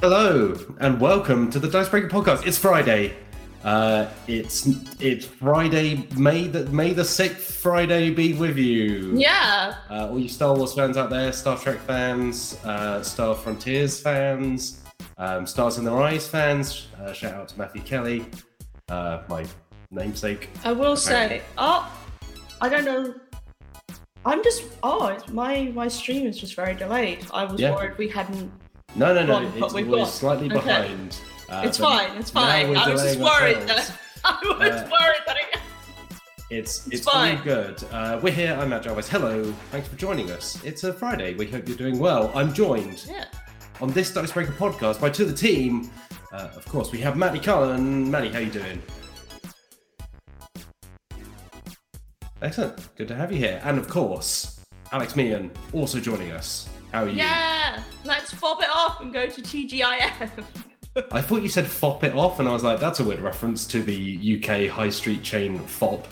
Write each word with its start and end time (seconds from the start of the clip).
Hello 0.00 0.54
and 0.78 1.00
welcome 1.00 1.50
to 1.50 1.58
the 1.58 1.66
Dicebreaker 1.68 2.06
podcast. 2.08 2.46
It's 2.46 2.56
Friday. 2.56 3.16
Uh, 3.64 4.06
it's 4.28 4.68
it's 5.00 5.26
Friday, 5.26 6.06
May 6.16 6.46
the 6.46 6.66
May 6.66 6.92
the 6.92 7.04
sixth. 7.04 7.56
Friday 7.56 8.10
be 8.10 8.32
with 8.34 8.56
you. 8.56 9.12
Yeah. 9.18 9.74
Uh, 9.90 10.06
all 10.08 10.20
you 10.20 10.28
Star 10.28 10.54
Wars 10.54 10.72
fans 10.74 10.96
out 10.96 11.10
there, 11.10 11.32
Star 11.32 11.58
Trek 11.58 11.78
fans, 11.80 12.56
uh, 12.64 13.02
Star 13.02 13.34
Frontiers 13.34 13.98
fans, 14.00 14.84
um, 15.16 15.44
Stars 15.48 15.78
in 15.78 15.84
Their 15.84 16.00
Eyes 16.00 16.28
fans. 16.28 16.86
Uh, 17.00 17.12
shout 17.12 17.34
out 17.34 17.48
to 17.48 17.58
Matthew 17.58 17.82
Kelly, 17.82 18.24
uh, 18.90 19.22
my 19.28 19.44
namesake. 19.90 20.48
I 20.62 20.70
will 20.70 20.96
say, 20.96 21.42
oh, 21.58 21.92
I 22.60 22.68
don't 22.68 22.84
know. 22.84 23.14
I'm 24.24 24.44
just, 24.44 24.62
oh, 24.84 25.18
my 25.32 25.72
my 25.74 25.88
stream 25.88 26.24
is 26.24 26.38
just 26.38 26.54
very 26.54 26.76
delayed. 26.76 27.26
I 27.34 27.42
was 27.42 27.60
Yeah. 27.60 27.74
worried 27.74 27.98
we 27.98 28.06
hadn't. 28.06 28.52
No, 28.94 29.14
no, 29.14 29.24
no. 29.24 29.50
But 29.58 29.64
it's 29.66 29.74
we've 29.74 29.88
always 29.88 30.12
slightly 30.12 30.46
Okay. 30.46 30.54
behind. 30.56 31.20
Uh, 31.48 31.62
it's 31.64 31.78
fine. 31.78 32.10
It's 32.16 32.30
fine. 32.30 32.74
I 32.76 32.88
was 32.90 33.02
just 33.02 33.18
worried 33.18 33.56
that 33.68 33.92
I 34.24 34.38
was 34.42 34.60
Uh, 34.60 34.88
worried 34.90 35.22
that 35.26 35.36
it. 35.36 35.60
It's 36.50 36.86
It's 36.86 36.96
it's, 37.00 37.06
all 37.06 37.36
good. 37.36 37.82
Uh, 37.92 38.18
we're 38.22 38.32
here. 38.32 38.56
I'm 38.58 38.70
Matt 38.70 38.82
Jarvis. 38.84 39.08
Hello. 39.08 39.52
Thanks 39.70 39.88
for 39.88 39.96
joining 39.96 40.30
us. 40.30 40.62
It's 40.64 40.84
a 40.84 40.92
Friday. 40.92 41.34
We 41.34 41.46
hope 41.46 41.68
you're 41.68 41.76
doing 41.76 41.98
well. 41.98 42.32
I'm 42.34 42.52
joined 42.52 43.04
Yeah. 43.08 43.26
on 43.80 43.90
this 43.92 44.12
Dicebreaker 44.12 44.52
podcast 44.52 45.00
by 45.00 45.10
two 45.10 45.24
of 45.24 45.30
the 45.30 45.36
team. 45.36 45.90
Uh, 46.32 46.48
of 46.56 46.64
course, 46.66 46.90
we 46.90 46.98
have 47.00 47.16
Maddie 47.16 47.38
Cullen. 47.40 48.10
Maddie, 48.10 48.30
how 48.30 48.38
you 48.38 48.50
doing? 48.50 48.82
Excellent. 52.40 52.94
Good 52.96 53.08
to 53.08 53.14
have 53.14 53.30
you 53.32 53.38
here. 53.38 53.60
And 53.64 53.78
of 53.78 53.88
course, 53.88 54.60
Alex 54.92 55.16
Meehan 55.16 55.50
also 55.72 56.00
joining 56.00 56.32
us. 56.32 56.68
How 56.92 57.04
are 57.04 57.08
you? 57.08 57.16
Yeah. 57.16 57.82
Let's 58.04 58.32
fob 58.32 58.60
it 58.62 58.68
off 58.74 59.00
and 59.00 59.12
go 59.12 59.26
to 59.28 59.42
TGIF. 59.42 60.30
I 61.12 61.20
thought 61.20 61.42
you 61.42 61.48
said 61.48 61.66
fop 61.66 62.02
it 62.04 62.14
off, 62.14 62.40
and 62.40 62.48
I 62.48 62.52
was 62.52 62.64
like, 62.64 62.80
that's 62.80 62.98
a 63.00 63.04
weird 63.04 63.20
reference 63.20 63.66
to 63.68 63.82
the 63.82 64.38
UK 64.42 64.68
high 64.70 64.90
street 64.90 65.22
chain 65.22 65.58
Fopp. 65.60 66.04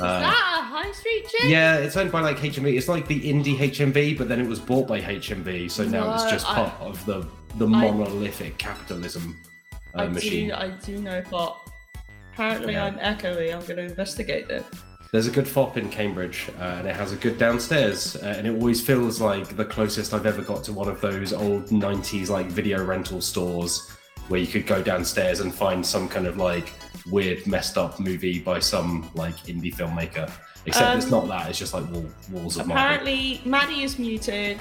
Uh, 0.00 0.20
ah, 0.24 0.68
High 0.72 0.90
Street 0.92 1.24
chain? 1.28 1.50
Yeah, 1.50 1.76
it's 1.76 1.96
owned 1.96 2.10
by 2.10 2.20
like 2.20 2.36
HMV. 2.38 2.76
It's 2.76 2.88
like 2.88 3.06
the 3.06 3.20
indie 3.20 3.56
HMV, 3.56 4.18
but 4.18 4.28
then 4.28 4.40
it 4.40 4.46
was 4.48 4.58
bought 4.58 4.88
by 4.88 5.00
HMV, 5.00 5.70
so 5.70 5.84
now 5.84 6.12
it's 6.14 6.24
just 6.24 6.46
I- 6.50 6.54
part 6.54 6.80
of 6.80 7.04
the 7.06 7.26
the 7.56 7.66
I- 7.66 7.92
monolithic 7.92 8.58
capitalism 8.58 9.36
uh, 9.96 10.02
I 10.02 10.08
machine. 10.08 10.48
do. 10.48 10.54
I 10.54 10.70
do 10.84 10.98
know 10.98 11.22
Fopp. 11.22 11.56
Apparently, 12.32 12.72
Yeah. 12.72 12.86
I'm 12.86 12.98
echoey. 12.98 13.54
I'm 13.54 13.60
going 13.60 13.76
to 13.76 13.84
investigate 13.84 14.48
this. 14.48 14.64
There's 15.14 15.28
a 15.28 15.30
good 15.30 15.44
Fopp 15.44 15.76
in 15.76 15.90
Cambridge, 15.90 16.50
uh, 16.58 16.62
and 16.64 16.88
it 16.88 16.96
has 16.96 17.12
a 17.12 17.16
good 17.16 17.38
downstairs, 17.38 18.16
uh, 18.16 18.34
and 18.36 18.48
it 18.48 18.50
always 18.50 18.84
feels 18.84 19.20
like 19.20 19.56
the 19.56 19.64
closest 19.64 20.12
I've 20.12 20.26
ever 20.26 20.42
got 20.42 20.64
to 20.64 20.72
one 20.72 20.88
of 20.88 21.00
those 21.00 21.32
old 21.32 21.66
'90s 21.66 22.30
like 22.30 22.46
video 22.46 22.84
rental 22.84 23.20
stores 23.20 23.92
where 24.26 24.40
you 24.40 24.48
could 24.48 24.66
go 24.66 24.82
downstairs 24.82 25.38
and 25.38 25.54
find 25.54 25.86
some 25.86 26.08
kind 26.08 26.26
of 26.26 26.36
like 26.36 26.72
weird, 27.08 27.46
messed 27.46 27.78
up 27.78 28.00
movie 28.00 28.40
by 28.40 28.58
some 28.58 29.08
like 29.14 29.36
indie 29.46 29.72
filmmaker. 29.72 30.28
Except 30.66 30.96
it's 30.96 31.04
Um, 31.04 31.10
not 31.12 31.28
that; 31.28 31.48
it's 31.48 31.60
just 31.60 31.74
like 31.74 31.88
wall, 31.92 32.10
walls 32.32 32.56
of. 32.56 32.68
Apparently, 32.68 33.40
Maddie 33.44 33.84
is 33.84 34.00
muted. 34.00 34.58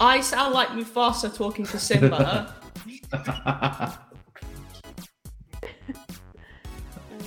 I 0.00 0.22
sound 0.22 0.54
like 0.54 0.68
Mufasa 0.68 1.34
talking 1.36 1.66
to 1.66 1.78
Simba. 1.78 2.54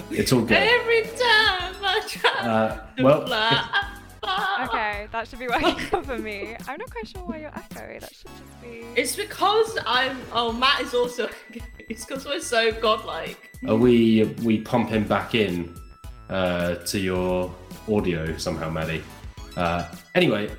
it's 0.12 0.31
all 0.34 0.42
good. 0.42 0.58
Every 0.58 1.02
time 1.03 1.76
I 1.84 2.02
try 2.08 2.31
Uh, 2.31 2.86
to 2.98 3.03
well, 3.03 3.26
fly. 3.28 3.84
Okay, 4.64 5.08
that 5.12 5.28
should 5.28 5.39
be 5.39 5.48
working 5.48 6.02
for 6.04 6.17
me. 6.17 6.56
I'm 6.67 6.78
not 6.78 6.92
quite 6.92 7.08
sure 7.08 7.22
why 7.22 7.38
you're 7.38 7.52
echoing. 7.56 8.00
That 8.00 8.14
should 8.14 8.26
just 8.32 8.61
be. 8.61 8.83
It's 8.95 9.16
because 9.16 9.77
I'm. 9.86 10.17
Oh, 10.33 10.52
Matt 10.52 10.82
is 10.82 10.94
also. 10.94 11.30
It's 11.89 12.04
because 12.05 12.26
we're 12.26 12.42
so 12.42 12.71
godlike. 12.73 13.52
Are 13.67 13.76
we 13.77 14.26
we 14.44 14.60
pump 14.61 14.89
him 14.89 15.05
back 15.08 15.33
in 15.36 15.73
uh, 16.30 16.76
to 16.76 17.00
your 17.00 17.54
audio 17.89 18.36
somehow, 18.38 18.70
Maddie? 18.70 19.02
Uh, 19.55 19.88
anyway, 20.16 20.52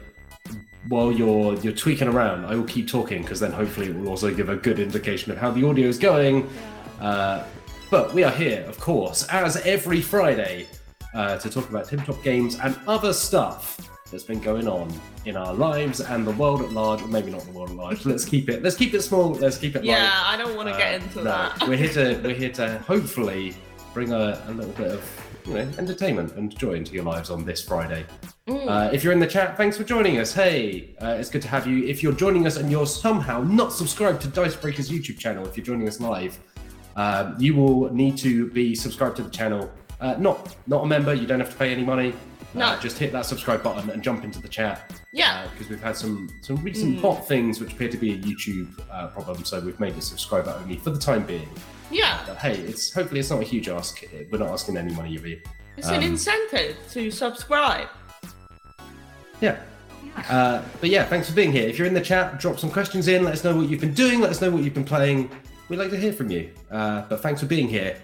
while 0.88 1.12
you're 1.12 1.54
you're 1.56 1.74
tweaking 1.74 2.08
around, 2.08 2.46
I 2.46 2.54
will 2.54 2.64
keep 2.64 2.88
talking 2.88 3.20
because 3.22 3.40
then 3.40 3.52
hopefully 3.52 3.88
it 3.88 3.96
will 3.96 4.08
also 4.08 4.34
give 4.34 4.48
a 4.48 4.56
good 4.56 4.78
indication 4.78 5.30
of 5.32 5.38
how 5.38 5.50
the 5.50 5.66
audio 5.66 5.86
is 5.88 5.98
going. 5.98 6.48
Uh, 7.00 7.44
but 7.90 8.12
we 8.14 8.24
are 8.24 8.30
here, 8.30 8.64
of 8.68 8.78
course, 8.78 9.26
as 9.28 9.56
every 9.58 10.00
Friday, 10.00 10.66
uh, 11.14 11.38
to 11.38 11.48
talk 11.50 11.68
about 11.68 11.88
tabletop 11.88 12.22
games 12.22 12.58
and 12.60 12.78
other 12.86 13.12
stuff 13.12 13.78
that's 14.10 14.24
been 14.24 14.40
going 14.40 14.68
on 14.68 14.92
in 15.24 15.36
our 15.36 15.52
lives 15.54 16.00
and 16.00 16.26
the 16.26 16.30
world 16.32 16.62
at 16.62 16.72
large, 16.72 17.00
or 17.02 17.08
maybe 17.08 17.30
not 17.30 17.42
the 17.42 17.50
world 17.52 17.70
at 17.70 17.76
large. 17.76 18.04
Let's 18.06 18.24
keep 18.24 18.48
it. 18.48 18.62
Let's 18.62 18.76
keep 18.76 18.94
it 18.94 19.02
small. 19.02 19.30
Let's 19.32 19.58
keep 19.58 19.74
it 19.76 19.80
light. 19.80 19.86
Yeah, 19.86 20.22
I 20.24 20.36
don't 20.36 20.56
want 20.56 20.68
to 20.68 20.76
get 20.76 21.00
Uh, 21.00 21.04
into 21.04 21.16
no, 21.18 21.24
that. 21.24 21.62
we're 21.68 21.76
here 21.76 21.92
to 21.94 22.20
we're 22.22 22.34
here 22.34 22.50
to 22.52 22.78
hopefully 22.80 23.54
bring 23.94 24.12
a, 24.12 24.42
a 24.46 24.50
little 24.52 24.72
bit 24.72 24.92
of 24.92 25.40
you 25.46 25.54
know 25.54 25.60
entertainment 25.78 26.32
and 26.36 26.56
joy 26.58 26.72
into 26.72 26.92
your 26.92 27.04
lives 27.04 27.30
on 27.30 27.44
this 27.44 27.62
Friday. 27.62 28.04
Mm. 28.48 28.66
Uh, 28.68 28.90
if 28.92 29.02
you're 29.04 29.12
in 29.12 29.18
the 29.18 29.26
chat, 29.26 29.56
thanks 29.58 29.76
for 29.76 29.84
joining 29.84 30.18
us. 30.18 30.32
Hey, 30.32 30.94
uh, 31.02 31.16
it's 31.18 31.28
good 31.30 31.42
to 31.42 31.48
have 31.48 31.66
you. 31.66 31.86
If 31.86 32.02
you're 32.02 32.12
joining 32.14 32.46
us 32.46 32.56
and 32.56 32.70
you're 32.70 32.86
somehow 32.86 33.42
not 33.42 33.72
subscribed 33.72 34.22
to 34.22 34.28
Dicebreaker's 34.28 34.90
YouTube 34.90 35.18
channel, 35.18 35.46
if 35.46 35.56
you're 35.56 35.66
joining 35.66 35.86
us 35.88 36.00
live, 36.00 36.38
um, 36.98 37.36
you 37.38 37.54
will 37.54 37.92
need 37.94 38.18
to 38.18 38.50
be 38.50 38.74
subscribed 38.74 39.16
to 39.16 39.22
the 39.22 39.30
channel. 39.30 39.70
Uh, 40.00 40.14
not 40.18 40.54
not 40.66 40.84
a 40.84 40.86
member. 40.86 41.12
You 41.14 41.26
don't 41.26 41.40
have 41.40 41.50
to 41.50 41.56
pay 41.56 41.72
any 41.72 41.84
money. 41.84 42.10
Uh, 42.54 42.58
No. 42.60 42.78
just 42.80 42.96
hit 42.98 43.12
that 43.12 43.26
subscribe 43.26 43.62
button 43.62 43.90
and 43.90 44.02
jump 44.02 44.24
into 44.24 44.40
the 44.40 44.48
chat 44.48 44.76
yeah. 45.12 45.46
because 45.50 45.68
we've 45.68 45.82
had 45.82 45.96
some 45.96 46.28
some 46.40 46.56
recent 46.68 46.98
Mm. 46.98 47.02
bot 47.02 47.28
things 47.28 47.60
which 47.60 47.72
appear 47.74 47.90
to 47.90 47.98
be 47.98 48.12
a 48.12 48.18
YouTube 48.18 48.68
uh, 48.90 49.08
problem, 49.08 49.44
so 49.44 49.60
we've 49.60 49.78
made 49.78 49.94
it 49.96 50.02
subscriber 50.02 50.52
only 50.62 50.76
for 50.76 50.90
the 50.90 50.98
time 50.98 51.24
being. 51.26 51.48
Yeah. 51.90 52.20
But 52.26 52.36
hey, 52.38 52.54
it's 52.70 52.92
hopefully 52.92 53.20
it's 53.20 53.30
not 53.30 53.40
a 53.42 53.44
huge 53.44 53.68
ask. 53.68 54.02
We're 54.30 54.38
not 54.38 54.50
asking 54.50 54.76
any 54.76 54.94
money 54.94 55.14
of 55.16 55.26
you. 55.26 55.40
It's 55.76 55.88
an 55.88 55.96
Um, 55.96 56.02
incentive 56.12 56.76
to 56.94 57.10
subscribe. 57.10 57.88
Yeah. 59.40 59.56
Uh, 60.28 60.62
but 60.80 60.90
yeah, 60.90 61.04
thanks 61.04 61.28
for 61.28 61.34
being 61.34 61.52
here. 61.52 61.68
If 61.68 61.78
you're 61.78 61.86
in 61.86 61.94
the 61.94 62.00
chat, 62.00 62.40
drop 62.40 62.58
some 62.58 62.70
questions 62.70 63.08
in. 63.08 63.24
Let 63.24 63.34
us 63.34 63.44
know 63.44 63.54
what 63.56 63.68
you've 63.68 63.80
been 63.80 63.94
doing. 63.94 64.20
Let 64.20 64.30
us 64.30 64.40
know 64.40 64.50
what 64.50 64.62
you've 64.64 64.74
been 64.74 64.84
playing. 64.96 65.30
We'd 65.68 65.76
like 65.78 65.90
to 65.90 65.96
hear 65.98 66.12
from 66.12 66.30
you. 66.30 66.50
Uh, 66.70 67.02
but 67.08 67.20
thanks 67.20 67.40
for 67.40 67.46
being 67.46 67.68
here. 67.68 67.96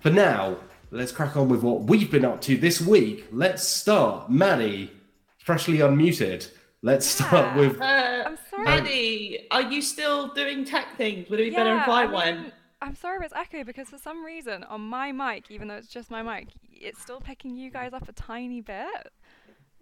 For 0.00 0.10
now, 0.10 0.56
let's 0.90 1.10
crack 1.12 1.36
on 1.36 1.48
with 1.48 1.62
what 1.62 1.82
we've 1.84 2.10
been 2.10 2.24
up 2.24 2.40
to 2.42 2.56
this 2.56 2.80
week. 2.80 3.26
Let's 3.32 3.66
start. 3.66 4.30
Maddie, 4.30 4.90
freshly 5.38 5.78
unmuted. 5.78 6.50
Let's 6.82 7.06
start 7.06 7.56
with. 7.56 7.80
Uh, 7.80 8.24
I'm 8.26 8.38
sorry. 8.50 8.64
Maddie, 8.64 9.46
are 9.50 9.62
you 9.62 9.80
still 9.82 10.28
doing 10.34 10.64
tech 10.64 10.96
things? 10.96 11.28
Would 11.30 11.40
it 11.40 11.50
be 11.50 11.56
better 11.56 11.70
Yeah, 11.74 11.82
if 11.82 11.88
I 11.88 12.02
I 12.02 12.06
went? 12.06 12.40
mean, 12.42 12.52
I'm 12.82 12.94
sorry 12.94 13.24
it's 13.24 13.34
echo 13.34 13.64
because 13.64 13.88
for 13.88 13.98
some 13.98 14.24
reason 14.24 14.62
on 14.64 14.82
my 14.82 15.10
mic, 15.12 15.50
even 15.50 15.68
though 15.68 15.76
it's 15.76 15.88
just 15.88 16.10
my 16.10 16.22
mic, 16.22 16.48
it's 16.70 17.00
still 17.00 17.20
picking 17.20 17.56
you 17.56 17.70
guys 17.70 17.92
up 17.94 18.06
a 18.08 18.12
tiny 18.12 18.60
bit. 18.60 19.10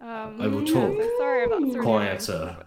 Um, 0.01 0.41
I 0.41 0.47
will 0.47 0.63
yeah, 0.67 0.73
talk 0.73 0.97
so 1.01 1.09
sorry 1.19 1.43
if 1.43 1.49
that's 1.51 1.61
really 1.61 1.79
quieter. 1.81 2.57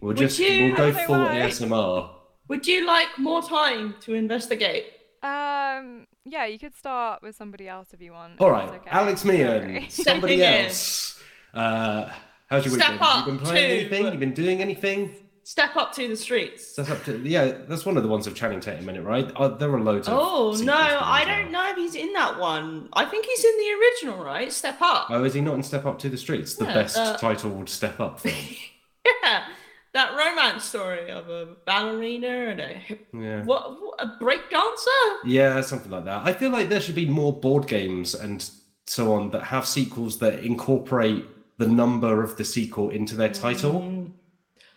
We'll 0.00 0.14
just 0.14 0.38
you- 0.38 0.66
we'll 0.66 0.76
go 0.76 0.88
I 0.88 0.90
don't 0.92 1.06
full 1.06 1.18
why. 1.18 1.34
ASMR. 1.40 2.10
Would 2.48 2.66
you 2.66 2.86
like 2.86 3.18
more 3.18 3.42
time 3.42 3.94
to 4.02 4.14
investigate? 4.14 4.86
um, 5.22 6.06
yeah, 6.24 6.44
you 6.46 6.58
could 6.58 6.74
start 6.74 7.22
with 7.22 7.34
somebody 7.36 7.66
else 7.68 7.88
if 7.92 8.00
you 8.02 8.12
want. 8.12 8.34
if 8.34 8.40
All 8.42 8.50
that's 8.52 8.70
right, 8.70 8.80
okay. 8.80 8.90
Alex 8.90 9.24
Meehan, 9.24 9.62
Sorry. 9.62 9.86
somebody 9.88 10.44
else. 10.44 11.20
Uh, 11.54 12.10
how's 12.48 12.64
your 12.66 12.74
week 12.74 12.82
Step 12.82 12.92
been? 12.92 12.98
Have 12.98 13.18
up 13.20 13.26
you 13.26 13.32
been 13.32 13.40
playing 13.44 13.68
to- 13.68 13.74
anything? 13.80 14.04
You've 14.06 14.20
been 14.20 14.34
doing 14.34 14.60
anything? 14.60 15.14
Step 15.44 15.76
up 15.76 15.94
to 15.94 16.06
the 16.06 16.14
streets. 16.16 16.74
That's 16.74 16.90
up 16.90 17.02
to 17.04 17.18
yeah. 17.26 17.52
That's 17.66 17.86
one 17.86 17.96
of 17.96 18.02
the 18.02 18.08
ones 18.10 18.26
of 18.26 18.34
Channing 18.34 18.60
Tatum 18.60 18.86
in 18.90 18.96
it, 18.96 19.00
right? 19.00 19.32
Uh, 19.34 19.48
there 19.48 19.72
are 19.72 19.80
loads 19.80 20.06
of. 20.06 20.12
Oh 20.18 20.54
no, 20.62 20.74
I 20.74 21.24
don't 21.24 21.50
know 21.50 21.70
if 21.70 21.76
he's 21.78 21.94
in 21.94 22.12
that 22.12 22.38
one. 22.38 22.90
I 22.92 23.06
think 23.06 23.24
he's 23.24 23.42
in 23.42 23.56
the 23.56 23.72
original, 23.80 24.22
right? 24.22 24.52
Step 24.52 24.76
up. 24.82 25.06
Oh, 25.08 25.24
is 25.24 25.32
he 25.32 25.40
not 25.40 25.54
in 25.54 25.62
Step 25.62 25.86
Up 25.86 25.98
to 26.00 26.10
the 26.10 26.18
Streets? 26.18 26.54
The 26.56 26.66
Yeah, 26.66 26.74
best 26.74 26.98
uh, 26.98 27.16
titled 27.16 27.70
Step 27.70 27.98
Up 27.98 28.20
film. 28.20 28.34
Yeah, 29.24 29.44
that 29.94 30.14
romance 30.16 30.64
story 30.64 31.10
of 31.10 31.28
a 31.30 31.56
ballerina 31.66 32.28
and 32.50 32.60
a 32.60 32.66
hip, 32.68 33.06
Yeah. 33.12 33.42
what, 33.44 33.80
what 33.80 34.00
a 34.00 34.16
break 34.20 34.50
dancer. 34.50 34.90
Yeah, 35.24 35.60
something 35.62 35.90
like 35.90 36.04
that. 36.04 36.22
I 36.26 36.32
feel 36.32 36.50
like 36.50 36.68
there 36.68 36.80
should 36.80 36.94
be 36.94 37.06
more 37.06 37.32
board 37.32 37.66
games 37.66 38.14
and 38.14 38.48
so 38.86 39.12
on 39.14 39.30
that 39.30 39.44
have 39.44 39.66
sequels 39.66 40.18
that 40.18 40.40
incorporate 40.40 41.24
the 41.58 41.66
number 41.66 42.22
of 42.22 42.36
the 42.36 42.44
sequel 42.44 42.90
into 42.90 43.16
their 43.16 43.30
title. 43.32 43.80
Mm, 43.82 44.12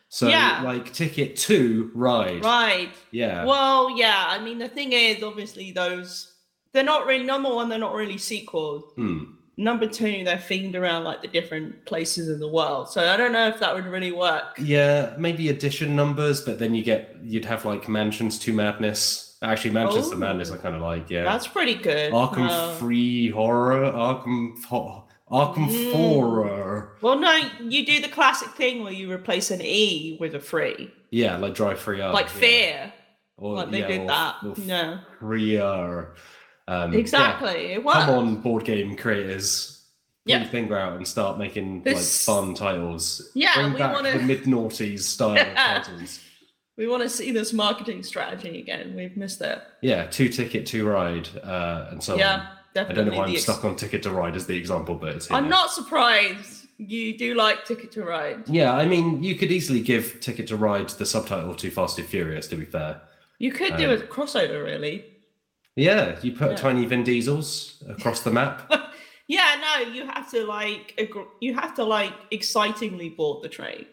So, 0.10 0.28
Yeah. 0.28 0.62
like 0.66 0.92
Ticket 0.92 1.38
Two 1.38 1.90
Ride. 1.96 2.44
right. 2.44 2.90
Yeah. 3.12 3.46
Well, 3.46 3.98
yeah. 3.98 4.26
I 4.28 4.40
mean, 4.44 4.58
the 4.60 4.68
thing 4.68 4.92
is, 4.92 5.24
obviously, 5.24 5.72
those 5.72 6.28
they're 6.74 6.84
not 6.84 7.06
really 7.06 7.24
number 7.26 7.54
one. 7.54 7.70
They're 7.70 7.80
not 7.80 7.94
really 7.96 8.18
sequels. 8.18 8.84
Hmm. 8.96 9.24
Number 9.62 9.86
two, 9.86 10.24
they're 10.24 10.38
themed 10.38 10.76
around 10.76 11.04
like 11.04 11.22
the 11.22 11.28
different 11.28 11.86
places 11.86 12.30
in 12.30 12.40
the 12.40 12.48
world. 12.48 12.90
So 12.90 13.08
I 13.08 13.16
don't 13.16 13.32
know 13.32 13.48
if 13.48 13.60
that 13.60 13.76
would 13.76 13.86
really 13.86 14.12
work. 14.12 14.58
Yeah, 14.58 15.14
maybe 15.20 15.50
addition 15.50 15.96
numbers, 15.96 16.42
but 16.42 16.58
then 16.60 16.74
you 16.74 16.84
get 16.84 17.16
you'd 17.24 17.46
have 17.46 17.64
like 17.64 17.88
Mansions 17.88 18.40
to 18.40 18.54
Madness. 18.54 19.38
Actually, 19.44 19.72
Mansions 19.72 20.10
to 20.10 20.16
Oh. 20.16 20.20
Madness, 20.20 20.52
I 20.52 20.58
kind 20.58 20.76
of 20.76 20.82
like. 20.82 21.10
Yeah. 21.10 21.24
That's 21.24 21.48
pretty 21.48 21.76
good. 21.76 22.12
Arkham 22.12 22.48
Uh, 22.50 22.74
Free 22.76 23.30
Horror, 23.30 23.92
Arkham 23.92 24.64
Ho- 24.66 25.04
Arkham 25.32 25.68
Mm. 25.70 25.92
4. 25.94 26.98
Well, 27.02 27.18
no, 27.20 27.40
you 27.60 27.86
do 27.86 28.02
the 28.02 28.08
classic 28.10 28.50
thing 28.50 28.84
where 28.84 28.94
you 28.94 29.12
replace 29.12 29.50
an 29.52 29.62
E 29.62 30.18
with 30.20 30.36
a 30.36 30.40
free, 30.40 30.92
Yeah, 31.12 31.38
like 31.38 31.54
Drive 31.56 31.80
Free 31.80 32.02
R. 32.02 32.12
like 32.14 32.26
yeah. 32.28 32.40
fear. 32.40 32.94
Or, 33.38 33.56
like 33.56 33.72
they 33.72 33.80
yeah, 33.80 33.88
did 33.88 34.02
or- 34.02 34.08
that. 34.08 34.36
or 34.44 34.54
no, 34.66 35.00
Freer. 35.20 36.14
Um, 36.72 36.94
yeah. 36.94 37.00
exactly. 37.00 37.74
It 37.74 37.84
works. 37.84 37.98
Come 38.00 38.10
on, 38.10 38.36
board 38.42 38.64
game 38.66 38.96
creators. 38.96 39.84
Put 40.26 40.32
Yeah. 40.32 40.40
your 40.42 40.50
finger 40.50 40.78
out 40.78 40.94
and 40.98 41.08
start 41.08 41.38
making 41.40 41.84
This- 41.84 42.28
like 42.28 42.36
fun 42.36 42.54
titles. 42.54 43.30
Yeah, 43.34 43.56
Bring 43.56 43.74
we 43.74 43.80
back 43.80 43.94
wanna- 43.94 44.14
the 44.14 44.20
mid 44.24 44.44
noughties 44.44 45.02
style 45.02 45.36
titles. 45.56 46.20
We 46.78 46.88
want 46.88 47.04
to 47.04 47.10
see 47.10 47.32
this 47.32 47.52
marketing 47.54 48.04
strategy 48.04 48.60
again. 48.60 48.94
We've 48.96 49.18
missed 49.18 49.42
it. 49.42 49.60
Yeah, 49.82 50.06
two 50.08 50.30
ticket, 50.30 50.66
two 50.66 50.88
ride, 50.88 51.28
uh, 51.44 51.88
and 51.92 52.02
so 52.04 52.16
yeah, 52.18 52.46
on. 52.78 52.86
I 52.86 52.94
don't 52.94 53.08
know 53.08 53.18
why 53.18 53.26
I'm 53.26 53.32
ex- 53.34 53.44
stuck 53.44 53.66
on 53.66 53.76
ticket 53.76 54.02
to 54.04 54.10
ride 54.12 54.36
as 54.36 54.46
the 54.48 54.56
example, 54.58 54.96
but 54.96 55.16
it's 55.16 55.28
here 55.28 55.38
I'm 55.38 55.50
not 55.50 55.72
surprised. 55.72 56.68
You 56.78 57.16
do 57.16 57.36
like 57.36 57.66
Ticket 57.66 57.92
to 57.92 58.04
Ride. 58.04 58.50
Yeah, 58.50 58.74
I 58.74 58.88
mean, 58.88 59.22
you 59.24 59.36
could 59.36 59.52
easily 59.52 59.82
give 59.82 60.20
Ticket 60.20 60.48
to 60.48 60.56
Ride 60.56 60.90
the 60.90 61.06
subtitle 61.06 61.54
to 61.54 61.70
Fast 61.70 62.00
and 62.00 62.08
Furious, 62.08 62.48
to 62.48 62.56
be 62.56 62.66
fair. 62.66 63.00
You 63.38 63.52
could 63.52 63.78
do 63.78 63.92
a 63.92 63.96
Um, 63.98 64.02
crossover, 64.08 64.64
really. 64.66 65.06
Yeah, 65.76 66.18
you 66.22 66.34
put 66.34 66.52
Yeah. 66.52 66.56
tiny 66.58 66.86
Vin 66.86 67.04
Diesels 67.04 67.84
across 67.90 68.22
the 68.22 68.32
map. 68.32 68.72
Yeah, 69.28 69.56
no, 69.62 69.90
you 69.94 70.06
have 70.08 70.30
to 70.32 70.44
like 70.46 71.00
you 71.40 71.54
have 71.54 71.74
to 71.76 71.86
like 71.86 72.12
excitingly 72.32 73.08
board 73.10 73.42
the 73.44 73.48
train. 73.48 73.86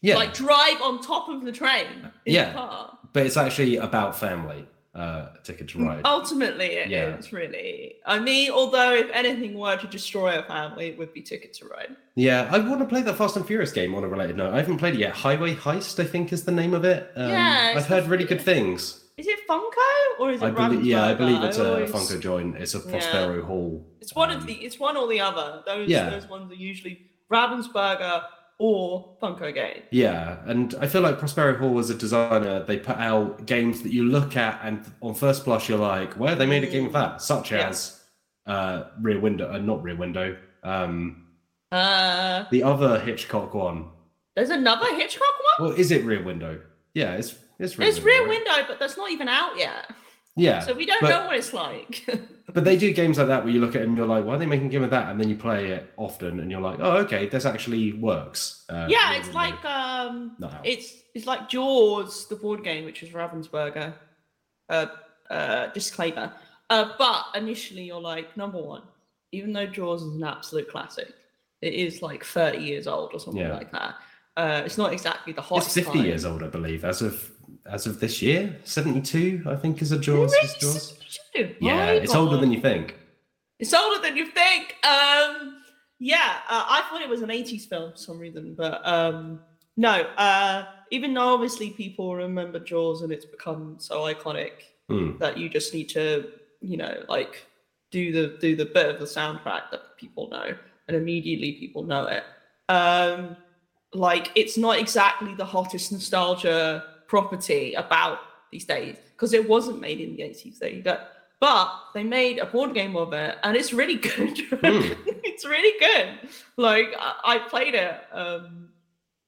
Yeah, 0.00 0.16
Like 0.16 0.34
drive 0.34 0.82
on 0.82 1.00
top 1.00 1.28
of 1.28 1.44
the 1.44 1.52
train 1.52 1.86
in 2.26 2.34
Yeah. 2.34 2.48
the 2.48 2.54
car. 2.54 2.98
but 3.12 3.24
it's 3.26 3.36
actually 3.36 3.76
about 3.76 4.18
family. 4.18 4.66
Uh, 4.96 5.28
Ticket 5.44 5.68
to 5.68 5.78
Ride. 5.84 6.00
Ultimately, 6.04 6.66
it 6.66 6.88
Yeah. 6.90 7.16
is 7.18 7.32
really. 7.32 7.96
I 8.04 8.18
mean, 8.18 8.50
although 8.50 8.94
if 8.94 9.08
anything 9.12 9.54
were 9.56 9.76
to 9.76 9.86
destroy 9.86 10.36
a 10.40 10.42
family, 10.42 10.86
it 10.88 10.98
would 10.98 11.12
be 11.12 11.22
Ticket 11.22 11.52
to 11.58 11.66
Ride. 11.66 11.94
Yeah, 12.16 12.48
I 12.50 12.58
want 12.58 12.80
to 12.80 12.86
play 12.86 13.02
that 13.02 13.14
Fast 13.16 13.36
and 13.36 13.46
Furious 13.46 13.70
game 13.70 13.94
on 13.94 14.02
a 14.02 14.08
related 14.08 14.36
note. 14.36 14.54
I 14.54 14.56
haven't 14.56 14.78
played 14.78 14.94
it 14.94 14.98
yet. 15.00 15.12
Highway 15.14 15.54
Heist, 15.54 16.00
I 16.00 16.04
think, 16.04 16.32
is 16.32 16.42
the 16.44 16.52
name 16.52 16.74
of 16.74 16.84
it. 16.84 17.12
Um, 17.14 17.30
Yeah, 17.30 17.74
I've 17.76 17.86
heard 17.86 18.06
really 18.06 18.24
good 18.24 18.40
things. 18.40 19.04
Is 19.18 19.26
it 19.26 19.40
Funko 19.48 20.20
or 20.20 20.30
is 20.30 20.40
it 20.40 20.46
I 20.46 20.50
believe, 20.50 20.84
yeah, 20.84 21.04
I 21.04 21.14
believe 21.14 21.42
it's 21.42 21.58
a 21.58 21.74
always- 21.74 21.90
Funko 21.90 22.20
joint. 22.20 22.56
It's 22.56 22.74
a 22.74 22.80
Prospero 22.80 23.42
Hall. 23.44 23.84
It's 24.00 24.14
one 24.14 24.30
um, 24.30 24.36
of 24.38 24.46
the. 24.46 24.54
It's 24.54 24.78
one 24.78 24.96
or 24.96 25.08
the 25.08 25.20
other. 25.20 25.62
Those 25.66 25.88
Yeah. 25.88 26.08
those 26.10 26.26
ones 26.28 26.50
are 26.52 26.54
usually 26.54 27.00
Ravensburger 27.30 28.22
or 28.60 29.16
Funko 29.22 29.52
game. 29.52 29.82
Yeah, 29.90 30.38
and 30.46 30.74
I 30.80 30.86
feel 30.86 31.00
like 31.02 31.18
Prospero 31.18 31.56
Hall 31.58 31.78
as 31.78 31.90
a 31.90 31.94
designer, 31.94 32.64
they 32.64 32.78
put 32.78 32.96
out 32.96 33.44
games 33.46 33.82
that 33.82 33.92
you 33.92 34.04
look 34.04 34.36
at 34.36 34.60
and 34.62 34.84
on 35.00 35.14
first 35.14 35.44
blush 35.44 35.68
you're 35.68 35.78
like, 35.78 36.14
where 36.14 36.34
they 36.34 36.46
made 36.46 36.64
a 36.64 36.66
game 36.68 36.86
of 36.86 36.92
that? 36.92 37.20
Such 37.20 37.52
Yeah. 37.52 37.68
as 37.68 38.00
uh, 38.46 38.84
Rear 39.00 39.20
Window, 39.20 39.52
uh, 39.52 39.58
not 39.58 39.82
Rear 39.82 39.96
Window, 39.96 40.36
um, 40.64 41.26
Uh, 41.70 42.44
the 42.50 42.62
other 42.62 42.98
Hitchcock 43.00 43.52
one. 43.54 43.90
there's 44.36 44.50
another 44.50 44.86
Hitchcock 44.94 45.34
one. 45.58 45.68
Well, 45.70 45.78
is 45.78 45.90
it 45.90 46.04
Rear 46.04 46.22
Window? 46.22 46.60
Yeah, 46.94 47.12
it's 47.14 47.34
it's 47.58 47.78
Rear 47.78 47.88
Window. 47.88 48.04
Rear 48.04 48.20
right? 48.20 48.28
Window, 48.28 48.64
but 48.68 48.78
that's 48.78 48.96
not 48.96 49.10
even 49.10 49.28
out 49.28 49.56
yet. 49.58 49.90
Yeah, 50.36 50.60
So 50.60 50.72
we 50.74 50.86
don't 50.86 51.00
but- 51.00 51.08
know 51.10 51.26
what 51.26 51.36
it's 51.36 51.52
like. 51.52 52.06
But 52.54 52.64
they 52.64 52.78
do 52.78 52.94
games 52.94 53.18
like 53.18 53.26
that 53.26 53.44
where 53.44 53.52
you 53.52 53.60
look 53.60 53.74
at 53.76 53.82
it 53.82 53.88
and 53.88 53.94
you're 53.96 54.06
like, 54.06 54.24
why 54.24 54.34
are 54.34 54.38
they 54.38 54.46
making 54.46 54.68
a 54.68 54.70
game 54.70 54.82
of 54.82 54.88
that? 54.90 55.10
And 55.10 55.20
then 55.20 55.28
you 55.28 55.36
play 55.36 55.66
it 55.70 55.92
often 55.98 56.40
and 56.40 56.50
you're 56.50 56.62
like, 56.62 56.78
oh, 56.80 56.96
okay, 56.96 57.28
this 57.28 57.44
actually 57.44 57.92
works. 57.92 58.64
Uh, 58.70 58.86
yeah, 58.88 59.12
it's 59.16 59.26
Window, 59.26 59.38
like 59.38 59.64
um, 59.66 60.36
it's 60.64 60.94
it's 61.14 61.26
like 61.26 61.50
Jaws, 61.50 62.26
the 62.26 62.36
board 62.36 62.64
game, 62.64 62.86
which 62.86 63.02
is 63.02 63.10
Ravensburger. 63.10 63.92
Uh, 64.70 64.86
uh, 65.30 65.66
disclaimer. 65.74 66.32
Uh, 66.70 66.92
but 66.98 67.26
initially, 67.34 67.82
you're 67.82 68.00
like 68.00 68.34
number 68.34 68.60
one. 68.62 68.82
Even 69.32 69.52
though 69.52 69.66
Jaws 69.66 70.02
is 70.02 70.14
an 70.14 70.24
absolute 70.24 70.70
classic, 70.70 71.12
it 71.60 71.74
is 71.74 72.00
like 72.00 72.24
30 72.24 72.58
years 72.58 72.86
old 72.86 73.10
or 73.12 73.20
something 73.20 73.42
Yeah. 73.42 73.52
like 73.58 73.70
that. 73.72 73.94
Uh, 74.38 74.62
it's 74.64 74.78
not 74.78 74.94
exactly 74.94 75.34
the 75.34 75.42
hottest. 75.42 75.76
It's 75.76 75.86
50 75.86 75.98
time. 75.98 76.06
years 76.06 76.24
old, 76.24 76.42
I 76.42 76.48
believe, 76.48 76.86
as 76.86 77.02
of 77.02 77.30
as 77.66 77.86
of 77.86 78.00
this 78.00 78.22
year. 78.22 78.56
72, 78.64 79.44
I 79.46 79.56
think, 79.56 79.82
is 79.82 79.92
a 79.92 79.98
Jaws. 79.98 80.32
Really? 80.32 80.54
Jaws. 80.60 80.98
Yeah, 81.60 81.90
it's 81.90 82.14
older 82.14 82.36
than 82.36 82.52
you 82.52 82.60
think. 82.60 82.96
It's 83.58 83.74
older 83.74 84.00
than 84.00 84.16
you 84.16 84.26
think. 84.26 84.76
Um, 84.86 85.62
yeah, 85.98 86.38
uh, 86.48 86.64
I 86.68 86.84
thought 86.88 87.02
it 87.02 87.08
was 87.08 87.22
an 87.22 87.30
80s 87.30 87.68
film 87.68 87.92
for 87.92 87.98
some 87.98 88.18
reason, 88.18 88.54
but 88.56 88.86
um, 88.86 89.40
no. 89.76 90.02
Uh, 90.16 90.66
even 90.90 91.12
though 91.14 91.34
obviously 91.34 91.70
people 91.70 92.14
remember 92.14 92.58
Jaws 92.58 93.02
and 93.02 93.12
it's 93.12 93.24
become 93.26 93.76
so 93.78 94.00
iconic 94.02 94.52
Hmm. 94.88 95.18
that 95.18 95.36
you 95.36 95.50
just 95.50 95.74
need 95.74 95.90
to, 95.90 96.30
you 96.62 96.78
know, 96.78 97.04
like 97.10 97.46
do 97.90 98.10
the 98.10 98.38
do 98.40 98.56
the 98.56 98.64
bit 98.64 98.88
of 98.88 98.98
the 98.98 99.04
soundtrack 99.04 99.70
that 99.70 99.98
people 99.98 100.30
know, 100.30 100.54
and 100.86 100.96
immediately 100.96 101.52
people 101.52 101.82
know 101.82 102.06
it. 102.06 102.24
Um, 102.70 103.36
like 103.92 104.32
it's 104.34 104.56
not 104.56 104.78
exactly 104.78 105.34
the 105.34 105.44
hottest 105.44 105.92
nostalgia 105.92 106.84
property 107.08 107.74
about 107.74 108.18
these 108.52 108.64
days 108.64 108.96
because 109.12 109.32
it 109.32 109.48
wasn't 109.48 109.80
made 109.80 110.00
in 110.00 110.14
the 110.14 110.22
80s. 110.22 110.58
There 110.58 110.70
you 110.70 110.82
go. 110.82 110.98
But 111.40 111.72
they 111.94 112.04
made 112.04 112.38
a 112.38 112.46
board 112.46 112.74
game 112.74 112.96
of 112.96 113.12
it, 113.12 113.36
and 113.42 113.56
it's 113.56 113.72
really 113.72 113.96
good. 113.96 114.38
Hmm. 114.38 114.92
it's 115.24 115.44
really 115.44 115.78
good. 115.80 116.30
Like 116.56 116.94
I, 116.98 117.38
played 117.48 117.74
it 117.74 118.00
um, 118.12 118.68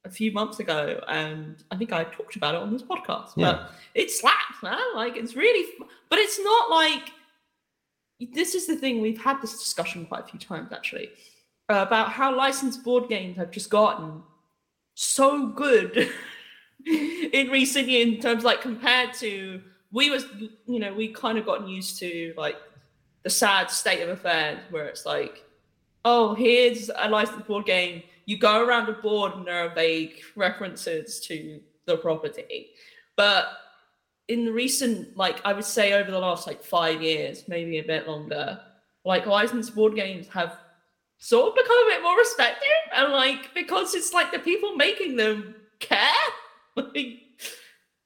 a 0.04 0.10
few 0.10 0.32
months 0.32 0.60
ago, 0.60 1.00
and 1.08 1.62
I 1.70 1.76
think 1.76 1.92
I 1.92 2.04
talked 2.04 2.36
about 2.36 2.54
it 2.54 2.60
on 2.60 2.72
this 2.72 2.82
podcast. 2.82 3.32
Yeah. 3.36 3.52
But 3.52 3.72
it 3.94 4.10
slaps, 4.10 4.62
man. 4.62 4.78
Like 4.94 5.16
it's 5.16 5.34
really, 5.34 5.68
but 6.08 6.18
it's 6.18 6.38
not 6.40 6.70
like. 6.70 7.10
This 8.34 8.54
is 8.54 8.66
the 8.66 8.76
thing 8.76 9.00
we've 9.00 9.22
had 9.22 9.40
this 9.40 9.58
discussion 9.58 10.04
quite 10.04 10.24
a 10.24 10.26
few 10.26 10.38
times 10.38 10.72
actually 10.72 11.08
about 11.70 12.10
how 12.10 12.36
licensed 12.36 12.84
board 12.84 13.08
games 13.08 13.36
have 13.36 13.50
just 13.50 13.70
gotten 13.70 14.22
so 14.94 15.46
good 15.46 16.10
in 17.32 17.48
recent 17.48 17.88
years 17.88 18.08
in 18.08 18.20
terms 18.20 18.44
like 18.44 18.60
compared 18.60 19.12
to 19.14 19.60
we 19.92 20.10
was 20.10 20.24
you 20.66 20.78
know 20.78 20.92
we 20.92 21.08
kind 21.08 21.38
of 21.38 21.44
gotten 21.44 21.66
used 21.66 21.98
to 21.98 22.34
like 22.36 22.56
the 23.22 23.30
sad 23.30 23.70
state 23.70 24.02
of 24.02 24.08
affairs 24.08 24.58
where 24.70 24.86
it's 24.86 25.04
like 25.04 25.44
oh 26.04 26.34
here's 26.34 26.90
a 26.96 27.08
licensed 27.08 27.46
board 27.46 27.66
game. 27.66 28.02
You 28.26 28.38
go 28.38 28.64
around 28.64 28.88
a 28.88 28.92
board 28.92 29.34
and 29.34 29.46
there 29.46 29.66
are 29.66 29.74
vague 29.74 30.20
references 30.36 31.20
to 31.26 31.60
the 31.86 31.96
property. 31.96 32.68
But 33.16 33.48
in 34.28 34.44
the 34.44 34.52
recent 34.52 35.16
like 35.16 35.44
i 35.44 35.52
would 35.52 35.64
say 35.64 35.92
over 35.94 36.08
the 36.08 36.18
last 36.18 36.46
like 36.46 36.62
five 36.62 37.02
years 37.02 37.48
maybe 37.48 37.78
a 37.78 37.82
bit 37.82 38.06
longer 38.06 38.60
like 39.04 39.26
licensed 39.26 39.74
board 39.74 39.96
games 39.96 40.28
have 40.28 40.56
sort 41.20 41.48
of 41.48 41.54
become 41.54 41.76
a 41.76 41.90
bit 41.90 42.02
more 42.02 42.16
respected. 42.16 42.68
And 42.94 43.12
like 43.12 43.54
because 43.54 43.94
it's 43.94 44.12
like 44.12 44.32
the 44.32 44.38
people 44.40 44.74
making 44.74 45.16
them 45.16 45.54
care 45.78 46.08
like 46.76 47.18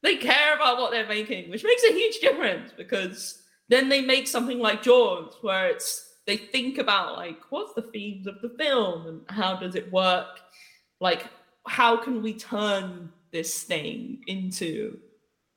they 0.02 0.16
care 0.16 0.54
about 0.54 0.78
what 0.78 0.90
they're 0.90 1.06
making 1.09 1.50
which 1.50 1.64
makes 1.64 1.85
a 1.85 1.92
huge 1.92 2.18
difference 2.18 2.73
because 2.76 3.42
then 3.68 3.88
they 3.88 4.00
make 4.00 4.26
something 4.28 4.59
like 4.59 4.83
jaws 4.83 5.35
where 5.40 5.68
it's 5.68 6.11
they 6.26 6.37
think 6.37 6.78
about 6.78 7.16
like 7.16 7.38
what's 7.50 7.75
the 7.75 7.83
themes 7.83 8.26
of 8.26 8.40
the 8.42 8.50
film 8.59 9.06
and 9.06 9.21
how 9.28 9.56
does 9.56 9.75
it 9.75 9.90
work 9.92 10.40
like 11.00 11.26
how 11.66 11.97
can 11.97 12.23
we 12.23 12.35
turn 12.35 13.11
this 13.33 13.62
thing 13.64 14.23
into 14.26 14.99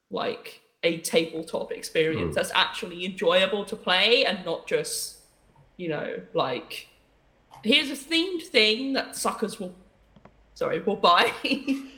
like 0.09 0.61
a 0.83 0.99
tabletop 0.99 1.71
experience 1.71 2.31
Mm. 2.31 2.35
that's 2.35 2.51
actually 2.53 3.05
enjoyable 3.05 3.65
to 3.65 3.75
play 3.75 4.25
and 4.25 4.43
not 4.45 4.67
just 4.67 5.17
you 5.75 5.89
know 5.89 6.19
like 6.33 6.87
here's 7.63 7.89
a 7.89 7.93
themed 7.93 8.43
thing 8.43 8.93
that 8.93 9.15
suckers 9.15 9.59
will 9.59 9.75
sorry 10.53 10.79
will 10.81 10.95
buy 10.95 11.31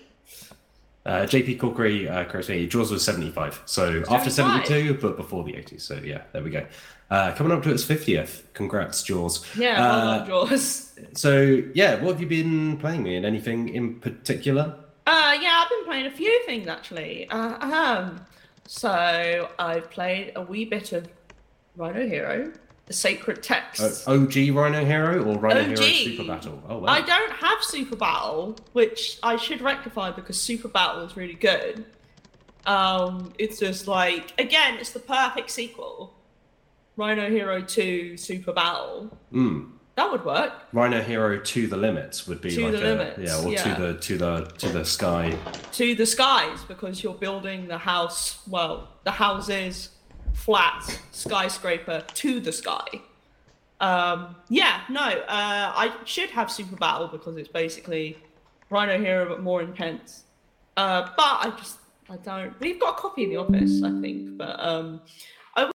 Uh, 1.05 1.21
JP 1.21 1.57
Corkery, 1.59 2.09
uh, 2.11 2.25
correct 2.25 2.49
me, 2.49 2.67
Jaws 2.67 2.91
was 2.91 3.03
75. 3.03 3.61
So 3.65 4.03
after 4.09 4.29
72, 4.29 4.95
but 4.95 5.15
before 5.17 5.43
the 5.43 5.53
80s. 5.53 5.81
So 5.81 5.95
yeah, 5.95 6.23
there 6.33 6.43
we 6.43 6.49
go. 6.49 6.65
Uh, 7.09 7.33
coming 7.33 7.51
up 7.53 7.63
to 7.63 7.71
its 7.71 7.83
50th. 7.85 8.43
Congrats, 8.53 9.01
Jaws. 9.01 9.43
yeah 9.57 9.79
well 9.79 10.09
Uh, 10.09 10.17
done, 10.19 10.27
jaws 10.27 10.93
So 11.13 11.63
yeah, 11.73 11.95
what 11.95 12.11
have 12.11 12.21
you 12.21 12.27
been 12.27 12.77
playing 12.77 13.01
me? 13.03 13.15
And 13.15 13.25
anything 13.25 13.69
in 13.69 13.99
particular? 13.99 14.75
Uh, 15.07 15.35
yeah, 15.41 15.63
I've 15.63 15.69
been 15.69 15.85
playing 15.85 16.05
a 16.05 16.11
few 16.11 16.43
things 16.45 16.67
actually. 16.67 17.27
Uh, 17.29 17.65
um, 17.65 18.25
so 18.67 19.49
I've 19.57 19.89
played 19.89 20.33
a 20.35 20.41
wee 20.41 20.65
bit 20.65 20.91
of 20.93 21.07
Rhino 21.75 22.05
Hero, 22.07 22.51
the 22.89 22.93
Sacred 22.93 23.41
Text. 23.43 24.07
OG 24.07 24.35
Rhino 24.51 24.83
Hero 24.83 25.23
or 25.23 25.37
Rhino 25.37 25.63
Hero 25.63 25.75
Super 25.77 26.23
Battle? 26.25 26.61
Oh, 26.67 26.79
wow. 26.79 26.87
I 26.89 27.01
don't 27.01 27.31
have 27.31 27.63
Super 27.63 27.95
Battle, 27.95 28.57
which 28.73 29.19
I 29.23 29.37
should 29.37 29.61
rectify 29.61 30.09
because 30.11 30.37
Super 30.41 30.67
Battle 30.67 31.03
is 31.05 31.15
really 31.15 31.35
good. 31.35 31.85
Um, 32.65 33.31
it's 33.37 33.59
just 33.59 33.87
like 33.87 34.33
again, 34.39 34.77
it's 34.79 34.89
the 34.91 34.99
perfect 34.99 35.51
sequel. 35.51 36.13
Rhino 36.97 37.29
Hero 37.29 37.61
2 37.61 38.17
Super 38.17 38.51
Battle. 38.51 39.17
Mm. 39.31 39.71
That 39.95 40.11
would 40.11 40.25
work. 40.25 40.53
Rhino 40.73 41.01
Hero 41.01 41.39
to 41.39 41.67
the 41.67 41.77
limits 41.77 42.27
would 42.27 42.41
be 42.41 42.49
To 42.55 42.63
like 42.63 42.71
the 42.71 42.79
a 42.79 42.89
limits, 42.95 43.19
yeah, 43.19 43.43
or 43.45 43.51
yeah. 43.51 43.63
to 43.75 43.81
the 43.81 43.93
to 43.99 44.17
the 44.17 44.41
to 44.57 44.69
the 44.69 44.83
sky. 44.83 45.37
to 45.73 45.93
the 45.93 46.05
skies 46.07 46.63
because 46.67 47.03
you're 47.03 47.13
building 47.13 47.67
the 47.67 47.77
house, 47.77 48.39
well, 48.47 48.89
the 49.03 49.11
houses, 49.11 49.89
flat, 50.33 50.99
skyscraper 51.11 52.03
to 52.15 52.39
the 52.39 52.51
sky. 52.51 52.87
Um, 53.79 54.35
yeah, 54.49 54.81
no, 54.89 55.01
uh, 55.01 55.23
I 55.27 55.93
should 56.05 56.29
have 56.31 56.51
Super 56.51 56.75
Battle 56.75 57.07
because 57.07 57.37
it's 57.37 57.47
basically 57.47 58.17
Rhino 58.69 58.97
Hero 58.97 59.27
but 59.27 59.41
more 59.41 59.61
intense. 59.61 60.23
Uh, 60.75 61.09
but 61.15 61.23
I 61.23 61.53
just 61.57 61.79
I 62.09 62.17
don't. 62.17 62.59
We've 62.59 62.79
got 62.79 62.97
a 62.97 63.01
copy 63.01 63.23
in 63.23 63.29
the 63.29 63.37
office, 63.37 63.83
I 63.83 63.91
think. 64.01 64.37
But 64.37 64.59
um, 64.59 65.01
I 65.55 65.69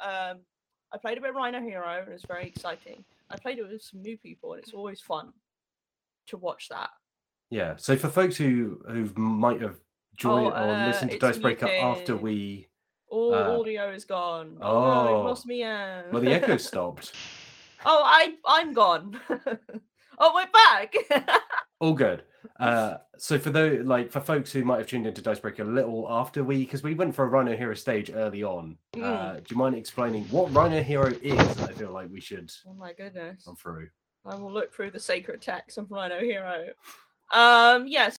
um, 0.00 0.38
I 0.92 0.98
played 1.00 1.18
a 1.18 1.20
bit 1.20 1.30
of 1.30 1.36
Rhino 1.36 1.60
Hero 1.60 2.02
and 2.04 2.12
it's 2.12 2.24
very 2.24 2.46
exciting. 2.46 3.04
I 3.30 3.36
played 3.36 3.58
it 3.58 3.68
with 3.68 3.82
some 3.82 4.00
new 4.02 4.16
people 4.16 4.52
and 4.54 4.62
it's 4.62 4.72
always 4.72 5.00
fun 5.00 5.32
to 6.28 6.36
watch 6.36 6.68
that. 6.70 6.90
Yeah. 7.50 7.76
So 7.76 7.96
for 7.96 8.08
folks 8.08 8.36
who 8.36 8.80
who 8.88 9.10
might 9.16 9.60
have 9.60 9.76
joined 10.16 10.48
Oh, 10.48 10.50
or 10.50 10.74
uh, 10.74 10.86
listened 10.86 11.10
to 11.10 11.16
it's 11.16 11.22
Dicebreaker 11.22 11.66
after 11.68 12.16
we 12.16 12.68
All 13.08 13.34
Uh, 13.34 13.58
audio 13.58 13.90
is 13.92 14.04
gone. 14.04 14.58
Oh, 14.60 14.80
no, 14.80 15.08
oh. 15.08 15.20
it 15.20 15.24
lost 15.24 15.46
me 15.46 15.62
out. 15.62 16.12
well 16.12 16.22
the 16.22 16.32
echo 16.32 16.56
stopped. 16.68 17.12
oh, 17.84 18.02
I 18.04 18.34
I'm 18.46 18.72
gone. 18.72 19.18
oh, 20.18 20.32
we're 20.34 20.50
back. 20.52 20.94
All 21.80 21.94
good. 21.94 22.22
Uh, 22.60 22.96
so 23.16 23.38
for 23.38 23.50
those 23.50 23.84
like 23.86 24.10
for 24.10 24.20
folks 24.20 24.50
who 24.52 24.64
might 24.64 24.78
have 24.78 24.86
tuned 24.86 25.06
into 25.06 25.22
Dicebreaker 25.22 25.62
a 25.62 25.66
little 25.66 26.06
after 26.10 26.42
we 26.44 26.58
because 26.58 26.82
we 26.82 26.94
went 26.94 27.14
for 27.14 27.24
a 27.24 27.28
Rhino 27.28 27.56
Hero 27.56 27.74
stage 27.74 28.10
early 28.14 28.42
on. 28.42 28.76
Uh, 28.96 28.98
Mm. 29.00 29.36
do 29.44 29.54
you 29.54 29.56
mind 29.56 29.74
explaining 29.76 30.24
what 30.24 30.52
Rhino 30.54 30.82
Hero 30.82 31.12
is? 31.22 31.38
I 31.62 31.72
feel 31.72 31.92
like 31.92 32.08
we 32.10 32.20
should 32.20 32.50
oh 32.68 32.74
my 32.74 32.92
goodness. 32.92 33.44
run 33.46 33.56
through. 33.56 33.88
I 34.26 34.34
will 34.34 34.52
look 34.52 34.74
through 34.74 34.90
the 34.90 35.00
sacred 35.00 35.40
text 35.40 35.78
of 35.78 35.90
Rhino 35.90 36.18
Hero. 36.20 36.66
Um, 37.32 37.86
yes. 37.86 38.17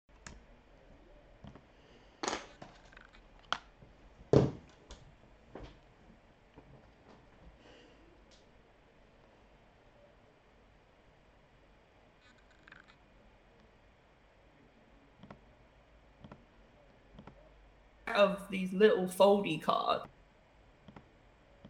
Of 18.18 18.40
these 18.50 18.72
little 18.72 19.06
foldy 19.06 19.62
cards. 19.62 20.04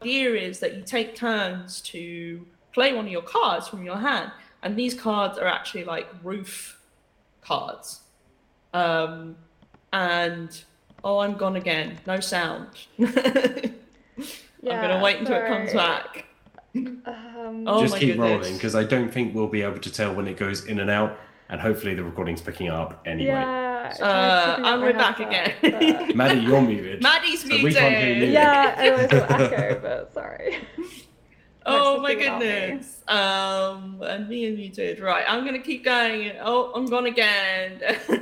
The 0.01 0.09
idea 0.11 0.35
is 0.49 0.61
that 0.61 0.77
you 0.77 0.83
take 0.83 1.15
turns 1.15 1.81
to 1.83 2.47
play 2.73 2.93
one 2.95 3.05
of 3.05 3.11
your 3.13 3.23
cards 3.23 3.69
from 3.69 3.85
your 3.85 3.97
hand, 3.99 4.33
and 4.63 4.77
these 4.77 4.95
cards 4.95 5.37
are 5.39 5.47
actually 5.47 5.85
like 5.85 6.09
roof 6.23 6.81
cards. 7.43 8.01
Um, 8.73 9.37
and 9.93 10.65
oh, 11.05 11.19
I'm 11.19 11.35
gone 11.35 11.57
again. 11.57 11.99
No 12.07 12.21
sound. 12.21 12.69
I'm 12.99 13.75
gonna 14.63 15.03
wait 15.03 15.19
until 15.19 15.37
it 15.37 15.47
comes 15.49 15.73
back. 15.73 16.25
Um, 16.75 17.65
Oh 17.67 17.81
Just 17.83 17.95
my 17.95 17.99
keep 17.99 18.17
goodness. 18.17 18.31
rolling 18.31 18.55
because 18.55 18.75
I 18.75 18.85
don't 18.85 19.13
think 19.13 19.35
we'll 19.35 19.49
be 19.49 19.63
able 19.63 19.79
to 19.81 19.91
tell 19.93 20.15
when 20.15 20.27
it 20.29 20.37
goes 20.37 20.65
in 20.67 20.79
and 20.81 20.91
out, 20.91 21.19
and 21.49 21.61
hopefully 21.61 21.95
the 21.95 22.05
recording's 22.05 22.41
picking 22.41 22.69
up 22.69 23.03
anyway. 23.07 23.31
Yeah. 23.33 23.68
I 23.91 23.97
tried 23.97 24.09
Uh, 24.09 24.51
putting 24.57 24.65
up 24.65 24.73
and 24.75 24.83
we're 24.83 24.93
back 24.93 25.17
headset, 25.19 25.63
again. 25.63 26.17
Maddie, 26.17 26.41
you're 26.41 26.61
muted. 26.63 27.03
Maddie's 27.03 27.41
So 27.43 27.49
muted. 27.49 27.65
we 27.65 27.75
can't 27.75 27.95
hear 27.97 28.15
you. 28.17 28.33
yeah, 28.33 28.75
I 28.79 28.89
know 28.89 28.97
it's 28.97 29.13
all 29.15 29.43
echo, 29.43 29.81
but 29.81 30.13
sorry. 30.15 30.57
Oh 31.71 32.01
my 32.01 32.15
to 32.15 32.21
see 32.21 32.25
without 32.31 32.41
me. 32.41 32.47
goodness. 32.47 33.03
Um, 33.09 34.01
and 34.03 34.29
me 34.29 34.47
and 34.47 34.57
muted. 34.57 35.01
Right, 35.01 35.25
I'm 35.29 35.45
gonna 35.45 35.59
keep 35.59 35.85
going. 35.85 36.33
Oh, 36.41 36.73
I'm 36.75 36.87
gone 36.87 37.07
again. 37.07 37.81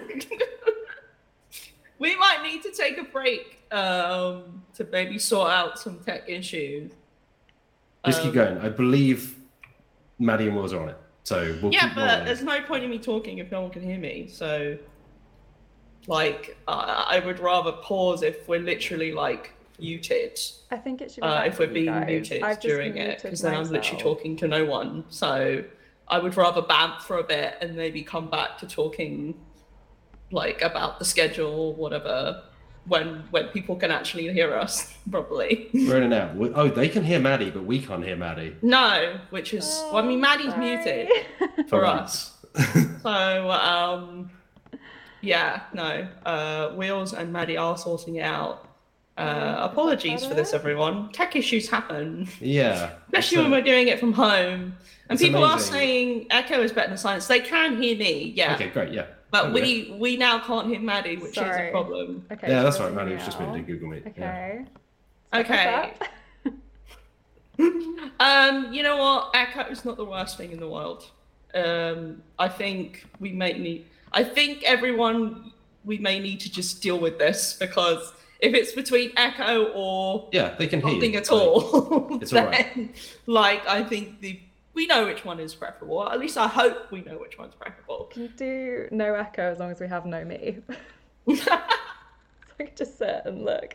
we 1.99 2.16
might 2.16 2.42
need 2.42 2.62
to 2.62 2.70
take 2.73 2.99
a 2.99 3.04
break 3.04 3.58
um, 3.73 4.62
to 4.75 4.85
maybe 4.90 5.18
sort 5.18 5.50
out 5.50 5.78
some 5.78 5.99
tech 6.00 6.28
issues. 6.28 6.92
Just 8.04 8.20
keep 8.23 8.30
Um, 8.30 8.35
going. 8.35 8.58
I 8.58 8.68
believe 8.68 9.37
Maddie 10.18 10.46
and 10.49 10.56
Wills 10.56 10.73
are 10.73 10.80
on 10.82 10.88
it, 10.90 10.96
so 11.25 11.56
we'll 11.62 11.73
Yeah, 11.73 11.87
keep 11.88 11.96
but 11.96 12.25
there's 12.25 12.42
no 12.42 12.61
point 12.62 12.85
in 12.85 12.90
me 12.90 12.99
talking 12.99 13.38
if 13.38 13.50
no 13.50 13.62
one 13.62 13.70
can 13.70 13.82
hear 13.82 13.99
me. 13.99 14.28
So, 14.28 14.76
like, 16.07 16.57
I 16.69 17.17
I 17.21 17.27
would 17.27 17.39
rather 17.41 17.73
pause 17.73 18.23
if 18.23 18.47
we're 18.49 18.61
literally 18.61 19.13
like 19.13 19.53
muted. 19.79 20.39
I 20.71 20.77
think 20.77 21.01
it 21.03 21.11
should 21.13 21.21
be 21.23 21.27
uh, 21.29 21.45
if 21.45 21.59
we're 21.59 21.67
being 21.67 21.87
guys. 21.87 22.07
muted 22.07 22.43
I've 22.43 22.61
during 22.61 22.97
it, 22.97 23.23
because 23.23 23.41
then 23.43 23.55
I'm 23.55 23.69
literally 23.71 24.03
talking 24.03 24.37
to 24.39 24.49
no 24.49 24.65
one. 24.65 25.05
So 25.09 25.63
I 26.09 26.19
would 26.19 26.37
rather 26.37 26.63
bamf 26.63 27.01
for 27.03 27.19
a 27.19 27.25
bit 27.25 27.57
and 27.61 27.77
maybe 27.77 28.03
come 28.03 28.29
back 28.31 28.59
to 28.59 28.67
talking, 28.67 29.35
like 30.31 30.63
about 30.63 30.99
the 30.99 31.05
schedule 31.05 31.53
or 31.53 31.75
whatever, 31.75 32.43
when 32.87 33.25
when 33.31 33.49
people 33.49 33.77
can 33.77 33.91
actually 33.91 34.33
hear 34.33 34.55
us 34.55 34.95
properly. 35.11 35.69
We're 35.75 35.97
in 35.99 36.05
and 36.05 36.15
out. 36.15 36.37
We- 36.37 36.53
Oh, 36.55 36.69
they 36.69 36.89
can 36.89 37.05
hear 37.05 37.19
Maddie, 37.21 37.51
but 37.51 37.65
we 37.65 37.81
can't 37.81 38.05
hear 38.05 38.17
Maddie. 38.17 38.57
no, 38.63 39.19
which 39.31 39.53
is 39.53 39.65
well, 39.93 39.97
I 39.99 40.03
mean, 40.07 40.21
Maddie's 40.21 40.53
Oh, 40.55 40.59
muted 40.59 41.09
for 41.69 41.85
us. 41.85 42.33
So 43.03 43.51
um, 43.51 44.31
yeah, 45.20 45.62
no, 45.73 46.06
uh, 46.25 46.70
Wheels 46.70 47.12
and 47.14 47.32
Maddie 47.32 47.56
are 47.56 47.76
sorting 47.76 48.16
it 48.16 48.23
out. 48.23 48.62
Uh, 49.16 49.56
apologies 49.70 50.26
for 50.26 50.35
this, 50.35 50.52
everyone. 50.52 51.11
Tech 51.12 51.35
issues 51.37 51.68
happen. 51.70 52.28
yeah. 52.40 52.90
especially 53.06 53.37
So- 53.37 53.42
when 53.42 53.50
we're 53.52 53.62
doing 53.62 53.88
it 53.88 53.99
from 53.99 54.12
home. 54.12 54.76
And 55.08 55.14
It's 55.18 55.23
people 55.23 55.44
are 55.44 55.58
saying 55.61 56.26
Echo 56.30 56.61
is 56.62 56.73
better 56.73 56.88
than 56.88 56.99
silence. 56.99 57.26
They 57.28 57.38
can 57.40 57.80
hear 57.80 57.96
me, 57.96 58.32
yeah, 58.37 58.54
Okay, 58.56 58.68
great. 58.70 58.92
Yeah. 58.92 59.06
but 59.30 59.46
okay. 59.46 59.52
we 59.52 59.96
we 59.99 60.16
now 60.16 60.40
can't 60.40 60.66
hear 60.66 60.80
Maddie, 60.80 61.16
which 61.16 61.30
is 61.30 61.35
Sorry. 61.37 61.68
a 61.68 61.70
problem. 61.70 62.26
Okay. 62.32 62.49
Yeah, 62.50 62.62
that's 62.64 62.80
right. 62.80 62.92
Maddie 62.92 63.11
doing 63.11 63.14
was 63.14 63.25
just 63.25 63.38
it 63.38 63.44
moving 63.46 63.64
to 63.64 63.73
Google 63.73 63.88
Meet. 63.90 64.02
Yeah. 64.18 64.64
Okay. 65.32 65.40
Okay. 65.40 65.94
What's 66.42 66.56
that? 67.58 68.11
Um, 68.20 68.73
you 68.73 68.82
know 68.82 68.96
what? 68.96 69.30
Echo 69.35 69.61
is 69.70 69.85
not 69.85 69.96
the 69.96 70.04
worst 70.04 70.37
thing 70.37 70.52
in 70.52 70.58
the 70.61 70.68
world. 70.68 71.08
Um, 71.54 72.23
I 72.38 72.49
think 72.49 73.06
we 73.20 73.30
may 73.32 73.52
need. 73.54 73.87
I 74.13 74.25
think 74.25 74.63
everyone 74.65 75.53
we 75.85 75.99
may 75.99 76.19
need 76.19 76.41
to 76.41 76.51
just 76.51 76.83
deal 76.83 76.99
with 76.99 77.19
this 77.19 77.55
because 77.55 78.13
if 78.41 78.55
it's 78.55 78.73
between 78.73 79.13
Echo 79.17 79.67
or 79.73 80.29
Yeah, 80.33 80.55
they 80.59 80.67
can 80.67 80.81
hear 80.81 80.93
nothing 80.95 81.13
you. 81.13 81.19
at 81.21 81.31
Like, 81.31 81.41
all, 81.41 82.19
it's 82.21 82.33
all 82.33 82.45
right. 82.47 82.75
then, 82.75 82.93
like 83.27 83.67
I 83.69 83.83
think 83.83 84.21
the 84.21 84.41
we 84.75 84.87
know 84.87 85.07
which 85.07 85.25
one 85.25 85.41
is 85.41 85.55
preferable. 85.55 86.07
At 86.09 86.19
least 86.21 86.37
I 86.37 86.47
hope 86.47 86.91
we 86.93 87.01
know 87.01 87.17
which 87.17 87.39
one's 87.39 87.55
preferable. 87.55 88.11
Can 88.13 88.27
do 88.37 88.89
no 88.91 89.15
echo 89.15 89.43
as 89.51 89.59
long 89.59 89.71
as 89.71 89.81
we 89.81 89.89
have 89.89 90.05
no 90.05 90.23
me? 90.25 90.59
so 91.35 91.53
I 91.53 92.65
can 92.65 92.71
just 92.77 92.99
sit 92.99 93.23
and 93.25 93.43
look. 93.45 93.75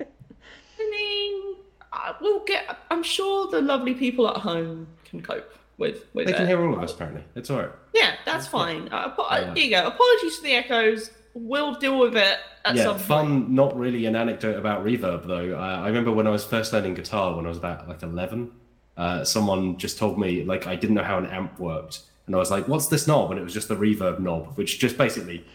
I 0.80 0.90
mean, 0.92 1.56
I 1.92 2.14
will 2.22 2.44
get. 2.46 2.78
I'm 2.92 3.02
sure 3.04 3.50
the 3.50 3.62
lovely 3.62 3.96
people 3.96 4.28
at 4.28 4.38
home 4.38 4.88
can 5.06 5.22
cope 5.24 5.52
with 5.78 6.06
with 6.14 6.26
They 6.28 6.34
it. 6.34 6.38
can 6.38 6.48
hear 6.48 6.62
all 6.66 6.74
of 6.74 6.82
us, 6.84 6.94
apparently. 6.94 7.24
It's 7.36 7.50
all 7.50 7.60
right. 7.60 7.72
Yeah, 7.94 8.14
that's 8.26 8.48
fine. 8.48 8.88
Uh, 8.92 8.96
apo- 9.08 9.24
uh, 9.24 9.38
Yeah. 9.48 9.54
Here 9.56 9.64
you 9.66 9.70
go. 9.72 9.88
Apologies 9.88 10.38
for 10.38 10.44
the 10.44 10.54
echoes. 10.54 11.12
We'll 11.34 11.76
deal 11.76 11.98
with 12.00 12.16
it 12.18 12.38
at 12.66 12.76
yeah, 12.76 12.84
some 12.84 12.96
point. 12.96 13.06
fun, 13.08 13.56
not 13.56 13.78
really 13.78 14.06
an 14.06 14.16
anecdote 14.16 14.58
about 14.58 14.84
reverb, 14.86 15.26
though. 15.28 15.56
Uh, 15.58 15.82
I 15.84 15.88
remember 15.88 16.12
when 16.12 16.28
I 16.28 16.30
was 16.30 16.44
first 16.44 16.74
learning 16.74 16.96
guitar 16.96 17.36
when 17.36 17.46
I 17.46 17.50
was 17.50 17.58
about 17.58 17.88
like 17.88 18.04
11, 18.04 18.52
uh, 18.98 19.24
someone 19.24 19.78
just 19.78 19.98
told 19.98 20.20
me, 20.20 20.44
like, 20.44 20.68
I 20.68 20.76
didn't 20.76 20.96
know 20.96 21.04
how 21.04 21.18
an 21.18 21.26
amp 21.28 21.58
worked. 21.58 22.02
And 22.28 22.36
I 22.36 22.38
was 22.40 22.52
like, 22.52 22.68
what's 22.68 22.88
this 22.88 23.08
knob? 23.08 23.32
And 23.32 23.40
it 23.40 23.44
was 23.44 23.54
just 23.54 23.70
the 23.70 23.76
reverb 23.76 24.20
knob, 24.20 24.58
which 24.58 24.78
just 24.80 24.98
basically 24.98 25.46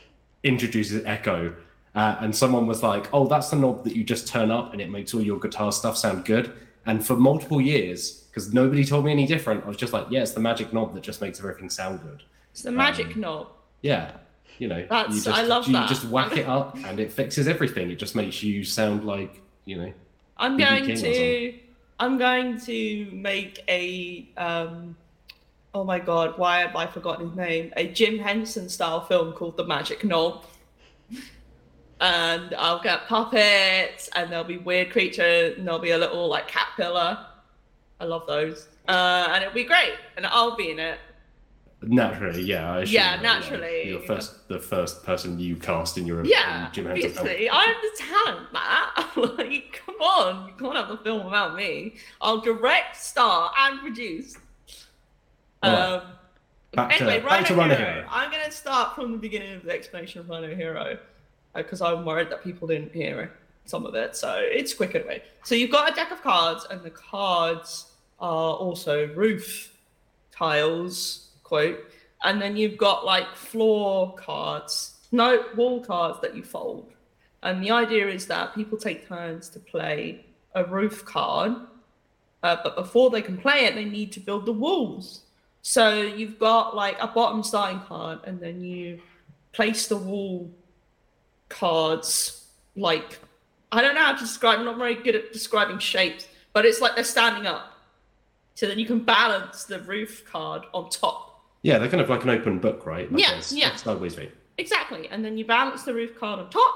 introduces 0.42 1.04
echo. 1.04 1.54
Uh, 1.94 2.16
and 2.20 2.34
someone 2.34 2.66
was 2.66 2.82
like, 2.82 3.08
oh, 3.12 3.26
that's 3.26 3.50
the 3.50 3.56
knob 3.56 3.84
that 3.84 3.94
you 3.96 4.04
just 4.04 4.26
turn 4.28 4.50
up 4.50 4.72
and 4.72 4.80
it 4.82 4.90
makes 4.90 5.14
all 5.14 5.22
your 5.22 5.38
guitar 5.38 5.72
stuff 5.72 5.96
sound 5.96 6.24
good. 6.24 6.52
And 6.84 7.04
for 7.06 7.16
multiple 7.16 7.60
years, 7.60 8.24
because 8.36 8.52
nobody 8.52 8.84
told 8.84 9.02
me 9.02 9.10
any 9.10 9.24
different, 9.26 9.64
I 9.64 9.68
was 9.68 9.78
just 9.78 9.94
like, 9.94 10.08
yeah, 10.10 10.20
it's 10.20 10.32
the 10.32 10.40
magic 10.40 10.70
knob 10.70 10.92
that 10.92 11.02
just 11.02 11.22
makes 11.22 11.38
everything 11.38 11.70
sound 11.70 12.02
good. 12.02 12.22
It's 12.52 12.60
the 12.60 12.70
magic 12.70 13.14
Um, 13.14 13.20
knob. 13.22 13.48
Yeah. 13.80 14.10
You 14.58 14.68
know, 14.68 14.86
That's- 14.90 15.14
you 15.14 15.22
just, 15.22 15.38
I 15.38 15.40
love 15.40 15.66
you 15.66 15.72
that. 15.72 15.88
just 15.88 16.04
whack 16.04 16.36
it 16.36 16.46
up 16.46 16.76
and 16.84 17.00
it 17.00 17.10
fixes 17.10 17.48
everything. 17.48 17.90
It 17.90 17.96
just 17.96 18.14
makes 18.14 18.42
you 18.42 18.62
sound 18.62 19.06
like, 19.06 19.40
you 19.64 19.78
know, 19.78 19.92
I'm 20.36 20.58
BB 20.58 20.68
going 20.68 20.84
King 20.84 20.96
to. 20.98 21.54
I'm 21.98 22.18
going 22.18 22.60
to 22.60 23.08
make 23.10 23.64
a. 23.68 24.28
Um, 24.36 24.96
oh 25.74 25.82
my 25.82 25.98
god! 25.98 26.36
Why 26.36 26.58
have 26.58 26.76
I 26.76 26.86
forgotten 26.86 27.28
his 27.28 27.36
name? 27.38 27.72
A 27.78 27.86
Jim 27.88 28.18
Henson 28.18 28.68
style 28.68 29.00
film 29.06 29.32
called 29.32 29.56
The 29.56 29.64
Magic 29.64 30.04
Knob. 30.04 30.44
And 32.02 32.54
I'll 32.58 32.82
get 32.82 33.06
puppets, 33.06 34.10
and 34.14 34.30
there'll 34.30 34.44
be 34.44 34.58
weird 34.58 34.90
creatures, 34.90 35.56
and 35.56 35.66
there'll 35.66 35.80
be 35.80 35.92
a 35.92 35.98
little 35.98 36.28
like 36.28 36.48
caterpillar. 36.48 37.18
I 38.00 38.04
love 38.04 38.26
those, 38.26 38.68
uh, 38.88 39.28
and 39.30 39.42
it'll 39.42 39.54
be 39.54 39.64
great, 39.64 39.94
and 40.16 40.26
I'll 40.26 40.56
be 40.56 40.70
in 40.70 40.78
it. 40.78 40.98
Naturally, 41.82 42.42
yeah. 42.42 42.72
I 42.74 42.82
Yeah, 42.82 43.20
naturally. 43.20 43.88
You're 43.88 44.00
first, 44.00 44.48
the 44.48 44.58
first 44.58 45.04
person 45.04 45.38
you 45.38 45.56
cast 45.56 45.98
in 45.98 46.06
your 46.06 46.24
Yeah, 46.24 46.68
Jim 46.72 46.86
obviously. 46.86 47.48
I'm 47.50 47.74
the 47.82 48.02
talent, 48.02 48.52
Matt. 48.52 49.16
like, 49.38 49.82
come 49.86 49.94
on. 49.96 50.48
You 50.48 50.54
can't 50.58 50.74
have 50.74 50.88
the 50.88 50.96
film 50.98 51.24
without 51.26 51.54
me. 51.54 51.96
I'll 52.20 52.40
direct, 52.40 52.96
star, 52.96 53.50
and 53.58 53.80
produce. 53.80 54.36
Um, 55.62 56.02
Back 56.72 56.90
to- 56.90 56.94
anyway, 56.96 57.20
back 57.20 57.30
Rhino 57.30 57.46
to 57.46 57.54
Rhino 57.54 57.74
Hero. 57.76 57.92
Hero. 57.92 58.06
I'm 58.10 58.30
going 58.30 58.44
to 58.44 58.50
start 58.50 58.94
from 58.94 59.12
the 59.12 59.18
beginning 59.18 59.54
of 59.54 59.62
the 59.62 59.72
explanation 59.72 60.20
of 60.20 60.28
Rhino 60.28 60.54
Hero 60.54 60.98
because 61.54 61.80
I'm 61.80 62.04
worried 62.04 62.30
that 62.30 62.42
people 62.42 62.68
didn't 62.68 62.92
hear 62.92 63.32
some 63.66 63.86
of 63.86 63.94
it. 63.94 64.16
So 64.16 64.38
it's 64.40 64.74
quick 64.74 64.94
anyway. 64.94 65.22
So 65.44 65.54
you've 65.54 65.70
got 65.70 65.90
a 65.90 65.94
deck 65.94 66.10
of 66.10 66.22
cards, 66.22 66.66
and 66.70 66.82
the 66.82 66.90
cards 66.90 67.92
are 68.18 68.54
also 68.54 69.08
roof 69.08 69.76
tiles, 70.32 71.28
quote. 71.42 71.78
And 72.24 72.40
then 72.40 72.56
you've 72.56 72.78
got 72.78 73.04
like 73.04 73.34
floor 73.36 74.14
cards, 74.14 74.96
no 75.12 75.44
wall 75.54 75.80
cards 75.80 76.18
that 76.22 76.34
you 76.34 76.42
fold. 76.42 76.92
And 77.42 77.62
the 77.62 77.70
idea 77.70 78.08
is 78.08 78.26
that 78.26 78.54
people 78.54 78.78
take 78.78 79.06
turns 79.06 79.48
to 79.50 79.60
play 79.60 80.24
a 80.54 80.64
roof 80.64 81.04
card, 81.04 81.54
uh, 82.42 82.56
but 82.64 82.74
before 82.76 83.10
they 83.10 83.22
can 83.22 83.36
play 83.36 83.66
it, 83.66 83.74
they 83.74 83.84
need 83.84 84.12
to 84.12 84.20
build 84.20 84.46
the 84.46 84.52
walls. 84.52 85.20
So 85.62 86.00
you've 86.00 86.38
got 86.38 86.74
like 86.74 86.96
a 87.00 87.06
bottom 87.06 87.42
starting 87.42 87.80
card, 87.80 88.20
and 88.24 88.40
then 88.40 88.62
you 88.62 89.00
place 89.52 89.86
the 89.86 89.96
wall 89.96 90.50
cards 91.48 92.46
like 92.76 93.18
I 93.76 93.82
don't 93.82 93.94
know 93.94 94.02
how 94.02 94.14
to 94.14 94.18
describe. 94.18 94.58
I'm 94.58 94.64
not 94.64 94.78
very 94.78 94.94
good 94.94 95.14
at 95.14 95.32
describing 95.32 95.78
shapes, 95.78 96.26
but 96.52 96.64
it's 96.64 96.80
like 96.80 96.94
they're 96.94 97.04
standing 97.04 97.46
up. 97.46 97.72
So 98.54 98.66
then 98.66 98.78
you 98.78 98.86
can 98.86 99.00
balance 99.00 99.64
the 99.64 99.80
roof 99.80 100.24
card 100.24 100.62
on 100.72 100.88
top. 100.88 101.42
Yeah, 101.62 101.78
they're 101.78 101.88
kind 101.90 102.00
of 102.00 102.08
like 102.08 102.22
an 102.22 102.30
open 102.30 102.58
book, 102.58 102.86
right? 102.86 103.10
Like 103.12 103.20
Yeah, 103.22 103.40
yeah. 103.50 103.76
view. 103.76 104.30
Exactly. 104.56 105.08
And 105.08 105.24
then 105.24 105.36
you 105.36 105.44
balance 105.44 105.82
the 105.82 105.92
roof 105.92 106.18
card 106.18 106.40
on 106.40 106.48
top. 106.48 106.74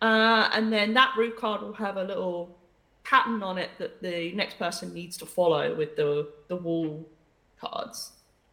Uh, 0.00 0.48
and 0.52 0.72
then 0.72 0.94
that 0.94 1.14
roof 1.16 1.36
card 1.36 1.62
will 1.62 1.72
have 1.72 1.96
a 1.96 2.04
little 2.04 2.56
pattern 3.02 3.42
on 3.42 3.58
it 3.58 3.70
that 3.78 4.00
the 4.00 4.32
next 4.32 4.58
person 4.58 4.94
needs 4.94 5.16
to 5.16 5.26
follow 5.26 5.74
with 5.74 5.96
the, 5.96 6.28
the 6.46 6.56
wall 6.56 7.08
cards 7.60 8.12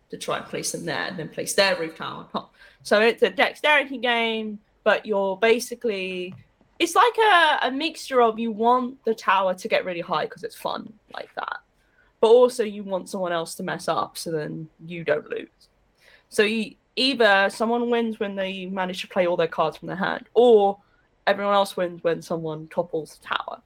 to 0.10 0.18
try 0.18 0.38
and 0.38 0.46
place 0.48 0.72
them 0.72 0.86
there 0.86 1.06
and 1.06 1.20
then 1.20 1.30
place 1.30 1.54
their 1.54 1.76
roof 1.80 1.96
tile 1.96 2.18
on 2.18 2.30
top. 2.30 2.54
So 2.82 3.02
it's 3.02 3.22
a 3.22 3.30
dexterity 3.30 3.98
game, 3.98 4.60
but 4.84 5.06
you're 5.06 5.38
basically 5.38 6.34
it's 6.80 6.96
like 6.96 7.18
a, 7.18 7.68
a 7.68 7.72
mixture 7.72 8.22
of 8.22 8.40
you 8.40 8.52
want 8.52 9.04
the 9.06 9.16
tower 9.16 9.54
to 9.54 9.68
get 9.68 9.86
really 9.86 10.02
high 10.02 10.26
because 10.26 10.44
it's 10.44 10.56
fun 10.56 10.92
like 11.14 11.34
that. 11.36 11.58
But 12.22 12.28
also 12.28 12.64
you 12.64 12.84
want 12.84 13.10
someone 13.10 13.32
else 13.32 13.56
to 13.56 13.64
mess 13.64 13.88
up 13.88 14.18
so 14.18 14.32
then 14.32 14.68
you 14.86 15.04
don't 15.04 15.30
lose. 15.30 15.48
So 16.30 16.44
you, 16.44 16.76
either 16.96 17.50
someone 17.50 17.90
wins 17.90 18.20
when 18.20 18.36
they 18.36 18.66
manage 18.66 19.02
to 19.02 19.08
play 19.08 19.28
all 19.28 19.38
their 19.38 19.48
cards 19.48 19.78
from 19.78 19.88
their 19.88 19.98
hand, 19.98 20.28
or 20.34 20.78
everyone 21.28 21.54
else 21.54 21.76
wins 21.76 22.04
when 22.04 22.22
someone 22.22 22.68
topples 22.68 23.18
the 23.18 23.28
tower. 23.28 23.62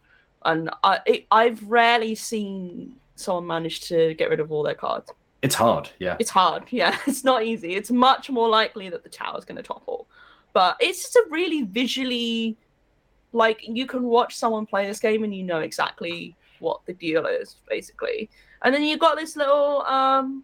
And 0.46 0.70
I, 0.84 1.00
it, 1.06 1.25
I've 1.32 1.62
rarely 1.63 2.16
seen 2.16 2.96
someone 3.16 3.48
manage 3.48 3.82
to 3.82 4.13
get 4.16 4.30
rid 4.30 4.39
of 4.39 4.51
all 4.51 4.63
their 4.63 4.75
cards. 4.75 5.12
It's 5.42 5.56
hard, 5.56 5.89
yeah. 6.00 6.18
It's 6.20 6.30
hard, 6.30 6.63
yeah. 6.70 6.98
It's 7.06 7.24
not 7.24 7.44
easy. 7.44 7.75
It's 7.75 7.92
much 7.92 8.30
more 8.30 8.50
likely 8.50 8.89
that 8.89 9.04
the 9.04 9.10
tower's 9.10 9.46
going 9.46 9.58
to 9.58 9.63
topple. 9.63 10.08
But 10.54 10.78
it's 10.80 11.04
just 11.04 11.16
a 11.16 11.25
really 11.30 11.63
visually, 11.63 12.58
like, 13.31 13.59
you 13.62 13.86
can 13.86 14.03
watch 14.03 14.36
someone 14.36 14.65
play 14.65 14.86
this 14.88 15.00
game 15.00 15.24
and 15.24 15.33
you 15.33 15.43
know 15.43 15.59
exactly 15.59 16.36
what 16.59 16.81
the 16.86 16.93
deal 16.93 17.25
is, 17.25 17.57
basically. 17.67 18.29
And 18.63 18.74
then 18.74 18.83
you've 18.83 19.00
got 19.00 19.15
this 19.17 19.36
little 19.36 19.83
um, 19.83 20.43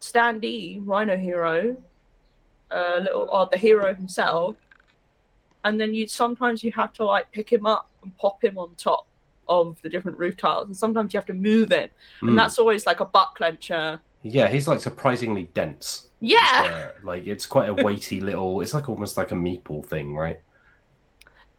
standee, 0.00 0.80
Rhino 0.84 1.16
Hero, 1.16 1.76
uh, 2.70 2.98
little, 3.00 3.28
or 3.30 3.48
the 3.50 3.58
hero 3.58 3.94
himself. 3.94 4.56
And 5.64 5.80
then 5.80 5.94
you 5.94 6.06
sometimes 6.08 6.62
you 6.62 6.72
have 6.72 6.92
to 6.94 7.04
like 7.04 7.30
pick 7.32 7.50
him 7.50 7.66
up 7.66 7.88
and 8.02 8.16
pop 8.18 8.42
him 8.42 8.56
on 8.56 8.70
top 8.76 9.06
of 9.48 9.76
the 9.82 9.88
different 9.88 10.18
roof 10.18 10.36
tiles, 10.36 10.66
and 10.66 10.76
sometimes 10.76 11.12
you 11.12 11.18
have 11.18 11.26
to 11.26 11.34
move 11.34 11.70
him, 11.70 11.88
Mm. 12.20 12.28
and 12.28 12.38
that's 12.38 12.58
always 12.58 12.86
like 12.86 13.00
a 13.00 13.04
butt 13.04 13.30
clencher. 13.38 14.00
Yeah, 14.22 14.48
he's 14.48 14.66
like 14.66 14.80
surprisingly 14.80 15.44
dense. 15.54 16.08
Yeah. 16.20 16.90
Uh, 16.96 17.06
like 17.06 17.26
it's 17.26 17.46
quite 17.46 17.68
a 17.68 17.74
weighty 17.74 18.20
little. 18.20 18.60
It's 18.60 18.74
like 18.74 18.88
almost 18.88 19.16
like 19.16 19.30
a 19.30 19.36
meeple 19.36 19.84
thing, 19.86 20.14
right? 20.16 20.40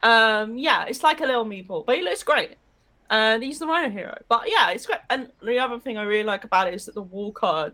Um, 0.03 0.57
yeah, 0.57 0.85
it's 0.85 1.03
like 1.03 1.21
a 1.21 1.25
little 1.25 1.45
meatball, 1.45 1.85
but 1.85 1.95
he 1.95 2.01
looks 2.01 2.23
great. 2.23 2.57
And 3.09 3.41
he's 3.41 3.59
the 3.59 3.67
Rhino 3.67 3.89
hero. 3.89 4.17
But 4.27 4.43
yeah, 4.47 4.69
it's 4.71 4.85
great. 4.85 4.99
And 5.09 5.31
the 5.41 5.59
other 5.59 5.79
thing 5.79 5.97
I 5.97 6.03
really 6.03 6.23
like 6.23 6.43
about 6.43 6.67
it 6.67 6.73
is 6.73 6.85
that 6.85 6.95
the 6.95 7.01
wall 7.01 7.31
card 7.31 7.73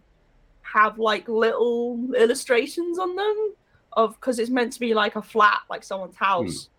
have 0.61 0.99
like 0.99 1.27
little 1.27 2.13
illustrations 2.15 2.99
on 2.99 3.15
them 3.15 3.53
of 3.93 4.15
because 4.15 4.39
it's 4.39 4.49
meant 4.49 4.73
to 4.73 4.79
be 4.79 4.93
like 4.93 5.15
a 5.15 5.21
flat, 5.21 5.61
like 5.69 5.83
someone's 5.83 6.15
house. 6.15 6.69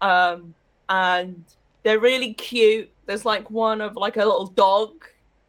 Um, 0.00 0.54
and 0.88 1.44
they're 1.82 2.00
really 2.00 2.34
cute. 2.34 2.90
There's 3.06 3.24
like 3.24 3.50
one 3.50 3.80
of 3.80 3.96
like 3.96 4.16
a 4.16 4.24
little 4.24 4.46
dog 4.46 5.04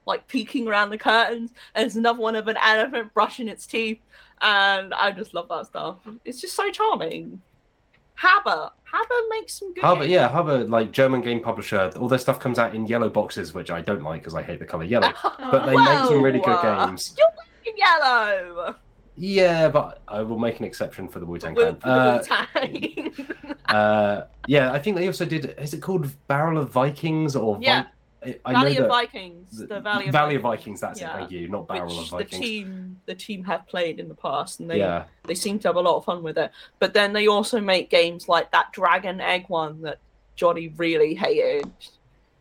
like 0.06 0.28
peeking 0.28 0.68
around 0.68 0.92
the 0.92 0.98
curtains, 0.98 1.52
and 1.74 1.84
there's 1.84 1.96
another 1.96 2.20
one 2.20 2.36
of 2.36 2.48
an 2.48 2.58
elephant 2.58 3.14
brushing 3.14 3.48
its 3.48 3.66
teeth. 3.66 4.00
And 4.42 4.94
I 4.94 5.12
just 5.12 5.34
love 5.34 5.48
that 5.50 5.68
stuff. 5.68 5.98
It's 6.26 6.42
just 6.42 6.56
so 6.56 6.70
charming. 6.70 7.42
HABA. 8.22 8.72
HABA 8.92 9.30
makes 9.30 9.54
some 9.60 9.74
good 9.74 9.84
games. 10.00 10.08
yeah, 10.08 10.30
HABA, 10.30 10.70
like 10.70 10.92
German 10.92 11.22
game 11.22 11.42
publisher. 11.42 11.92
All 12.00 12.08
their 12.08 12.20
stuff 12.20 12.40
comes 12.40 12.58
out 12.60 12.74
in 12.74 12.86
yellow 12.88 13.10
boxes, 13.10 13.54
which 13.54 13.70
I 13.72 13.82
don't 13.82 14.04
like 14.04 14.22
because 14.22 14.36
I 14.36 14.42
hate 14.44 14.60
the 14.60 14.66
color 14.66 14.84
yellow. 14.86 15.12
But 15.52 15.66
they 15.66 15.76
make 15.76 15.88
some 16.06 16.22
really 16.22 16.40
good 16.40 16.62
games. 16.62 17.14
You're 17.18 17.28
wearing 17.66 17.78
yellow. 17.78 18.76
Yeah, 19.18 19.70
but 19.70 20.02
I 20.08 20.22
will 20.24 20.38
make 20.40 20.60
an 20.60 20.66
exception 20.66 21.08
for 21.08 21.20
the 21.20 21.26
Wu 21.26 21.38
Tang 21.38 21.56
Clan. 21.56 21.78
Uh, 21.84 22.22
uh, 23.70 24.22
yeah, 24.48 24.72
I 24.72 24.80
think 24.80 24.98
they 24.98 25.08
also 25.08 25.26
did. 25.26 25.56
Is 25.58 25.74
it 25.74 25.82
called 25.82 26.08
Barrel 26.28 26.58
of 26.58 26.70
Vikings 26.70 27.36
or? 27.36 27.56
Vi- 27.56 27.64
Yeah. 27.64 27.86
I- 28.26 28.40
I 28.46 28.54
Valley 28.54 28.78
of 28.78 28.88
Vikings. 28.88 29.58
The 29.68 29.80
Valley 29.80 30.08
of 30.08 30.12
Valley 30.12 30.38
Vikings. 30.38 30.42
Vikings. 30.42 30.82
That's 30.82 31.02
Yeah. 31.02 31.16
it. 31.16 31.20
Thank 31.20 31.32
you. 31.32 31.48
Not 31.48 31.68
Barrel 31.68 31.88
which 31.88 31.98
of 31.98 32.10
the 32.10 32.18
Vikings. 32.18 32.42
team 32.42 33.02
the 33.06 33.16
team 33.16 33.44
have 33.44 33.68
played 33.68 34.00
in 34.00 34.08
the 34.10 34.16
past, 34.16 34.60
and 34.60 34.70
they 34.70 34.80
yeah. 34.80 35.06
they 35.24 35.36
seem 35.36 35.60
to 35.60 35.68
have 35.68 35.76
a 35.76 35.82
lot 35.82 35.98
of 35.98 36.06
fun 36.06 36.24
with 36.24 36.38
it. 36.38 36.52
But 36.80 36.94
then 36.94 37.14
they 37.14 37.28
also 37.28 37.60
make 37.62 37.90
games 37.90 38.28
like 38.28 38.52
that 38.52 38.72
Dragon 38.74 39.22
Egg 39.22 39.46
one 39.48 39.82
that 39.84 40.00
Johnny 40.36 40.70
really 40.70 41.14
hated. 41.14 41.72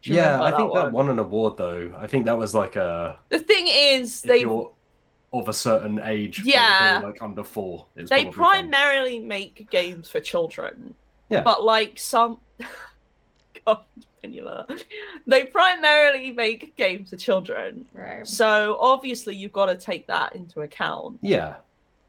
Yeah, 0.03 0.43
I 0.43 0.55
think 0.57 0.75
that 0.75 0.93
won 0.93 1.09
an 1.09 1.19
award 1.19 1.57
though. 1.57 1.93
I 1.99 2.07
think 2.07 2.27
that 2.27 2.37
was 2.37 2.55
like 2.55 2.77
a 2.77 3.19
The 3.31 3.39
thing 3.39 3.67
is, 3.69 4.21
they 4.23 4.45
of 4.45 5.49
a 5.49 5.53
certain 5.53 6.01
age, 6.05 6.43
Yeah. 6.45 7.01
like 7.03 7.21
under 7.21 7.43
four. 7.43 7.87
They 7.95 8.05
probably 8.05 8.25
fun. 8.25 8.33
primarily 8.33 9.19
make 9.19 9.69
games 9.71 10.09
for 10.09 10.21
children. 10.21 10.95
Yeah. 11.29 11.43
But 11.43 11.65
like 11.65 11.99
some 11.99 12.39
God, 13.67 13.79
Penula. 14.33 14.83
They 15.27 15.45
primarily 15.45 16.33
make 16.33 16.77
games 16.77 17.11
for 17.11 17.17
children. 17.17 17.87
Right. 17.95 18.27
So 18.27 18.77
obviously 18.81 19.35
you've 19.37 19.53
got 19.53 19.67
to 19.67 19.77
take 19.77 20.07
that 20.09 20.35
into 20.37 20.61
account. 20.61 21.19
Yeah, 21.23 21.55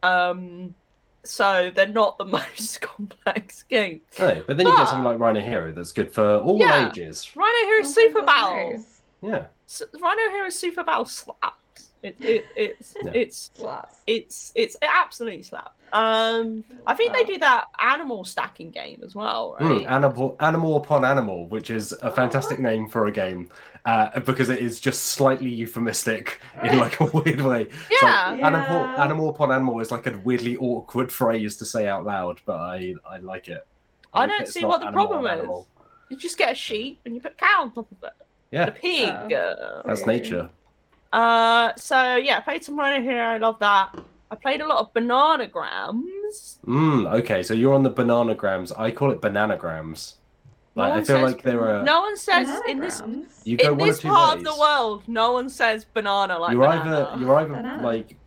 Um 0.04 0.76
so 1.24 1.72
they're 1.74 1.88
not 1.88 2.18
the 2.18 2.26
most 2.40 2.82
complex 2.82 3.64
games. 3.64 4.02
no, 4.20 4.44
but 4.46 4.58
then 4.58 4.68
you 4.68 4.76
get 4.78 4.88
something 4.90 5.04
like 5.06 5.18
Rhino 5.20 5.40
Hero 5.42 5.72
that's 5.72 5.92
good 5.92 6.12
for 6.14 6.38
all 6.40 6.60
Yeah. 6.60 6.90
ages. 6.90 7.32
Rhino 7.36 7.68
Hero 7.68 7.82
Oh 7.84 7.88
Super 7.90 8.20
God, 8.22 8.26
Battle. 8.26 8.72
nice. 8.74 9.02
Yeah, 9.22 9.46
S- 9.68 9.82
Rhino 10.00 10.30
Hero 10.32 10.50
Super 10.50 10.84
Battle 10.84 11.06
slaps. 11.06 11.58
It, 12.06 12.16
it, 12.20 12.46
it's 12.56 12.94
Yeah. 13.04 13.12
it's 13.14 13.52
Slaps. 13.56 13.96
it's 14.06 14.52
it's 14.56 14.76
it 14.76 14.88
absolutely 15.04 15.44
slap. 15.44 15.74
Um, 15.94 16.64
I 16.86 16.94
think 16.94 17.14
they 17.14 17.22
Wow. 17.22 17.28
do 17.28 17.38
that 17.40 17.66
animal 17.80 18.26
stacking 18.26 18.70
game 18.70 19.02
as 19.06 19.16
well, 19.16 19.56
right? 19.60 19.84
Mm, 19.86 19.90
animal, 19.90 20.36
animal 20.42 20.76
upon 20.78 21.06
animal, 21.06 21.48
which 21.48 21.70
is 21.70 21.94
a 22.02 22.12
fantastic 22.12 22.60
name 22.60 22.90
for 22.90 23.08
a 23.08 23.12
game 23.12 23.50
uh, 23.86 24.20
because 24.20 24.50
it 24.50 24.60
is 24.60 24.80
just 24.80 25.04
slightly 25.04 25.50
euphemistic 25.50 26.42
in 26.64 26.80
like 26.80 27.00
a 27.00 27.06
weird 27.06 27.42
way. 27.42 27.62
It's 27.62 28.04
like 28.04 28.40
Yeah. 28.40 28.40
animal, 28.44 28.86
animal 29.00 29.30
upon 29.30 29.52
animal 29.52 29.80
is 29.80 29.90
like 29.92 30.06
a 30.06 30.18
weirdly 30.24 30.58
awkward 30.58 31.12
phrase 31.12 31.56
to 31.58 31.66
say 31.66 31.88
out 31.88 32.04
loud, 32.06 32.42
but 32.46 32.58
I 32.60 32.94
I 33.10 33.18
like 33.18 33.48
it. 33.48 33.66
I 34.14 34.22
like 34.26 34.30
don't 34.32 34.48
see 34.48 34.66
what 34.66 34.82
the 34.82 34.92
problem 34.92 35.26
is. 35.26 35.32
animal. 35.32 35.68
You 36.10 36.18
just 36.18 36.38
get 36.38 36.52
a 36.52 36.56
sheep 36.56 37.00
and 37.06 37.16
you 37.16 37.22
put 37.22 37.32
a 37.32 37.36
cow 37.36 37.62
on 37.62 37.72
top 37.72 37.90
of 37.92 38.04
it. 38.04 38.14
Yeah. 38.52 38.68
A 38.68 38.72
pig. 38.72 39.34
uh, 39.34 39.82
That's 39.86 40.06
Weird. 40.06 40.22
nature. 40.24 40.50
Uh, 41.14 41.72
so 41.78 42.16
yeah, 42.16 42.38
I 42.38 42.42
played 42.42 42.64
some 42.64 42.78
Rhino 42.78 43.02
Hero. 43.04 43.24
I 43.26 43.38
love 43.38 43.60
that. 43.60 43.96
I 44.32 44.36
played 44.36 44.62
a 44.62 44.68
lot 44.68 44.80
of 44.80 44.94
Bananagrams. 44.94 46.60
Mm, 46.66 47.14
okay, 47.20 47.44
so 47.44 47.54
you're 47.54 47.74
on 47.74 47.84
the 47.84 47.92
bananagrams. 47.92 48.78
I 48.78 48.92
call 48.92 49.12
it 49.12 49.22
bananagrams. 49.22 50.16
No 50.76 50.82
Like, 50.84 50.92
I 50.94 50.96
feel 50.98 51.06
says- 51.06 51.22
like 51.24 51.42
there 51.44 51.62
are. 51.70 51.84
No 51.84 52.02
one 52.02 52.18
says 52.18 52.50
in 52.68 52.80
this 52.80 53.02
you 53.46 53.56
go 53.58 53.72
in 53.74 53.78
this 53.78 54.02
part 54.02 54.38
ways. 54.40 54.48
of 54.48 54.54
the 54.54 54.60
world, 54.60 55.04
no 55.08 55.32
one 55.34 55.48
says 55.50 55.86
banana 55.86 56.38
like 56.40 56.52
you're 56.54 56.68
banana. 56.68 57.10
either 57.14 57.22
you're 57.22 57.36
either 57.40 57.54
Banana. 57.54 57.84
like 57.84 58.18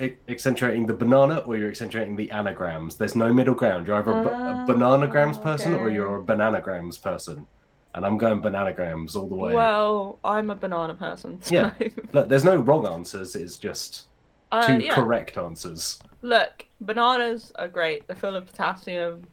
e- 0.00 0.14
accentuating 0.28 0.86
the 0.86 0.94
banana 0.94 1.38
or 1.46 1.56
you're 1.56 1.68
accentuating 1.68 2.16
the 2.16 2.28
anagrams. 2.32 2.96
There's 2.96 3.14
no 3.14 3.32
middle 3.32 3.54
ground. 3.54 3.86
You're 3.86 3.96
either 3.98 4.10
a, 4.10 4.24
ba- 4.24 4.30
a 4.30 4.66
Oh, 4.68 4.72
bananagrams 4.74 5.40
person 5.40 5.74
or 5.74 5.90
you're 5.90 6.16
a 6.18 6.22
bananagrams 6.24 7.00
person. 7.00 7.46
And 7.94 8.06
I'm 8.06 8.16
going 8.16 8.40
bananagrams 8.40 9.16
all 9.16 9.28
the 9.28 9.34
way. 9.34 9.54
Well, 9.54 10.18
I'm 10.24 10.50
a 10.50 10.54
banana 10.54 10.94
person. 10.94 11.42
So. 11.42 11.54
Yeah. 11.54 11.72
Look, 12.12 12.28
there's 12.28 12.44
no 12.44 12.56
wrong 12.56 12.86
answers. 12.86 13.36
It's 13.36 13.56
just 13.58 14.06
Uh, 14.50 14.66
Two 14.66 14.78
yeah. 14.84 14.94
correct 14.94 15.36
answers. 15.36 15.98
Look, 16.22 16.64
bananas 16.80 17.52
are 17.56 17.68
great. 17.68 18.06
They're 18.06 18.16
full 18.16 18.36
of 18.36 18.46
potassium. 18.46 19.24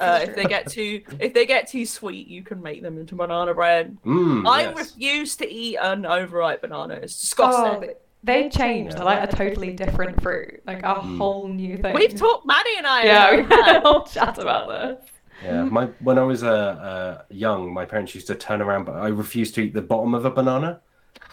Uh, 0.00 0.20
if 0.22 0.34
they 0.34 0.44
get 0.44 0.66
too 0.66 1.02
if 1.20 1.34
they 1.34 1.44
get 1.46 1.68
too 1.68 1.84
sweet, 1.86 2.26
you 2.26 2.42
can 2.42 2.60
make 2.62 2.82
them 2.82 2.98
into 2.98 3.14
banana 3.14 3.52
bread. 3.54 3.96
Mm, 4.04 4.48
I 4.48 4.62
yes. 4.62 4.76
refuse 4.78 5.36
to 5.36 5.48
eat 5.48 5.76
an 5.76 6.06
overripe 6.06 6.62
banana. 6.62 6.94
It's 6.94 7.20
disgusting. 7.20 7.76
Oh, 7.76 7.80
they- 7.80 7.94
they 8.22 8.50
changed. 8.50 8.98
They're 8.98 9.04
like 9.06 9.32
a 9.32 9.34
totally 9.34 9.72
different 9.72 10.20
fruit, 10.22 10.60
like 10.66 10.80
a 10.80 10.96
Mm. 10.96 11.16
whole 11.16 11.48
new 11.48 11.78
thing. 11.78 11.94
We've 11.94 12.14
talked, 12.14 12.44
Maddie 12.44 12.76
and 12.76 12.86
I. 12.86 13.04
Yeah, 13.04 13.36
we 13.36 13.42
had 13.44 13.76
a 13.76 13.80
whole 13.80 14.02
chat 14.02 14.36
about 14.36 14.68
this. 14.68 15.10
Yeah, 15.42 15.64
my 15.64 15.86
when 16.00 16.18
I 16.18 16.22
was 16.22 16.42
uh, 16.42 16.48
uh, 16.50 17.22
young, 17.30 17.72
my 17.72 17.84
parents 17.84 18.14
used 18.14 18.26
to 18.26 18.34
turn 18.34 18.60
around, 18.60 18.84
but 18.84 18.96
I 18.96 19.08
refused 19.08 19.54
to 19.54 19.62
eat 19.62 19.74
the 19.74 19.82
bottom 19.82 20.14
of 20.14 20.24
a 20.24 20.30
banana. 20.30 20.80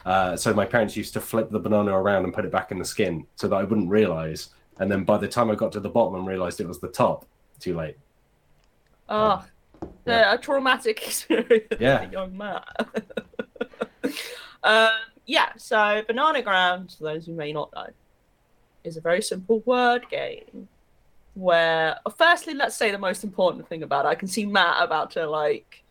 Uh, 0.05 0.37
so 0.37 0.53
my 0.53 0.65
parents 0.65 0.95
used 0.95 1.13
to 1.13 1.21
flip 1.21 1.49
the 1.49 1.59
banana 1.59 1.91
around 1.91 2.23
and 2.23 2.33
put 2.33 2.45
it 2.45 2.51
back 2.51 2.71
in 2.71 2.79
the 2.79 2.85
skin, 2.85 3.25
so 3.35 3.47
that 3.49 3.55
I 3.55 3.63
wouldn't 3.63 3.89
realize. 3.89 4.49
And 4.79 4.89
then 4.89 5.03
by 5.03 5.17
the 5.17 5.27
time 5.27 5.51
I 5.51 5.55
got 5.55 5.71
to 5.73 5.79
the 5.79 5.89
bottom 5.89 6.15
and 6.15 6.25
realized 6.27 6.61
it 6.61 6.67
was 6.67 6.79
the 6.79 6.87
top, 6.87 7.25
too 7.59 7.75
late. 7.75 7.97
Oh, 9.09 9.43
Yeah. 10.05 10.33
a 10.33 10.37
traumatic 10.37 11.01
experience. 11.05 11.65
Yeah. 11.79 12.05
for 12.05 12.11
young 12.11 12.37
Matt. 12.37 12.67
uh, 14.63 14.89
yeah. 15.25 15.49
So 15.57 15.75
bananagrams, 16.07 16.97
for 16.97 17.03
those 17.05 17.25
who 17.25 17.33
may 17.33 17.51
not 17.51 17.73
know, 17.75 17.87
is 18.83 18.95
a 18.97 19.01
very 19.01 19.21
simple 19.21 19.59
word 19.65 20.05
game. 20.09 20.69
Where, 21.37 21.97
firstly, 22.17 22.55
let's 22.55 22.75
say 22.75 22.89
the 22.91 22.97
most 22.97 23.23
important 23.23 23.69
thing 23.69 23.83
about 23.83 24.05
it. 24.05 24.09
I 24.09 24.15
can 24.15 24.27
see 24.27 24.43
Matt 24.45 24.83
about 24.83 25.11
to 25.11 25.29
like, 25.29 25.83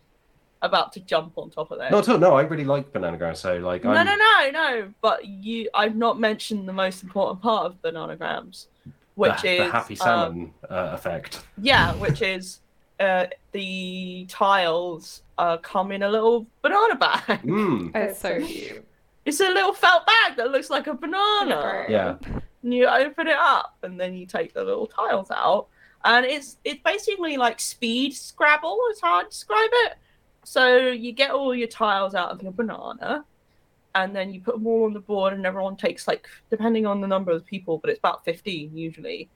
about 0.60 0.92
to 0.94 1.00
jump 1.00 1.34
on 1.38 1.50
top 1.50 1.70
of 1.70 1.78
this. 1.78 1.90
No, 1.92 1.98
at 2.00 2.08
all, 2.08 2.18
no, 2.18 2.34
I 2.34 2.42
really 2.42 2.64
like 2.64 2.92
bananagram. 2.92 3.36
So 3.36 3.56
like, 3.58 3.84
No, 3.84 3.90
I'm, 3.90 4.06
no, 4.06 4.16
no, 4.16 4.50
no. 4.50 4.92
But 5.00 5.24
you, 5.24 5.68
I've 5.72 5.94
not 5.94 6.18
mentioned 6.18 6.68
the 6.68 6.72
most 6.72 7.04
important 7.04 7.42
part 7.42 7.66
of 7.66 7.80
bananagrams, 7.80 8.66
which 9.14 9.42
the, 9.42 9.50
is 9.52 9.58
the 9.58 9.70
happy 9.70 9.94
um, 9.94 10.04
salmon 10.04 10.54
uh, 10.68 10.90
effect. 10.94 11.44
yeah, 11.62 11.94
which 11.94 12.22
is 12.22 12.60
uh, 12.98 13.26
the 13.52 14.26
tiles 14.28 15.22
uh, 15.38 15.58
come 15.58 15.92
in 15.92 16.02
a 16.02 16.08
little 16.08 16.44
banana 16.60 16.96
bag. 16.96 17.42
Mm, 17.42 17.94
It's 17.94 18.18
so 18.18 18.44
cute. 18.44 18.84
It's 19.24 19.38
a 19.40 19.48
little 19.50 19.72
felt 19.74 20.06
bag 20.06 20.36
that 20.38 20.50
looks 20.50 20.70
like 20.70 20.88
a 20.88 20.94
banana. 20.94 21.84
yeah, 21.88 22.16
And 22.66 22.74
you 22.74 22.88
open 22.88 23.28
it 23.28 23.36
up, 23.38 23.76
and 23.84 23.94
then 24.00 24.16
you 24.16 24.26
take 24.26 24.52
the 24.52 24.64
little 24.64 24.88
tiles 24.88 25.30
out, 25.30 25.68
and 26.04 26.26
it's 26.26 26.58
it's 26.64 26.82
basically 26.82 27.36
like 27.36 27.60
speed 27.60 28.12
Scrabble. 28.12 28.76
Is 28.90 29.00
how 29.00 29.20
I 29.20 29.22
describe 29.22 29.70
it. 29.84 29.92
So 30.42 30.88
you 30.88 31.12
get 31.12 31.30
all 31.30 31.54
your 31.54 31.68
tiles 31.68 32.16
out 32.16 32.32
of 32.32 32.42
your 32.42 32.50
banana, 32.50 33.24
and 33.94 34.16
then 34.16 34.34
you 34.34 34.40
put 34.40 34.56
them 34.56 34.66
all 34.66 34.86
on 34.86 34.94
the 34.94 34.98
board, 34.98 35.32
and 35.32 35.46
everyone 35.46 35.76
takes 35.76 36.08
like 36.08 36.26
depending 36.50 36.86
on 36.86 37.00
the 37.00 37.06
number 37.06 37.30
of 37.30 37.46
people, 37.46 37.78
but 37.78 37.88
it's 37.88 38.00
about 38.00 38.24
fifteen 38.24 38.76
usually. 38.76 39.28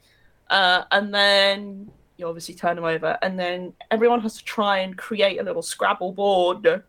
Uh, 0.49 0.83
and 0.91 1.15
then 1.15 1.89
you 2.17 2.27
obviously 2.27 2.57
turn 2.57 2.75
them 2.75 2.85
over, 2.85 3.17
and 3.23 3.39
then 3.39 3.73
everyone 3.93 4.21
has 4.23 4.39
to 4.39 4.45
try 4.45 4.79
and 4.79 4.99
create 4.99 5.39
a 5.39 5.45
little 5.45 5.63
Scrabble 5.63 6.11
board 6.11 6.83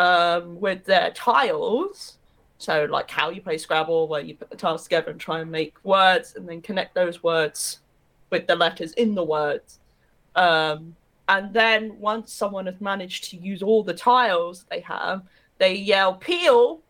um, 0.00 0.58
with 0.58 0.84
their 0.84 1.12
tiles. 1.12 2.18
So, 2.58 2.86
like 2.90 3.10
how 3.10 3.30
you 3.30 3.40
play 3.40 3.58
Scrabble, 3.58 4.08
where 4.08 4.20
you 4.20 4.34
put 4.34 4.50
the 4.50 4.56
tiles 4.56 4.84
together 4.84 5.10
and 5.10 5.20
try 5.20 5.40
and 5.40 5.50
make 5.50 5.74
words, 5.84 6.34
and 6.36 6.48
then 6.48 6.62
connect 6.62 6.94
those 6.94 7.22
words 7.22 7.80
with 8.30 8.46
the 8.46 8.56
letters 8.56 8.92
in 8.94 9.14
the 9.14 9.24
words. 9.24 9.80
Um, 10.34 10.96
and 11.28 11.52
then 11.52 11.98
once 11.98 12.32
someone 12.32 12.66
has 12.66 12.80
managed 12.80 13.30
to 13.30 13.36
use 13.36 13.62
all 13.62 13.82
the 13.82 13.94
tiles 13.94 14.66
they 14.70 14.80
have, 14.80 15.22
they 15.58 15.74
yell 15.74 16.14
"peel," 16.14 16.80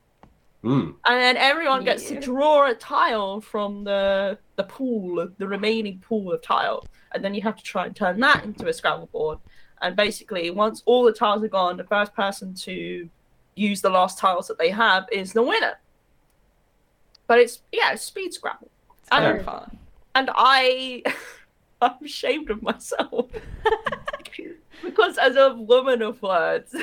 mm, 0.62 0.94
and 1.04 1.20
then 1.20 1.36
everyone 1.36 1.84
gets 1.84 2.08
to 2.08 2.20
draw 2.20 2.70
a 2.70 2.74
tile 2.74 3.40
from 3.40 3.84
the 3.84 4.38
the 4.56 4.64
pool, 4.64 5.28
the 5.38 5.48
remaining 5.48 5.98
pool 6.00 6.32
of 6.32 6.42
tiles, 6.42 6.86
and 7.12 7.24
then 7.24 7.34
you 7.34 7.42
have 7.42 7.56
to 7.56 7.62
try 7.62 7.86
and 7.86 7.94
turn 7.94 8.20
that 8.20 8.44
into 8.44 8.68
a 8.68 8.72
Scrabble 8.72 9.06
board. 9.06 9.38
And 9.82 9.96
basically, 9.96 10.50
once 10.50 10.82
all 10.86 11.04
the 11.04 11.12
tiles 11.12 11.42
are 11.44 11.48
gone, 11.48 11.76
the 11.76 11.84
first 11.84 12.14
person 12.14 12.54
to 12.54 13.08
use 13.56 13.80
the 13.80 13.90
last 13.90 14.18
tiles 14.18 14.48
that 14.48 14.58
they 14.58 14.70
have 14.70 15.06
is 15.12 15.32
the 15.32 15.42
winner. 15.42 15.78
But 17.26 17.38
it's 17.38 17.62
yeah, 17.72 17.92
it's 17.92 18.02
speed 18.02 18.32
Scrabble, 18.34 18.70
It's 19.00 19.08
And- 19.10 19.24
very 19.24 19.42
fun. 19.42 19.78
and 20.14 20.30
I 20.34 21.02
I'm 21.82 21.96
ashamed 22.04 22.50
of 22.50 22.62
myself 22.62 23.30
because 24.82 25.18
as 25.18 25.36
a 25.36 25.54
woman 25.54 26.02
of 26.02 26.20
words, 26.22 26.74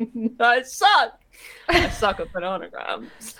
I 0.40 0.62
suck. 0.62 1.20
I 1.68 1.88
suck 1.90 2.20
at 2.20 2.32
bananagrams. 2.32 3.34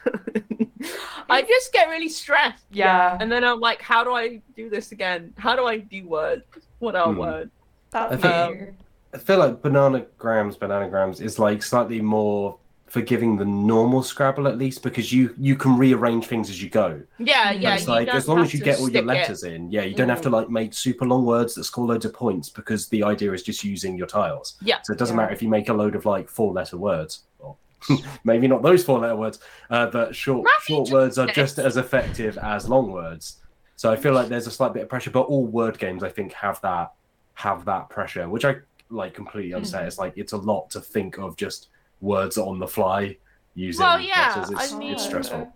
I 1.29 1.43
just 1.43 1.73
get 1.73 1.89
really 1.89 2.09
stressed. 2.09 2.65
Yeah, 2.71 3.17
And 3.21 3.31
then 3.31 3.43
I'm 3.45 3.59
like, 3.61 3.83
how 3.83 4.05
do 4.05 4.13
I 4.13 4.41
do 4.57 4.69
this 4.71 4.93
again? 4.93 5.33
How 5.37 5.57
do 5.57 5.65
I 5.67 5.79
do 5.79 6.07
words? 6.07 6.45
What 6.79 6.95
are 6.97 7.13
Hmm. 7.13 7.19
words? 7.19 7.51
that's 7.91 8.25
I 8.25 8.49
you. 8.51 8.75
I 9.15 9.19
feel 9.19 9.39
like 9.39 9.63
bananagrams, 9.63 10.59
bananagrams 10.59 11.21
is 11.21 11.39
like 11.39 11.63
slightly 11.63 12.01
more 12.01 12.59
forgiving 12.87 13.37
than 13.37 13.67
normal 13.67 14.03
Scrabble, 14.03 14.49
at 14.49 14.57
least 14.57 14.83
because 14.83 15.13
you 15.13 15.35
you 15.39 15.57
can 15.57 15.77
rearrange 15.77 16.27
things 16.27 16.49
as 16.51 16.63
you 16.63 16.71
go. 16.71 17.01
Yeah, 17.19 17.53
Mm. 17.53 17.61
yeah. 17.63 17.75
it's 17.75 17.87
like 17.89 18.09
as 18.09 18.27
long 18.29 18.41
as 18.41 18.55
you 18.55 18.61
get 18.61 18.77
all 18.79 18.83
your 18.89 18.91
stick 18.91 19.03
it. 19.03 19.07
letters 19.07 19.43
in, 19.45 19.71
yeah, 19.71 19.83
you 19.83 19.95
don't 19.95 20.09
have 20.09 20.23
to 20.23 20.29
Mm. 20.31 20.33
like 20.33 20.51
make 20.51 20.73
super 20.75 21.05
long 21.07 21.25
words 21.27 21.55
that 21.55 21.65
score 21.65 21.87
loads 21.87 22.05
of 22.07 22.15
points 22.15 22.49
because 22.49 22.89
the 22.89 23.03
idea 23.03 23.33
is 23.33 23.43
just 23.43 23.63
using 23.65 23.97
your 23.97 24.07
tiles. 24.07 24.57
Yeah. 24.63 24.77
So 24.85 24.93
it 24.95 24.99
doesn't 24.99 25.15
Yeah. 25.17 25.23
matter 25.23 25.35
if 25.35 25.43
you 25.43 25.49
make 25.51 25.69
a 25.69 25.75
load 25.75 25.95
of 25.95 26.07
like 26.07 26.29
four 26.29 26.53
letter 26.55 26.77
words. 26.79 27.25
Or 27.39 27.57
maybe 28.25 28.49
not 28.49 28.63
those 28.63 28.85
four 28.85 28.99
letter 29.01 29.17
words, 29.17 29.39
uh, 29.71 29.87
but 29.87 30.15
short 30.15 30.47
short 30.63 30.91
words 30.91 31.19
are 31.19 31.27
just 31.29 31.59
as 31.59 31.77
effective 31.77 32.39
as 32.39 32.69
long 32.69 32.91
words. 32.91 33.37
So 33.77 33.91
I 33.93 33.97
feel 33.97 34.13
like 34.15 34.29
there's 34.29 34.47
a 34.47 34.51
slight 34.51 34.73
bit 34.73 34.83
of 34.83 34.89
pressure, 34.89 35.11
but 35.11 35.23
all 35.23 35.45
word 35.47 35.79
games 35.79 36.03
I 36.03 36.09
think 36.09 36.33
have 36.33 36.61
that 36.63 36.93
have 37.35 37.65
that 37.67 37.89
pressure, 37.91 38.29
which 38.29 38.45
I 38.45 38.57
like 38.91 39.15
completely 39.15 39.55
understand. 39.55 39.85
Mm. 39.85 39.89
It's 39.89 39.99
like 39.99 40.13
it's 40.17 40.33
a 40.33 40.37
lot 40.37 40.71
to 40.71 40.81
think 40.81 41.19
of 41.19 41.37
just 41.37 41.69
words 42.01 42.39
on 42.39 42.59
the 42.59 42.67
fly 42.69 43.17
using 43.55 43.85
Well, 43.85 44.01
yeah, 44.01 44.35
letters. 44.37 44.51
It's, 44.51 44.73
I 44.73 44.79
mean- 44.79 44.93
it's 44.93 45.05
stressful. 45.05 45.53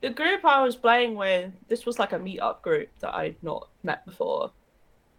the 0.00 0.10
group 0.10 0.44
I 0.44 0.62
was 0.62 0.76
playing 0.76 1.14
with, 1.14 1.52
this 1.68 1.86
was 1.86 1.98
like 1.98 2.12
a 2.12 2.18
meetup 2.18 2.60
group 2.62 2.88
that 3.00 3.14
I'd 3.14 3.36
not 3.42 3.68
met 3.82 4.04
before. 4.04 4.50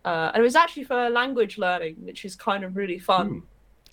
Uh, 0.04 0.30
and 0.34 0.42
it 0.42 0.44
was 0.44 0.56
actually 0.56 0.84
for 0.84 1.10
language 1.10 1.58
learning, 1.58 1.96
which 2.02 2.24
is 2.26 2.36
kind 2.36 2.64
of 2.64 2.76
really 2.76 3.00
fun 3.00 3.28
Hmm. 3.28 3.40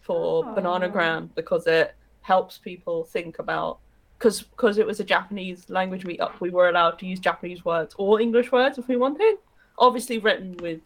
for 0.02 0.44
Aw. 0.44 0.54
Bananagram 0.54 1.30
because 1.34 1.66
it 1.66 1.94
helps 2.20 2.58
people 2.58 3.04
think 3.04 3.38
about. 3.38 3.78
Because 4.18 4.42
because 4.42 4.76
it 4.78 4.86
was 4.86 5.00
a 5.00 5.04
Japanese 5.04 5.68
language 5.70 6.04
meetup, 6.04 6.38
we 6.40 6.50
were 6.50 6.68
allowed 6.68 6.98
to 7.00 7.06
use 7.06 7.18
Japanese 7.18 7.64
words 7.64 7.94
or 7.98 8.20
English 8.20 8.52
words 8.52 8.76
if 8.78 8.86
we 8.86 8.96
wanted. 8.96 9.38
Obviously 9.78 10.18
written 10.18 10.56
with 10.58 10.80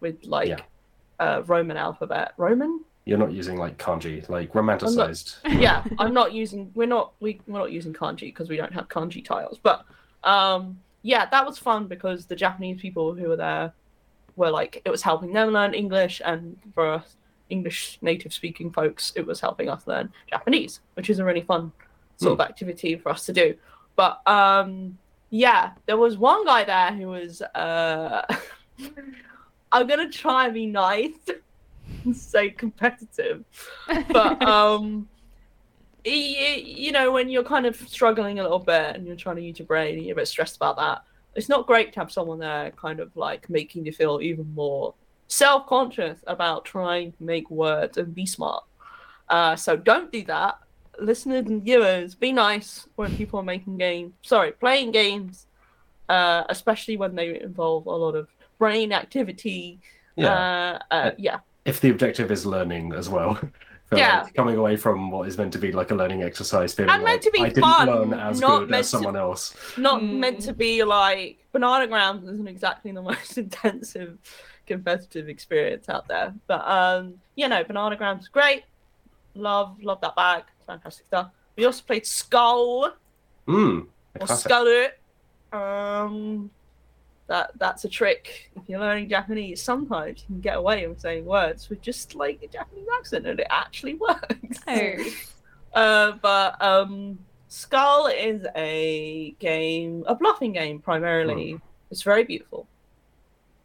with 0.00 0.24
like 0.24 0.48
Yeah. 0.48 0.60
Uh, 1.24 1.42
Roman 1.46 1.76
alphabet. 1.76 2.34
Roman? 2.36 2.84
You're 3.06 3.18
not 3.18 3.32
using 3.32 3.58
like 3.58 3.76
kanji, 3.76 4.26
like 4.28 4.52
romanticized. 4.52 5.36
yeah, 5.60 5.84
I'm 5.98 6.14
not 6.14 6.32
using. 6.32 6.70
We're 6.74 6.86
not. 6.86 7.12
We 7.20 7.40
we're 7.46 7.58
not 7.58 7.72
using 7.72 7.92
kanji 7.92 8.28
because 8.28 8.48
we 8.48 8.56
don't 8.56 8.72
have 8.72 8.88
kanji 8.88 9.24
tiles. 9.24 9.58
But 9.62 9.84
um, 10.22 10.78
yeah, 11.02 11.26
that 11.26 11.44
was 11.44 11.58
fun 11.58 11.86
because 11.86 12.26
the 12.26 12.36
Japanese 12.36 12.80
people 12.80 13.14
who 13.14 13.28
were 13.28 13.36
there 13.36 13.72
were 14.36 14.50
like 14.50 14.80
it 14.84 14.90
was 14.90 15.02
helping 15.02 15.32
them 15.32 15.50
learn 15.50 15.74
English, 15.74 16.22
and 16.24 16.56
for 16.74 16.92
us 16.94 17.16
English 17.50 17.98
native 18.00 18.32
speaking 18.32 18.70
folks, 18.70 19.12
it 19.16 19.26
was 19.26 19.38
helping 19.38 19.68
us 19.68 19.86
learn 19.86 20.10
Japanese, 20.30 20.80
which 20.94 21.10
is 21.10 21.18
a 21.18 21.24
really 21.24 21.42
fun 21.42 21.72
sort 22.16 22.32
of 22.32 22.40
activity 22.40 22.96
for 22.96 23.10
us 23.10 23.26
to 23.26 23.34
do. 23.34 23.54
But 23.96 24.26
um, 24.26 24.96
yeah, 25.28 25.72
there 25.84 25.98
was 25.98 26.16
one 26.16 26.44
guy 26.46 26.64
there 26.64 26.92
who 26.92 27.08
was. 27.08 27.42
Uh, 27.42 28.22
I'm 29.74 29.86
gonna 29.86 30.08
try 30.08 30.46
and 30.46 30.54
be 30.54 30.66
nice, 30.66 31.12
and 32.04 32.16
say 32.16 32.50
competitive. 32.50 33.44
But 34.08 34.42
um 34.48 35.08
you 36.06 36.92
know 36.92 37.10
when 37.10 37.30
you're 37.30 37.42
kind 37.42 37.64
of 37.64 37.76
struggling 37.76 38.38
a 38.38 38.42
little 38.42 38.58
bit 38.58 38.94
and 38.94 39.06
you're 39.06 39.16
trying 39.16 39.36
to 39.36 39.42
use 39.42 39.58
your 39.58 39.66
brain 39.66 39.96
and 39.96 40.04
you're 40.04 40.12
a 40.12 40.16
bit 40.16 40.28
stressed 40.28 40.54
about 40.54 40.76
that 40.76 41.02
it's 41.34 41.48
not 41.48 41.66
great 41.66 41.92
to 41.92 42.00
have 42.00 42.12
someone 42.12 42.38
there 42.38 42.70
kind 42.72 43.00
of 43.00 43.14
like 43.16 43.48
making 43.50 43.86
you 43.86 43.92
feel 43.92 44.20
even 44.20 44.52
more 44.54 44.94
self-conscious 45.28 46.18
about 46.26 46.64
trying 46.64 47.12
to 47.12 47.22
make 47.22 47.50
words 47.50 47.96
and 47.96 48.14
be 48.14 48.26
smart. 48.26 48.64
Uh, 49.28 49.56
so 49.56 49.76
don't 49.76 50.12
do 50.12 50.22
that. 50.24 50.58
Listeners 51.00 51.46
and 51.46 51.62
viewers 51.62 52.14
be 52.14 52.32
nice 52.32 52.86
when 52.94 53.16
people 53.16 53.40
are 53.40 53.44
making 53.44 53.78
games 53.78 54.12
sorry 54.22 54.52
playing 54.52 54.92
games 54.92 55.46
uh, 56.08 56.44
especially 56.50 56.96
when 56.96 57.14
they 57.14 57.40
involve 57.40 57.86
a 57.86 57.90
lot 57.90 58.14
of 58.14 58.28
brain 58.64 58.92
activity 58.92 59.80
Yeah. 60.16 60.78
uh, 60.90 60.94
uh, 60.94 61.10
yeah 61.18 61.38
if 61.64 61.76
the 61.82 61.90
objective 61.94 62.28
is 62.36 62.42
learning 62.54 62.84
as 63.00 63.08
well. 63.08 63.32
Yeah. 63.92 64.22
like 64.24 64.34
coming 64.34 64.56
away 64.62 64.74
from 64.84 64.98
what 65.12 65.28
is 65.28 65.38
meant 65.38 65.52
to 65.52 65.58
be 65.66 65.70
like 65.80 65.90
a 65.92 65.94
learning 65.94 66.20
exercise, 66.30 66.70
feeling 66.74 66.90
And 66.94 67.02
like 67.04 67.10
meant 67.12 67.22
to 67.28 67.30
be 67.30 67.40
I 67.46 67.48
didn't 67.50 67.62
fun, 67.62 67.86
learn 67.86 68.10
as 68.28 68.40
not 68.40 68.58
good 68.60 68.70
meant 68.70 68.80
as 68.80 68.90
to- 68.90 68.96
someone 68.96 69.16
else. 69.26 69.42
not 69.88 69.96
Mm. 70.00 70.18
meant 70.22 70.40
to 70.48 70.52
be 70.64 70.72
like 70.82 71.32
bananagrams 71.54 72.24
isn't 72.34 72.48
exactly 72.56 72.90
the 72.98 73.02
most 73.12 73.32
intensive 73.44 74.12
competitive 74.66 75.26
experience 75.28 75.86
out 75.94 76.04
there 76.12 76.28
but 76.50 76.62
um 76.78 77.02
you 77.40 77.46
know 77.52 77.62
bananagrams 77.68 78.20
is 78.24 78.28
great 78.38 78.62
love 79.48 79.68
love 79.88 80.00
that 80.04 80.16
bag 80.22 80.42
fantastic 80.66 81.04
stuff 81.10 81.26
we 81.56 81.64
also 81.68 81.82
played 81.90 82.06
skull 82.06 82.92
Mm, 83.46 83.86
or 84.20 84.26
skull 84.26 84.66
it 84.82 84.92
Um, 85.52 86.50
that 87.26 87.52
that's 87.58 87.84
a 87.84 87.88
trick. 87.88 88.50
If 88.56 88.68
you're 88.68 88.80
learning 88.80 89.08
Japanese, 89.08 89.62
sometimes 89.62 90.20
you 90.20 90.26
can 90.26 90.40
get 90.40 90.56
away 90.56 90.86
with 90.86 91.00
saying 91.00 91.24
words 91.24 91.70
with 91.70 91.80
just 91.80 92.14
like 92.14 92.42
a 92.42 92.48
Japanese 92.48 92.86
accent, 92.98 93.26
and 93.26 93.40
it 93.40 93.46
actually 93.50 93.94
works. 94.08 94.60
Oh. 94.66 95.04
Uh, 95.74 96.12
but 96.22 96.62
um, 96.62 97.18
Skull 97.48 98.06
is 98.06 98.46
a 98.54 99.34
game, 99.40 100.04
a 100.06 100.14
bluffing 100.14 100.52
game 100.52 100.78
primarily. 100.78 101.60
It's 101.90 102.02
very 102.02 102.22
beautiful. 102.22 102.68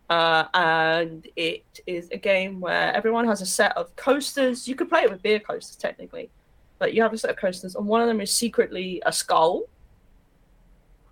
Uh, 0.09 0.45
and 0.55 1.27
it 1.35 1.63
is 1.85 2.09
a 2.11 2.17
game 2.17 2.59
where 2.59 2.91
everyone 2.95 3.27
has 3.27 3.41
a 3.41 3.45
set 3.45 3.77
of 3.77 3.95
coasters. 3.95 4.67
You 4.67 4.73
could 4.73 4.89
play 4.89 5.03
it 5.03 5.11
with 5.11 5.21
beer 5.21 5.39
coasters 5.39 5.75
technically, 5.75 6.31
but 6.79 6.95
you 6.95 7.03
have 7.03 7.13
a 7.13 7.17
set 7.17 7.29
of 7.29 7.37
coasters, 7.37 7.75
and 7.75 7.85
one 7.85 8.01
of 8.01 8.07
them 8.07 8.21
is 8.21 8.31
secretly 8.31 9.01
a 9.05 9.13
skull, 9.13 9.63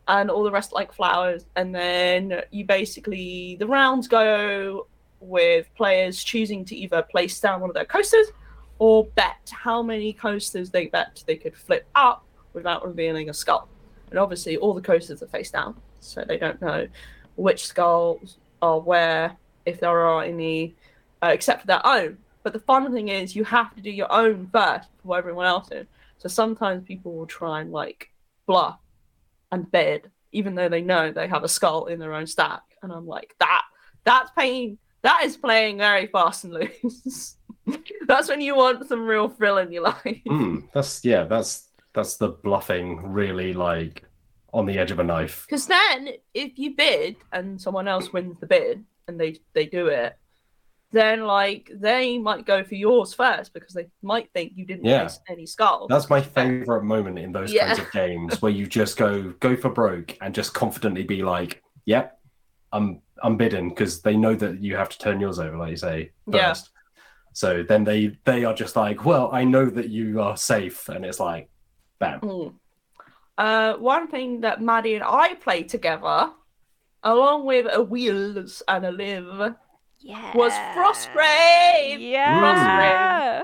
and 0.08 0.30
all 0.30 0.44
the 0.44 0.52
rest 0.52 0.74
like 0.74 0.94
flowers. 0.94 1.46
And 1.56 1.74
then 1.74 2.42
you 2.52 2.66
basically 2.66 3.58
the 3.60 3.68
rounds 3.68 4.08
go 4.08 4.88
with 5.20 5.68
players 5.76 6.24
choosing 6.24 6.64
to 6.66 6.76
either 6.76 7.02
place 7.02 7.40
down 7.40 7.62
one 7.62 7.70
of 7.70 7.74
their 7.74 7.86
coasters 7.86 8.28
or 8.80 9.06
bet 9.16 9.50
how 9.52 9.82
many 9.82 10.14
coasters 10.14 10.70
they 10.70 10.88
bet 10.88 11.24
they 11.26 11.36
could 11.36 11.56
flip 11.56 11.88
up 11.96 12.24
without 12.54 12.86
revealing 12.86 13.30
a 13.30 13.34
skull. 13.34 13.68
And 14.10 14.20
obviously, 14.20 14.58
all 14.58 14.74
the 14.74 14.82
coasters 14.82 15.22
are 15.22 15.28
face 15.28 15.52
down, 15.52 15.76
so 16.00 16.24
they 16.26 16.38
don't 16.38 16.62
know 16.62 16.88
which 17.36 17.66
skulls 17.66 18.38
are 18.62 18.80
where, 18.80 19.36
if 19.66 19.80
there 19.80 20.00
are 20.00 20.24
any, 20.24 20.76
uh, 21.22 21.28
except 21.34 21.62
for 21.62 21.68
their 21.68 21.86
own. 21.86 22.18
But 22.44 22.54
the 22.54 22.60
fun 22.60 22.92
thing 22.94 23.10
is, 23.10 23.36
you 23.36 23.44
have 23.44 23.76
to 23.76 23.82
do 23.82 23.92
your 23.92 24.12
own 24.12 24.50
first 24.52 24.90
before 24.98 25.18
everyone 25.18 25.46
else 25.46 25.70
is. 25.72 25.88
So 26.20 26.30
sometimes 26.30 26.84
people 26.86 27.14
will 27.14 27.28
try 27.28 27.62
and 27.62 27.72
like 27.72 28.10
bluff 28.46 28.80
and 29.52 29.72
bid, 29.72 30.10
even 30.32 30.56
though 30.56 30.70
they 30.70 30.82
know 30.82 31.12
they 31.12 31.28
have 31.28 31.44
a 31.44 31.50
skull 31.50 31.86
in 31.86 32.00
their 32.00 32.14
own 32.14 32.28
stack. 32.28 32.62
And 32.82 32.92
I'm 32.92 33.08
like, 33.08 33.36
that 33.40 33.64
that's 34.04 34.32
playing 34.32 34.78
that 35.02 35.24
is 35.24 35.38
playing 35.38 35.78
very 35.78 36.08
fast 36.08 36.44
and 36.44 36.54
loose. 36.54 37.36
that's 38.08 38.30
when 38.30 38.42
you 38.42 38.56
want 38.56 38.88
some 38.88 39.06
real 39.06 39.30
thrill 39.30 39.58
in 39.58 39.72
your 39.72 39.84
life. 39.84 40.22
Mm, 40.28 40.70
that's 40.74 41.04
yeah, 41.04 41.24
that's 41.24 41.70
that's 41.94 42.18
the 42.18 42.30
bluffing 42.30 43.12
really 43.12 43.54
like 43.54 44.04
on 44.54 44.66
the 44.66 44.78
edge 44.78 44.92
of 44.92 45.00
a 45.00 45.04
knife. 45.04 45.46
Because 45.48 45.68
then, 45.68 46.10
if 46.34 46.58
you 46.58 46.76
bid 46.76 47.18
and 47.32 47.60
someone 47.60 47.88
else 47.88 48.12
wins 48.14 48.40
the 48.40 48.48
bid 48.48 48.84
and 49.08 49.20
they 49.20 49.40
they 49.54 49.66
do 49.66 49.88
it, 49.88 50.18
then 50.92 51.26
like 51.26 51.70
they 51.74 52.18
might 52.18 52.46
go 52.46 52.64
for 52.64 52.76
yours 52.76 53.14
first 53.14 53.54
because 53.54 53.74
they 53.74 53.88
might 54.02 54.32
think 54.34 54.54
you 54.56 54.66
didn't 54.66 54.86
Yeah. 54.86 55.00
place 55.02 55.20
any 55.30 55.46
skull. 55.46 55.88
That's 55.88 56.10
my 56.10 56.22
favorite 56.22 56.84
moment 56.84 57.20
in 57.20 57.32
those 57.32 57.52
Yeah. 57.54 57.68
kinds 57.68 57.80
of 57.80 57.92
games 58.04 58.42
where 58.42 58.52
you 58.52 58.68
just 58.68 58.98
go 58.98 59.34
go 59.40 59.56
for 59.56 59.70
broke 59.70 60.18
and 60.22 60.34
just 60.34 60.54
confidently 60.54 61.04
be 61.04 61.24
like, 61.24 61.62
"Yep, 61.86 62.18
I'm 62.72 63.02
I'm 63.22 63.36
bidding," 63.38 63.70
because 63.70 64.02
they 64.02 64.16
know 64.16 64.36
that 64.36 64.62
you 64.62 64.76
have 64.78 64.90
to 64.90 64.98
turn 64.98 65.20
yours 65.20 65.40
over, 65.40 65.58
like 65.58 65.72
you 65.72 65.78
say 65.78 66.12
Yeah. 66.32 66.50
first. 66.54 66.70
So 67.34 67.64
then 67.64 67.84
they 67.84 68.18
they 68.26 68.46
are 68.46 68.54
just 68.54 68.76
like, 68.76 69.04
"Well, 69.06 69.30
I 69.34 69.44
know 69.44 69.66
that 69.66 69.90
you 69.90 70.22
are 70.22 70.38
safe," 70.38 70.88
and 70.90 71.06
it's 71.06 71.20
like, 71.20 71.50
bam. 72.00 72.22
Mm. 72.22 72.54
Uh, 73.38 73.74
one 73.76 74.08
thing 74.08 74.42
that 74.42 74.62
Maddie 74.62 74.96
and 74.96 75.04
I 75.04 75.36
played 75.36 75.70
together, 75.70 76.32
along 77.04 77.46
with 77.46 77.68
a 77.72 77.84
Wheels 77.84 78.64
and 78.68 78.84
a 78.86 78.92
Liv, 78.92 79.54
Yeah. 80.00 80.36
was 80.36 80.54
Frostgrave. 80.76 82.00
Yeah. 82.00 83.44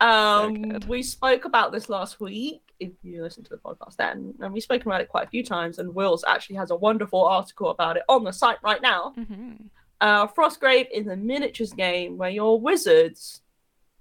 Um, 0.00 0.62
good. 0.62 0.84
we 0.88 1.02
spoke 1.02 1.44
about 1.44 1.72
this 1.72 1.88
last 1.88 2.20
week. 2.20 2.60
If 2.78 2.92
you 3.02 3.22
listen 3.22 3.42
to 3.44 3.50
the 3.50 3.56
podcast, 3.56 3.96
then 3.96 4.34
and 4.40 4.52
we've 4.52 4.62
spoken 4.62 4.88
about 4.88 5.00
it 5.00 5.08
quite 5.08 5.26
a 5.26 5.30
few 5.30 5.42
times. 5.42 5.78
And 5.78 5.94
Wills 5.94 6.24
actually 6.26 6.56
has 6.56 6.70
a 6.70 6.76
wonderful 6.76 7.24
article 7.24 7.70
about 7.70 7.96
it 7.96 8.02
on 8.08 8.24
the 8.24 8.32
site 8.32 8.58
right 8.62 8.82
now. 8.82 9.12
hmm 9.12 9.52
Uh, 10.00 10.26
Frostgrave 10.26 10.88
is 10.92 11.06
a 11.06 11.16
miniatures 11.16 11.72
game 11.72 12.18
where 12.18 12.28
you're 12.28 12.58
wizards, 12.58 13.40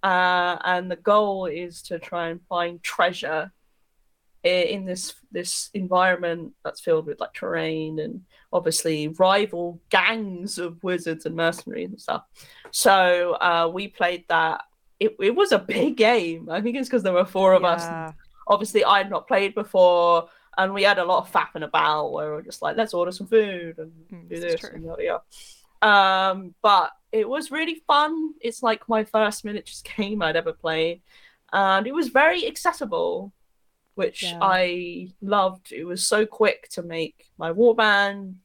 uh, 0.03 0.57
and 0.65 0.91
the 0.91 0.97
goal 0.97 1.45
is 1.45 1.81
to 1.83 1.97
try 1.99 2.27
and 2.27 2.41
find 2.49 2.83
treasure 2.83 3.53
in 4.45 4.85
this 4.85 5.15
this 5.31 5.69
environment 5.73 6.53
that's 6.63 6.79
filled 6.79 7.07
with 7.07 7.19
like 7.19 7.33
terrain 7.33 7.99
and 7.99 8.21
obviously 8.53 9.07
rival 9.07 9.81
gangs 9.89 10.57
of 10.59 10.81
wizards 10.83 11.25
and 11.25 11.35
mercenaries 11.35 11.89
and 11.89 11.99
stuff. 12.01 12.23
So 12.71 13.33
uh, 13.41 13.69
we 13.73 13.87
played 13.87 14.25
that. 14.29 14.61
It, 14.99 15.15
it 15.19 15.35
was 15.35 15.51
a 15.51 15.59
big 15.59 15.97
game. 15.97 16.49
I 16.49 16.61
think 16.61 16.77
it's 16.77 16.87
because 16.87 17.03
there 17.03 17.13
were 17.13 17.25
four 17.25 17.53
of 17.53 17.65
us. 17.65 17.81
Obviously, 18.47 18.83
I 18.85 18.99
had 18.99 19.09
not 19.09 19.27
played 19.27 19.55
before, 19.55 20.29
and 20.57 20.73
we 20.73 20.83
had 20.83 20.99
a 20.99 21.03
lot 21.05 21.25
of 21.25 21.31
faffing 21.31 21.65
about 21.65 22.11
where 22.11 22.27
we 22.27 22.35
were 22.35 22.41
just 22.41 22.61
like, 22.61 22.77
let's 22.77 22.93
order 22.93 23.11
some 23.11 23.27
food 23.27 23.77
and 23.79 23.91
Mm, 24.13 24.29
do 24.29 24.39
this 24.39 24.61
this 24.61 24.63
and 24.71 24.85
yada 24.85 25.03
yada. 25.03 25.23
Um, 25.81 26.55
but 26.61 26.91
it 27.11 27.27
was 27.27 27.51
really 27.51 27.81
fun. 27.87 28.33
It's 28.39 28.63
like 28.63 28.87
my 28.87 29.03
first 29.03 29.43
miniatures 29.43 29.83
game 29.97 30.21
I'd 30.21 30.35
ever 30.35 30.53
played, 30.53 31.01
and 31.51 31.87
it 31.87 31.93
was 31.93 32.09
very 32.09 32.47
accessible, 32.47 33.33
which 33.95 34.23
Yeah. 34.23 34.39
I 34.41 35.09
loved. 35.21 35.71
It 35.71 35.85
was 35.85 36.07
so 36.07 36.25
quick 36.25 36.69
to 36.69 36.83
make 36.83 37.25
my 37.37 37.51
warband, 37.51 38.35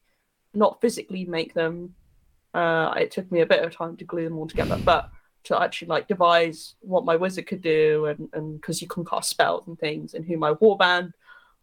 not 0.55 0.81
physically 0.81 1.25
make 1.25 1.55
them. 1.55 1.95
Uh, 2.55 2.95
it 2.97 3.11
took 3.11 3.31
me 3.31 3.41
a 3.41 3.47
bit 3.47 3.63
of 3.63 3.75
time 3.75 3.97
to 3.99 4.05
glue 4.05 4.25
them 4.25 4.39
all 4.39 4.49
together, 4.49 4.79
but 4.85 5.11
to 5.45 5.61
actually 5.61 5.89
like 5.89 6.09
devise 6.09 6.75
what 6.81 7.05
my 7.05 7.17
wizard 7.17 7.47
could 7.47 7.63
do, 7.63 8.07
and 8.07 8.29
and 8.33 8.61
because 8.61 8.81
you 8.81 8.89
can 8.89 9.05
cast 9.05 9.31
spells 9.31 9.67
and 9.67 9.79
things, 9.79 10.15
and 10.15 10.25
who 10.25 10.37
my 10.37 10.55
warband 10.55 11.13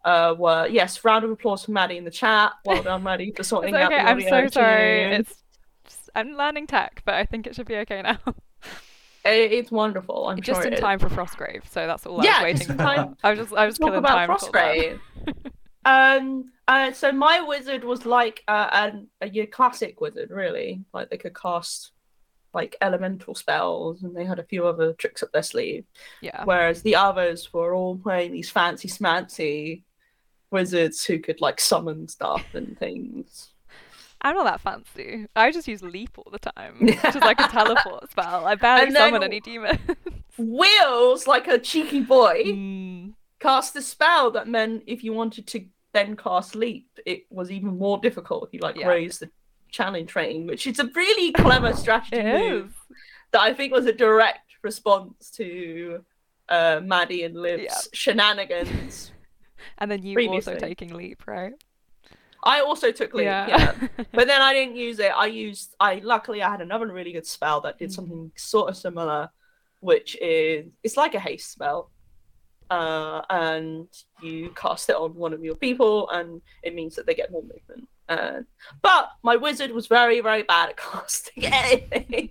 uh, 0.04 0.34
were. 0.38 0.66
Yes, 0.68 1.04
round 1.04 1.24
of 1.24 1.30
applause 1.30 1.64
for 1.64 1.72
Maddie 1.72 1.96
in 1.96 2.04
the 2.04 2.10
chat. 2.10 2.52
Well 2.64 2.82
done, 2.82 3.02
Maddie, 3.02 3.32
for 3.36 3.42
sorting 3.44 3.74
okay. 3.74 3.84
out 3.84 3.90
the 3.90 3.96
I'm 3.96 4.20
so 4.20 4.48
sorry. 4.48 5.02
It's 5.14 5.42
just, 5.84 6.10
I'm 6.14 6.32
learning 6.32 6.66
tech, 6.66 7.02
but 7.04 7.14
I 7.14 7.24
think 7.24 7.46
it 7.46 7.54
should 7.54 7.66
be 7.66 7.76
okay 7.76 8.02
now. 8.02 8.18
It- 9.24 9.52
it's 9.52 9.70
wonderful. 9.70 10.28
I'm 10.28 10.40
just 10.40 10.58
sure 10.60 10.66
in 10.66 10.72
it 10.72 10.76
is. 10.76 10.80
time 10.80 10.98
for 10.98 11.08
Frostgrave, 11.08 11.68
so 11.70 11.86
that's 11.86 12.06
all 12.06 12.24
Yeah, 12.24 12.36
I 12.38 12.50
was 12.52 12.58
just 12.60 12.68
waiting 12.68 12.70
in 12.70 12.76
for. 12.78 12.94
time 12.94 13.16
I 13.24 13.30
was 13.30 13.38
just 13.40 13.52
I 13.54 13.66
was 13.66 13.78
Talk 13.78 13.86
killing 13.88 13.98
about 13.98 14.26
time. 14.26 14.28
Frostgrave. 14.30 15.00
um. 15.84 16.52
Uh, 16.66 16.92
so 16.92 17.10
my 17.10 17.40
wizard 17.40 17.82
was 17.82 18.04
like 18.04 18.44
uh, 18.46 18.68
an, 18.72 19.06
a 19.22 19.28
your 19.30 19.46
classic 19.46 20.00
wizard, 20.02 20.30
really. 20.30 20.84
Like 20.92 21.08
they 21.08 21.16
could 21.16 21.34
cast 21.34 21.92
like 22.52 22.76
elemental 22.82 23.34
spells, 23.34 24.02
and 24.02 24.14
they 24.14 24.24
had 24.26 24.38
a 24.38 24.42
few 24.44 24.66
other 24.66 24.92
tricks 24.92 25.22
up 25.22 25.32
their 25.32 25.42
sleeve. 25.42 25.84
Yeah. 26.20 26.44
Whereas 26.44 26.82
the 26.82 26.94
others 26.96 27.52
were 27.54 27.74
all 27.74 27.96
playing 27.96 28.32
these 28.32 28.50
fancy 28.50 28.86
smancy 28.88 29.82
wizards 30.50 31.04
who 31.04 31.18
could 31.18 31.40
like 31.40 31.58
summon 31.60 32.06
stuff 32.08 32.44
and 32.54 32.78
things. 32.78 33.48
I'm 34.22 34.34
not 34.34 34.44
that 34.44 34.60
fancy. 34.60 35.26
I 35.36 35.50
just 35.52 35.68
use 35.68 35.82
leap 35.82 36.18
all 36.18 36.30
the 36.32 36.38
time, 36.38 36.80
which 36.80 37.16
is 37.16 37.22
like 37.24 37.40
a 37.40 37.48
teleport 37.48 38.10
spell. 38.10 38.46
I 38.46 38.54
barely 38.56 38.90
summon 38.90 39.22
any 39.22 39.40
demons. 39.40 39.78
Wheels, 40.38 41.26
like 41.26 41.48
a 41.48 41.58
cheeky 41.58 42.00
boy, 42.00 42.42
Mm, 42.44 43.14
cast 43.40 43.74
a 43.76 43.82
spell 43.82 44.30
that 44.32 44.48
meant 44.48 44.84
if 44.86 45.02
you 45.04 45.12
wanted 45.12 45.46
to 45.48 45.66
then 45.92 46.16
cast 46.16 46.54
leap, 46.54 46.86
it 47.06 47.24
was 47.30 47.50
even 47.50 47.78
more 47.78 47.98
difficult 47.98 48.44
if 48.46 48.52
you 48.54 48.60
like 48.60 48.76
Yeah. 48.76 48.88
raised 48.88 49.20
the 49.20 49.30
challenge 49.70 50.14
rating, 50.14 50.46
which 50.46 50.66
is 50.66 50.78
a 50.78 50.88
really 50.94 51.32
clever 51.32 51.72
strategy 51.74 52.22
move 52.22 52.66
is. 52.90 52.96
that 53.32 53.40
I 53.40 53.54
think 53.54 53.72
was 53.72 53.86
a 53.86 53.92
direct 53.92 54.40
response 54.62 55.30
to 55.32 56.04
uh, 56.48 56.80
Maddie 56.84 57.24
and 57.24 57.34
Liv's 57.36 57.64
Yeah. 57.64 57.80
shenanigans. 57.92 59.12
And 59.78 59.90
then 59.90 60.02
you 60.02 60.14
Previously. 60.14 60.54
also 60.54 60.66
taking 60.66 60.94
leap, 60.94 61.26
right? 61.26 61.52
I 62.54 62.60
also 62.60 62.88
took 62.92 63.12
leap, 63.14 63.24
yeah. 63.26 63.46
Yeah. 63.48 63.88
but 64.18 64.26
then 64.30 64.40
I 64.48 64.52
didn't 64.54 64.76
use 64.76 64.98
it. 64.98 65.12
I 65.24 65.26
used 65.26 65.74
I 65.80 65.92
luckily 66.14 66.42
I 66.42 66.50
had 66.50 66.60
another 66.62 66.86
really 66.98 67.12
good 67.12 67.26
spell 67.26 67.60
that 67.62 67.78
did 67.78 67.90
Mhm. 67.90 67.94
something 67.98 68.32
sort 68.36 68.70
of 68.70 68.76
similar, 68.76 69.30
which 69.80 70.10
is 70.20 70.66
it's 70.84 70.96
like 70.96 71.14
a 71.14 71.20
haste 71.20 71.50
spell. 71.52 71.90
Uh, 72.70 73.22
and 73.30 73.88
you 74.22 74.50
cast 74.54 74.90
it 74.90 74.96
on 74.96 75.14
one 75.14 75.32
of 75.32 75.42
your 75.42 75.54
people, 75.54 76.08
and 76.10 76.42
it 76.62 76.74
means 76.74 76.94
that 76.96 77.06
they 77.06 77.14
get 77.14 77.30
more 77.32 77.42
movement. 77.42 77.88
Uh, 78.10 78.40
but 78.82 79.04
my 79.22 79.36
wizard 79.36 79.70
was 79.70 79.86
very, 79.86 80.20
very 80.20 80.42
bad 80.42 80.68
at 80.70 80.76
casting 80.86 81.44
anything. 81.62 82.28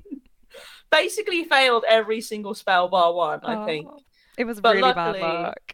Basically, 0.91 1.43
failed 1.43 1.85
every 1.89 2.21
single 2.21 2.53
spell 2.53 2.87
bar 2.87 3.13
one. 3.13 3.39
I 3.43 3.65
think. 3.65 3.87
Oh, 3.89 3.99
It 4.37 4.45
was 4.45 4.61
But 4.61 4.75
really 4.75 4.81
luckily- 4.93 5.19
bad 5.21 5.41
luck. 5.41 5.71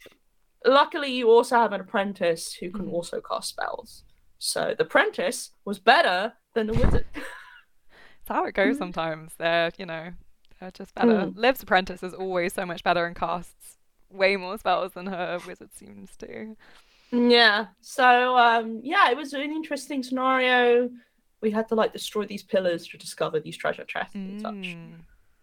Luckily, 0.65 1.11
you 1.11 1.29
also 1.29 1.57
have 1.57 1.73
an 1.73 1.81
apprentice 1.81 2.53
who 2.53 2.71
can 2.71 2.85
Mhm. 2.87 2.93
also 2.93 3.19
cast 3.19 3.49
spells. 3.49 4.05
So 4.43 4.75
the 4.77 4.83
apprentice 4.83 5.51
was 5.63 5.79
better 5.79 6.33
than 6.53 6.67
the 6.67 6.73
wizard. 6.73 7.05
It's 8.21 8.29
how 8.29 8.45
it 8.45 8.53
goes 8.53 8.77
sometimes. 8.77 9.33
They're, 9.37 9.69
you 9.77 9.85
know, 9.85 10.13
they're 10.57 10.71
just 10.71 10.95
better. 10.95 11.11
Mm. 11.11 11.35
Liv's 11.35 11.61
apprentice 11.61 12.01
is 12.03 12.13
always 12.13 12.53
so 12.53 12.65
much 12.65 12.81
better 12.81 13.05
and 13.05 13.13
casts 13.13 13.75
way 14.09 14.37
more 14.37 14.57
spells 14.57 14.93
than 14.93 15.07
her 15.07 15.39
wizard 15.45 15.73
seems 15.73 16.15
to. 16.17 16.55
Yeah. 17.11 17.65
So 17.81 18.37
um 18.37 18.79
yeah, 18.81 19.11
it 19.11 19.17
was 19.17 19.33
an 19.33 19.41
interesting 19.41 20.03
scenario. 20.03 20.89
We 21.41 21.51
had 21.51 21.67
to 21.67 21.75
like 21.75 21.91
destroy 21.91 22.25
these 22.25 22.43
pillars 22.43 22.87
to 22.87 22.97
discover 22.97 23.41
these 23.41 23.57
treasure 23.57 23.83
chests 23.83 24.15
and 24.15 24.39
such. 24.39 24.53
Mm. 24.53 24.93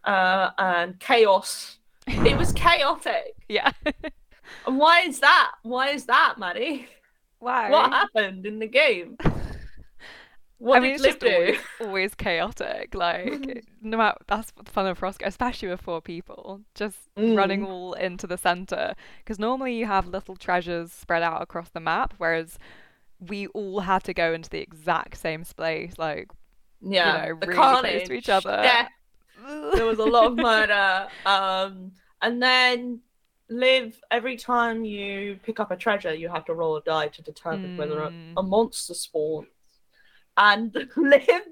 Uh 0.05 0.51
and 0.57 0.99
chaos. 1.01 1.81
It 2.07 2.39
was 2.39 2.53
chaotic. 2.65 3.35
Yeah. 3.47 3.73
And 4.67 4.79
why 4.79 5.03
is 5.03 5.21
that? 5.21 5.53
Why 5.63 5.91
is 5.91 6.07
that, 6.07 6.35
Maddie? 6.39 6.89
Why? 7.41 7.71
What 7.71 7.91
happened 7.93 8.47
in 8.47 8.59
the 8.61 8.67
game? 8.69 9.17
What 10.59 10.77
I 10.77 10.81
mean, 10.81 10.93
it's 10.97 11.03
just 11.03 11.25
always, 11.25 11.59
always 11.81 12.15
chaotic. 12.15 12.95
Like, 12.95 13.65
no 13.81 13.97
matter 13.97 14.19
that's 14.29 14.51
the 14.51 14.71
fun 14.71 14.87
of 14.87 15.01
Frostgrave, 15.01 15.27
especially 15.27 15.69
with 15.69 15.81
four 15.81 16.03
people, 16.03 16.61
just 16.75 16.99
running 17.17 17.63
Mm. 17.63 17.67
all 17.69 17.93
into 17.95 18.27
the 18.27 18.37
center. 18.37 18.93
Because 19.25 19.39
normally 19.39 19.75
you 19.79 19.87
have 19.87 20.07
little 20.07 20.37
treasures 20.37 20.93
spread 20.93 21.23
out 21.23 21.41
across 21.41 21.71
the 21.71 21.81
map, 21.81 22.13
whereas 22.19 22.59
we 23.19 23.47
all 23.49 23.81
had 23.81 24.05
to 24.05 24.13
go 24.13 24.35
into 24.35 24.51
the 24.51 24.61
exact 24.61 25.17
same 25.17 25.45
space, 25.45 25.95
like 25.97 26.29
Yeah, 26.83 27.13
know, 27.29 27.37
the 27.41 27.47
really 27.47 27.55
close 27.55 27.81
to 27.81 27.83
carnage. 27.83 28.11
each 28.11 28.29
other. 28.29 28.61
Yeah, 28.63 28.89
there 29.73 29.87
was 29.87 29.99
a 29.99 30.05
lot 30.05 30.27
of 30.33 30.37
murder. 30.37 31.09
Um, 31.25 31.93
and 32.21 32.43
then 32.43 33.01
live 33.51 34.01
every 34.11 34.37
time 34.37 34.85
you 34.85 35.39
pick 35.43 35.61
up 35.61 35.71
a 35.71 35.77
treasure, 35.77 36.15
you 36.15 36.29
have 36.29 36.45
to 36.47 36.55
roll 36.55 36.77
a 36.77 36.83
die 36.83 37.09
to 37.09 37.23
determine 37.23 37.77
whether 37.77 38.01
a, 38.03 38.11
Mm. 38.11 38.33
a 38.39 38.43
monster 38.43 38.95
spawns. 38.95 39.49
And 40.37 40.75
live, 40.97 41.43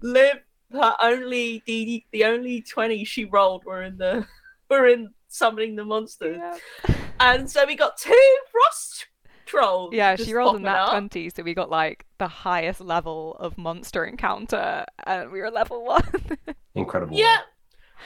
live. 0.00 0.38
Her 0.72 0.94
only 1.02 1.64
the 1.66 2.04
the 2.12 2.24
only 2.24 2.62
twenty 2.62 3.04
she 3.04 3.24
rolled 3.24 3.64
were 3.64 3.82
in 3.82 3.98
the 3.98 4.24
were 4.70 4.86
in 4.86 5.12
summoning 5.26 5.74
the 5.74 5.84
monsters. 5.84 6.38
yeah. 6.40 6.94
And 7.18 7.50
so 7.50 7.66
we 7.66 7.74
got 7.74 7.98
two 7.98 8.36
frost 8.52 9.08
trolls. 9.46 9.92
Yeah, 9.92 10.14
she 10.14 10.32
rolled 10.32 10.60
a 10.60 10.62
that 10.62 10.76
up. 10.78 10.90
20, 10.90 11.30
so 11.30 11.42
we 11.42 11.54
got 11.54 11.70
like 11.70 12.06
the 12.18 12.28
highest 12.28 12.80
level 12.80 13.36
of 13.40 13.58
monster 13.58 14.04
encounter, 14.04 14.84
and 15.04 15.32
we 15.32 15.40
were 15.40 15.50
level 15.50 15.84
one. 15.84 16.08
Incredible. 16.76 17.16
Yeah. 17.16 17.38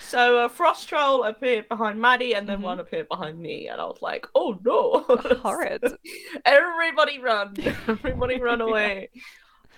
So 0.00 0.44
a 0.44 0.48
frost 0.48 0.88
troll 0.88 1.24
appeared 1.24 1.68
behind 1.68 2.00
Maddie, 2.00 2.34
and 2.34 2.48
then 2.48 2.58
Mhm. 2.58 2.62
one 2.62 2.80
appeared 2.80 3.08
behind 3.08 3.38
me, 3.38 3.68
and 3.68 3.80
I 3.80 3.84
was 3.84 4.02
like, 4.02 4.26
"Oh 4.34 4.58
no!" 4.64 5.04
Horrid. 5.42 5.82
Everybody 6.44 7.18
run! 7.18 7.56
Everybody 7.88 8.40
run 8.40 8.60
away! 8.60 9.10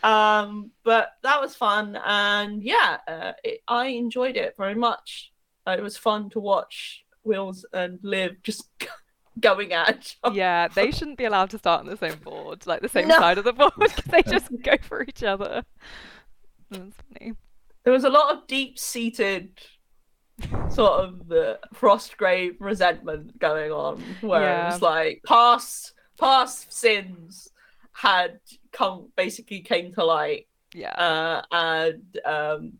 Um, 0.02 0.70
but 0.85 1.12
that 1.22 1.40
was 1.40 1.55
fun, 1.57 1.96
and 2.05 2.62
yeah, 2.62 2.98
uh, 3.09 3.33
it, 3.44 3.61
I 3.68 3.87
enjoyed 3.88 4.37
it 4.37 4.55
very 4.57 4.74
much. 4.74 5.33
Uh, 5.66 5.74
it 5.79 5.83
was 5.83 5.96
fun 5.96 6.31
to 6.31 6.40
watch 6.40 7.05
Wills 7.24 7.64
and 7.72 7.98
Liv 8.02 8.42
just 8.42 8.68
going 9.40 9.72
at 9.72 9.96
each 9.96 10.18
other. 10.22 10.37
Yeah, 10.37 10.68
they 10.68 10.90
shouldn't 10.92 11.18
be 11.18 11.24
allowed 11.24 11.50
to 11.50 11.59
start 11.59 11.81
on 11.81 11.87
the 11.87 11.96
same 11.96 12.18
board, 12.18 12.66
like 12.66 12.83
the 12.83 12.88
same 12.88 13.09
No. 13.09 13.18
side 13.18 13.38
of 13.38 13.44
the 13.44 13.52
board, 13.52 13.72
because 13.79 14.05
they 14.05 14.22
just 14.22 14.48
go 14.62 14.76
for 14.83 15.02
each 15.02 15.22
other. 15.22 15.64
That's 16.70 16.94
funny. 17.12 17.33
There 17.85 17.92
was 17.92 18.05
a 18.05 18.11
lot 18.11 18.35
of 18.35 18.46
deep-seated 18.46 19.61
sort 20.70 21.05
of 21.05 21.29
the 21.29 21.59
frost 21.75 22.16
Frostgrave 22.16 22.57
resentment 22.61 23.38
going 23.38 23.72
on, 23.72 24.01
where 24.20 24.42
it 24.42 24.44
Yeah. 24.44 24.66
was 24.72 24.83
like 24.83 25.22
past 25.27 25.94
past 26.18 26.72
sins 26.72 27.51
had 27.92 28.40
come 28.72 29.11
basically 29.16 29.61
came 29.61 29.92
to 29.94 30.05
light, 30.05 30.46
Yeah. 30.75 30.92
uh, 30.92 31.42
and 31.51 32.18
um, 32.25 32.72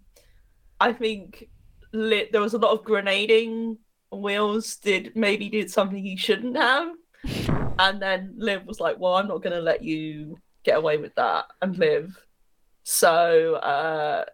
I 0.81 0.92
think 0.92 1.49
lit, 1.92 2.33
there 2.33 2.42
was 2.42 2.55
a 2.55 2.59
lot 2.59 2.73
of 2.73 2.85
grenading. 2.85 3.79
Wheels 4.12 4.77
did 4.77 5.16
maybe 5.16 5.49
did 5.49 5.71
something 5.71 6.03
he 6.03 6.16
shouldn't 6.16 6.57
have, 6.57 6.88
and 7.79 8.01
then 8.01 8.35
Liv 8.37 8.64
was 8.66 8.81
like, 8.81 8.99
"Well, 8.99 9.14
I'm 9.16 9.29
not 9.29 9.42
going 9.42 9.57
to 9.57 9.62
let 9.62 9.83
you 9.83 10.38
get 10.64 10.77
away 10.77 10.99
with 10.99 11.14
that 11.16 11.47
and 11.62 11.77
live." 11.79 12.16
So 12.85 13.55
uh, 13.57 14.25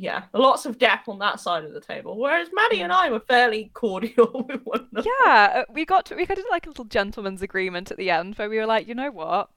yeah, 0.00 0.24
lots 0.32 0.64
of 0.66 0.78
depth 0.78 1.08
on 1.08 1.18
that 1.20 1.40
side 1.40 1.64
of 1.64 1.72
the 1.72 1.80
table. 1.80 2.18
Whereas 2.18 2.48
Maddie 2.52 2.82
and 2.82 2.92
I 2.92 3.10
were 3.10 3.20
fairly 3.20 3.70
cordial 3.74 4.44
with 4.48 4.62
one 4.64 4.86
another. 4.92 5.08
Yeah, 5.24 5.52
uh, 5.68 5.72
we 5.72 5.84
got 5.84 6.06
to, 6.06 6.14
we 6.16 6.26
got 6.26 6.38
like 6.50 6.66
a 6.66 6.70
little 6.70 6.84
gentleman's 6.84 7.42
agreement 7.42 7.90
at 7.90 7.96
the 7.96 8.10
end 8.10 8.36
where 8.36 8.48
we 8.50 8.58
were 8.58 8.66
like, 8.66 8.88
you 8.88 8.94
know 8.94 9.10
what? 9.10 9.50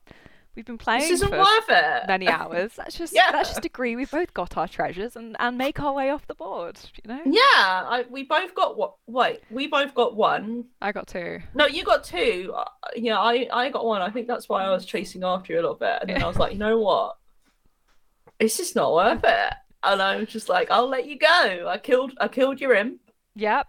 We've 0.54 0.66
been 0.66 0.78
playing 0.78 1.04
This 1.04 1.12
isn't 1.12 1.30
for 1.30 1.38
worth 1.38 1.70
it. 1.70 2.08
many 2.10 2.28
hours. 2.40 2.74
Let's 2.78 2.98
just 2.98 3.14
Yeah. 3.16 3.30
let's 3.32 3.48
just 3.50 3.64
agree 3.64 3.96
we've 3.96 4.12
both 4.12 4.34
got 4.34 4.58
our 4.58 4.68
treasures 4.68 5.16
and, 5.16 5.38
and 5.40 5.58
make 5.58 5.80
our 5.80 5.94
way 5.94 6.10
off 6.10 6.28
the 6.28 6.36
board. 6.36 6.78
You 7.02 7.08
know, 7.14 7.22
Yeah, 7.26 7.40
I, 7.56 8.04
we 8.10 8.24
both 8.24 8.54
got 8.54 8.78
what? 8.78 8.96
Wait, 9.08 9.40
we 9.50 9.68
both 9.68 9.96
got 9.96 10.18
one. 10.18 10.66
I 10.82 10.92
got 10.92 11.08
two. 11.08 11.40
No, 11.56 11.68
you 11.68 11.86
got 11.86 12.04
two. 12.04 12.52
Uh, 12.54 12.66
yeah, 12.98 13.18
I 13.18 13.48
I 13.54 13.70
got 13.70 13.86
one. 13.86 14.02
I 14.02 14.10
think 14.10 14.28
that's 14.28 14.50
why 14.50 14.66
I 14.66 14.72
was 14.72 14.86
chasing 14.86 15.24
after 15.24 15.54
you 15.54 15.60
a 15.60 15.62
little 15.62 15.76
bit, 15.78 16.00
and 16.02 16.10
then 16.10 16.22
I 16.22 16.28
was 16.28 16.36
like, 16.38 16.52
you 16.52 16.60
know 16.60 16.80
what? 16.80 17.16
It's 18.38 18.58
just 18.58 18.76
not 18.76 18.94
worth 18.94 19.24
it. 19.24 19.54
And 19.84 20.02
I 20.02 20.18
was 20.18 20.30
just 20.30 20.48
like, 20.50 20.70
I'll 20.72 20.88
let 20.88 21.08
you 21.08 21.18
go. 21.18 21.66
I 21.68 21.78
killed 21.78 22.14
I 22.20 22.28
killed 22.28 22.62
your 22.62 22.74
imp. 22.76 23.00
Yep. 23.36 23.68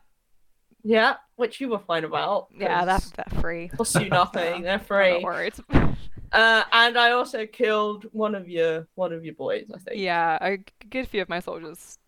Yeah, 0.85 1.15
which 1.37 1.61
you 1.61 1.69
were 1.69 1.79
fine 1.79 2.05
about. 2.05 2.49
Yeah, 2.59 2.85
that's 2.85 3.11
they're 3.11 3.41
free. 3.41 3.69
cost 3.69 3.95
you 4.01 4.09
nothing. 4.09 4.63
They're 4.63 4.79
free. 4.93 5.19
worried. 5.23 5.55
Uh, 6.33 6.65
and 6.73 6.97
I 6.97 7.11
also 7.11 7.45
killed 7.45 8.07
one 8.13 8.35
of 8.35 8.49
your 8.49 8.89
one 8.95 9.13
of 9.13 9.23
your 9.23 9.35
boys. 9.35 9.71
I 9.75 9.77
think. 9.79 10.01
yeah, 10.01 10.39
a 10.41 10.57
good 10.89 11.07
few 11.07 11.21
of 11.21 11.29
my 11.29 11.41
soldiers. 11.41 11.99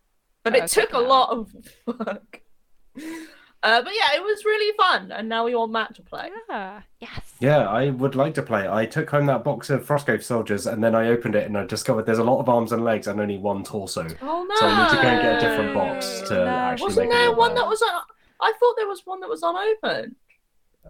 but 0.43 0.57
it 0.57 0.67
took 0.69 0.95
a 0.95 0.97
out. 0.97 1.07
lot 1.07 1.29
of 1.29 1.55
work. 1.87 2.41
Uh, 3.65 3.83
but 3.83 3.93
yeah, 3.95 4.15
it 4.15 4.23
was 4.23 4.45
really 4.45 4.77
fun, 4.77 5.11
and 5.11 5.27
now 5.27 5.43
we 5.45 5.55
want 5.55 5.73
Matt 5.73 5.95
to 5.97 6.03
play. 6.03 6.29
Yeah. 6.51 6.83
Yes. 7.01 7.35
Yeah, 7.41 7.67
I 7.69 7.91
would 7.91 8.15
like 8.15 8.35
to 8.35 8.43
play. 8.43 8.69
I 8.69 8.85
took 8.87 9.09
home 9.11 9.27
that 9.27 9.43
box 9.43 9.71
of 9.71 9.85
Frostgrave 9.87 10.23
soldiers 10.23 10.67
and 10.67 10.83
then 10.85 10.95
I 10.95 11.09
opened 11.09 11.35
it 11.35 11.47
and 11.47 11.57
I 11.59 11.65
discovered 11.67 12.07
there's 12.07 12.19
a 12.19 12.25
lot 12.25 12.41
of 12.41 12.49
arms 12.49 12.73
and 12.73 12.85
legs 12.85 13.07
and 13.09 13.21
only 13.21 13.37
one 13.39 13.65
torso. 13.65 14.07
Oh 14.23 14.47
no! 14.49 14.57
So 14.57 14.67
I 14.67 14.83
need 14.85 14.91
to 14.97 15.03
go 15.03 15.09
and 15.09 15.23
get 15.23 15.37
a 15.37 15.41
different 15.49 15.75
box 15.75 16.21
to 16.29 16.35
No. 16.35 16.47
actually 16.47 16.85
Wasn't 16.85 17.09
make 17.09 17.19
there 17.19 17.33
one 17.35 17.55
that 17.55 17.67
was? 17.67 17.83
Un- 17.83 18.03
I 18.41 18.53
thought 18.61 18.75
there 18.77 18.89
was 18.89 19.03
one 19.05 19.21
that 19.21 19.29
was 19.29 19.43
unopened. 19.43 20.15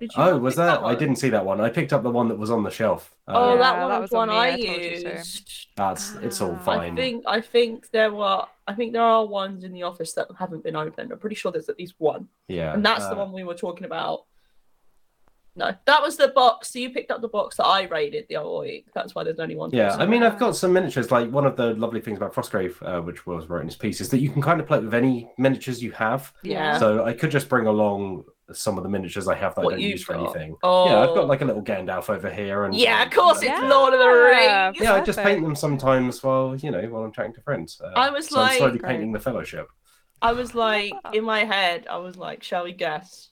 Did 0.01 0.11
you 0.15 0.23
Oh, 0.23 0.37
was 0.39 0.55
pick 0.55 0.59
that? 0.59 0.83
I 0.83 0.95
didn't 0.95 1.17
see 1.17 1.31
that 1.31 1.45
one. 1.45 1.61
I 1.61 1.71
picked 1.71 1.93
up 1.93 2.03
the 2.03 2.11
one 2.11 2.29
that 2.29 2.39
was 2.39 2.51
on 2.51 2.63
the 2.63 2.71
shelf. 2.71 3.15
Oh, 3.29 3.53
Um, 3.53 3.59
that 3.59 3.75
Yeah, 3.75 3.81
one 3.81 3.89
that 3.91 4.01
was 4.01 4.11
was 4.11 4.15
on 4.19 4.29
one 4.29 4.37
I 4.37 4.47
I 4.49 4.51
told 4.51 4.83
you 4.83 4.91
used. 5.15 5.67
That's 5.77 6.15
it's 6.17 6.41
all 6.41 6.57
fine. 6.57 6.93
I 6.93 6.97
think 6.97 7.25
I 7.27 7.41
think 7.41 7.91
there 7.91 8.13
were 8.13 8.45
I 8.67 8.75
think 8.75 8.93
there 8.93 9.03
are 9.03 9.27
ones 9.27 9.65
in 9.65 9.73
the 9.73 9.83
office 9.85 10.13
that 10.15 10.29
haven't 10.39 10.65
been 10.65 10.77
opened. 10.77 11.13
I'm 11.13 11.19
pretty 11.19 11.37
sure 11.37 11.53
there's 11.53 11.69
at 11.69 11.79
least 11.79 11.95
one, 11.99 12.29
Yeah, 12.49 12.73
and 12.75 12.85
that's 12.85 13.07
the 13.07 13.13
uh, 13.15 13.19
one 13.25 13.33
we 13.33 13.45
were 13.45 13.55
talking 13.55 13.85
about. 13.85 14.25
No, 15.57 15.73
that 15.87 16.03
was 16.03 16.17
the 16.17 16.29
box. 16.29 16.73
So 16.73 16.81
you 16.81 16.91
picked 16.91 17.13
up 17.13 17.21
the 17.21 17.29
box 17.29 17.59
that 17.59 17.65
I 17.67 17.83
raided 17.83 18.27
the 18.29 18.37
other 18.37 18.51
week. 18.59 18.87
That's 18.93 19.15
why 19.15 19.23
there's 19.23 19.39
only 19.39 19.55
one. 19.55 19.71
Yeah. 19.71 19.95
I 19.95 20.05
mean, 20.05 20.25
I've 20.25 20.37
got 20.39 20.57
some 20.57 20.73
miniatures. 20.73 21.13
Like 21.13 21.31
one 21.31 21.47
of 21.47 21.55
the 21.57 21.75
lovely 21.75 22.01
things 22.01 22.17
about 22.17 22.35
Frostgrave, 22.35 22.75
uh, 22.83 23.01
which 23.03 23.25
was 23.25 23.49
wrote 23.49 23.61
in 23.61 23.69
his 23.69 23.77
piece, 23.77 24.01
is 24.01 24.09
that 24.09 24.19
you 24.19 24.31
can 24.31 24.43
kind 24.43 24.61
of 24.61 24.67
play 24.67 24.81
with 24.81 24.93
any 24.93 25.31
miniatures 25.39 25.81
you 25.81 25.93
have. 25.93 26.33
Yeah. 26.43 26.79
So 26.79 27.05
I 27.05 27.13
could 27.13 27.31
just 27.31 27.49
bring 27.49 27.67
along 27.69 28.25
some 28.53 28.77
of 28.77 28.83
the 28.85 28.91
miniatures 28.91 29.27
I 29.27 29.35
have 29.37 29.55
that 29.55 29.65
What 29.65 29.75
I 29.75 29.77
don't 29.79 29.85
use 29.89 30.03
for 30.05 30.15
got. 30.15 30.37
anything. 30.37 30.57
Oh, 30.63 30.87
Yeah, 30.91 31.01
I've 31.01 31.15
got 31.15 31.27
like 31.29 31.41
a 31.41 31.45
little 31.45 31.63
Gandalf 31.63 32.11
over 32.11 32.31
here, 32.31 32.65
and 32.65 32.75
Yeah, 32.75 33.03
of 33.05 33.11
course 33.11 33.39
it's 33.39 33.47
Yeah. 33.47 33.69
Lord 33.69 33.95
of 33.95 34.01
the 34.01 34.07
Rings. 34.09 34.77
yeah, 34.81 34.95
I 34.95 35.01
just 35.01 35.19
paint 35.19 35.43
them 35.43 35.57
sometimes 35.57 36.23
while 36.23 36.55
you 36.57 36.71
know 36.71 36.83
while 36.83 37.05
I'm 37.05 37.13
chatting 37.13 37.33
to 37.35 37.41
friends. 37.41 37.81
Uh, 37.83 37.89
I 37.97 38.11
was 38.11 38.29
so 38.29 38.41
I'm 38.41 38.57
slowly 38.59 38.73
like- 38.75 38.83
painting 38.83 39.13
the 39.13 39.21
Fellowship. 39.21 39.69
I 40.23 40.33
was 40.33 40.55
like 40.55 40.93
in 41.13 41.25
my 41.25 41.45
head, 41.45 41.87
I 41.91 41.97
was 41.97 42.17
like, 42.17 42.43
shall 42.43 42.65
we 42.65 42.73
guess 42.73 43.31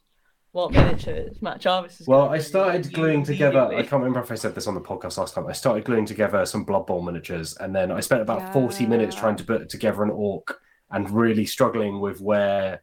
what 0.52 0.70
miniatures 0.72 1.40
Matt 1.40 1.60
Jarvis 1.60 2.00
is? 2.02 2.06
Well, 2.06 2.28
I 2.28 2.38
started 2.38 2.84
You 2.86 2.92
gluing 2.92 3.22
together. 3.24 3.60
I 3.60 3.82
can't 3.82 3.92
remember 4.02 4.20
if 4.20 4.30
I 4.30 4.34
said 4.34 4.54
this 4.54 4.66
on 4.66 4.74
the 4.74 4.80
podcast 4.82 5.16
last 5.16 5.34
time. 5.34 5.46
I 5.46 5.52
started 5.52 5.84
gluing 5.84 6.04
together 6.04 6.44
some 6.46 6.64
Blood 6.64 6.86
Bowl 6.86 7.00
miniatures, 7.02 7.56
and 7.58 7.74
then 7.74 7.90
I 7.90 8.00
spent 8.00 8.20
about 8.22 8.52
forty 8.52 8.86
minutes 8.86 9.14
trying 9.16 9.36
to 9.36 9.44
put 9.44 9.68
together 9.68 10.02
an 10.02 10.10
orc, 10.10 10.58
and 10.90 11.08
really 11.10 11.46
struggling 11.46 12.00
with 12.00 12.20
where 12.20 12.82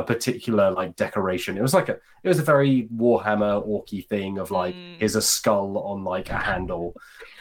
a 0.00 0.02
particular 0.02 0.70
like 0.80 0.94
decoration. 0.96 1.56
It 1.56 1.62
was 1.62 1.74
like 1.74 1.88
a, 1.88 1.96
it 2.22 2.28
was 2.28 2.38
a 2.38 2.42
very 2.54 2.88
Warhammer 2.94 3.54
orky 3.74 4.06
thing 4.12 4.38
of 4.38 4.50
like, 4.50 4.74
Mm. 4.74 4.98
here's 5.00 5.16
a 5.16 5.22
skull 5.22 5.78
on 5.78 6.04
like 6.04 6.28
a 6.30 6.38
handle. 6.50 6.94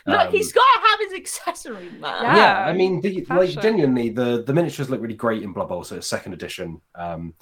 Look, 0.07 0.19
Um, 0.27 0.31
he's 0.31 0.51
got 0.53 0.61
to 0.75 0.79
have 0.87 0.99
his 1.05 1.13
accessory, 1.21 1.89
man. 1.99 2.23
Yeah. 2.23 2.35
yeah, 2.41 2.65
I 2.69 2.73
mean, 2.73 3.01
the, 3.01 3.11
like 3.29 3.47
fashion. 3.49 3.61
genuinely, 3.61 4.07
the 4.19 4.43
the 4.47 4.53
miniatures 4.53 4.89
look 4.89 5.01
really 5.01 5.15
great 5.25 5.41
in 5.43 5.51
Blood 5.53 5.69
Bowl, 5.69 5.83
so 5.83 5.95
it's 5.97 6.07
second 6.07 6.33
edition. 6.33 6.79
Um, 7.05 7.33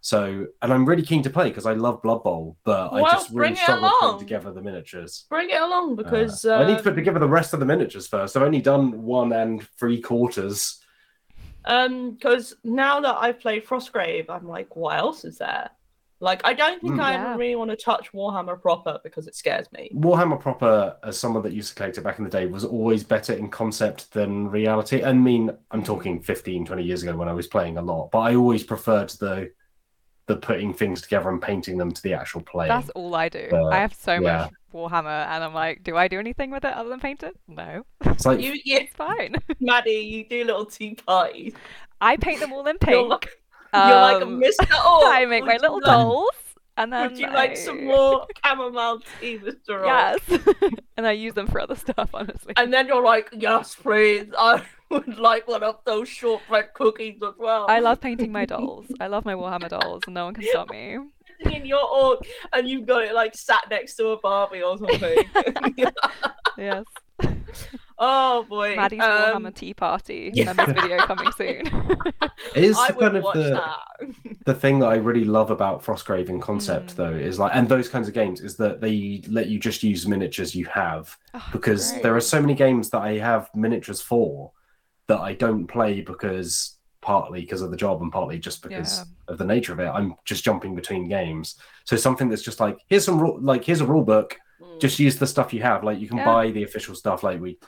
so, 0.00 0.46
and 0.62 0.72
I'm 0.72 0.84
really 0.90 1.02
keen 1.10 1.22
to 1.24 1.30
play 1.30 1.48
because 1.48 1.66
I 1.66 1.74
love 1.74 2.02
Blood 2.02 2.22
Bowl, 2.22 2.56
but 2.64 2.92
I 2.92 3.00
just 3.12 3.30
really 3.30 3.38
bring 3.38 3.52
it 3.54 3.58
struggle 3.58 3.88
putting 3.90 4.08
along. 4.08 4.18
together 4.20 4.52
the 4.52 4.62
miniatures. 4.62 5.24
Bring 5.28 5.50
it 5.50 5.60
along 5.60 5.92
Uh, 5.92 6.02
because 6.02 6.44
I 6.44 6.66
need 6.66 6.76
to 6.78 6.82
put 6.84 6.90
um, 6.94 6.96
together 6.96 7.18
the 7.20 7.28
rest 7.40 7.52
of 7.54 7.58
the 7.60 7.66
miniatures 7.66 8.06
first. 8.06 8.36
I've 8.36 8.42
only 8.44 8.60
done 8.60 9.02
one 9.02 9.32
and 9.32 9.66
three 9.78 10.00
quarters. 10.00 10.80
Um 11.68 12.12
because 12.12 12.56
now 12.64 13.00
that 13.00 13.16
I've 13.20 13.40
played 13.40 13.66
Frostgrave, 13.66 14.26
I'm 14.28 14.48
like, 14.48 14.74
what 14.76 14.98
else 14.98 15.24
is 15.24 15.38
there? 15.38 15.70
Like, 16.20 16.40
I 16.44 16.52
don't 16.52 16.80
think 16.82 16.96
Mm. 16.96 17.00
I 17.00 17.12
Yeah. 17.12 17.28
ever 17.28 17.38
really 17.38 17.54
want 17.54 17.70
to 17.70 17.76
touch 17.76 18.10
Warhammer 18.12 18.60
proper 18.60 18.98
because 19.04 19.28
it 19.28 19.36
scares 19.36 19.70
me. 19.70 19.88
Warhammer 19.94 20.40
proper, 20.40 20.96
as 21.04 21.16
someone 21.18 21.44
that 21.44 21.52
used 21.52 21.68
to 21.70 21.74
collect 21.76 21.96
it 21.96 22.00
back 22.02 22.18
in 22.18 22.24
the 22.24 22.30
day, 22.30 22.46
was 22.46 22.64
always 22.64 23.04
better 23.04 23.34
in 23.34 23.48
concept 23.50 24.12
than 24.12 24.48
reality. 24.48 25.04
I 25.04 25.12
mean, 25.12 25.52
I'm 25.70 25.84
talking 25.84 26.20
15, 26.20 26.64
20 26.66 26.82
years 26.82 27.04
ago 27.04 27.16
when 27.16 27.28
I 27.28 27.32
was 27.34 27.46
playing 27.46 27.78
a 27.78 27.82
lot, 27.82 28.10
but 28.10 28.18
I 28.20 28.34
always 28.34 28.64
preferred 28.64 29.10
the 29.10 29.52
the 30.26 30.36
putting 30.36 30.74
things 30.74 31.00
together 31.00 31.30
and 31.30 31.40
painting 31.40 31.78
them 31.78 31.90
to 31.90 32.02
the 32.02 32.12
actual 32.14 32.42
play. 32.42 32.68
That's 32.68 32.90
all 32.90 33.14
I 33.14 33.30
do. 33.30 33.48
Uh, 33.50 33.68
I 33.68 33.78
have 33.78 33.94
so 33.94 34.20
yeah. 34.20 34.20
much 34.20 34.52
Warhammer, 34.72 35.26
and 35.28 35.42
I'm 35.44 35.54
like, 35.54 35.82
do 35.82 35.96
I 35.96 36.08
do 36.08 36.18
anything 36.18 36.50
with 36.50 36.64
it 36.64 36.72
other 36.74 36.88
than 36.88 37.00
paint 37.00 37.22
it? 37.22 37.36
No, 37.46 37.84
It's 38.04 38.26
like 38.26 38.40
You, 38.40 38.52
you, 38.64 38.76
it's 38.78 38.94
fine. 38.94 39.34
Maddie, 39.60 39.90
you 39.92 40.24
do 40.28 40.44
little 40.44 40.66
tea 40.66 40.94
parties. 40.94 41.54
I 42.00 42.16
paint 42.16 42.40
them 42.40 42.52
all 42.52 42.66
in 42.66 42.76
You're 42.86 42.94
pink. 42.94 43.08
like, 43.10 43.28
you're 43.74 43.82
like 43.82 44.22
a 44.22 44.26
Um, 44.26 44.40
Mr. 44.40 44.84
Orc. 44.84 45.04
I 45.14 45.24
make 45.26 45.44
my 45.44 45.56
little 45.56 45.76
like- 45.76 45.84
dolls, 45.84 46.30
And 46.76 46.92
then 46.92 47.10
Would 47.10 47.18
you 47.18 47.26
like 47.28 47.56
some 47.56 47.78
I- 47.78 47.82
more 47.82 48.26
chamomile 48.44 49.00
tea, 49.20 49.38
Mr. 49.38 49.82
Ross? 49.82 50.18
Yes. 50.28 50.72
and 50.96 51.06
I 51.06 51.12
use 51.12 51.34
them 51.34 51.46
for 51.48 51.60
other 51.60 51.74
stuff, 51.76 52.10
honestly. 52.14 52.54
And 52.56 52.72
then 52.72 52.86
you're 52.86 53.02
like, 53.02 53.28
yes, 53.32 53.74
please. 53.74 54.26
I 54.38 54.62
would 54.90 55.18
like 55.18 55.48
one 55.48 55.62
of 55.62 55.78
those 55.84 56.08
shortbread 56.08 56.72
cookies 56.74 57.16
as 57.26 57.34
well. 57.38 57.66
I 57.68 57.80
love 57.80 58.00
painting 58.00 58.32
my 58.32 58.46
dolls. 58.46 58.86
I 59.00 59.08
love 59.08 59.24
my 59.24 59.34
Warhammer 59.34 59.68
dolls, 59.68 60.02
and 60.06 60.14
no 60.14 60.24
one 60.26 60.34
can 60.34 60.44
stop 60.44 60.70
me. 60.70 60.98
In 61.40 61.64
your 61.66 61.84
orc, 61.88 62.20
and 62.52 62.68
you've 62.68 62.86
got 62.86 63.02
it 63.04 63.14
like 63.14 63.34
sat 63.36 63.64
next 63.70 63.94
to 63.96 64.08
a 64.08 64.18
Barbie 64.18 64.62
or 64.62 64.76
something. 64.78 65.18
Yes. 66.58 66.84
oh 68.00 68.44
boy. 68.48 68.74
Maddie's 68.74 69.00
um, 69.00 69.44
Warhammer 69.44 69.54
Tea 69.54 69.74
Party. 69.74 70.32
Yeah. 70.34 70.52
Members 70.52 70.74
video 70.82 70.98
coming 70.98 71.30
soon. 71.36 71.62
It 72.56 72.64
is 72.64 72.76
I 72.78 72.90
kind 72.90 73.16
of 73.16 73.22
the 73.32 73.60
the 74.44 74.54
thing 74.54 74.78
that 74.80 74.86
I 74.86 74.96
really 74.96 75.24
love 75.24 75.50
about 75.52 75.84
Frostgrave 75.84 76.28
in 76.28 76.40
concept 76.40 76.90
Mm. 76.92 76.96
though 76.96 77.12
is 77.14 77.38
like 77.38 77.52
and 77.54 77.68
those 77.68 77.88
kinds 77.88 78.08
of 78.08 78.14
games 78.14 78.40
is 78.40 78.56
that 78.56 78.80
they 78.80 79.22
let 79.28 79.48
you 79.48 79.58
just 79.60 79.82
use 79.84 80.06
miniatures 80.08 80.54
you 80.54 80.64
have 80.66 81.16
Oh, 81.34 81.44
because 81.52 81.92
great. 81.92 82.02
there 82.02 82.16
are 82.16 82.20
so 82.20 82.40
many 82.40 82.54
games 82.54 82.90
that 82.90 83.02
I 83.02 83.18
have 83.18 83.50
miniatures 83.54 84.00
for 84.00 84.50
that 85.08 85.20
I 85.20 85.34
don't 85.34 85.66
play 85.66 86.00
because 86.00 86.76
partly 87.08 87.40
because 87.40 87.62
of 87.62 87.70
the 87.70 87.76
job 87.84 88.02
and 88.02 88.12
partly 88.12 88.38
just 88.38 88.62
because 88.62 88.90
Yeah. 88.98 89.32
of 89.32 89.38
the 89.38 89.44
nature 89.54 89.72
of 89.72 89.80
it. 89.80 89.88
I'm 89.88 90.14
just 90.26 90.44
jumping 90.44 90.74
between 90.74 91.08
games. 91.08 91.56
So 91.84 91.96
something 91.96 92.28
that's 92.28 92.42
just 92.42 92.60
like 92.60 92.76
here's 92.90 93.04
some 93.06 93.18
ru- 93.18 93.40
like 93.40 93.64
here's 93.64 93.80
a 93.80 93.86
rule 93.86 94.04
book. 94.04 94.36
Mm. 94.60 94.78
Just 94.78 94.98
use 94.98 95.16
the 95.18 95.26
stuff 95.26 95.54
you 95.54 95.62
have. 95.62 95.82
Like 95.88 95.98
you 96.02 96.06
can 96.08 96.18
Yeah. 96.18 96.26
buy 96.34 96.50
the 96.50 96.64
official 96.64 96.94
stuff. 96.94 97.22
Like 97.22 97.40
we, 97.40 97.58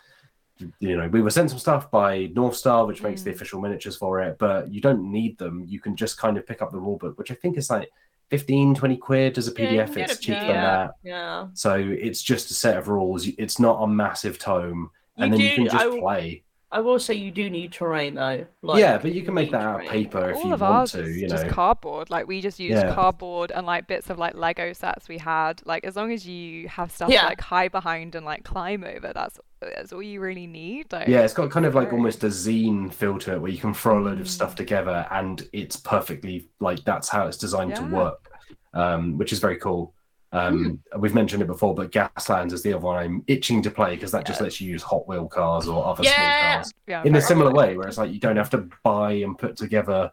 you 0.79 0.95
know, 0.99 1.09
we 1.09 1.23
were 1.23 1.31
sent 1.31 1.49
some 1.49 1.59
stuff 1.59 1.91
by 1.91 2.31
North 2.35 2.55
Star, 2.55 2.85
which 2.87 3.03
makes 3.03 3.23
the 3.23 3.31
Mm. 3.31 3.35
official 3.37 3.61
miniatures 3.63 3.97
for 3.97 4.21
it, 4.21 4.37
but 4.39 4.71
you 4.75 4.81
don't 4.83 5.11
need 5.11 5.39
them. 5.39 5.65
You 5.67 5.81
can 5.81 5.97
just 5.97 6.19
kind 6.19 6.37
of 6.37 6.47
pick 6.47 6.61
up 6.61 6.71
the 6.71 6.79
rule 6.87 6.99
book, 6.99 7.17
which 7.19 7.31
I 7.31 7.35
think 7.35 7.57
is 7.57 7.71
like 7.71 7.89
15, 8.29 8.75
20 8.75 8.97
quid 8.99 9.39
as 9.39 9.49
a 9.49 9.53
PDF. 9.53 9.95
get 9.95 10.11
it's 10.11 10.21
cheaper 10.21 10.41
than 10.41 10.49
that. 10.71 10.91
yeah. 11.03 11.47
So 11.55 11.77
it's 11.77 12.21
just 12.23 12.51
a 12.51 12.55
set 12.55 12.77
of 12.77 12.89
rules. 12.89 13.27
It's 13.27 13.59
not 13.59 13.77
a 13.83 13.87
massive 13.87 14.39
tome, 14.39 14.91
You 15.17 15.25
and 15.25 15.33
then 15.33 15.41
do, 15.41 15.47
you 15.47 15.55
can 15.55 15.65
just 15.65 15.77
I, 15.77 15.99
play. 15.99 16.45
I 16.73 16.81
will 16.81 17.01
say 17.01 17.15
you 17.15 17.33
do 17.33 17.51
need 17.51 17.73
terrain 17.73 18.15
though. 18.15 18.47
Like, 18.63 18.79
yeah, 18.81 18.97
but 18.99 19.13
you 19.13 19.23
can 19.23 19.35
make 19.35 19.51
that 19.51 19.61
out 19.63 19.81
of 19.81 19.87
terrain. 19.87 20.05
paper 20.05 20.31
if 20.31 20.37
All 20.37 20.47
you 20.49 20.55
of 20.55 20.61
want 20.61 20.73
ours 20.73 20.93
to. 20.93 21.03
is 21.03 21.17
You 21.17 21.29
just 21.29 21.49
cardboard. 21.49 22.11
Like 22.11 22.29
we 22.29 22.41
just 22.41 22.61
used 22.61 22.81
Yeah. 22.85 22.95
cardboard 22.95 23.51
and 23.51 23.67
like 23.67 23.89
bits 23.89 24.09
of 24.09 24.19
like 24.19 24.35
Lego 24.35 24.73
sets 24.73 25.09
we 25.09 25.19
had. 25.19 25.63
Like 25.67 25.85
as 25.85 25.97
long 25.97 26.13
as 26.13 26.27
you 26.29 26.69
have 26.69 26.93
stuff 26.93 27.11
Yeah. 27.11 27.23
to 27.23 27.27
like 27.27 27.41
hide 27.41 27.73
behind 27.73 28.15
and 28.15 28.25
like 28.25 28.45
climb 28.45 28.85
over, 28.85 29.13
that's 29.13 29.41
that's 29.61 29.93
all 29.93 30.03
you 30.03 30.21
really 30.21 30.47
need. 30.47 30.93
Like, 30.93 31.09
Yeah, 31.09 31.21
it's 31.23 31.35
got 31.35 31.51
kind 31.51 31.67
of 31.67 31.75
like 31.75 31.93
almost 31.93 32.23
a 32.25 32.29
zine 32.29 32.93
feel 32.93 33.19
to 33.19 33.35
it 33.35 33.41
where 33.43 33.51
you 33.51 33.59
can 33.59 33.75
throw 33.75 33.99
a 33.99 34.03
load 34.03 34.21
of 34.21 34.27
Mm. 34.27 34.31
stuff 34.31 34.55
together 34.55 35.07
and 35.11 35.47
it's 35.53 35.77
perfectly 35.77 36.49
like 36.61 36.85
that's 36.85 37.09
how 37.09 37.27
it's 37.27 37.37
designed 37.37 37.75
to 37.77 37.83
work, 37.83 38.31
um, 38.75 39.19
which 39.19 39.33
is 39.33 39.39
very 39.41 39.57
cool. 39.59 39.93
Um, 40.33 40.81
We've 40.99 41.15
mentioned 41.15 41.43
it 41.43 41.47
before, 41.47 41.75
but 41.75 41.91
Gaslands 41.91 42.53
is 42.53 42.63
the 42.63 42.73
other 42.75 42.85
one 42.85 42.97
I'm 42.97 43.25
itching 43.27 43.63
to 43.63 43.71
play 43.71 43.95
because 43.97 44.13
that 44.13 44.27
just 44.27 44.41
lets 44.41 44.61
you 44.61 44.71
use 44.71 44.83
Hot 44.83 45.07
Wheel 45.09 45.27
cars 45.27 45.67
or 45.67 45.85
other 45.87 46.05
Yeah. 46.05 46.15
small 46.15 46.53
cars 46.53 46.73
yeah, 46.87 47.03
in 47.03 47.09
a 47.09 47.13
very 47.19 47.23
similar 47.23 47.51
way, 47.53 47.77
where 47.77 47.89
it's 47.89 47.99
like 47.99 48.13
you 48.13 48.21
don't 48.21 48.37
have 48.37 48.51
to 48.51 48.69
buy 48.85 49.13
and 49.15 49.37
put 49.37 49.57
together 49.57 50.13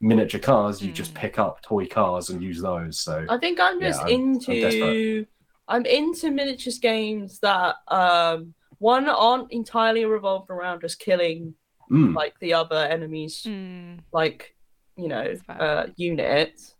miniature 0.00 0.40
cars, 0.40 0.80
you 0.80 0.92
just 0.92 1.12
Mm. 1.12 1.16
pick 1.20 1.38
up 1.38 1.60
toy 1.62 1.86
cars 1.86 2.30
and 2.30 2.42
use 2.42 2.62
those. 2.62 2.98
So 3.00 3.26
I 3.28 3.36
think 3.36 3.58
I'm 3.60 3.80
Yeah, 3.80 3.88
just 3.88 4.00
I'm- 4.00 4.08
I'm 4.08 4.20
into. 4.20 5.26
I'm 5.70 5.84
into 5.84 6.30
miniatures 6.30 6.78
games 6.78 7.40
that 7.40 7.76
um 7.88 8.54
one 8.78 9.06
aren't 9.06 9.52
entirely 9.52 10.06
revolved 10.06 10.48
around 10.50 10.80
just 10.80 10.98
killing 10.98 11.54
mm, 11.90 12.14
like 12.14 12.38
the 12.40 12.54
other 12.54 12.76
enemies 12.76 13.42
Mm, 13.46 13.98
like 14.12 14.54
you 14.96 15.08
know 15.08 15.34
uh 15.50 15.88
units 15.96 16.74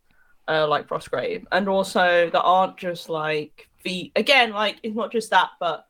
uh 0.48 0.66
like 0.66 0.88
Frostgrave 0.88 1.44
and 1.52 1.68
also 1.68 2.30
that 2.30 2.42
aren't 2.42 2.76
just 2.76 3.08
like 3.08 3.68
the 3.84 4.10
again 4.16 4.52
like 4.52 4.78
it's 4.82 4.96
not 4.96 5.12
just 5.12 5.30
that 5.30 5.50
but 5.60 5.86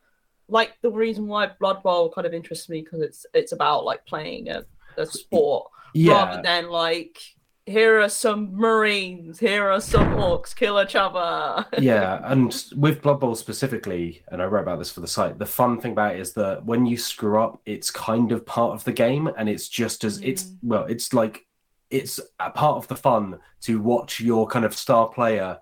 like 0.47 0.73
the 0.81 0.91
reason 0.91 1.27
why 1.27 1.49
Blood 1.59 1.83
Bowl 1.83 2.11
kind 2.11 2.27
of 2.27 2.33
interests 2.33 2.69
me 2.69 2.81
because 2.81 3.01
it's 3.01 3.25
it's 3.33 3.51
about 3.51 3.85
like 3.85 4.05
playing 4.05 4.49
a, 4.49 4.65
a 4.97 5.05
sport 5.05 5.69
yeah, 5.93 6.13
rather 6.13 6.41
than 6.41 6.69
like 6.69 7.19
here 7.65 8.01
are 8.01 8.09
some 8.09 8.55
marines 8.55 9.37
here 9.39 9.69
are 9.69 9.79
some 9.79 10.07
orcs 10.15 10.55
kill 10.55 10.81
each 10.81 10.95
other 10.95 11.65
yeah, 11.79 12.19
and 12.23 12.63
with 12.75 13.01
Blood 13.03 13.19
Bowl 13.19 13.35
specifically, 13.35 14.23
and 14.29 14.41
I 14.41 14.45
wrote 14.45 14.63
about 14.63 14.79
this 14.79 14.91
for 14.91 15.01
the 15.01 15.07
site. 15.07 15.37
The 15.37 15.45
fun 15.45 15.79
thing 15.79 15.91
about 15.91 16.15
it 16.15 16.21
is 16.21 16.33
that 16.33 16.65
when 16.65 16.87
you 16.87 16.97
screw 16.97 17.39
up, 17.39 17.61
it's 17.67 17.91
kind 17.91 18.31
of 18.31 18.43
part 18.43 18.73
of 18.73 18.83
the 18.85 18.91
game, 18.91 19.29
and 19.37 19.47
it's 19.47 19.67
just 19.69 20.03
as 20.03 20.19
it's 20.21 20.45
Mm. 20.45 20.57
well, 20.63 20.85
it's 20.85 21.13
like 21.13 21.45
it's 21.89 22.19
a 22.39 22.49
part 22.51 22.77
of 22.77 22.87
the 22.87 22.95
fun 22.95 23.39
to 23.61 23.81
watch 23.81 24.19
your 24.19 24.47
kind 24.47 24.65
of 24.65 24.75
star 24.75 25.07
player 25.09 25.59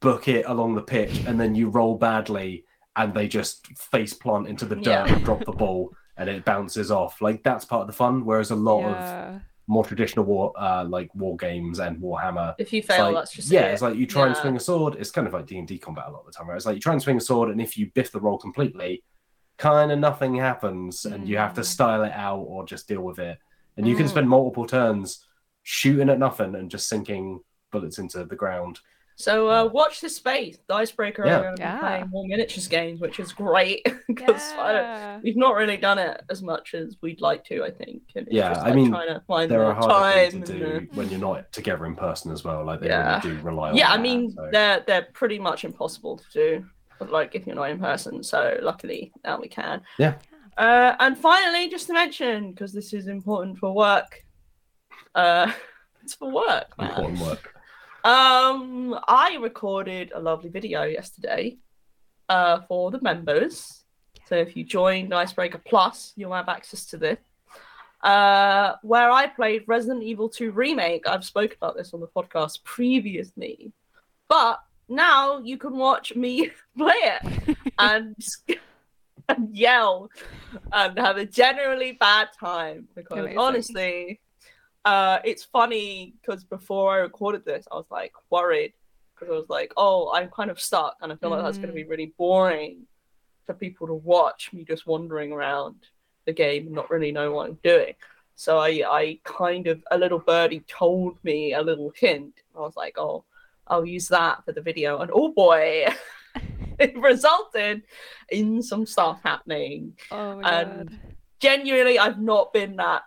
book 0.00 0.26
it 0.28 0.44
along 0.46 0.74
the 0.74 0.82
pitch, 0.82 1.24
and 1.26 1.38
then 1.38 1.54
you 1.54 1.68
roll 1.68 1.96
badly, 1.96 2.64
and 2.96 3.12
they 3.14 3.28
just 3.28 3.66
face 3.78 4.12
plant 4.14 4.48
into 4.48 4.64
the 4.64 4.74
dirt 4.76 5.06
Yeah. 5.06 5.14
and 5.14 5.24
drop 5.24 5.44
the 5.44 5.52
ball, 5.52 5.92
and 6.16 6.28
it 6.28 6.44
bounces 6.44 6.90
off. 6.90 7.20
Like 7.20 7.42
that's 7.42 7.64
part 7.64 7.82
of 7.82 7.86
the 7.86 7.92
fun. 7.92 8.24
Whereas 8.24 8.50
a 8.50 8.56
lot 8.56 8.84
of 8.84 9.40
more 9.68 9.84
traditional 9.84 10.24
war, 10.24 10.52
uh, 10.56 10.84
like 10.84 11.12
war 11.14 11.36
games 11.36 11.78
and 11.80 11.98
Warhammer, 12.00 12.54
if 12.58 12.72
you 12.72 12.82
fail 12.82 13.06
like- 13.06 13.14
that's 13.16 13.32
just 13.32 13.50
yeah, 13.50 13.66
it. 13.66 13.72
it's 13.74 13.82
like 13.82 13.96
you 13.96 14.06
try 14.06 14.26
and 14.26 14.36
swing 14.36 14.56
a 14.56 14.60
sword. 14.60 14.96
It's 14.98 15.10
kind 15.10 15.26
of 15.26 15.32
like 15.34 15.46
D 15.46 15.58
and 15.58 15.68
D 15.68 15.76
combat 15.78 16.06
a 16.08 16.10
lot 16.10 16.20
of 16.20 16.26
the 16.26 16.32
time, 16.32 16.48
right? 16.48 16.56
It's 16.56 16.66
like 16.66 16.76
you 16.76 16.80
try 16.80 16.92
and 16.92 17.02
swing 17.02 17.16
a 17.16 17.20
sword, 17.20 17.50
and 17.50 17.60
if 17.60 17.76
you 17.76 17.90
biff 17.94 18.10
the 18.12 18.20
roll 18.20 18.38
completely, 18.38 19.02
kind 19.58 19.90
of 19.92 19.98
nothing 19.98 20.34
happens, 20.36 21.04
and 21.04 21.28
you 21.28 21.36
have 21.38 21.54
to 21.54 21.60
Mm. 21.62 21.64
style 21.64 22.02
it 22.04 22.12
out 22.12 22.40
or 22.40 22.64
just 22.66 22.88
deal 22.88 23.02
with 23.02 23.18
it. 23.18 23.38
And 23.76 23.86
you 23.86 23.94
can 23.96 24.06
Mm. 24.06 24.10
spend 24.10 24.28
multiple 24.28 24.66
turns 24.66 25.24
shooting 25.70 26.08
at 26.08 26.18
nothing 26.20 26.54
and 26.54 26.70
just 26.70 26.88
sinking 26.88 27.40
bullets 27.72 27.98
into 27.98 28.24
the 28.24 28.36
ground. 28.36 28.78
So 29.16 29.48
uh, 29.48 29.64
watch 29.72 30.00
this 30.00 30.14
space. 30.14 30.58
The 30.68 30.74
Dicebreaker 30.74 31.26
Yeah. 31.26 31.38
are 31.38 31.42
going 31.42 31.56
to 31.56 31.60
be 31.60 31.64
Yeah. 31.64 31.78
playing 31.80 32.08
more 32.10 32.24
miniatures 32.28 32.68
games, 32.68 33.00
which 33.00 33.18
is 33.18 33.32
great 33.32 33.82
because 34.06 34.42
yeah. 34.52 35.18
we've 35.24 35.36
not 35.36 35.56
really 35.56 35.76
done 35.78 35.98
it 35.98 36.22
as 36.30 36.40
much 36.42 36.74
as 36.74 36.96
we'd 37.02 37.20
like 37.20 37.42
to. 37.46 37.64
I 37.64 37.70
think. 37.72 38.02
And 38.14 38.26
it's 38.28 38.36
Yeah, 38.36 38.50
just, 38.54 38.64
I 38.66 38.72
mean, 38.74 38.90
trying 38.90 39.08
to 39.08 39.20
find 39.26 39.50
There 39.50 39.58
the 39.58 39.64
are 39.64 39.74
harder 39.74 39.88
time. 39.94 40.30
things 40.30 40.48
to 40.50 40.52
do 40.58 40.58
the- 40.60 40.88
when 40.96 41.08
you're 41.08 41.18
not 41.18 41.50
together 41.50 41.84
in 41.86 41.96
person 41.96 42.30
as 42.30 42.44
well. 42.44 42.64
Like 42.64 42.80
they 42.80 42.88
Yeah. 42.88 43.20
really 43.24 43.36
do 43.38 43.42
rely 43.42 43.70
on. 43.70 43.76
Yeah, 43.76 43.90
I 43.90 43.96
mean 43.98 44.30
so- 44.30 44.48
they're 44.52 44.84
they're 44.86 45.08
pretty 45.14 45.40
much 45.40 45.64
impossible 45.64 46.18
to 46.18 46.24
do. 46.32 46.66
But 47.00 47.10
like 47.10 47.34
if 47.34 47.44
you're 47.46 47.56
not 47.56 47.70
in 47.70 47.80
person, 47.80 48.22
so 48.22 48.56
luckily 48.62 49.12
now 49.24 49.40
we 49.40 49.48
can. 49.48 49.82
Yeah. 49.98 50.14
Uh, 50.58 50.94
and 51.00 51.18
finally, 51.18 51.68
just 51.68 51.86
to 51.88 51.92
mention 51.94 52.52
because 52.52 52.72
this 52.72 52.92
is 52.92 53.08
important 53.08 53.58
for 53.58 53.72
work. 53.74 54.22
Uh, 55.16 55.50
it's 56.02 56.14
for 56.14 56.30
work, 56.30 56.78
man. 56.78 56.90
important 56.90 57.18
work. 57.20 57.54
Um, 58.04 58.96
I 59.08 59.36
recorded 59.40 60.12
a 60.14 60.20
lovely 60.20 60.50
video 60.50 60.84
yesterday 60.84 61.56
uh, 62.28 62.60
for 62.68 62.92
the 62.92 63.00
members. 63.00 63.82
So 64.26 64.36
if 64.36 64.56
you 64.56 64.62
joined 64.62 65.10
Dicebreaker 65.10 65.60
Plus, 65.66 66.12
you'll 66.16 66.34
have 66.34 66.48
access 66.48 66.84
to 66.86 66.98
this. 66.98 67.18
Uh, 68.02 68.74
where 68.82 69.10
I 69.10 69.26
played 69.26 69.64
Resident 69.66 70.04
Evil 70.04 70.28
2 70.28 70.52
Remake. 70.52 71.08
I've 71.08 71.24
spoken 71.24 71.56
about 71.60 71.76
this 71.76 71.94
on 71.94 72.00
the 72.00 72.06
podcast 72.06 72.62
previously. 72.62 73.72
But 74.28 74.60
now 74.88 75.38
you 75.38 75.56
can 75.56 75.76
watch 75.76 76.14
me 76.14 76.50
play 76.76 76.94
it 76.94 77.56
and, 77.78 78.16
and 79.28 79.56
yell 79.56 80.10
and 80.72 80.98
have 80.98 81.16
a 81.16 81.24
generally 81.24 81.92
bad 81.92 82.28
time 82.38 82.86
because 82.94 83.18
Amazing. 83.18 83.38
honestly, 83.38 84.20
uh, 84.86 85.18
it's 85.24 85.44
funny 85.44 86.14
because 86.20 86.44
before 86.44 86.94
I 86.94 86.98
recorded 86.98 87.44
this, 87.44 87.66
I 87.70 87.74
was 87.74 87.90
like 87.90 88.12
worried 88.30 88.72
because 89.14 89.28
I 89.32 89.36
was 89.36 89.48
like, 89.48 89.72
oh, 89.76 90.12
I'm 90.14 90.28
kind 90.30 90.50
of 90.50 90.60
stuck 90.60 90.96
and 91.02 91.12
I 91.12 91.16
feel 91.16 91.30
like 91.30 91.42
that's 91.42 91.58
going 91.58 91.68
to 91.68 91.72
Mm. 91.72 91.82
be 91.82 91.90
really 91.92 92.12
boring 92.16 92.86
for 93.44 93.54
people 93.54 93.86
to 93.88 93.94
watch 93.94 94.52
me 94.52 94.64
just 94.64 94.86
wandering 94.86 95.32
around 95.32 95.76
the 96.24 96.32
game 96.32 96.66
and 96.66 96.74
not 96.74 96.90
really 96.90 97.12
know 97.12 97.32
what 97.32 97.48
I'm 97.48 97.58
doing. 97.62 97.94
So 98.36 98.58
I, 98.58 98.82
I 98.86 99.18
kind 99.24 99.66
of 99.66 99.82
a 99.90 99.98
little 99.98 100.18
birdie 100.18 100.64
told 100.68 101.16
me 101.24 101.54
a 101.54 101.62
little 101.62 101.92
hint. 101.96 102.34
I 102.56 102.60
was 102.60 102.76
like, 102.76 102.96
oh, 102.98 103.24
I'll 103.66 103.86
use 103.86 104.08
that 104.08 104.44
for 104.44 104.52
the 104.52 104.60
video, 104.60 104.98
and 105.00 105.10
oh 105.12 105.32
boy, 105.32 105.86
it 106.78 106.96
resulted 106.98 107.82
in 108.30 108.62
some 108.62 108.86
stuff 108.86 109.18
happening. 109.24 109.96
Oh 110.12 110.36
my 110.40 110.62
and-. 110.62 110.98
Genuinely, 111.40 111.98
I've 111.98 112.20
not 112.20 112.52
been 112.52 112.76
that 112.76 113.02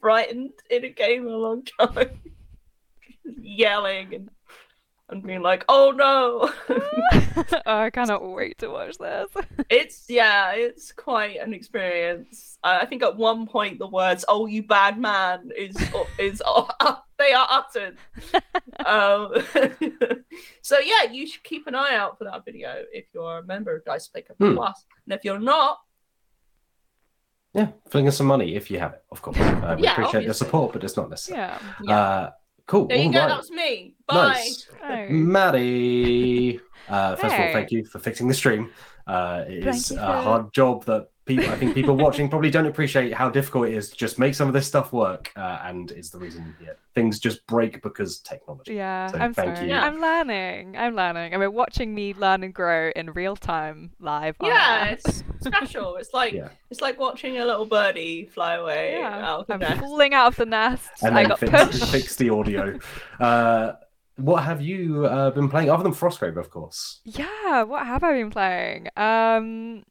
frightened 0.00 0.52
in 0.70 0.84
a 0.84 0.88
game 0.88 1.26
in 1.26 1.32
a 1.32 1.36
long 1.36 1.64
time. 1.80 2.20
Yelling 3.40 4.14
and 4.14 4.30
and 5.10 5.22
being 5.22 5.42
like, 5.42 5.64
"Oh 5.68 5.90
no!" 5.90 6.52
oh, 7.66 7.78
I 7.80 7.90
cannot 7.90 8.28
wait 8.28 8.58
to 8.58 8.68
watch 8.68 8.98
this. 8.98 9.28
it's 9.70 10.04
yeah, 10.08 10.52
it's 10.52 10.92
quite 10.92 11.40
an 11.40 11.54
experience. 11.54 12.58
Uh, 12.62 12.78
I 12.82 12.86
think 12.86 13.02
at 13.02 13.16
one 13.16 13.46
point 13.46 13.78
the 13.78 13.86
words 13.86 14.24
"Oh 14.28 14.46
you 14.46 14.62
bad 14.62 14.98
man" 14.98 15.50
is 15.56 15.76
is 16.18 16.42
they 17.18 17.32
are 17.32 17.48
uttered. 17.50 17.96
um, 18.84 19.32
so 20.62 20.78
yeah, 20.78 21.10
you 21.10 21.26
should 21.26 21.42
keep 21.42 21.66
an 21.66 21.74
eye 21.74 21.94
out 21.94 22.18
for 22.18 22.24
that 22.24 22.44
video 22.44 22.84
if 22.92 23.06
you're 23.14 23.38
a 23.38 23.46
member 23.46 23.74
of 23.76 23.84
Dicebreaker 23.84 24.34
Hmm. 24.38 24.54
Plus, 24.54 24.84
and 25.06 25.14
if 25.14 25.24
you're 25.24 25.40
not, 25.40 25.78
Yeah, 27.58 27.68
fling 27.90 28.06
us 28.08 28.16
some 28.16 28.26
money 28.26 28.54
if 28.54 28.70
you 28.70 28.78
have 28.78 28.92
it, 28.94 29.02
of 29.10 29.20
course. 29.22 29.36
Uh, 29.38 29.74
we 29.76 29.82
Yeah, 29.84 29.92
appreciate 29.92 30.12
the 30.12 30.18
obviously. 30.18 30.46
support, 30.46 30.72
but 30.72 30.84
it's 30.84 30.96
not 30.96 31.10
necessary. 31.10 31.38
yeah. 31.40 31.58
yeah, 31.82 31.98
Uh, 31.98 32.30
Cool. 32.66 32.86
There 32.86 32.98
you 32.98 33.06
all 33.06 33.12
go. 33.12 33.18
right. 33.20 33.28
That 33.28 33.38
was 33.38 33.50
me. 33.50 33.94
Bye. 34.06 34.14
Nice. 34.28 34.68
Oh. 34.82 35.06
Maddie. 35.08 36.60
Uh, 36.88 37.16
first 37.16 37.34
of 37.34 37.40
all, 37.40 37.52
thank 37.52 37.70
you 37.70 37.84
for 37.84 37.98
fixing 37.98 38.28
the 38.28 38.34
stream. 38.34 38.70
Uh, 39.06 39.44
it 39.48 39.64
Thank 39.64 39.76
is 39.76 39.90
you 39.90 39.98
a 39.98 40.22
hard 40.22 40.52
job 40.52 40.84
that 40.84 41.08
people, 41.28 41.48
I 41.48 41.56
think 41.56 41.74
people 41.74 41.94
watching 41.96 42.28
probably 42.28 42.50
don't 42.50 42.66
appreciate 42.66 43.14
how 43.14 43.28
difficult 43.30 43.68
it 43.68 43.74
is 43.74 43.90
to 43.90 43.96
just 43.96 44.18
make 44.18 44.34
some 44.34 44.48
of 44.48 44.54
this 44.54 44.66
stuff 44.66 44.92
work. 44.92 45.30
Uh, 45.36 45.60
and 45.62 45.92
is 45.92 46.10
the 46.10 46.18
reason 46.18 46.56
yeah, 46.60 46.70
things 46.96 47.20
just 47.20 47.46
break 47.46 47.80
because 47.82 48.18
technology. 48.18 48.74
Yeah, 48.74 49.06
So 49.06 49.18
I'm 49.18 49.32
thank 49.34 49.56
sorry. 49.56 49.68
you. 49.68 49.74
Yeah. 49.74 49.84
I'm 49.84 50.00
learning. 50.00 50.76
I'm 50.76 50.96
learning. 50.96 51.34
I 51.34 51.36
mean, 51.36 51.52
watching 51.52 51.94
me 51.94 52.14
learn 52.14 52.42
and 52.42 52.52
grow 52.52 52.90
in 52.96 53.12
real 53.12 53.36
time 53.36 53.92
live. 54.00 54.34
Yeah, 54.42 54.86
it's 54.86 55.22
special. 55.40 55.96
It's 56.00 56.12
like 56.12 56.32
Yeah. 56.32 56.48
it's 56.70 56.80
like 56.80 56.98
watching 56.98 57.38
a 57.38 57.44
little 57.44 57.66
birdie 57.66 58.26
fly 58.26 58.54
away 58.54 58.96
Yeah, 58.98 59.28
out 59.28 59.40
of 59.42 59.46
the 59.46 59.54
I'm 59.54 59.60
nest. 59.60 59.80
falling 59.80 60.14
out 60.14 60.26
of 60.28 60.36
the 60.36 60.46
nest. 60.46 60.88
And 61.02 61.16
I 61.16 61.22
then 61.22 61.28
got 61.28 61.38
fix, 61.38 61.52
pushed. 61.78 61.92
fix 61.92 62.16
the 62.16 62.30
audio. 62.30 62.78
Uh, 63.20 63.72
what 64.16 64.42
have 64.42 64.60
you 64.60 65.06
uh, 65.06 65.30
been 65.30 65.48
playing 65.48 65.70
other 65.70 65.84
than 65.84 65.92
Frostgrave, 65.92 66.36
of 66.36 66.50
course? 66.50 67.00
Yeah, 67.04 67.62
what 67.62 67.86
have 67.86 68.02
I 68.02 68.12
been 68.14 68.30
playing? 68.30 68.88
Um, 68.96 69.84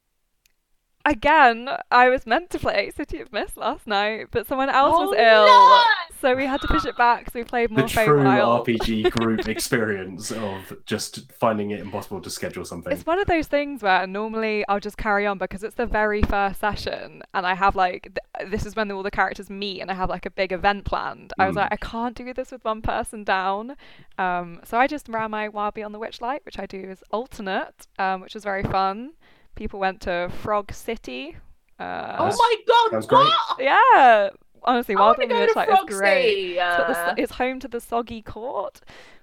again, 1.08 1.70
I 1.92 2.10
was 2.10 2.26
meant 2.28 2.50
to 2.52 2.60
play 2.60 2.92
City 2.96 3.20
of 3.22 3.32
Mist 3.34 3.58
last 3.58 3.88
night, 3.88 4.28
but 4.32 4.46
someone 4.48 4.70
else 4.70 4.94
was 5.00 5.16
Oh, 5.18 5.24
ill, 5.24 5.46
no! 5.48 5.84
so 6.22 6.36
we 6.36 6.46
had 6.46 6.62
to 6.62 6.68
push 6.68 6.86
it 6.86 6.96
back. 6.98 7.32
So 7.32 7.40
we 7.40 7.44
played 7.44 7.72
more. 7.72 7.88
The 7.88 7.96
more 7.96 8.06
true 8.06 8.24
Feywild. 8.24 8.66
RPG 8.68 9.12
group 9.12 9.48
experience 9.58 10.32
of 10.32 10.74
just 10.86 11.32
finding 11.32 11.72
it 11.72 11.80
impossible 11.80 12.22
to 12.22 12.30
schedule 12.30 12.66
something. 12.66 12.92
It's 12.94 13.06
one 13.06 13.20
of 13.20 13.28
those 13.28 13.48
things 13.48 13.82
where 13.82 14.06
normally 14.06 14.64
I'll 14.68 14.80
just 14.80 14.98
carry 14.98 15.26
on 15.26 15.38
because 15.38 15.64
it's 15.64 15.76
the 15.76 15.86
very 15.86 16.22
first 16.22 16.60
session 16.60 17.24
and 17.34 17.46
I 17.48 17.56
have 17.56 17.76
like 17.76 18.04
th- 18.38 18.52
this 18.52 18.66
is 18.66 18.76
when 18.76 18.92
all 18.92 19.04
the 19.04 19.12
characters 19.12 19.50
meet 19.50 19.82
and 19.82 19.90
I 19.90 19.94
have 19.96 20.10
like 20.10 20.26
a 20.26 20.32
big 20.32 20.52
event 20.52 20.86
planned. 20.86 21.34
I 21.40 21.48
was 21.48 21.56
Mm. 21.56 21.60
like 21.60 21.72
I 21.72 21.78
can't 21.78 22.16
do 22.16 22.34
this 22.34 22.52
with 22.52 22.64
one 22.66 22.82
person 22.82 23.24
down. 23.24 23.76
Um, 24.18 24.60
so 24.64 24.78
I 24.78 24.88
just 24.88 25.08
ran 25.10 25.32
my 25.32 25.48
Wild 25.50 25.74
Beyond 25.76 25.94
the 25.96 26.00
Witchlight, 26.00 26.40
which 26.46 26.60
I 26.60 26.66
do 26.66 26.84
as 26.90 27.04
alternate, 27.12 27.88
um, 27.98 28.22
which 28.22 28.34
was 28.34 28.44
very 28.44 28.64
fun. 28.64 29.14
People 29.58 29.80
went 29.80 30.02
to 30.02 30.32
Frog 30.42 30.72
City. 30.72 31.36
Uh, 31.80 32.16
Oh 32.20 32.26
my 32.38 32.56
god! 32.68 32.92
Sounds 32.92 33.06
great. 33.08 33.20
What? 33.26 33.60
yeah, 33.60 34.30
honestly, 34.64 34.96
I 34.96 35.00
Wild 35.00 35.18
want 35.18 35.22
to 35.22 35.28
Beyond 35.28 35.42
the 35.42 35.48
go 35.48 35.54
to 35.54 35.60
Witchlight 35.60 35.66
Frog 35.76 35.92
is 35.92 35.98
great. 35.98 36.30
City. 36.30 36.52
It's, 36.52 36.78
got 36.78 37.16
the 37.16 37.22
it's 37.24 37.32
home 37.34 37.60
to 37.60 37.68
the 37.68 37.82
Soggy 37.82 38.22
Court, 38.22 38.80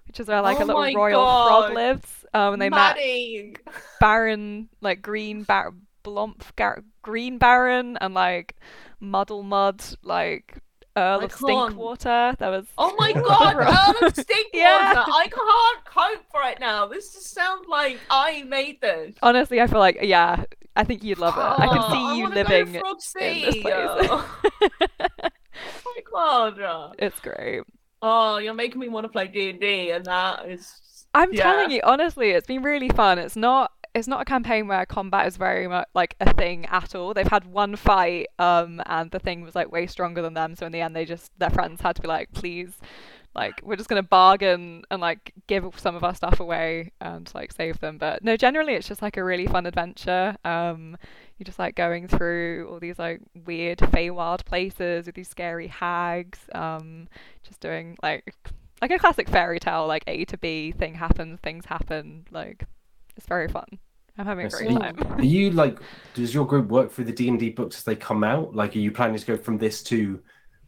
which 0.07 0.21
is 0.21 0.27
where 0.29 0.43
like 0.43 0.59
Oh 0.61 0.65
a 0.65 0.67
little 0.67 0.83
my 0.83 0.93
royal 0.95 1.23
frog 1.25 1.73
lives. 1.73 2.25
Um, 2.35 2.55
and 2.55 2.63
they 2.63 2.69
met 2.69 2.97
Maddie. 2.97 3.57
Baron, 4.01 4.69
like 4.81 5.03
Green 5.03 5.45
Bar 5.45 5.73
Blomp 6.05 6.43
Gar- 6.57 6.83
Green 7.03 7.39
Baron, 7.39 7.97
and 8.01 8.13
like 8.13 8.57
Muddle 9.01 9.45
Mud, 9.45 9.83
like 10.03 10.57
Earl 10.97 11.21
I 11.21 11.25
of 11.25 11.31
can't. 11.37 11.75
Stinkwater. 11.77 12.39
There 12.39 12.51
was 12.51 12.67
Oh 12.79 12.95
my 12.99 13.13
god, 13.29 13.57
Earl 13.57 14.07
of 14.09 14.15
Stinkwater! 14.15 14.45
Yeah. 14.55 15.05
I 15.07 15.27
can't 15.29 15.85
cope 15.85 16.27
right 16.35 16.59
now. 16.61 16.87
This 16.87 17.13
just 17.13 17.35
sounds 17.35 17.67
like 17.69 17.99
I 18.11 18.43
made 18.45 18.81
this. 18.81 19.15
honestly, 19.23 19.61
I 19.61 19.67
feel 19.67 19.81
like 19.81 19.99
yeah, 20.03 20.45
I 20.77 20.85
think 20.85 21.03
you'd 21.03 21.19
love 21.19 21.37
it. 21.37 21.41
I 21.41 21.67
Oh, 21.67 21.73
can 21.73 21.79
I 21.83 21.93
see 21.93 22.17
you 22.19 22.23
wanna 22.25 22.35
go 22.37 22.43
to 22.45 22.49
living 22.49 22.75
in 22.75 22.83
this 22.83 23.13
place. 23.13 23.65
oh 23.65 24.83
my 25.85 26.51
god. 26.57 26.97
it's 26.99 27.19
great. 27.21 27.63
Oh, 28.03 28.37
you're 28.39 28.55
making 28.55 28.81
me 28.81 28.89
want 28.89 29.05
to 29.05 29.09
play 29.09 29.29
D 29.29 29.51
and 29.51 29.61
D, 29.61 29.91
and 29.91 30.05
that 30.05 30.47
is. 30.49 31.07
I'm 31.15 31.33
Yeah. 31.33 31.43
telling 31.45 31.71
you, 31.71 31.81
honestly, 31.85 32.31
it's 32.31 32.47
been 32.47 32.63
really 32.63 32.89
fun. 32.91 33.19
It's 33.19 33.37
not 33.37 33.73
it's 33.95 34.09
not 34.09 34.21
a 34.21 34.25
campaign 34.25 34.67
where 34.67 34.85
combat 34.87 35.27
is 35.27 35.37
very 35.37 35.69
much 35.69 35.87
like 35.95 36.17
a 36.21 36.33
thing 36.35 36.67
at 36.67 36.95
all. 36.95 37.15
They've 37.15 37.27
had 37.27 37.45
one 37.45 37.77
fight, 37.77 38.27
um, 38.39 38.83
and 38.87 39.11
the 39.11 39.21
thing 39.21 39.43
was 39.43 39.55
like 39.55 39.71
way 39.71 39.87
stronger 39.87 40.21
than 40.21 40.35
them. 40.35 40.57
So 40.57 40.67
in 40.67 40.73
the 40.73 40.81
end, 40.81 40.97
they 40.97 41.05
just 41.05 41.31
their 41.39 41.51
friends 41.51 41.81
had 41.81 41.97
to 41.97 42.03
be 42.03 42.09
like, 42.09 42.33
please, 42.33 42.77
like 43.35 43.61
we're 43.63 43.77
just 43.77 43.89
gonna 43.89 44.03
bargain 44.03 44.83
and 44.91 45.01
like 45.01 45.33
give 45.47 45.65
some 45.77 45.95
of 45.95 46.03
our 46.03 46.15
stuff 46.15 46.41
away 46.41 46.91
and 47.01 47.31
like 47.35 47.53
save 47.53 47.79
them. 47.81 47.99
But 47.99 48.25
no, 48.25 48.37
generally 48.37 48.75
it's 48.75 48.89
just 48.89 49.03
like 49.03 49.17
a 49.17 49.25
really 49.25 49.47
fun 49.47 49.67
adventure. 49.67 50.37
Um, 50.45 50.97
you're 51.39 51.45
just 51.45 51.59
like 51.61 51.77
going 51.77 52.09
through 52.09 52.69
all 52.71 52.81
these 52.81 52.99
like 52.99 53.21
weird 53.47 53.79
Feywild 53.79 54.45
places 54.45 55.07
with 55.07 55.15
these 55.15 55.29
scary 55.29 55.69
hags. 55.69 56.41
Um, 56.53 57.09
just 57.45 57.61
doing 57.61 57.97
like 58.03 58.35
like 58.83 58.91
a 58.91 58.99
classic 58.99 59.29
fairy 59.29 59.61
tale, 59.61 59.87
like 59.87 60.05
A 60.09 60.25
to 60.27 60.37
B 60.39 60.73
thing 60.73 60.95
happens, 60.95 61.39
things 61.41 61.65
happen. 61.67 62.27
Like 62.31 62.67
it's 63.17 63.27
very 63.27 63.49
fun. 63.49 63.67
I'm 64.19 64.27
having 64.27 64.47
a 64.47 64.47
I 64.47 64.49
great 64.49 64.69
see. 64.69 64.75
time. 64.75 64.97
Are 65.19 65.25
you 65.25 65.51
like? 65.51 65.79
Does 66.13 66.35
your 66.35 66.47
group 66.47 66.69
work 66.69 66.93
through 66.93 67.07
the 67.07 67.13
D 67.13 67.29
and 67.29 67.39
D 67.39 67.51
books 67.51 67.79
as 67.79 67.85
they 67.85 67.97
come 67.97 68.25
out? 68.25 68.55
Like, 68.55 68.77
are 68.77 68.81
you 68.81 68.93
planning 68.93 69.19
to 69.19 69.27
go 69.27 69.37
from 69.37 69.59
this 69.59 69.83
to 69.85 70.23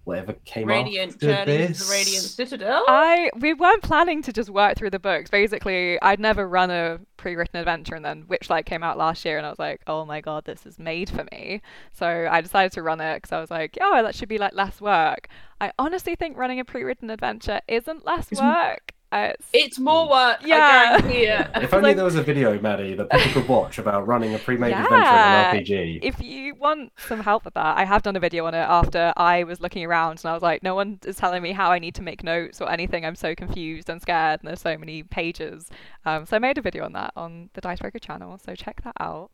whatever 0.04 0.34
came 0.44 0.70
Radiant 0.70 1.18
after 1.18 1.18
Journey 1.18 1.58
to 1.68 1.74
this? 1.74 1.78
the 1.78 1.84
Radiant 1.86 2.30
Citadel. 2.30 2.84
I 2.86 3.30
we 3.36 3.52
weren't 3.52 3.82
planning 3.82 4.22
to 4.22 4.32
just 4.32 4.48
work 4.50 4.76
through 4.76 4.90
the 4.90 4.98
books. 5.00 5.28
Basically, 5.30 6.00
I'd 6.02 6.20
never 6.20 6.48
run 6.48 6.70
a 6.70 7.00
pre-written 7.16 7.58
adventure, 7.58 7.96
and 7.96 8.04
then 8.04 8.24
Witchlight 8.26 8.64
came 8.66 8.82
out 8.84 8.96
last 8.96 9.24
year, 9.24 9.38
and 9.38 9.46
I 9.46 9.50
was 9.50 9.58
like, 9.58 9.82
oh 9.88 10.04
my 10.04 10.20
god, 10.20 10.44
this 10.44 10.66
is 10.66 10.78
made 10.78 11.10
for 11.10 11.24
me. 11.32 11.62
So 11.92 12.28
I 12.30 12.40
decided 12.40 12.72
to 12.72 12.82
run 12.82 13.00
it 13.00 13.16
because 13.16 13.32
I 13.32 13.40
was 13.40 13.50
like, 13.50 13.76
oh, 13.80 14.02
that 14.02 14.14
should 14.14 14.28
be 14.28 14.38
like 14.38 14.54
less 14.54 14.80
work. 14.80 15.28
I 15.60 15.72
honestly 15.78 16.14
think 16.14 16.36
running 16.36 16.60
a 16.60 16.64
pre-written 16.64 17.10
adventure 17.10 17.60
isn't 17.68 18.04
less 18.06 18.30
It's 18.30 18.42
m- 18.42 18.56
work. 18.56 18.92
It's, 19.24 19.46
It's 19.52 19.78
more 19.78 20.08
work. 20.08 20.38
Yeah. 20.44 20.56
I 20.56 20.98
guarantee 21.00 21.24
it. 21.26 21.48
If 21.56 21.74
only 21.74 21.88
like- 21.90 21.96
there 21.96 22.04
was 22.04 22.14
a 22.16 22.22
video, 22.22 22.58
Maddie, 22.60 22.94
that 22.94 23.10
people 23.10 23.42
could 23.42 23.48
watch 23.48 23.78
about 23.78 24.06
running 24.06 24.34
a 24.34 24.38
pre-made 24.38 24.70
Yeah. 24.70 24.84
adventure 24.84 25.06
in 25.08 25.64
an 25.64 25.64
RPG. 25.64 25.98
if 26.02 26.20
you 26.20 26.54
want 26.54 26.92
some 26.98 27.20
help 27.20 27.44
with 27.44 27.54
that, 27.54 27.76
I 27.78 27.84
have 27.84 28.02
done 28.02 28.16
a 28.16 28.20
video 28.20 28.46
on 28.46 28.54
it 28.54 28.58
after 28.58 29.12
I 29.16 29.44
was 29.44 29.60
looking 29.60 29.84
around 29.84 30.20
and 30.22 30.26
I 30.26 30.32
was 30.34 30.42
like, 30.42 30.62
no 30.62 30.74
one 30.74 30.98
is 31.04 31.16
telling 31.16 31.42
me 31.42 31.52
how 31.52 31.70
I 31.70 31.78
need 31.78 31.94
to 31.96 32.02
make 32.02 32.22
notes 32.24 32.60
or 32.60 32.70
anything. 32.70 33.04
I'm 33.04 33.16
so 33.16 33.34
confused 33.34 33.88
and 33.90 34.00
scared, 34.02 34.40
and 34.40 34.48
there's 34.48 34.60
so 34.60 34.76
many 34.76 35.02
pages. 35.02 35.68
Um, 36.04 36.26
so 36.26 36.36
I 36.36 36.38
made 36.38 36.58
a 36.58 36.62
video 36.62 36.84
on 36.84 36.92
that 36.92 37.12
on 37.16 37.50
the 37.54 37.60
Dicebreaker 37.60 37.98
channel, 37.98 38.38
so 38.44 38.54
check 38.54 38.82
that 38.84 38.94
out. 39.00 39.30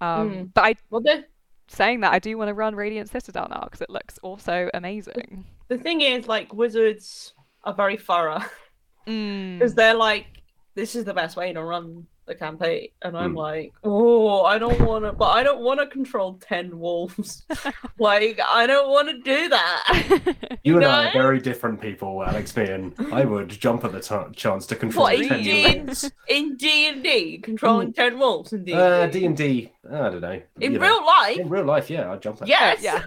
Um, 0.00 0.30
Mm. 0.30 0.50
But 0.54 0.64
I, 0.64 0.74
Well, 0.90 1.00
the 1.00 1.24
saying 1.68 2.00
that, 2.00 2.12
I 2.12 2.18
do 2.18 2.36
want 2.36 2.48
to 2.48 2.54
run 2.54 2.74
Radiant 2.74 3.08
Citadel 3.08 3.46
now 3.50 3.62
because 3.64 3.80
it 3.80 3.88
looks 3.90 4.18
also 4.18 4.68
amazing. 4.74 5.44
the 5.68 5.78
thing 5.78 6.00
is, 6.02 6.28
like 6.28 6.52
wizards 6.52 7.32
are 7.64 7.72
very 7.72 7.96
thorough 7.96 8.42
Mm. 9.06 9.58
because 9.58 9.74
they're 9.74 9.94
like, 9.94 10.26
this 10.74 10.94
is 10.96 11.04
the 11.04 11.14
best 11.14 11.36
way 11.36 11.52
to 11.52 11.62
run 11.62 12.06
the 12.26 12.34
campaign, 12.34 12.88
and 13.02 13.16
I'm 13.18 13.32
Hmm. 13.32 13.36
like, 13.36 13.72
oh, 13.84 14.44
I 14.44 14.56
don't 14.58 14.80
want 14.80 15.04
to, 15.04 15.12
but 15.12 15.26
I 15.26 15.42
don't 15.42 15.60
want 15.60 15.78
to 15.80 15.86
control 15.86 16.38
ten 16.40 16.78
wolves. 16.78 17.44
like, 17.98 18.40
I 18.48 18.66
don't 18.66 18.88
want 18.90 19.08
to 19.08 19.18
do 19.20 19.48
that. 19.50 20.22
You 20.64 20.76
and 20.76 20.86
I 20.86 21.08
are 21.08 21.12
very 21.12 21.38
different 21.40 21.78
people, 21.82 22.24
Alex 22.24 22.56
Meehan. 22.56 22.94
I 23.12 23.26
would 23.26 23.50
jump 23.50 23.84
at 23.84 23.92
the 23.92 24.00
t- 24.00 24.32
chance 24.34 24.64
to 24.68 24.74
control 24.74 25.02
What 25.04 25.16
in 25.20 25.28
ten 25.28 25.42
D 25.42 25.74
wolves. 25.84 26.10
in 26.26 26.56
D 26.56 26.88
and 26.88 27.02
D 27.02 27.36
controlling 27.38 27.92
ten 27.92 28.18
wolves 28.18 28.54
in 28.54 28.64
D 28.64 28.72
Uh, 28.72 29.06
D 29.08 29.26
and 29.26 29.36
D. 29.36 29.70
I 29.92 30.08
don't 30.08 30.22
know. 30.22 30.40
in 30.62 30.72
you 30.72 30.78
know. 30.78 30.86
real 30.86 31.04
life. 31.04 31.36
in 31.38 31.48
real 31.50 31.64
life, 31.66 31.90
yeah, 31.90 32.10
I'd 32.10 32.22
jump 32.22 32.40
at. 32.40 32.48
Yes. 32.48 32.82
yeah, 32.82 33.02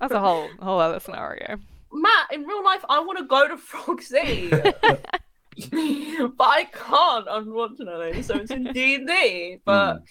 that's 0.00 0.14
a 0.14 0.18
whole 0.20 0.48
whole 0.60 0.80
other 0.80 0.98
scenario. 1.00 1.58
Matt, 1.92 2.32
in 2.32 2.44
real 2.46 2.64
life, 2.64 2.82
I 2.88 3.00
want 3.00 3.18
to 3.18 3.24
go 3.26 3.46
to 3.46 3.58
Frog 3.58 4.00
City, 4.00 4.50
but 5.70 6.44
I 6.44 6.64
can't, 6.72 7.26
unfortunately. 7.28 8.22
So 8.22 8.36
it's 8.36 8.50
in 8.50 8.68
D 8.72 8.96
and 8.96 9.06
D. 9.06 9.58
But 9.64 10.02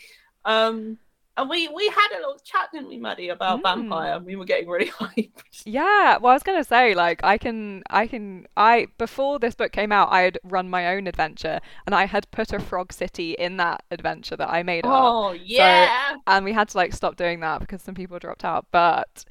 um, 0.45 0.97
and 1.37 1.49
we 1.49 1.67
we 1.69 1.87
had 1.87 2.09
a 2.13 2.17
little 2.19 2.39
chat, 2.43 2.69
didn't 2.73 2.89
we, 2.89 2.97
Maddie, 2.99 3.29
about 3.29 3.59
Mm. 3.59 3.63
vampire? 3.63 4.19
We 4.19 4.35
were 4.35 4.45
getting 4.45 4.69
really 4.69 4.89
hyped. 4.91 5.65
Yeah, 5.65 6.17
well, 6.17 6.31
I 6.31 6.35
was 6.35 6.43
gonna 6.43 6.63
say, 6.63 6.93
like, 6.95 7.23
I 7.23 7.37
can, 7.37 7.83
I 7.89 8.07
can, 8.07 8.47
I 8.57 8.87
before 8.97 9.39
this 9.39 9.55
book 9.55 9.71
came 9.71 9.91
out, 9.91 10.11
I 10.11 10.21
had 10.21 10.39
run 10.43 10.69
my 10.69 10.87
own 10.95 11.07
adventure, 11.07 11.59
and 11.85 11.93
I 11.95 12.05
had 12.05 12.29
put 12.31 12.51
a 12.53 12.59
Frog 12.59 12.91
City 12.93 13.33
in 13.33 13.57
that 13.57 13.83
adventure 13.91 14.35
that 14.37 14.49
I 14.49 14.63
made 14.63 14.85
up, 14.85 14.91
Oh 14.93 15.31
yeah, 15.33 16.17
and 16.27 16.45
we 16.45 16.53
had 16.53 16.69
to 16.69 16.77
like 16.77 16.93
stop 16.93 17.15
doing 17.15 17.39
that 17.41 17.59
because 17.61 17.81
some 17.81 17.95
people 17.95 18.17
dropped 18.19 18.43
out. 18.45 18.65
But 18.71 19.23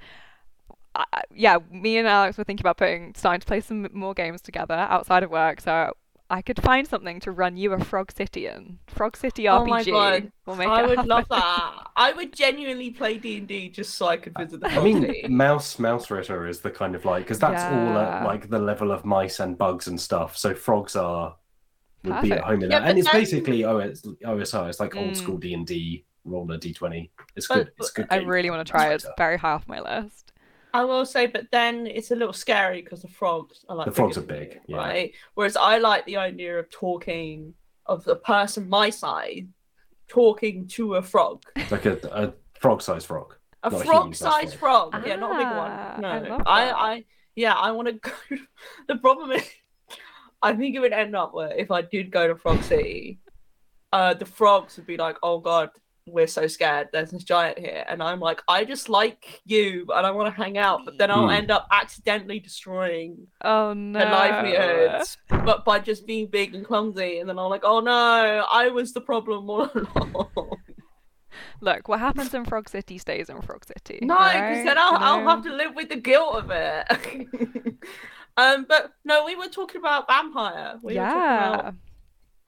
I- 0.94 1.22
yeah, 1.34 1.58
me 1.70 1.98
and 1.98 2.08
Alex 2.08 2.36
were 2.36 2.44
thinking 2.44 2.62
about 2.64 2.76
putting, 2.76 3.14
starting 3.14 3.40
to 3.40 3.46
play 3.46 3.60
some 3.60 3.88
more 3.92 4.14
games 4.14 4.40
together 4.40 4.74
outside 4.74 5.22
of 5.22 5.30
work, 5.30 5.60
so 5.60 5.92
I 6.32 6.42
could 6.42 6.62
find 6.62 6.86
something 6.86 7.18
to 7.20 7.32
run 7.32 7.56
you 7.56 7.72
a 7.72 7.82
Frog 7.84 8.12
City 8.12 8.46
in. 8.46 8.78
Frog 8.86 9.16
City 9.16 9.44
RPG. 9.44 9.60
Oh 9.60 9.64
my 9.66 9.82
God. 9.84 10.32
We'll 10.46 10.54
make 10.56 10.68
I 10.68 10.84
it 10.84 10.88
would 10.96 11.06
love 11.06 11.26
that. 11.28 11.86
I 11.96 12.12
would 12.12 12.32
genuinely 12.32 12.90
play 12.90 13.18
D 13.18 13.38
and 13.38 13.48
D 13.48 13.68
just 13.68 13.94
so 13.96 14.06
I 14.06 14.16
could 14.16 14.34
visit 14.38 14.60
the 14.60 14.68
I 14.68 14.82
mean, 14.82 15.12
Mouse 15.28 15.76
Mausritter 15.76 16.48
is 16.48 16.60
the 16.60 16.70
kind 16.70 16.94
of 16.94 17.04
like 17.04 17.24
because 17.24 17.40
that's 17.40 17.64
all 17.64 17.98
at 17.98 18.24
like 18.24 18.48
the 18.48 18.60
level 18.60 18.92
of 18.92 19.04
mice 19.04 19.40
and 19.40 19.58
bugs 19.58 19.88
and 19.88 20.00
stuff. 20.00 20.36
So 20.36 20.54
frogs 20.54 20.94
are 20.94 21.34
would 22.04 22.22
be 22.22 22.32
at 22.32 22.44
home 22.44 22.62
in 22.62 22.70
Yeah, 22.70 22.78
that, 22.80 22.88
and 22.90 22.98
it's 22.98 23.10
then- 23.10 23.20
basically 23.20 23.64
OS, 23.64 24.02
OSR. 24.24 24.68
It's 24.68 24.80
like 24.80 24.96
old 24.96 25.10
Mm. 25.10 25.16
school 25.16 25.36
D 25.36 25.52
and 25.52 25.66
D. 25.66 26.04
Roll 26.24 26.46
D 26.46 26.72
twenty. 26.72 27.10
It's 27.34 27.48
But- 27.48 27.54
good. 27.54 27.72
It's 27.78 27.90
a 27.90 27.94
good. 27.94 28.06
I 28.10 28.16
really 28.18 28.50
want 28.50 28.64
to 28.66 28.70
try 28.70 28.90
it. 28.90 28.94
It's 28.94 29.06
very 29.18 29.36
high 29.36 29.52
off 29.52 29.66
my 29.66 29.80
list. 29.80 30.29
I 30.72 30.84
will 30.84 31.04
say, 31.06 31.26
but 31.26 31.46
then 31.50 31.86
it's 31.86 32.10
a 32.10 32.16
little 32.16 32.32
scary 32.32 32.82
because 32.82 33.02
the 33.02 33.08
frogs 33.08 33.64
are 33.68 33.76
like 33.76 33.86
The 33.86 33.92
frogs 33.92 34.16
are 34.18 34.22
big, 34.22 34.54
you, 34.66 34.76
yeah. 34.76 34.76
right? 34.76 35.12
Whereas 35.34 35.56
I 35.56 35.78
like 35.78 36.04
the 36.06 36.16
idea 36.16 36.58
of 36.58 36.70
talking 36.70 37.54
of 37.86 38.04
the 38.04 38.16
person 38.16 38.68
my 38.68 38.90
size 38.90 39.44
talking 40.08 40.66
to 40.68 40.94
a 40.96 41.02
frog, 41.02 41.42
like 41.70 41.86
a, 41.86 41.98
a 42.12 42.32
frog-sized 42.58 43.06
frog. 43.06 43.34
a 43.62 43.70
Not 43.70 43.84
frog-sized 43.84 44.22
human-sized 44.34 44.54
frog. 44.58 44.94
Yeah, 45.06 45.16
not 45.16 45.32
a 45.32 45.38
big 45.38 45.46
Ah, 45.46 45.92
one. 45.94 46.00
No, 46.02 46.42
I 46.46 46.70
I. 46.70 46.92
I, 46.92 47.04
yeah, 47.36 47.54
I 47.54 47.70
want 47.72 47.88
to 47.88 47.94
go. 47.94 48.12
the 48.88 48.96
problem 48.96 49.32
is. 49.32 49.48
I 50.42 50.54
think 50.54 50.74
it 50.74 50.80
would 50.80 50.92
end 50.94 51.14
up 51.14 51.34
where 51.34 51.52
if 51.52 51.70
I 51.70 51.82
did 51.82 52.10
go 52.10 52.26
to 52.26 52.34
Frog 52.34 52.62
City, 52.62 53.18
uh, 53.92 54.14
the 54.14 54.24
frogs 54.24 54.76
would 54.76 54.86
be 54.86 54.96
like, 54.96 55.16
"Oh 55.22 55.38
God, 55.38 55.68
we're 56.10 56.26
so 56.26 56.46
scared. 56.46 56.88
There's 56.92 57.10
this 57.10 57.24
giant 57.24 57.58
here," 57.58 57.84
and 57.88 58.02
I'm 58.02 58.20
like, 58.20 58.42
"I 58.48 58.64
just 58.64 58.88
like 58.88 59.40
you, 59.44 59.86
and 59.94 60.06
I 60.06 60.10
want 60.10 60.34
to 60.34 60.42
hang 60.42 60.58
out," 60.58 60.80
but 60.84 60.98
then 60.98 61.10
I'll 61.10 61.24
Hmm. 61.28 61.30
end 61.34 61.50
up 61.50 61.66
accidentally 61.72 62.40
destroying 62.40 63.26
Oh 63.42 63.72
no. 63.72 63.98
their 63.98 64.10
livelihoods, 64.10 65.16
but 65.28 65.64
by 65.64 65.78
just 65.78 66.06
being 66.06 66.26
big 66.28 66.54
and 66.54 66.64
clumsy, 66.64 67.18
and 67.18 67.28
then 67.28 67.38
I'm 67.38 67.48
like, 67.50 67.64
"Oh 67.64 67.80
no, 67.80 68.46
I 68.52 68.68
was 68.68 68.92
the 68.92 69.00
problem 69.00 69.48
all 69.48 69.70
along." 69.74 70.58
Look, 71.60 71.88
what 71.88 72.00
happens 72.00 72.34
in 72.34 72.44
Frog 72.44 72.68
City 72.68 72.98
stays 72.98 73.28
in 73.28 73.40
Frog 73.42 73.64
City. 73.64 73.98
No, 74.02 74.16
because 74.16 74.64
then 74.64 74.78
I'll, 74.78 74.96
I'll 74.98 75.28
have 75.28 75.42
to. 75.44 75.50
to 75.50 75.54
live 75.56 75.74
with 75.74 75.88
the 75.88 75.96
guilt 75.96 76.34
of 76.36 76.50
it. 76.50 76.86
um, 78.36 78.66
but 78.68 78.92
no, 79.04 79.24
we 79.26 79.36
were 79.36 79.46
talking 79.48 79.78
about 79.80 80.08
vampire. 80.08 80.78
We 80.82 80.94
were 80.94 81.00
talking 81.00 81.20
Yeah. 81.20 81.70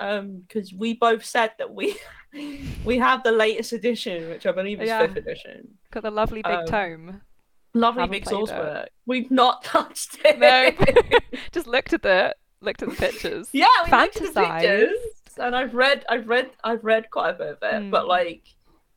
About 0.02 0.18
um 0.20 0.42
because 0.46 0.72
we 0.72 0.94
both 0.94 1.24
said 1.24 1.52
that 1.58 1.72
we 1.74 1.96
we 2.84 2.98
have 2.98 3.22
the 3.22 3.32
latest 3.32 3.72
edition, 3.72 4.28
which 4.30 4.46
I 4.46 4.52
believe 4.52 4.80
is 4.80 4.88
Yeah. 4.88 5.06
fifth 5.06 5.16
edition. 5.16 5.68
Got 5.90 6.02
the 6.04 6.10
lovely 6.10 6.42
big 6.42 6.52
Um, 6.52 6.66
tome. 6.66 7.20
Lovely 7.74 8.00
Haven't 8.02 8.12
big 8.12 8.28
source 8.28 8.50
it. 8.50 8.58
work. 8.58 8.88
We've 9.06 9.30
not 9.30 9.64
touched 9.64 10.18
it. 10.24 10.38
No. 10.38 10.70
Just 11.52 11.66
looked 11.66 11.92
at 11.92 12.02
the 12.02 12.34
Looked 12.60 12.82
at 12.82 12.90
the 12.90 12.94
pictures. 12.96 13.48
yeah, 13.52 13.66
we 13.86 13.90
looked 13.90 14.16
at 14.18 14.34
the 14.34 14.40
Fantasized. 14.40 14.60
pictures, 14.60 14.98
and 15.38 15.56
I've 15.56 15.74
read, 15.74 16.04
I've 16.08 16.28
read, 16.28 16.50
I've 16.62 16.84
read 16.84 17.10
quite 17.10 17.30
a 17.30 17.32
bit 17.32 17.48
of 17.48 17.58
it, 17.62 17.90
but 17.90 18.04
Mm. 18.04 18.08
like, 18.08 18.44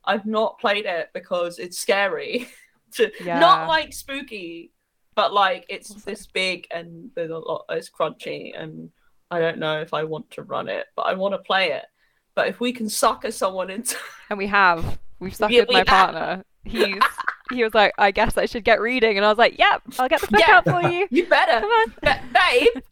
I've 0.03 0.28
not 0.28 0.60
played 0.60 0.86
it 0.86 1.10
because 1.16 1.58
it's 1.58 1.80
scary. 1.80 2.47
to, 2.95 3.12
Yeah. 3.24 3.39
Not 3.39 3.68
like 3.68 3.91
spooky, 3.91 4.72
but 5.16 5.34
like 5.34 5.66
it's 5.68 5.89
this 6.03 6.28
big 6.28 6.68
and 6.70 7.10
there's 7.16 7.32
a 7.32 7.39
lot. 7.39 7.66
It's 7.70 7.89
crunchy, 7.89 8.51
and 8.56 8.91
I 9.36 9.39
don't 9.39 9.59
know 9.59 9.81
if 9.81 9.93
I 9.93 10.03
want 10.03 10.29
to 10.31 10.43
run 10.43 10.67
it, 10.69 10.86
but 10.95 11.03
I 11.03 11.13
want 11.13 11.33
to 11.33 11.39
play 11.39 11.71
it. 11.71 11.86
But 12.36 12.47
if 12.47 12.59
we 12.59 12.71
can 12.73 12.89
sucker 12.89 13.31
someone 13.31 13.69
into, 13.69 13.97
And 14.29 14.38
we 14.38 14.47
have. 14.47 14.97
We've 15.19 15.33
suckered 15.33 15.51
Yeah, 15.51 15.63
we 15.67 15.73
my 15.73 15.79
have. 15.79 15.88
partner. 15.88 16.43
He's 16.63 16.95
he 17.51 17.63
was 17.63 17.73
like, 17.75 17.93
I 17.97 18.09
guess 18.11 18.38
I 18.38 18.47
should 18.47 18.63
get 18.63 18.81
reading, 18.81 19.17
and 19.17 19.25
I 19.25 19.29
was 19.29 19.38
like, 19.38 19.57
Yep, 19.59 19.81
I'll 19.99 20.09
get 20.09 20.21
the 20.21 20.27
book 20.27 20.41
Yeah. 20.47 20.55
out 20.57 20.63
for 20.65 20.81
you. 20.89 21.07
you 21.11 21.27
better, 21.27 21.59
Come 21.61 21.69
on. 21.69 21.93
Ba- 22.01 22.21
babe. 22.33 22.83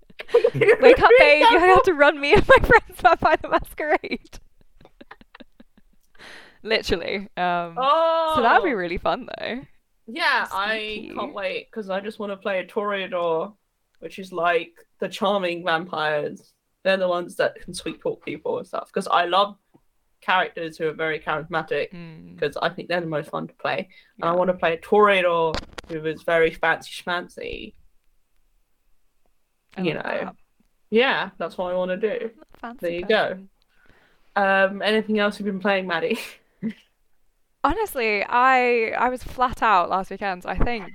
Wake 0.82 1.02
up, 1.02 1.10
babe. 1.20 1.46
You 1.52 1.60
have 1.60 1.84
to 1.84 1.94
run 1.94 2.20
me 2.22 2.34
and 2.34 2.48
my 2.48 2.58
friends 2.60 3.02
by 3.22 3.36
the 3.42 3.50
Masquerade. 3.50 4.40
Literally. 6.62 7.18
Um, 7.36 7.76
Oh, 7.78 8.34
so 8.36 8.42
that 8.42 8.62
would 8.62 8.68
be 8.68 8.74
really 8.76 8.98
fun, 8.98 9.28
though. 9.40 9.62
Yeah, 10.08 10.48
I 10.52 11.10
can't 11.16 11.34
wait 11.34 11.68
because 11.72 11.90
I 11.90 12.00
just 12.00 12.20
want 12.20 12.32
to 12.32 12.38
play 12.38 12.60
a 12.60 12.66
Toreador, 12.66 13.54
which 14.04 14.20
is 14.20 14.34
like 14.34 14.74
the 15.00 15.08
charming 15.08 15.64
vampires. 15.64 16.52
They're 16.84 16.98
the 16.98 17.08
ones 17.08 17.38
that 17.38 17.56
can 17.62 17.74
sweet 17.74 18.02
talk 18.02 18.24
people 18.26 18.58
and 18.58 18.68
stuff. 18.68 18.88
Because 18.88 19.08
I 19.08 19.26
love 19.26 19.56
characters 20.20 20.78
who 20.78 20.88
are 20.90 20.94
very 20.94 21.20
charismatic. 21.20 21.92
Mm, 21.94 22.36
Because 22.36 22.58
I 22.58 22.68
think 22.68 22.90
they're 22.90 23.00
the 23.00 23.08
most 23.08 23.30
fun 23.30 23.48
to 23.48 23.54
play. 23.54 23.88
And 24.22 24.30
I 24.30 24.34
want 24.34 24.50
to 24.50 24.54
play 24.54 24.74
a 24.74 24.78
Toreador 24.78 25.56
who 25.88 26.06
is 26.06 26.24
very 26.24 26.52
fancy 26.52 26.92
schmancy. 26.92 27.74
I 29.78 29.82
you 29.82 29.94
know. 29.94 30.02
that. 30.04 30.36
Yeah, 30.90 31.30
that's 31.38 31.58
what 31.58 31.72
I 31.72 31.76
want 31.76 31.92
to 31.92 31.98
do. 32.20 32.30
Fancy 32.60 32.80
There 32.82 32.92
you 32.92 33.06
go. 33.06 33.40
Um, 34.36 34.82
anything 34.82 35.20
else 35.20 35.40
you've 35.40 35.46
been 35.46 35.60
playing, 35.60 35.88
Maddie? 35.88 36.20
Honestly, 37.64 38.24
I 38.28 38.94
I 38.98 39.08
was 39.10 39.24
flat 39.24 39.64
out 39.64 39.90
last 39.90 40.12
weekend. 40.12 40.46
I 40.46 40.58
think 40.58 40.92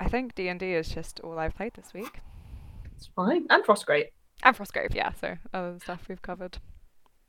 I 0.00 0.08
think 0.08 0.34
D 0.34 0.48
and 0.48 0.58
D 0.58 0.72
is 0.72 0.88
just 0.88 1.20
all 1.20 1.38
I've 1.38 1.54
played 1.54 1.74
this 1.74 1.92
week. 1.92 2.20
It's 2.96 3.06
fine. 3.14 3.46
And 3.50 3.64
Frostgrave. 3.64 4.06
And 4.42 4.56
Frostgrave, 4.56 4.94
yeah. 4.94 5.12
So 5.20 5.36
other 5.54 5.78
stuff 5.80 6.02
we've 6.08 6.22
covered. 6.22 6.58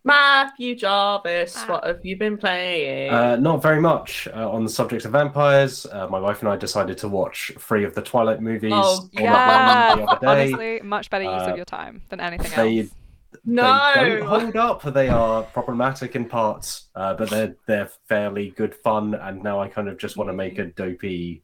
Matthew 0.04 0.76
Jarvis, 0.76 1.56
Ah. 1.58 1.66
what 1.72 1.86
have 1.86 2.06
you 2.06 2.18
been 2.18 2.38
playing? 2.38 3.12
Uh, 3.14 3.36
not 3.36 3.62
very 3.62 3.82
much 3.82 4.28
uh, 4.34 4.50
on 4.50 4.64
the 4.64 4.70
subject 4.70 5.04
of 5.04 5.12
vampires. 5.12 5.86
Uh, 5.86 6.08
my 6.08 6.20
wife 6.20 6.40
and 6.42 6.48
I 6.50 6.56
decided 6.56 6.98
to 7.00 7.10
watch 7.10 7.52
three 7.60 7.84
of 7.84 7.94
the 7.94 8.02
Twilight 8.02 8.42
movies 8.42 8.72
Oh, 8.74 9.02
on 9.02 9.10
Yeah, 9.12 9.96
the 9.96 10.04
other 10.04 10.20
day. 10.26 10.28
honestly, 10.54 10.80
much 10.82 11.10
better 11.10 11.26
use 11.26 11.42
Uh, 11.44 11.52
of 11.52 11.56
your 11.58 11.66
time 11.66 12.04
than 12.10 12.22
anything 12.22 12.52
they- 12.56 12.80
else. 12.84 12.90
no. 13.44 13.92
They 13.96 14.10
don't 14.18 14.28
hold 14.28 14.56
up. 14.56 14.82
They 14.94 15.10
are 15.10 15.44
problematic 15.44 16.16
in 16.16 16.26
parts, 16.30 16.88
uh, 16.96 17.14
but 17.16 17.30
they're 17.30 17.56
they're 17.68 17.90
fairly 18.08 18.52
good 18.52 18.76
fun. 18.76 19.14
And 19.14 19.44
now 19.44 19.60
I 19.60 19.68
kind 19.68 19.90
of 19.90 19.98
just 19.98 20.16
want 20.16 20.30
to 20.30 20.34
make 20.34 20.58
a 20.58 20.68
dopey, 20.68 21.44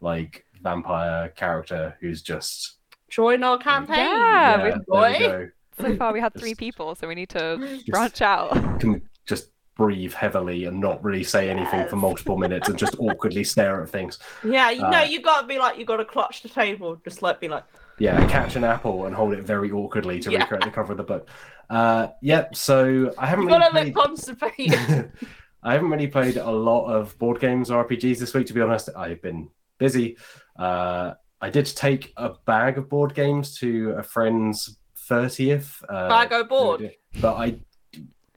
like 0.00 0.44
vampire 0.60 1.28
character 1.36 1.96
who's 2.00 2.20
just 2.22 2.78
Join 3.12 3.44
our 3.44 3.58
campaign. 3.58 3.98
Yeah, 3.98 4.56
yeah, 4.56 4.78
we- 4.88 5.18
there 5.18 5.52
we 5.78 5.84
So 5.84 5.96
far, 5.96 6.14
we 6.14 6.20
had 6.20 6.32
three 6.34 6.54
people, 6.54 6.94
so 6.94 7.06
we 7.06 7.14
need 7.14 7.28
to 7.30 7.78
branch 7.88 8.22
out. 8.22 8.80
can 8.80 9.02
just 9.26 9.50
breathe 9.76 10.14
heavily 10.14 10.64
and 10.64 10.80
not 10.80 11.02
really 11.04 11.22
say 11.22 11.50
anything 11.50 11.86
for 11.88 11.96
multiple 11.96 12.38
minutes 12.38 12.68
and 12.70 12.78
just 12.78 12.96
awkwardly 12.98 13.44
stare 13.44 13.82
at 13.82 13.90
things. 13.90 14.18
Yeah, 14.42 14.70
you 14.70 14.80
know, 14.80 14.88
Uh, 14.88 15.02
you 15.02 15.20
gotta 15.20 15.46
be 15.46 15.58
like, 15.58 15.78
you 15.78 15.84
gotta 15.84 16.06
clutch 16.06 16.42
the 16.42 16.48
table, 16.48 16.96
just 17.04 17.20
like 17.20 17.38
be 17.38 17.48
like, 17.48 17.64
Yeah, 17.98 18.26
catch 18.28 18.56
an 18.56 18.64
apple 18.64 19.04
and 19.04 19.14
hold 19.14 19.34
it 19.34 19.42
very 19.44 19.70
awkwardly 19.70 20.18
to 20.20 20.30
Yeah. 20.32 20.40
recreate 20.40 20.64
the 20.64 20.70
cover 20.70 20.92
of 20.92 20.96
the 20.96 21.04
book. 21.04 21.28
Uh, 21.68 22.08
yep. 22.22 22.56
So 22.56 23.14
I 23.18 23.26
haven't 23.26 23.44
you 23.44 23.48
really 23.50 23.60
gotta 23.60 23.70
played... 23.72 23.94
look 23.94 24.06
constipated. 24.06 25.12
I 25.62 25.74
haven't 25.74 25.90
really 25.90 26.08
played 26.08 26.38
a 26.38 26.50
lot 26.50 26.86
of 26.86 27.16
board 27.18 27.40
games 27.40 27.70
or 27.70 27.84
RPGs 27.84 28.18
this 28.18 28.32
week, 28.34 28.46
to 28.46 28.54
be 28.54 28.60
honest. 28.62 28.88
I've 28.96 29.20
been 29.22 29.50
busy. 29.78 30.16
Uh, 30.58 31.14
I 31.42 31.50
did 31.50 31.66
take 31.66 32.12
a 32.16 32.30
bag 32.46 32.78
of 32.78 32.88
board 32.88 33.14
games 33.14 33.58
to 33.58 33.90
a 33.98 34.02
friend's 34.02 34.78
30th. 35.10 35.82
Uh, 35.88 36.08
Bago 36.08 36.48
board. 36.48 36.92
But 37.20 37.34
I 37.34 37.56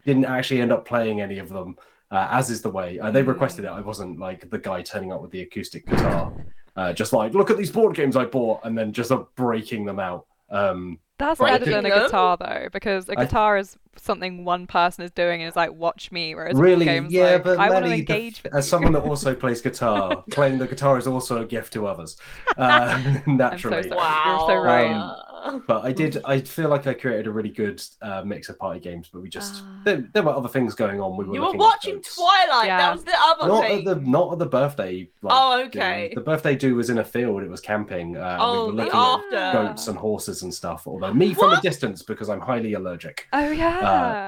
didn't 0.06 0.26
actually 0.26 0.60
end 0.62 0.72
up 0.72 0.86
playing 0.86 1.22
any 1.22 1.38
of 1.38 1.50
them, 1.50 1.78
uh, 2.10 2.28
as 2.32 2.50
is 2.50 2.64
the 2.64 2.70
way. 2.70 3.00
Uh, 3.00 3.12
they 3.12 3.22
Hmm. 3.22 3.30
requested 3.30 3.64
it. 3.66 3.68
I 3.70 3.82
wasn't 3.82 4.20
like 4.20 4.50
the 4.50 4.58
guy 4.58 4.82
turning 4.82 5.14
up 5.14 5.22
with 5.22 5.30
the 5.30 5.42
acoustic 5.42 5.86
guitar, 5.88 6.34
uh, 6.76 6.94
just 6.94 7.14
like, 7.14 7.34
look 7.36 7.52
at 7.52 7.58
these 7.58 7.72
board 7.72 7.96
games 7.96 8.16
I 8.18 8.26
bought, 8.26 8.62
and 8.64 8.76
then 8.76 8.92
just 8.92 9.12
uh, 9.12 9.24
breaking 9.36 9.86
them 9.86 10.00
out. 10.00 10.26
Um, 10.50 10.98
That's 11.18 11.40
Breaking 11.40 11.60
better 11.60 11.72
than 11.72 11.86
a 11.86 11.90
them? 11.90 12.06
guitar, 12.08 12.38
though, 12.38 12.68
because 12.74 13.08
a 13.08 13.16
guitar 13.16 13.58
is 13.58 13.78
something 13.96 14.44
one 14.44 14.68
person 14.68 15.06
is 15.06 15.12
doing 15.12 15.42
and 15.42 15.48
is 15.50 15.56
like, 15.56 15.72
watch 15.74 16.12
me. 16.12 16.36
Whereas 16.36 16.58
really, 16.58 16.84
games, 16.84 17.14
yeah, 17.14 17.34
like, 17.36 17.44
but 17.46 17.58
I 17.60 17.70
want 17.70 17.86
to 17.86 17.90
Maddie, 17.92 18.02
the- 18.04 18.14
engage 18.14 18.44
with 18.44 18.54
as 18.54 18.66
you. 18.66 18.70
someone 18.70 18.92
that 18.94 19.04
also 19.10 19.34
plays 19.34 19.62
guitar, 19.62 20.24
playing 20.32 20.58
the 20.58 20.68
guitar 20.68 20.98
is 20.98 21.08
also 21.08 21.42
a 21.42 21.46
gift 21.46 21.72
to 21.74 21.88
others, 21.88 22.18
uh, 22.58 23.02
naturally. 23.28 23.84
sorry. 23.84 23.96
wow. 23.96 24.46
You're 24.50 24.58
so 24.58 24.62
right. 24.64 24.92
Um, 24.92 25.16
But 25.68 25.86
I 25.86 25.92
did. 25.92 26.22
I 26.26 26.42
feel 26.42 26.70
like 26.70 26.88
I 26.88 26.94
created 26.94 27.28
a 27.28 27.32
really 27.32 27.50
good 27.50 27.82
uh, 28.02 28.24
mix 28.26 28.50
of 28.50 28.58
party 28.60 28.80
games, 28.80 29.10
but 29.12 29.22
we 29.22 29.30
just 29.30 29.62
Ah. 29.64 29.82
there, 29.84 30.08
there 30.14 30.24
were 30.24 30.32
other 30.36 30.50
things 30.50 30.74
going 30.76 31.00
on. 31.00 31.16
We 31.18 31.26
were 31.26 31.36
you 31.36 31.42
were 31.42 31.48
looking 31.48 31.62
at 31.62 31.64
watching. 31.64 32.02
Twilight. 32.02 32.68
Yeah. 32.68 32.78
That 32.78 32.94
was 32.96 33.04
the 33.04 33.14
other 33.18 33.48
Not 33.48 33.62
thing. 33.64 33.80
at 33.80 33.86
the 33.86 34.10
not 34.10 34.34
at 34.34 34.40
the 34.40 34.46
birthday. 34.46 35.10
Like, 35.22 35.34
Oh, 35.36 35.58
do. 35.62 35.80
okay. 35.80 36.12
The 36.16 36.22
birthday 36.22 36.56
do 36.56 36.76
was 36.76 36.90
in 36.90 36.98
a 37.00 37.06
field. 37.06 37.44
It 37.44 37.50
was 37.50 37.62
camping. 37.62 38.18
Uh, 38.18 38.38
Oh, 38.40 38.66
we 38.68 38.72
were 38.72 38.72
the 38.72 38.84
looking 38.86 39.00
after. 39.00 39.36
at 39.38 39.54
goats 39.54 39.88
and 39.88 39.98
horses 39.98 40.44
and 40.44 40.54
stuff. 40.54 40.88
Although 40.88 41.14
me 41.14 41.34
from 41.34 41.54
a 41.54 41.62
distance 41.62 42.02
because 42.04 42.30
I'm 42.30 42.42
highly 42.42 42.74
allergic. 42.74 43.28
Oh, 43.34 43.50
yeah. 43.52 43.80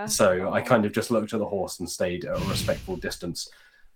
Uh, 0.04 0.08
so 0.08 0.52
I 0.54 0.62
kind 0.62 0.86
of 0.86 0.92
just 0.92 1.12
looked 1.12 1.34
at 1.34 1.40
the 1.40 1.46
horse 1.48 1.80
and 1.80 1.90
stayed 1.90 2.26
at 2.26 2.36
a 2.40 2.46
respectful 2.46 2.96
distance. 2.96 3.50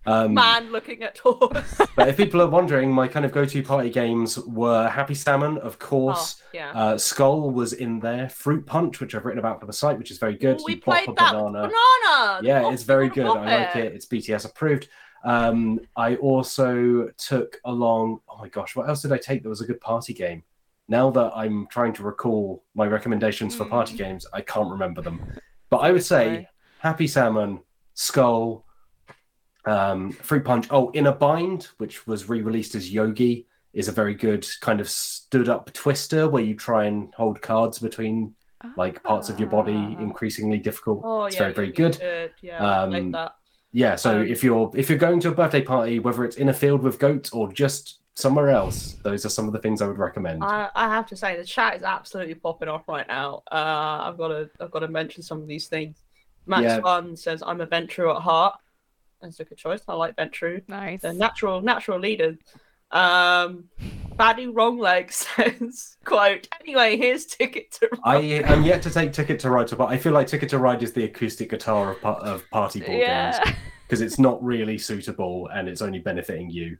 Um, 0.04 0.34
Man 0.34 0.72
looking 0.72 1.02
at 1.02 1.18
horse. 1.18 1.80
but 1.96 2.08
if 2.08 2.16
people 2.16 2.42
are 2.42 2.48
wondering, 2.48 2.90
my 2.92 3.06
kind 3.06 3.24
of 3.24 3.30
go-to 3.32 3.62
party 3.62 3.88
games 3.90 4.36
were 4.38 4.88
Happy 4.88 5.14
Salmon, 5.14 5.58
of 5.58 5.76
oh, 5.80 5.84
course. 5.86 6.42
yeah. 6.52 6.72
Uh, 6.72 6.98
Skull 6.98 7.50
was 7.50 7.72
in 7.72 8.00
there. 8.00 8.28
Fruit 8.28 8.66
Punch, 8.66 8.98
which 9.00 9.14
I've 9.14 9.24
written 9.24 9.38
about 9.38 9.60
for 9.60 9.66
the 9.66 9.72
site, 9.72 9.98
which 9.98 10.10
is 10.10 10.18
very 10.18 10.34
good. 10.34 10.60
we 10.64 10.74
You 10.74 10.80
played 10.80 11.08
that 11.16 11.32
banana. 11.32 11.68
banana. 11.68 12.40
Yeah, 12.42 12.62
pop- 12.62 12.72
it's 12.74 12.82
very 12.82 13.08
good. 13.10 13.26
I 13.26 13.58
like 13.66 13.76
it. 13.76 13.92
It's 13.94 14.06
BTS 14.06 14.44
approved. 14.44 14.88
Um, 15.24 15.78
I 15.96 16.16
also 16.16 17.08
took 17.16 17.60
along. 17.64 18.20
Oh 18.28 18.38
my 18.38 18.48
gosh, 18.48 18.74
what 18.74 18.88
else 18.88 19.02
did 19.02 19.12
I 19.12 19.18
take 19.18 19.44
that 19.44 19.48
was 19.48 19.60
a 19.60 19.66
good 19.66 19.80
party 19.80 20.12
game? 20.14 20.42
Now 20.88 21.10
that 21.12 21.30
I'm 21.36 21.68
trying 21.70 21.92
to 21.92 22.02
recall 22.02 22.64
my 22.74 22.86
recommendations 22.88 23.54
for 23.54 23.64
party 23.66 23.92
Hmm. 23.92 23.98
games, 23.98 24.26
I 24.32 24.40
can't 24.40 24.68
remember 24.68 25.00
them. 25.00 25.22
But 25.70 25.78
I 25.78 25.92
would 25.92 26.04
say 26.04 26.48
Happy 26.80 27.06
Salmon, 27.06 27.60
Skull, 27.94 28.66
um, 29.64 30.12
Fruit 30.12 30.44
Punch. 30.44 30.66
Oh, 30.70 30.90
In 30.90 31.06
a 31.06 31.12
Bind, 31.12 31.68
which 31.78 32.06
was 32.06 32.28
re-released 32.28 32.74
as 32.74 32.90
Yogi, 32.90 33.46
is 33.72 33.88
a 33.88 33.92
very 33.92 34.14
good 34.14 34.46
kind 34.60 34.80
of 34.80 34.88
stood-up 34.88 35.72
twister 35.72 36.28
where 36.28 36.42
you 36.42 36.54
try 36.54 36.84
and 36.84 37.12
hold 37.14 37.40
cards 37.40 37.78
between 37.78 38.34
like 38.76 39.02
parts 39.02 39.28
of 39.28 39.40
your 39.40 39.48
body, 39.48 39.74
Ah. 39.74 40.00
increasingly 40.00 40.58
difficult. 40.58 41.00
Oh, 41.04 41.24
it's 41.24 41.34
yeah, 41.36 41.42
very 41.42 41.52
very 41.54 41.72
good. 41.72 41.92
did. 41.98 42.30
Yeah, 42.42 42.62
I 42.64 42.84
like 42.84 43.00
Um, 43.02 43.10
that. 43.12 43.34
Yeah, 43.72 43.96
so 43.96 44.20
Um, 44.20 44.26
if 44.26 44.44
you're 44.44 44.70
if 44.74 44.88
you're 44.90 44.98
going 44.98 45.18
to 45.20 45.30
a 45.30 45.34
birthday 45.34 45.62
party, 45.62 45.98
whether 45.98 46.24
it's 46.24 46.36
in 46.36 46.48
a 46.48 46.52
field 46.52 46.82
with 46.82 46.98
goats 46.98 47.32
or 47.32 47.50
just 47.52 48.00
somewhere 48.14 48.50
else, 48.50 48.92
those 49.02 49.24
are 49.24 49.30
some 49.30 49.46
of 49.46 49.52
the 49.54 49.58
things 49.58 49.80
I 49.82 49.86
would 49.88 49.98
recommend. 49.98 50.44
I, 50.44 50.68
I 50.76 50.88
have 50.90 51.06
to 51.06 51.16
say 51.16 51.36
the 51.36 51.44
chat 51.44 51.74
is 51.76 51.82
absolutely 51.82 52.34
popping 52.34 52.68
off 52.68 52.86
right 52.86 53.08
now. 53.08 53.42
Uh, 53.50 53.54
I've 54.04 54.18
got 54.18 54.28
to 54.28 54.50
I've 54.60 54.70
got 54.70 54.80
to 54.80 54.88
mention 54.88 55.22
some 55.22 55.40
of 55.40 55.48
these 55.48 55.66
things. 55.68 55.96
Max 56.46 56.62
Yeah. 56.64 56.80
Fun 56.82 57.16
says 57.16 57.42
I'm 57.44 57.60
a 57.62 57.66
Ventrue 57.66 58.14
at 58.14 58.20
heart. 58.22 58.54
That's 59.22 59.40
a 59.40 59.44
good 59.44 59.58
choice. 59.58 59.80
I 59.88 59.94
like 59.94 60.16
Ventrue. 60.16 60.62
Nice. 60.68 61.00
They're 61.02 61.12
natural 61.12 61.60
natural 61.62 61.98
leaders. 61.98 62.36
Um, 62.90 63.64
Baddy 64.16 64.50
Wrong 64.54 64.78
Leg 64.78 65.10
says, 65.12 65.96
quote, 66.04 66.48
anyway, 66.60 66.96
here's 66.96 67.24
Ticket 67.24 67.72
to 67.80 67.88
I 68.04 68.16
am 68.18 68.62
yet 68.62 68.82
to 68.82 68.90
take 68.90 69.12
Ticket 69.12 69.40
to 69.40 69.50
Ride, 69.50 69.70
but 69.76 69.86
I 69.86 69.96
feel 69.96 70.12
like 70.12 70.26
Ticket 70.26 70.50
to 70.50 70.58
Ride 70.58 70.82
is 70.82 70.92
the 70.92 71.04
acoustic 71.04 71.50
guitar 71.50 71.96
of, 72.02 72.04
of 72.04 72.50
party 72.50 72.80
board 72.80 73.06
games 73.06 73.36
because 73.86 74.02
it's 74.02 74.18
not 74.18 74.42
really 74.42 74.76
suitable 74.78 75.48
and 75.54 75.68
it's 75.68 75.80
only 75.82 75.98
benefiting 76.00 76.50
you. 76.50 76.76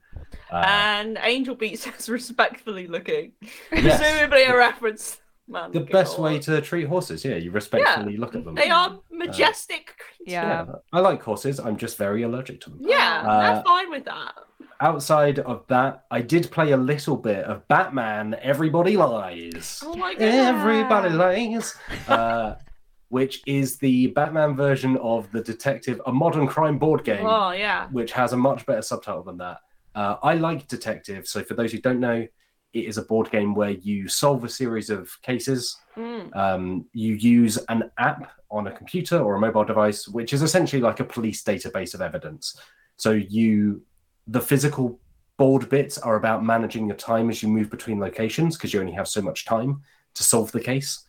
Uh, 0.51 0.65
And 0.67 1.19
Angel 1.23 1.55
Beat 1.55 1.79
says, 1.79 2.09
respectfully 2.11 2.87
looking. 2.87 3.33
Yes. 3.73 4.01
Presumably 4.01 4.43
a 4.45 4.57
reference. 4.57 5.19
Man, 5.53 5.71
the 5.73 5.81
best 5.81 6.19
way 6.19 6.39
to 6.41 6.61
treat 6.63 6.87
horses, 6.89 7.25
yeah, 7.25 7.37
you 7.37 7.51
respectfully 7.51 8.17
look 8.17 8.35
at 8.35 8.45
them. 8.45 8.55
They 8.55 8.71
are 8.71 8.99
majestic 9.11 9.87
creatures. 9.99 10.33
Yeah. 10.33 10.65
Yeah, 10.67 10.73
I 10.93 11.01
like 11.01 11.23
horses. 11.23 11.61
I'm 11.61 11.77
just 11.77 11.97
very 11.99 12.23
allergic 12.23 12.61
to 12.63 12.71
them. 12.71 12.79
Yeah, 12.83 13.23
Uh, 13.27 13.41
they're 13.55 13.63
fine 13.65 13.91
with 13.91 14.05
that. 14.07 14.33
Outside 14.81 15.39
of 15.41 15.65
that, 15.69 16.05
I 16.11 16.23
did 16.23 16.51
play 16.51 16.73
a 16.73 16.77
little 16.77 17.17
bit 17.17 17.45
of 17.45 17.67
Batman. 17.69 18.35
Everybody 18.43 18.97
lies. 18.97 19.81
Oh 19.85 19.95
my 19.95 20.15
god. 20.15 20.23
Everybody 20.23 21.11
lies. 21.11 21.77
Uh, 22.09 22.55
which 23.11 23.43
is 23.47 23.77
the 23.79 24.07
Batman 24.09 24.57
version 24.57 24.97
of 24.97 25.31
the 25.33 25.43
Detective, 25.43 26.01
a 26.07 26.13
modern 26.13 26.47
crime 26.47 26.79
board 26.79 27.05
game, 27.05 27.27
Oh 27.27 27.51
yeah. 27.53 27.89
which 27.93 28.13
has 28.13 28.33
a 28.33 28.37
much 28.39 28.65
better 28.65 28.81
subtitle 28.83 29.23
than 29.23 29.37
that. 29.37 29.59
Uh, 29.95 30.17
I 30.23 30.33
like 30.35 30.67
Detective. 30.67 31.29
So 31.29 31.45
for 31.45 31.53
those 31.55 31.71
who 31.73 31.79
don't 31.79 32.01
know, 32.01 32.27
it 32.73 32.85
is 32.87 32.99
a 32.99 33.03
board 33.03 33.31
game 33.31 33.55
where 33.55 33.71
you 33.71 34.09
solve 34.09 34.45
a 34.45 34.49
series 34.49 34.91
of 34.91 35.11
cases 35.23 35.79
Mm. 35.97 36.35
um, 36.35 36.87
you 36.95 37.15
use 37.15 37.59
an 37.69 37.91
app 37.99 38.33
on 38.51 38.67
a 38.67 38.73
computer 38.73 39.19
or 39.19 39.35
a 39.35 39.41
mobile 39.41 39.65
device, 39.65 40.09
which 40.09 40.33
is 40.33 40.43
essentially 40.43 40.81
like 40.81 41.01
a 41.01 41.05
police 41.05 41.43
database 41.43 41.93
of 41.93 42.01
evidence. 42.01 42.57
So 42.97 43.11
you, 43.11 43.83
the 44.27 44.41
physical 44.41 44.99
board 45.37 45.69
bits 45.69 45.99
are 45.99 46.17
about 46.17 46.45
managing 46.45 46.87
your 46.87 46.97
time 46.97 47.29
as 47.29 47.43
you 47.43 47.49
move 47.49 47.69
between 47.71 48.01
locations 48.01 48.57
because 48.57 48.73
you 48.73 48.81
only 48.81 48.93
have 48.93 49.09
so 49.09 49.21
much 49.21 49.45
time 49.45 49.83
to 50.15 50.23
solve 50.23 50.51
the 50.53 50.61
case. 50.61 51.05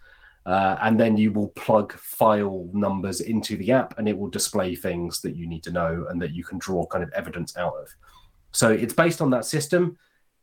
Uh, 0.46 0.76
and 0.82 1.00
then 1.00 1.16
you 1.16 1.32
will 1.32 1.50
plug 1.50 1.94
file 1.94 2.68
numbers 2.74 3.22
into 3.22 3.56
the 3.56 3.72
app 3.72 3.98
and 3.98 4.10
it 4.10 4.18
will 4.18 4.30
display 4.30 4.76
things 4.76 5.22
that 5.22 5.38
you 5.38 5.48
need 5.48 5.64
to 5.64 5.72
know 5.72 6.08
and 6.10 6.22
that 6.22 6.32
you 6.32 6.44
can 6.44 6.58
draw 6.58 6.86
kind 6.88 7.04
of 7.04 7.12
evidence 7.14 7.56
out 7.56 7.74
of. 7.76 7.88
So 8.52 8.70
it's 8.70 8.94
based 8.94 9.22
on 9.22 9.30
that 9.30 9.46
system. 9.46 9.98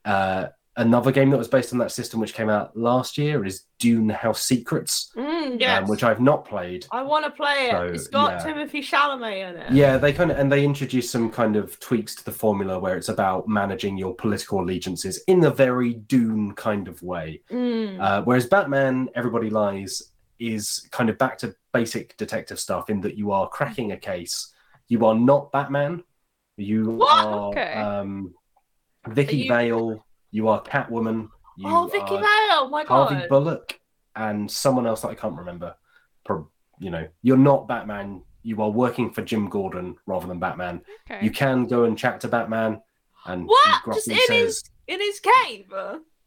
Uh, 0.06 0.46
another 0.80 1.12
game 1.12 1.30
that 1.30 1.36
was 1.38 1.48
based 1.48 1.72
on 1.72 1.78
that 1.78 1.92
system, 1.92 2.20
which 2.20 2.34
came 2.34 2.48
out 2.48 2.76
last 2.76 3.16
year, 3.18 3.44
is 3.44 3.64
Dune 3.78 4.08
House 4.08 4.42
Secrets, 4.42 5.12
Mm, 5.16 5.60
yes. 5.60 5.82
um, 5.82 5.88
which 5.88 6.02
I've 6.02 6.20
not 6.20 6.44
played. 6.44 6.86
I 6.90 7.02
want 7.02 7.24
to 7.24 7.30
play 7.30 7.68
it. 7.68 7.70
So, 7.72 7.82
it's 7.86 8.08
got 8.08 8.32
yeah. 8.44 8.52
Timothée 8.52 8.82
Chalamet 8.82 9.50
in 9.50 9.56
it. 9.56 9.72
Yeah, 9.72 9.96
they 9.98 10.12
kind 10.12 10.30
of 10.30 10.38
and 10.38 10.50
they 10.50 10.64
introduced 10.64 11.10
some 11.10 11.30
kind 11.30 11.56
of 11.56 11.78
tweaks 11.80 12.14
to 12.16 12.24
the 12.24 12.32
formula 12.32 12.78
where 12.78 12.96
it's 12.96 13.08
about 13.08 13.48
managing 13.48 13.96
your 13.96 14.14
political 14.14 14.60
allegiances 14.62 15.22
in 15.26 15.44
a 15.44 15.50
very 15.50 15.94
Dune 15.94 16.52
kind 16.54 16.88
of 16.88 17.02
way. 17.02 17.42
Mm. 17.50 18.00
Uh, 18.00 18.22
whereas 18.22 18.46
Batman, 18.46 19.08
Everybody 19.14 19.50
Lies, 19.50 20.02
is 20.38 20.88
kind 20.90 21.10
of 21.10 21.18
back 21.18 21.36
to 21.38 21.54
basic 21.72 22.16
detective 22.16 22.58
stuff 22.58 22.88
in 22.90 23.00
that 23.02 23.16
you 23.16 23.30
are 23.30 23.48
cracking 23.48 23.92
a 23.92 23.96
case. 23.96 24.52
You 24.88 25.04
are 25.06 25.14
not 25.14 25.52
Batman. 25.52 26.02
You 26.56 26.90
What? 26.90 27.26
are 27.26 27.48
Okay. 27.50 27.72
um, 27.74 28.34
Vicky 29.08 29.38
you- 29.38 29.48
Vale. 29.48 30.04
You 30.30 30.48
are 30.48 30.62
Catwoman. 30.62 31.28
You 31.56 31.68
oh, 31.68 31.86
Vicki 31.86 32.14
Vale. 32.14 32.68
My 32.70 32.84
Harvey 32.84 33.16
god. 33.16 33.28
Bullock 33.28 33.80
and 34.16 34.50
someone 34.50 34.86
else 34.86 35.02
that 35.02 35.08
I 35.08 35.14
can't 35.14 35.36
remember. 35.36 35.74
You 36.78 36.90
know, 36.90 37.06
you're 37.22 37.36
not 37.36 37.68
Batman. 37.68 38.22
You 38.42 38.62
are 38.62 38.70
working 38.70 39.12
for 39.12 39.20
Jim 39.20 39.50
Gordon 39.50 39.96
rather 40.06 40.26
than 40.26 40.38
Batman. 40.38 40.80
Okay. 41.10 41.24
You 41.24 41.30
can 41.30 41.66
go 41.66 41.84
and 41.84 41.98
chat 41.98 42.20
to 42.22 42.28
Batman, 42.28 42.80
and 43.26 43.46
What? 43.46 43.82
Just 43.92 44.08
in 44.08 44.16
says, 44.16 44.28
his 44.28 44.64
in 44.86 45.00
his 45.00 45.20
cave. 45.20 45.72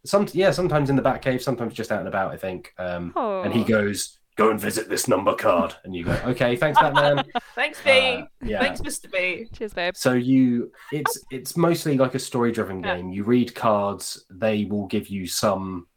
some 0.06 0.28
yeah, 0.34 0.52
sometimes 0.52 0.92
in 0.92 0.96
the 0.96 1.02
Batcave, 1.02 1.42
sometimes 1.42 1.74
just 1.74 1.92
out 1.92 2.00
and 2.00 2.08
about. 2.08 2.32
I 2.32 2.38
think. 2.38 2.74
Um, 2.78 3.14
oh. 3.16 3.42
And 3.42 3.52
he 3.52 3.64
goes, 3.64 4.20
"Go 4.36 4.50
and 4.50 4.60
visit 4.60 4.90
this 4.90 5.08
number 5.08 5.36
card," 5.36 5.76
and 5.84 5.96
you 5.96 6.04
go, 6.06 6.12
"Okay, 6.26 6.56
thanks, 6.56 6.80
Batman." 6.80 7.24
Thanks, 7.56 7.80
B. 7.84 7.92
Uh, 7.92 8.26
yeah. 8.44 8.60
Thanks, 8.60 8.82
Mr. 8.82 9.12
B. 9.12 9.48
Cheers, 9.54 9.74
babe. 9.74 9.94
So 9.96 10.14
you, 10.14 10.72
it's 10.92 11.24
it's 11.32 11.56
mostly 11.56 11.98
like 11.98 12.16
a 12.16 12.20
story-driven 12.20 12.82
Yeah. 12.84 12.96
game. 12.98 13.10
You 13.12 13.24
read 13.24 13.54
cards; 13.54 14.26
they 14.32 14.66
will 14.66 14.88
give 14.88 15.08
you 15.08 15.28
some 15.28 15.88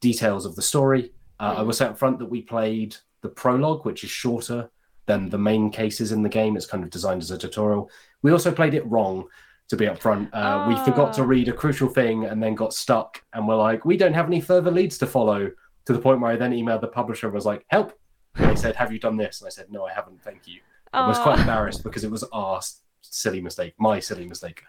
details 0.00 0.46
of 0.46 0.54
the 0.56 0.62
story. 0.62 1.12
Uh, 1.40 1.54
I 1.58 1.60
Mm. 1.62 1.66
will 1.66 1.72
say 1.72 1.86
up 1.86 1.98
front 1.98 2.18
that 2.20 2.26
we 2.30 2.42
played 2.42 2.96
the 3.22 3.28
prologue, 3.28 3.84
which 3.84 4.04
is 4.04 4.10
shorter 4.10 4.70
than 5.06 5.28
the 5.28 5.38
main 5.38 5.70
cases 5.70 6.12
in 6.12 6.22
the 6.22 6.28
game. 6.28 6.56
It's 6.56 6.66
kind 6.66 6.84
of 6.84 6.90
designed 6.90 7.22
as 7.22 7.30
a 7.32 7.38
tutorial. 7.38 7.90
We 8.22 8.30
also 8.32 8.52
played 8.52 8.74
it 8.74 8.86
wrong. 8.86 9.24
To 9.68 9.76
be 9.76 9.86
upfront, 9.86 10.30
uh, 10.32 10.66
we 10.68 10.74
forgot 10.84 11.12
to 11.14 11.22
Ah. 11.22 11.26
read 11.26 11.46
a 11.48 11.52
crucial 11.52 11.88
thing 11.88 12.24
and 12.24 12.42
then 12.42 12.56
got 12.56 12.72
stuck, 12.74 13.22
and 13.32 13.46
we're 13.46 13.54
like, 13.54 13.84
we 13.84 13.96
don't 13.96 14.14
have 14.14 14.26
any 14.26 14.40
further 14.40 14.68
leads 14.68 14.98
to 14.98 15.06
follow. 15.06 15.48
To 15.90 15.96
the 15.96 16.02
point 16.02 16.20
where 16.20 16.30
I 16.30 16.36
then 16.36 16.52
emailed 16.52 16.82
the 16.82 16.86
publisher 16.86 17.26
and 17.26 17.34
was 17.34 17.44
like, 17.44 17.64
"Help!" 17.66 17.98
And 18.36 18.48
they 18.48 18.54
said, 18.54 18.76
"Have 18.76 18.92
you 18.92 19.00
done 19.00 19.16
this?" 19.16 19.40
And 19.40 19.48
I 19.48 19.50
said, 19.50 19.72
"No, 19.72 19.86
I 19.86 19.92
haven't. 19.92 20.22
Thank 20.22 20.46
you." 20.46 20.60
I 20.92 21.08
was 21.08 21.18
quite 21.18 21.40
embarrassed 21.40 21.82
because 21.82 22.04
it 22.04 22.10
was 22.12 22.22
our 22.32 22.60
silly 23.02 23.40
mistake, 23.40 23.74
my 23.76 23.98
silly 23.98 24.24
mistake. 24.24 24.62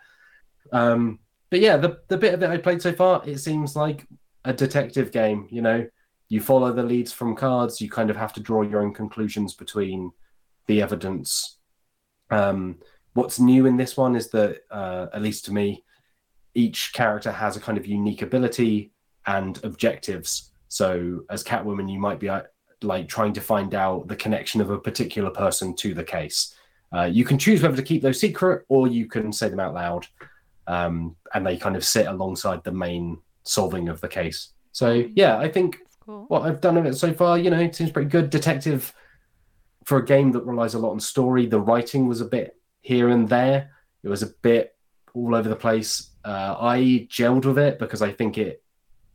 Um, 0.71 1.19
but 1.51 1.59
yeah, 1.59 1.77
the 1.77 1.99
the 2.07 2.17
bit 2.17 2.33
of 2.33 2.41
it 2.41 2.49
I 2.49 2.57
played 2.57 2.81
so 2.81 2.91
far, 2.91 3.21
it 3.23 3.37
seems 3.37 3.75
like 3.75 4.07
a 4.45 4.51
detective 4.51 5.11
game. 5.11 5.47
You 5.51 5.61
know, 5.61 5.87
you 6.27 6.41
follow 6.41 6.73
the 6.73 6.81
leads 6.81 7.13
from 7.13 7.35
cards. 7.35 7.79
You 7.79 7.87
kind 7.87 8.09
of 8.09 8.15
have 8.15 8.33
to 8.33 8.39
draw 8.39 8.63
your 8.63 8.81
own 8.81 8.91
conclusions 8.91 9.53
between 9.53 10.09
the 10.65 10.81
evidence. 10.81 11.59
Um, 12.31 12.79
what's 13.13 13.39
new 13.39 13.67
in 13.67 13.77
this 13.77 13.95
one 13.95 14.15
is 14.15 14.31
that, 14.31 14.61
uh, 14.71 15.05
at 15.13 15.21
least 15.21 15.45
to 15.45 15.53
me, 15.53 15.83
each 16.55 16.93
character 16.93 17.31
has 17.31 17.57
a 17.57 17.61
kind 17.61 17.77
of 17.77 17.85
unique 17.85 18.23
ability 18.23 18.91
and 19.27 19.63
objectives. 19.63 20.50
So, 20.71 21.25
as 21.29 21.43
Catwoman, 21.43 21.91
you 21.91 21.99
might 21.99 22.17
be 22.17 22.29
uh, 22.29 22.43
like 22.81 23.09
trying 23.09 23.33
to 23.33 23.41
find 23.41 23.75
out 23.75 24.07
the 24.07 24.15
connection 24.15 24.61
of 24.61 24.69
a 24.69 24.79
particular 24.79 25.29
person 25.29 25.75
to 25.75 25.93
the 25.93 26.03
case. 26.05 26.55
Uh, 26.95 27.03
you 27.11 27.25
can 27.25 27.37
choose 27.37 27.61
whether 27.61 27.75
to 27.75 27.83
keep 27.83 28.01
those 28.01 28.21
secret 28.21 28.63
or 28.69 28.87
you 28.87 29.05
can 29.05 29.33
say 29.33 29.49
them 29.49 29.59
out 29.59 29.73
loud, 29.73 30.07
um, 30.67 31.13
and 31.33 31.45
they 31.45 31.57
kind 31.57 31.75
of 31.75 31.83
sit 31.83 32.07
alongside 32.07 32.63
the 32.63 32.71
main 32.71 33.17
solving 33.43 33.89
of 33.89 33.99
the 33.99 34.07
case. 34.07 34.53
So 34.71 35.05
yeah, 35.13 35.37
I 35.37 35.49
think 35.49 35.77
Cool. 36.05 36.23
what 36.29 36.43
I've 36.43 36.61
done 36.61 36.77
of 36.77 36.85
it 36.85 36.95
so 36.95 37.13
far, 37.13 37.37
you 37.37 37.49
know, 37.49 37.59
it 37.59 37.75
seems 37.75 37.91
pretty 37.91 38.09
good. 38.09 38.29
Detective 38.29 38.93
for 39.83 39.97
a 39.97 40.05
game 40.05 40.31
that 40.31 40.45
relies 40.45 40.73
a 40.73 40.79
lot 40.79 40.91
on 40.91 41.01
story. 41.01 41.47
The 41.47 41.59
writing 41.59 42.07
was 42.07 42.21
a 42.21 42.25
bit 42.25 42.55
here 42.79 43.09
and 43.09 43.27
there. 43.27 43.71
It 44.03 44.07
was 44.07 44.23
a 44.23 44.27
bit 44.41 44.73
all 45.13 45.35
over 45.35 45.49
the 45.49 45.55
place. 45.57 46.11
Uh, 46.23 46.55
I 46.57 47.09
gelled 47.11 47.43
with 47.43 47.57
it 47.57 47.77
because 47.77 48.01
I 48.01 48.13
think 48.13 48.37
it 48.37 48.63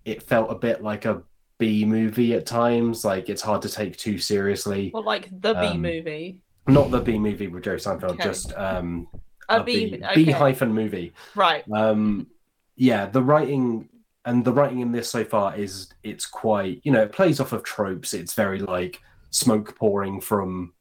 it 0.04 0.22
felt 0.22 0.52
a 0.52 0.54
bit 0.54 0.82
like 0.82 1.06
a 1.06 1.22
B 1.58 1.84
movie 1.84 2.34
at 2.34 2.46
times. 2.46 3.04
Like 3.04 3.28
it's 3.28 3.42
hard 3.42 3.62
to 3.62 3.68
take 3.68 3.96
too 3.96 4.18
seriously. 4.18 4.90
Well, 4.92 5.04
like 5.04 5.28
the 5.30 5.54
B 5.54 5.60
Um, 5.66 5.82
movie. 5.82 6.40
Not 6.68 6.90
the 6.90 7.00
B 7.00 7.18
movie 7.18 7.46
with 7.46 7.62
Jerry 7.64 7.78
Seinfeld, 7.78 8.10
Okay. 8.12 8.24
just 8.24 8.52
um, 8.54 9.06
A 9.48 9.60
a 9.60 9.64
B. 9.64 9.90
B, 9.96 10.04
okay. 10.04 10.24
B 10.24 10.30
hyphen 10.32 10.72
movie. 10.72 11.12
Right. 11.34 11.64
Um, 11.72 12.26
yeah, 12.74 13.06
the 13.06 13.22
writing 13.22 13.88
and 14.24 14.44
the 14.44 14.52
writing 14.52 14.80
in 14.80 14.90
this 14.90 15.08
so 15.08 15.24
far 15.24 15.56
is 15.56 15.88
it's 16.02 16.26
quite 16.26 16.80
you 16.82 16.90
know 16.92 17.02
it 17.02 17.12
plays 17.12 17.40
off 17.40 17.52
of 17.52 17.62
tropes. 17.62 18.12
It's 18.14 18.34
very 18.34 18.58
like 18.58 19.00
smoke 19.30 19.76
pouring 19.76 20.20
from 20.20 20.72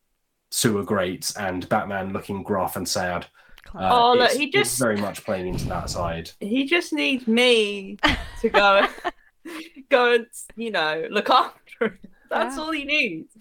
sewer 0.52 0.84
grates 0.84 1.36
and 1.38 1.68
Batman 1.70 2.14
looking 2.14 2.42
gruff 2.44 2.76
and 2.78 2.88
sad. 2.88 3.28
Uh, 3.76 3.90
Oh, 3.92 4.14
look, 4.14 4.32
he 4.32 4.50
just- 4.50 4.80
very 4.80 4.96
much 4.98 5.24
playing 5.26 5.48
into 5.48 5.66
that 5.68 5.90
side. 5.90 6.32
He 6.40 6.66
just 6.66 6.94
needs 6.94 7.28
me 7.28 7.98
to 8.42 8.50
go, 8.50 8.88
go 9.90 10.14
and 10.16 10.28
you 10.56 10.72
know 10.72 11.06
look 11.10 11.30
after 11.30 11.86
him. 11.86 12.00
That's 12.30 12.56
Yeah. 12.58 12.62
all 12.64 12.72
he 12.72 12.86
needs. 12.86 13.32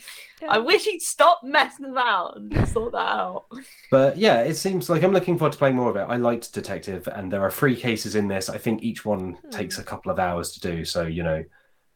Yeah. 0.43 0.49
I 0.53 0.59
wish 0.59 0.85
he'd 0.85 1.01
stop 1.01 1.41
messing 1.43 1.87
about 1.87 2.37
and 2.37 2.69
sort 2.69 2.93
that 2.93 2.99
out. 2.99 3.47
But 3.91 4.19
yeah, 4.19 4.43
it 4.43 4.55
seems 4.57 4.91
like 4.91 5.03
I'm 5.03 5.13
looking 5.13 5.39
forward 5.39 5.53
to 5.53 5.59
playing 5.59 5.77
more 5.77 5.89
of 5.89 5.97
it. 5.97 6.05
I 6.07 6.17
liked 6.17 6.53
Detective, 6.53 7.09
and 7.09 7.33
there 7.33 7.41
are 7.43 7.51
three 7.51 7.77
cases 7.77 8.15
in 8.15 8.29
this. 8.29 8.51
I 8.51 8.59
think 8.59 8.83
each 8.83 9.05
one 9.05 9.33
Hmm. 9.43 9.49
takes 9.51 9.79
a 9.79 9.83
couple 9.85 10.13
of 10.13 10.19
hours 10.19 10.53
to 10.53 10.61
do. 10.61 10.85
So 10.85 11.03
you 11.07 11.23
know, 11.23 11.43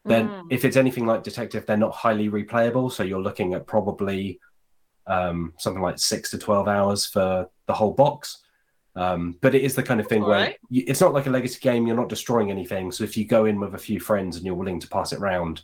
then 0.06 0.28
Mm. 0.28 0.46
if 0.50 0.64
it's 0.64 0.76
anything 0.78 1.04
like 1.04 1.22
Detective, 1.22 1.66
they're 1.66 1.76
not 1.76 1.92
highly 1.94 2.30
replayable. 2.30 2.90
So 2.90 3.02
you're 3.02 3.20
looking 3.20 3.52
at 3.54 3.66
probably 3.66 4.40
um, 5.06 5.54
something 5.58 5.82
like 5.82 5.98
six 5.98 6.30
to 6.32 6.38
twelve 6.38 6.68
hours 6.68 7.06
for 7.06 7.48
the 7.66 7.72
whole 7.74 7.92
box. 7.92 8.42
Um, 8.98 9.36
but 9.40 9.54
it 9.54 9.62
is 9.62 9.74
the 9.74 9.82
kind 9.82 10.00
of 10.00 10.08
thing 10.08 10.22
where 10.22 10.34
Alright. 10.36 10.56
you, 10.70 10.82
it's 10.86 11.00
not 11.00 11.12
like 11.14 11.26
a 11.26 11.30
legacy 11.30 11.60
game. 11.60 11.86
You're 11.86 11.96
not 11.96 12.08
destroying 12.08 12.50
anything. 12.50 12.90
So 12.90 13.04
if 13.04 13.16
you 13.16 13.24
go 13.24 13.44
in 13.44 13.60
with 13.60 13.74
a 13.74 13.78
few 13.78 14.00
friends 14.00 14.36
and 14.36 14.44
you're 14.44 14.54
willing 14.56 14.80
to 14.80 14.88
pass 14.88 15.12
it 15.12 15.20
round, 15.20 15.62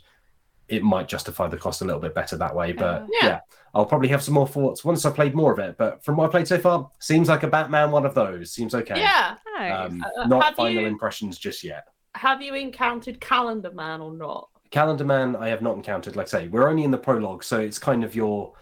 it 0.69 0.81
might 0.83 1.07
justify 1.07 1.47
the 1.47 1.57
cost 1.57 1.81
a 1.81 1.85
little 1.85 1.99
bit 2.01 2.15
better 2.15 2.37
that 2.37 2.55
way. 2.55 2.71
But 2.71 3.07
Yeah. 3.21 3.27
yeah, 3.27 3.39
I'll 3.73 3.85
probably 3.85 4.07
have 4.07 4.23
some 4.23 4.33
more 4.35 4.47
thoughts 4.47 4.85
once 4.85 5.05
I've 5.05 5.15
played 5.15 5.35
more 5.35 5.51
of 5.51 5.59
it. 5.59 5.77
But 5.77 6.03
from 6.03 6.15
what 6.15 6.27
I 6.27 6.31
played 6.31 6.47
so 6.47 6.57
far, 6.59 6.89
seems 6.99 7.27
like 7.27 7.43
a 7.43 7.47
Batman 7.47 7.91
one 7.91 8.05
of 8.05 8.15
those. 8.15 8.51
Seems 8.53 8.73
okay. 8.73 8.97
Yeah. 8.99 9.35
Nice. 9.57 9.71
Um, 9.91 10.05
Uh, 10.17 10.25
not 10.27 10.55
final 10.55 10.81
you- 10.81 10.87
impressions 10.87 11.37
just 11.37 11.63
yet. 11.63 11.87
Have 12.15 12.41
you 12.41 12.53
encountered 12.55 13.19
Calendar 13.19 13.71
Man 13.73 13.99
or 13.99 14.13
not? 14.13 14.47
Calendar 14.71 15.03
Man, 15.03 15.35
I 15.35 15.49
have 15.49 15.61
not 15.61 15.75
encountered. 15.75 16.15
Like 16.15 16.27
I 16.27 16.29
say, 16.29 16.47
we're 16.47 16.69
only 16.69 16.83
in 16.85 16.91
the 16.91 16.97
prologue, 16.97 17.43
so 17.43 17.59
it's 17.59 17.77
kind 17.77 18.03
of 18.05 18.15
your 18.15 18.53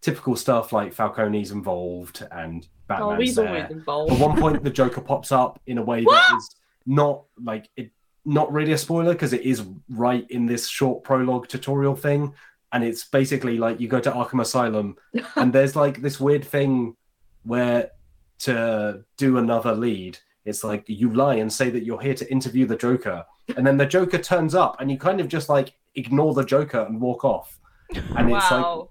typical 0.00 0.34
stuff 0.36 0.72
like 0.72 0.92
Falcone's 0.94 1.50
involved 1.52 2.26
and 2.32 2.66
oh, 2.90 3.14
he's 3.16 3.36
there. 3.36 3.68
always 3.86 4.12
At 4.12 4.18
one 4.18 4.38
point, 4.40 4.62
the 4.62 4.70
Joker 4.70 5.00
pops 5.00 5.32
up 5.32 5.60
in 5.66 5.78
a 5.78 5.82
way 5.82 6.04
that 6.04 6.34
is 6.36 6.56
not 6.86 7.24
like 7.42 7.68
it. 7.76 7.90
not 8.24 8.52
really 8.52 8.72
a 8.72 8.78
spoiler 8.78 9.12
because 9.12 9.32
it 9.32 9.42
is 9.42 9.64
right 9.88 10.28
in 10.30 10.46
this 10.46 10.68
short 10.68 11.04
prologue 11.04 11.48
tutorial 11.48 11.96
thing, 11.96 12.34
and 12.72 12.84
it's 12.84 13.04
basically 13.04 13.58
like 13.58 13.80
you 13.80 13.88
go 13.88 14.00
to 14.00 14.10
Arkham 14.10 14.40
Asylum, 14.40 14.96
and 15.36 15.52
there's 15.52 15.76
like 15.76 16.02
this 16.02 16.20
weird 16.20 16.44
thing 16.44 16.96
where 17.44 17.90
to 18.40 19.04
do 19.16 19.38
another 19.38 19.74
lead, 19.74 20.18
it's 20.44 20.64
like 20.64 20.84
you 20.88 21.12
lie 21.12 21.36
and 21.36 21.52
say 21.52 21.70
that 21.70 21.84
you're 21.84 22.00
here 22.00 22.14
to 22.14 22.30
interview 22.30 22.66
the 22.66 22.76
Joker, 22.76 23.24
and 23.56 23.66
then 23.66 23.76
the 23.76 23.86
Joker 23.86 24.18
turns 24.18 24.54
up, 24.54 24.80
and 24.80 24.90
you 24.90 24.98
kind 24.98 25.20
of 25.20 25.28
just 25.28 25.48
like 25.48 25.74
ignore 25.94 26.34
the 26.34 26.44
Joker 26.44 26.80
and 26.80 27.00
walk 27.00 27.24
off, 27.24 27.58
and 27.90 28.30
it's 28.30 28.50
like 28.50 28.64
wow. 28.64 28.88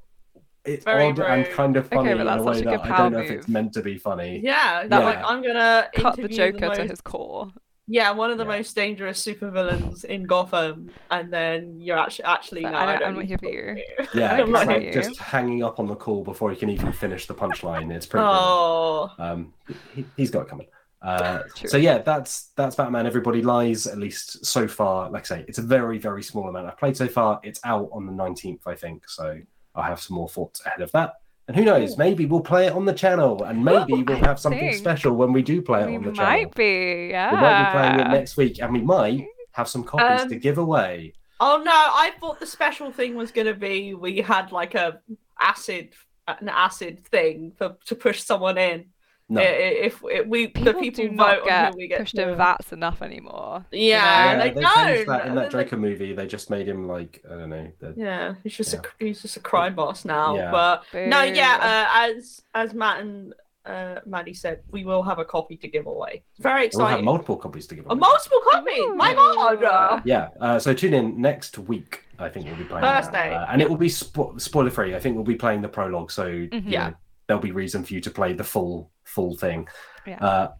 It's 0.65 0.85
Very 0.85 1.05
odd 1.05 1.19
and 1.19 1.45
kind 1.47 1.75
of 1.77 1.85
Okay, 1.87 1.95
funny 1.95 2.09
but 2.13 2.21
in 2.21 2.27
a 2.27 2.43
way 2.43 2.59
a 2.59 2.63
that 2.63 2.85
I 2.85 2.97
don't 2.97 3.11
know 3.13 3.19
if 3.19 3.31
it's 3.31 3.47
meant 3.47 3.73
to 3.73 3.81
be 3.81 3.97
funny. 3.97 4.39
yeah, 4.43 4.85
That, 4.87 5.03
like 5.03 5.15
like, 5.17 5.25
I'm 5.25 5.41
gonna 5.41 5.87
Cut 5.95 6.15
the 6.15 6.23
interview 6.23 6.37
Joker 6.51 6.67
most, 6.67 6.77
to 6.77 6.87
his 6.87 7.01
core. 7.01 7.49
Yeah, 7.87 8.11
one 8.11 8.31
of 8.31 8.37
the 8.37 8.45
Yeah. 8.45 8.57
most 8.57 8.75
dangerous 8.75 9.25
supervillains 9.25 10.05
in 10.05 10.23
Gotham, 10.23 10.91
and 11.09 11.33
then 11.33 11.77
you're 11.79 11.97
actually 11.97 12.25
actually 12.25 12.61
But 12.61 12.71
no, 12.71 12.77
I 12.77 12.81
I 12.83 12.85
don't- 12.85 12.99
don't 12.99 13.09
I'm 13.09 13.15
not 13.15 13.25
here 13.25 13.37
for 13.37 13.49
you. 13.49 13.75
you. 13.99 14.05
Yeah, 14.13 14.37
don't 14.37 14.49
it's 14.49 14.53
like 14.53 14.67
like 14.67 14.83
you. 14.83 14.93
just 14.93 15.17
hanging 15.19 15.63
up 15.63 15.79
on 15.79 15.87
the 15.87 15.95
call 15.95 16.23
before 16.23 16.51
he 16.51 16.55
can 16.57 16.69
even 16.69 16.93
finish 16.93 17.25
the 17.27 17.33
punchline. 17.33 17.91
It's 17.91 18.05
pretty. 18.05 18.25
Oh, 18.29 19.09
Um, 19.19 19.53
he, 19.95 20.05
he's 20.15 20.31
got 20.31 20.41
it 20.43 20.47
coming. 20.47 20.67
Uh, 21.01 21.41
so 21.65 21.77
yeah, 21.77 21.97
that's 21.97 22.51
that's 22.55 22.75
Batman. 22.75 23.07
Everybody 23.07 23.41
lies. 23.41 23.87
At 23.87 23.97
least 23.97 24.45
so 24.45 24.67
far, 24.67 25.09
like 25.09 25.23
I 25.23 25.37
say, 25.37 25.45
it's 25.47 25.57
a 25.57 25.63
very 25.63 25.97
very 25.97 26.21
small 26.23 26.47
amount 26.47 26.67
I've 26.67 26.77
played 26.77 26.95
so 26.95 27.07
far. 27.07 27.39
It's 27.43 27.59
out 27.65 27.89
on 27.91 28.05
the 28.05 28.11
nineteenth, 28.13 28.67
I 28.67 28.75
think. 28.75 29.09
So 29.09 29.39
I'll 29.75 29.83
have 29.83 30.01
some 30.01 30.15
more 30.15 30.29
thoughts 30.29 30.61
ahead 30.65 30.81
of 30.81 30.91
that. 30.91 31.13
And 31.47 31.57
who 31.57 31.65
knows? 31.65 31.93
Ooh. 31.93 31.97
Maybe 31.97 32.25
we'll 32.25 32.41
play 32.41 32.67
it 32.67 32.73
on 32.73 32.85
the 32.85 32.93
channel, 32.93 33.43
and 33.43 33.63
maybe 33.63 33.93
Ooh, 33.93 34.03
we'll 34.07 34.17
I 34.23 34.27
have 34.27 34.39
something 34.39 34.73
special 34.73 35.13
when 35.13 35.33
we 35.33 35.41
do 35.41 35.61
play 35.61 35.83
it 35.83 35.87
We 35.87 35.95
on 35.97 36.03
the 36.03 36.11
channel. 36.11 36.31
might 36.31 36.55
be, 36.55 37.09
yeah. 37.11 37.31
We 37.33 37.37
might 37.41 37.65
be 37.65 37.71
playing 37.77 37.99
it 37.99 38.11
next 38.17 38.37
week, 38.37 38.61
and 38.61 38.71
we 38.73 38.81
might 38.81 39.25
have 39.53 39.67
some 39.67 39.83
copies 39.83 40.21
Um, 40.21 40.29
to 40.29 40.35
give 40.35 40.57
away. 40.59 41.13
oh 41.39 41.61
no! 41.65 41.71
I 41.73 42.11
thought 42.19 42.39
the 42.39 42.45
special 42.45 42.91
thing 42.91 43.15
was 43.15 43.31
gonna 43.31 43.53
be 43.55 43.93
we 43.93 44.17
had 44.21 44.51
like 44.51 44.75
a 44.75 45.01
acid, 45.41 45.89
an 46.27 46.47
acid 46.47 47.03
thing 47.07 47.51
for 47.57 47.75
to 47.87 47.95
push 47.95 48.21
someone 48.21 48.57
in. 48.57 48.85
No, 49.33 49.41
I- 49.41 49.45
i- 49.45 49.47
If, 49.87 50.01
if 50.05 50.27
we 50.27 50.47
People, 50.47 50.73
the 50.73 50.79
people 50.79 51.03
do 51.05 51.09
vote 51.09 51.15
not 51.15 51.39
on 51.41 51.45
get 51.47 51.71
who 51.73 51.77
we 51.77 51.87
get 51.87 51.99
pushed 51.99 52.15
to- 52.15 52.29
in 52.29 52.37
vats 52.37 52.71
enough 52.73 53.01
anymore. 53.01 53.65
you 53.71 53.79
Yeah, 53.89 53.95
yeah, 54.33 54.37
they 54.37 54.49
they 54.51 54.61
don't. 54.61 54.65
that 54.65 54.97
in 54.99 55.07
that 55.07 55.25
then 55.25 55.35
they- 55.35 55.49
Joker 55.49 55.77
movie. 55.77 56.13
They 56.13 56.27
just 56.27 56.49
made 56.49 56.67
him 56.67 56.87
like 56.87 57.23
I 57.29 57.35
don't 57.35 57.49
know. 57.49 57.71
The, 57.79 57.93
Yeah, 57.97 58.33
he's 58.43 58.55
just 58.57 58.73
Yeah. 58.73 58.79
a 58.99 59.03
he's 59.05 59.21
just 59.21 59.37
a 59.37 59.39
crime 59.39 59.75
boss 59.75 60.03
now. 60.05 60.35
Yeah. 60.35 60.51
But 60.51 60.83
no, 60.93 61.23
yeah, 61.23 61.57
uh, 61.61 62.09
as 62.11 62.41
as 62.53 62.73
Matt 62.73 62.99
and 63.01 63.33
uh, 63.65 63.99
Maddie 64.07 64.33
said, 64.33 64.61
we 64.71 64.83
will 64.85 65.03
have 65.03 65.19
a 65.19 65.25
copy 65.25 65.55
to 65.55 65.67
give 65.67 65.85
away. 65.85 66.23
Very 66.39 66.65
exciting. 66.65 66.79
we'll 66.79 66.87
have 66.87 66.93
exciting. 66.95 67.05
multiple 67.05 67.37
copies 67.37 67.67
to 67.67 67.75
give 67.75 67.85
away. 67.85 67.93
a 67.93 67.95
multiple 67.95 68.39
copies. 68.51 68.81
My 68.95 69.13
God. 69.13 70.01
Yeah, 70.03 70.29
uh, 70.39 70.57
so 70.57 70.73
tune 70.73 70.95
in 70.95 71.21
next 71.21 71.57
week. 71.59 72.03
I 72.17 72.27
think 72.29 72.45
we'll 72.47 72.55
be 72.55 72.63
playing. 72.63 72.83
Thursday. 72.85 73.33
Uh, 73.35 73.45
and 73.49 73.61
it 73.61 73.69
will 73.69 73.77
be 73.77 73.87
spo- 73.87 74.39
spoiler 74.41 74.69
free. 74.71 74.95
I 74.95 74.99
think 74.99 75.15
we'll 75.15 75.23
be 75.25 75.35
playing 75.35 75.61
the 75.61 75.69
prologue, 75.69 76.11
so 76.11 76.25
you 76.27 76.49
Mhm. 76.49 76.63
Yeah. 76.65 76.89
know, 76.89 76.95
there'll 77.31 77.41
be 77.41 77.53
reason 77.53 77.81
for 77.85 77.93
you 77.93 78.01
to 78.01 78.11
play 78.11 78.33
the 78.33 78.43
full 78.43 78.91
full 79.05 79.37
thing. 79.37 79.65
Yeah. 80.05 80.17
Uh, 80.17 80.51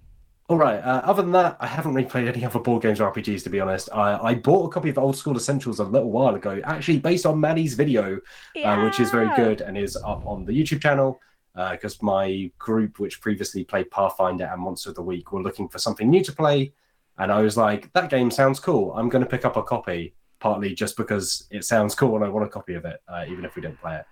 all 0.48 0.58
right. 0.58 0.80
Uh, 0.80 1.02
other 1.04 1.22
than 1.22 1.34
that, 1.34 1.58
I 1.60 1.68
haven't 1.68 1.94
really 1.94 2.08
played 2.08 2.30
any 2.30 2.46
other 2.50 2.60
board 2.60 2.82
games 2.82 3.02
or 3.02 3.12
RPGs 3.12 3.44
to 3.44 3.50
be 3.50 3.60
honest. 3.60 3.90
I, 3.92 4.18
I 4.18 4.36
bought 4.36 4.68
a 4.68 4.70
copy 4.70 4.88
of 4.88 4.98
Old 4.98 5.18
School 5.18 5.36
Essentials 5.36 5.80
a 5.80 5.84
little 5.84 6.12
while 6.12 6.36
ago, 6.36 6.62
actually 6.64 7.00
based 7.00 7.26
on 7.26 7.42
Maddie's 7.42 7.74
video, 7.74 8.22
uh, 8.64 8.82
which 8.84 9.02
is 9.02 9.12
very 9.12 9.30
good 9.36 9.60
and 9.60 9.78
is 9.78 9.98
up 9.98 10.26
on 10.26 10.46
the 10.46 10.54
YouTube 10.54 10.82
channel. 10.82 11.20
Because 11.54 12.02
my 12.02 12.50
group, 12.58 12.98
which 13.00 13.20
previously 13.20 13.66
played 13.66 13.92
Pathfinder 13.92 14.46
and 14.46 14.62
Monster 14.62 14.92
of 14.92 14.96
the 14.96 15.02
Week, 15.02 15.34
were 15.34 15.44
looking 15.44 15.68
for 15.68 15.78
something 15.78 16.10
new 16.10 16.24
to 16.24 16.32
play, 16.32 16.72
and 17.18 17.30
I 17.30 17.42
was 17.42 17.58
like, 17.58 17.92
"That 17.92 18.10
game 18.10 18.32
sounds 18.32 18.58
cool. 18.58 18.94
I'm 18.94 19.10
going 19.10 19.22
to 19.22 19.30
pick 19.30 19.44
up 19.44 19.58
a 19.58 19.64
copy." 19.64 20.14
Partly 20.40 20.74
just 20.74 20.98
because 20.98 21.48
it 21.52 21.66
sounds 21.66 21.94
cool 21.94 22.16
and 22.16 22.26
I 22.26 22.30
want 22.30 22.48
a 22.48 22.50
copy 22.50 22.74
of 22.74 22.86
it, 22.86 23.00
uh, 23.08 23.26
even 23.28 23.46
if 23.46 23.56
we 23.56 23.62
don't 23.62 23.80
play 23.80 23.98
it. 23.98 24.06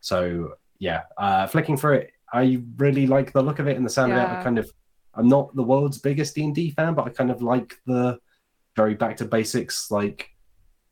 So 0.00 0.56
yeah, 0.78 1.02
uh, 1.16 1.46
flicking 1.46 1.76
through 1.76 1.94
it, 1.94 2.10
I 2.32 2.60
really 2.76 3.06
like 3.06 3.32
the 3.32 3.42
look 3.42 3.58
of 3.58 3.68
it 3.68 3.76
and 3.76 3.84
the 3.86 3.90
sound 3.90 4.12
of 4.12 4.18
it. 4.18 4.22
I 4.28 4.42
kind 4.42 4.58
of, 4.58 4.70
I'm 5.14 5.28
not 5.28 5.54
the 5.56 5.62
world's 5.62 5.98
biggest 5.98 6.34
D 6.34 6.44
and 6.44 6.54
D 6.54 6.70
fan, 6.70 6.94
but 6.94 7.06
I 7.06 7.10
kind 7.10 7.30
of 7.30 7.40
like 7.42 7.76
the 7.86 8.18
very 8.76 8.94
back 8.94 9.16
to 9.18 9.24
basics, 9.24 9.90
like 9.90 10.30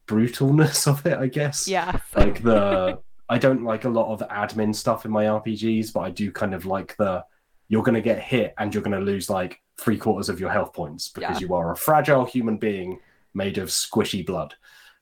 brutalness 0.07 0.87
of 0.91 1.05
it. 1.07 1.19
I 1.19 1.27
guess 1.27 1.67
Yeah. 1.69 1.99
like 2.17 2.43
the 2.43 2.99
I 3.29 3.39
don't 3.39 3.65
like 3.65 3.85
a 3.85 3.89
lot 3.89 4.13
of 4.13 4.27
admin 4.29 4.75
stuff 4.75 5.05
in 5.07 5.11
my 5.11 5.25
RPGs, 5.25 5.93
but 5.95 6.01
I 6.01 6.11
do 6.11 6.31
kind 6.31 6.55
of 6.55 6.67
like 6.67 6.95
the 6.99 7.25
you're 7.69 7.83
going 7.83 7.95
to 7.95 8.03
get 8.03 8.19
hit 8.21 8.53
and 8.59 8.73
you're 8.73 8.83
going 8.83 8.99
to 8.99 9.05
lose 9.05 9.31
like 9.31 9.61
three 9.79 9.97
quarters 9.97 10.29
of 10.29 10.39
your 10.39 10.51
health 10.51 10.75
points 10.75 11.09
because 11.09 11.41
Yeah. 11.41 11.47
you 11.49 11.55
are 11.55 11.73
a 11.73 11.77
fragile 11.77 12.27
human 12.27 12.59
being 12.59 13.01
made 13.33 13.57
of 13.59 13.69
squishy 13.71 14.25
blood. 14.25 14.55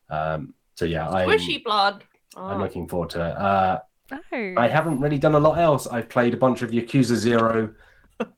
Um, 0.09 0.55
so 0.77 0.85
yeah, 0.85 1.09
I'm, 1.09 1.29
Squishy 1.29 1.63
blood. 1.65 2.05
I'm 2.37 2.59
Oh. 2.61 2.63
looking 2.63 2.87
forward 2.89 3.11
to 3.11 3.27
it. 3.27 3.37
Uh, 3.37 3.81
No. 4.13 4.55
I 4.61 4.69
haven't 4.69 5.01
really 5.01 5.19
done 5.19 5.35
a 5.35 5.41
lot 5.41 5.59
else. 5.59 5.87
I've 5.87 6.09
played 6.09 6.35
a 6.35 6.37
bunch 6.37 6.63
of 6.63 6.71
Yakuza 6.71 7.17
Zero. 7.17 7.75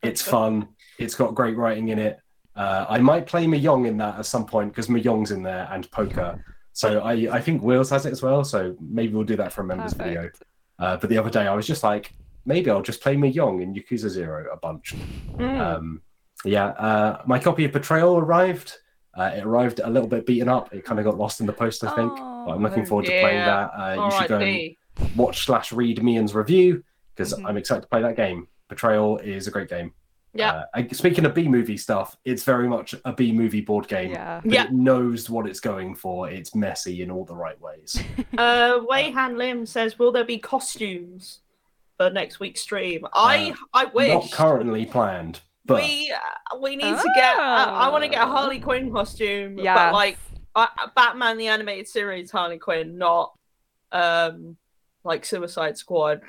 It's 0.02 0.22
fun. 0.34 0.68
It's 0.98 1.14
got 1.14 1.34
great 1.34 1.56
writing 1.56 1.88
in 1.88 1.98
it. 1.98 2.18
Uh, 2.56 2.86
I 2.88 2.98
might 2.98 3.26
play 3.26 3.46
Mahjong 3.46 3.86
in 3.88 3.96
that 3.98 4.18
at 4.18 4.26
some 4.26 4.46
point 4.46 4.70
because 4.72 4.86
Mahjong's 4.86 5.32
in 5.32 5.42
there 5.42 5.68
and 5.72 5.90
poker. 5.90 6.44
So 6.72 7.00
I, 7.00 7.12
I 7.32 7.40
think 7.40 7.62
Wheels 7.62 7.90
has 7.90 8.06
it 8.06 8.12
as 8.12 8.22
well. 8.22 8.44
So 8.44 8.76
maybe 8.80 9.12
we'll 9.14 9.24
do 9.24 9.36
that 9.36 9.52
for 9.52 9.62
a 9.62 9.64
members 9.64 9.92
video. 9.92 10.30
Uh, 10.78 10.96
but 10.96 11.10
the 11.10 11.18
other 11.18 11.30
day 11.30 11.46
I 11.46 11.54
was 11.54 11.66
just 11.66 11.82
like, 11.82 12.12
maybe 12.46 12.70
I'll 12.70 12.82
just 12.82 13.00
play 13.00 13.16
Mahjong 13.16 13.62
in 13.62 13.74
Yakuza 13.74 14.08
Zero 14.08 14.46
a 14.52 14.56
bunch. 14.56 14.94
Mm. 15.36 15.58
Um, 15.60 16.02
yeah, 16.44 16.66
uh, 16.66 17.22
my 17.26 17.38
copy 17.38 17.64
of 17.64 17.72
Betrayal 17.72 18.16
arrived. 18.18 18.74
Uh, 19.16 19.30
it 19.36 19.44
arrived 19.44 19.80
a 19.82 19.88
little 19.88 20.08
bit 20.08 20.26
beaten 20.26 20.48
up. 20.48 20.72
It 20.74 20.84
kind 20.84 20.98
of 20.98 21.04
got 21.06 21.16
lost 21.16 21.40
in 21.40 21.46
the 21.46 21.52
post, 21.52 21.82
I 21.84 21.94
think. 21.94 22.12
but 22.16 22.50
I'm 22.52 22.62
looking 22.62 22.82
Oh, 22.82 22.86
forward 22.86 23.06
to 23.06 23.20
playing 23.20 23.44
that. 23.44 23.70
Uh, 23.76 24.04
you 24.04 24.10
should 24.18 24.28
go 24.28 24.38
and. 24.38 24.76
Watch 25.16 25.44
slash 25.46 25.72
read 25.72 26.02
Meehan's 26.02 26.34
review 26.34 26.82
because 27.14 27.34
Mhm. 27.34 27.46
I'm 27.48 27.56
excited 27.56 27.82
to 27.82 27.88
play 27.88 28.02
that 28.02 28.16
game. 28.16 28.48
Betrayal 28.68 29.18
is 29.18 29.46
a 29.46 29.50
great 29.50 29.68
game. 29.68 29.92
Yeah. 30.36 30.64
Uh, 30.74 30.82
speaking 30.92 31.24
of 31.26 31.34
B 31.34 31.46
movie 31.46 31.76
stuff, 31.76 32.16
it's 32.24 32.42
very 32.42 32.66
much 32.68 32.94
a 33.04 33.12
B 33.12 33.30
movie 33.30 33.60
board 33.60 33.86
game. 33.86 34.10
Yeah. 34.10 34.40
But 34.42 34.52
Yeah. 34.52 34.64
it 34.64 34.72
knows 34.72 35.30
what 35.30 35.46
it's 35.46 35.60
going 35.60 35.94
for. 35.94 36.28
It's 36.28 36.54
messy 36.56 37.02
in 37.02 37.10
all 37.10 37.24
the 37.24 37.36
right 37.36 37.60
ways. 37.60 38.02
Uh, 38.38 38.80
Wei 38.88 39.10
Han 39.12 39.36
Lim 39.38 39.64
says, 39.64 39.96
"Will 39.98 40.10
there 40.10 40.24
be 40.24 40.38
costumes 40.38 41.40
for 41.96 42.10
next 42.10 42.40
week's 42.40 42.62
stream?" 42.62 43.06
I 43.12 43.50
Uh, 43.52 43.54
I 43.72 43.84
wish 43.86 44.12
Not 44.12 44.32
currently 44.32 44.86
planned, 44.86 45.40
but 45.64 45.82
we 45.82 46.12
uh, 46.12 46.56
we 46.58 46.74
need 46.74 46.96
to 46.98 47.12
get. 47.14 47.38
Uh, 47.38 47.70
I 47.72 47.88
want 47.90 48.02
to 48.02 48.08
get 48.08 48.22
a 48.22 48.26
Oh. 48.26 48.30
Harley 48.32 48.58
Quinn 48.58 48.90
costume, 48.92 49.56
Yes. 49.58 49.76
but 49.76 49.92
like 49.92 50.18
uh, 50.56 50.66
Batman 50.96 51.36
the 51.38 51.46
animated 51.46 51.86
series 51.86 52.32
Harley 52.32 52.58
Quinn, 52.58 52.98
not 52.98 53.34
um 53.92 54.56
like 55.04 55.24
Suicide 55.24 55.76
Squad 55.76 56.22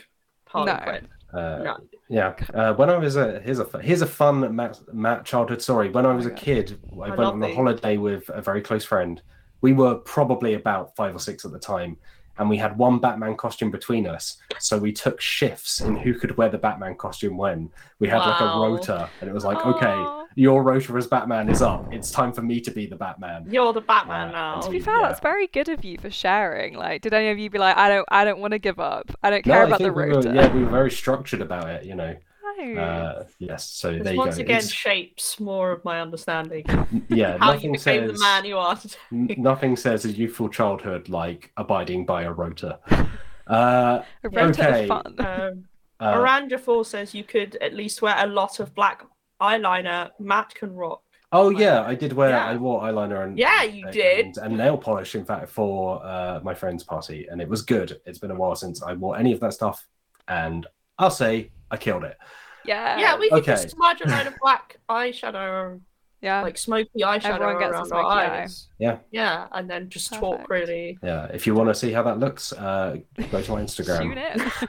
Harley 0.48 0.72
No. 0.74 0.78
Quinn. 0.80 1.08
uh, 1.34 1.58
No. 1.64 1.78
yeah. 2.10 2.36
Uh, 2.54 2.74
when 2.74 2.90
I 2.90 2.98
was 2.98 3.16
a 3.16 3.40
here's 3.40 3.60
a 3.60 3.68
here's 3.82 4.02
a 4.02 4.08
fun 4.08 4.56
Matt, 4.56 4.80
Matt 4.94 5.26
childhood 5.26 5.62
story. 5.62 5.90
When 5.90 6.06
I 6.06 6.14
was 6.14 6.26
a 6.26 6.32
kid, 6.32 6.78
I, 6.94 6.96
I 7.06 7.10
went 7.10 7.20
on 7.22 7.44
a 7.44 7.48
these. 7.48 7.56
holiday 7.56 7.98
with 7.98 8.30
a 8.30 8.42
very 8.42 8.62
close 8.62 8.86
friend. 8.86 9.22
We 9.62 9.74
were 9.74 9.96
probably 9.96 10.54
about 10.54 10.96
five 10.96 11.16
or 11.16 11.20
six 11.20 11.44
at 11.46 11.52
the 11.52 11.60
time, 11.60 11.98
and 12.38 12.50
we 12.50 12.58
had 12.58 12.78
one 12.78 13.00
Batman 13.00 13.36
costume 13.36 13.72
between 13.72 14.06
us. 14.06 14.38
So 14.60 14.78
we 14.78 14.92
took 14.92 15.20
shifts 15.20 15.82
in 15.82 15.96
who 15.96 16.14
could 16.14 16.38
wear 16.38 16.50
the 16.50 16.58
Batman 16.58 16.96
costume 16.96 17.38
when. 17.38 17.72
We 18.00 18.08
had 18.10 18.20
like 18.20 18.40
a 18.42 18.46
Wow. 18.46 18.64
rota, 18.68 19.10
and 19.22 19.30
it 19.30 19.34
was 19.34 19.46
like, 19.46 19.66
okay, 19.66 19.86
Aw. 19.88 20.25
Your 20.36 20.64
rota 20.64 20.94
as 20.96 21.08
Batman 21.08 21.50
is 21.50 21.62
up. 21.62 21.92
It's 21.94 22.12
time 22.12 22.32
for 22.34 22.42
me 22.42 22.60
to 22.62 22.72
be 22.72 22.86
the 22.86 22.96
Batman. 22.96 23.46
You're 23.50 23.72
the 23.74 23.82
Batman 23.82 24.30
Uh, 24.30 24.32
now. 24.32 24.60
To 24.62 24.70
be 24.70 24.80
Oh, 24.82 24.84
fair, 24.84 24.96
yeah. 24.98 25.08
that's 25.08 25.20
very 25.22 25.48
good 25.48 25.70
of 25.70 25.84
you 25.86 25.98
for 25.98 26.10
sharing. 26.10 26.76
Like, 26.76 27.02
did 27.02 27.14
any 27.14 27.30
of 27.30 27.40
you 27.40 27.50
be 27.50 27.58
like, 27.58 27.78
I 27.78 27.88
don't, 27.90 28.06
I 28.12 28.26
don't 28.26 28.40
want 28.40 28.52
to 28.52 28.60
give 28.60 28.80
up. 28.80 29.12
I 29.24 29.30
don't 29.30 29.46
No, 29.46 29.54
care 29.54 29.62
I 29.64 29.66
about 29.66 29.80
the 29.80 29.86
think 29.86 29.96
we 29.96 30.04
were, 30.08 30.34
yeah, 30.34 30.54
we 30.54 30.64
were 30.64 30.70
very 30.70 30.92
structured 30.92 31.42
about 31.42 31.70
it. 31.70 31.86
You 31.86 31.96
know, 31.96 32.16
No. 32.60 32.82
uh, 32.82 33.24
yes. 33.40 33.70
So 33.70 33.94
This 33.94 34.04
there 34.04 34.14
you 34.14 34.20
once 34.20 34.36
go. 34.36 34.42
again 34.42 34.58
It's- 34.58 34.72
shapes 34.72 35.40
more 35.40 35.72
of 35.72 35.84
my 35.86 36.02
understanding. 36.02 36.66
yeah, 37.10 37.38
How 37.38 37.52
you 37.52 37.56
nothing 37.56 37.72
became 37.74 38.08
says 38.10 38.20
the 38.20 38.20
man 38.20 38.46
you 38.46 38.58
are 38.58 38.76
today. 38.76 38.96
N- 39.14 39.36
nothing 39.38 39.76
says 39.78 40.04
a 40.06 40.12
youthful 40.12 40.50
childhood 40.50 41.08
like 41.10 41.52
abiding 41.58 42.06
by 42.06 42.24
a 42.24 42.32
rota. 42.32 42.80
Uh, 43.48 44.02
a 44.24 44.30
rota 44.30 44.68
okay. 44.68 44.82
of 44.82 44.88
fun. 44.88 45.16
Um, 45.20 45.66
uh, 46.00 46.14
Aranja 46.16 46.60
Four 46.60 46.84
says 46.84 47.14
you 47.14 47.24
could 47.24 47.56
at 47.58 47.76
least 47.76 48.02
wear 48.02 48.16
a 48.18 48.26
lot 48.26 48.60
of 48.60 48.74
black 48.74 49.06
eyeliner. 49.42 50.12
Matt 50.20 50.54
can 50.56 50.74
rock. 50.74 51.02
oh 51.32 51.50
yeah, 51.50 51.82
I 51.84 51.96
did 51.96 52.14
wear 52.14 52.30
Yeah. 52.30 52.46
I 52.46 52.56
wore 52.56 52.82
eyeliner 52.84 53.24
and 53.26 53.38
Yeah, 53.38 53.64
you 53.64 53.86
and- 53.86 53.94
did. 53.94 54.38
and 54.38 54.58
nail 54.58 54.78
polish 54.78 55.16
in 55.16 55.26
fact 55.26 55.50
for 55.50 56.04
uh, 56.06 56.40
my 56.44 56.54
friend's 56.54 56.84
party, 56.84 57.28
and 57.30 57.42
it 57.42 57.50
was 57.50 57.62
good. 57.62 58.00
It's 58.06 58.20
been 58.20 58.32
a 58.32 58.36
while 58.36 58.56
since 58.56 58.82
I 58.82 58.94
wore 58.94 59.18
any 59.18 59.34
of 59.34 59.40
that 59.42 59.54
stuff, 59.54 59.86
and 60.28 60.66
I'll 60.98 61.12
say 61.12 61.52
I 61.72 61.78
killed 61.78 62.04
it. 62.04 62.18
Yeah. 62.64 62.98
Yeah, 63.00 63.18
we 63.18 63.30
could 63.30 63.40
okay. 63.40 63.54
just 63.54 63.72
smudge 63.72 64.02
a 64.02 64.08
load 64.08 64.28
of 64.28 64.34
black 64.42 64.78
eyeshadow, 64.90 65.80
Yeah. 66.22 66.42
like 66.42 66.58
smoky 66.58 67.02
eyeshadow 67.02 67.36
Everyone 67.36 67.60
gets 67.60 67.72
around 67.74 67.86
smoky 67.88 68.06
our 68.06 68.12
eye. 68.12 68.42
eyes. 68.44 68.68
Yeah. 68.80 68.98
Yeah, 69.12 69.48
and 69.52 69.70
then 69.70 69.90
just 69.90 70.14
talk 70.14 70.50
really. 70.50 70.98
Yeah, 71.04 71.26
if 71.34 71.46
you 71.46 71.54
want 71.54 71.70
to 71.70 71.76
see 71.76 71.92
how 71.92 72.02
that 72.04 72.18
looks, 72.20 72.54
uh, 72.54 72.98
go 73.32 73.42
to 73.42 73.52
my 73.52 73.58
Tune 73.58 73.66
Instagram. 73.66 74.18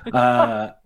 in. 0.06 0.12
uh, 0.14 0.72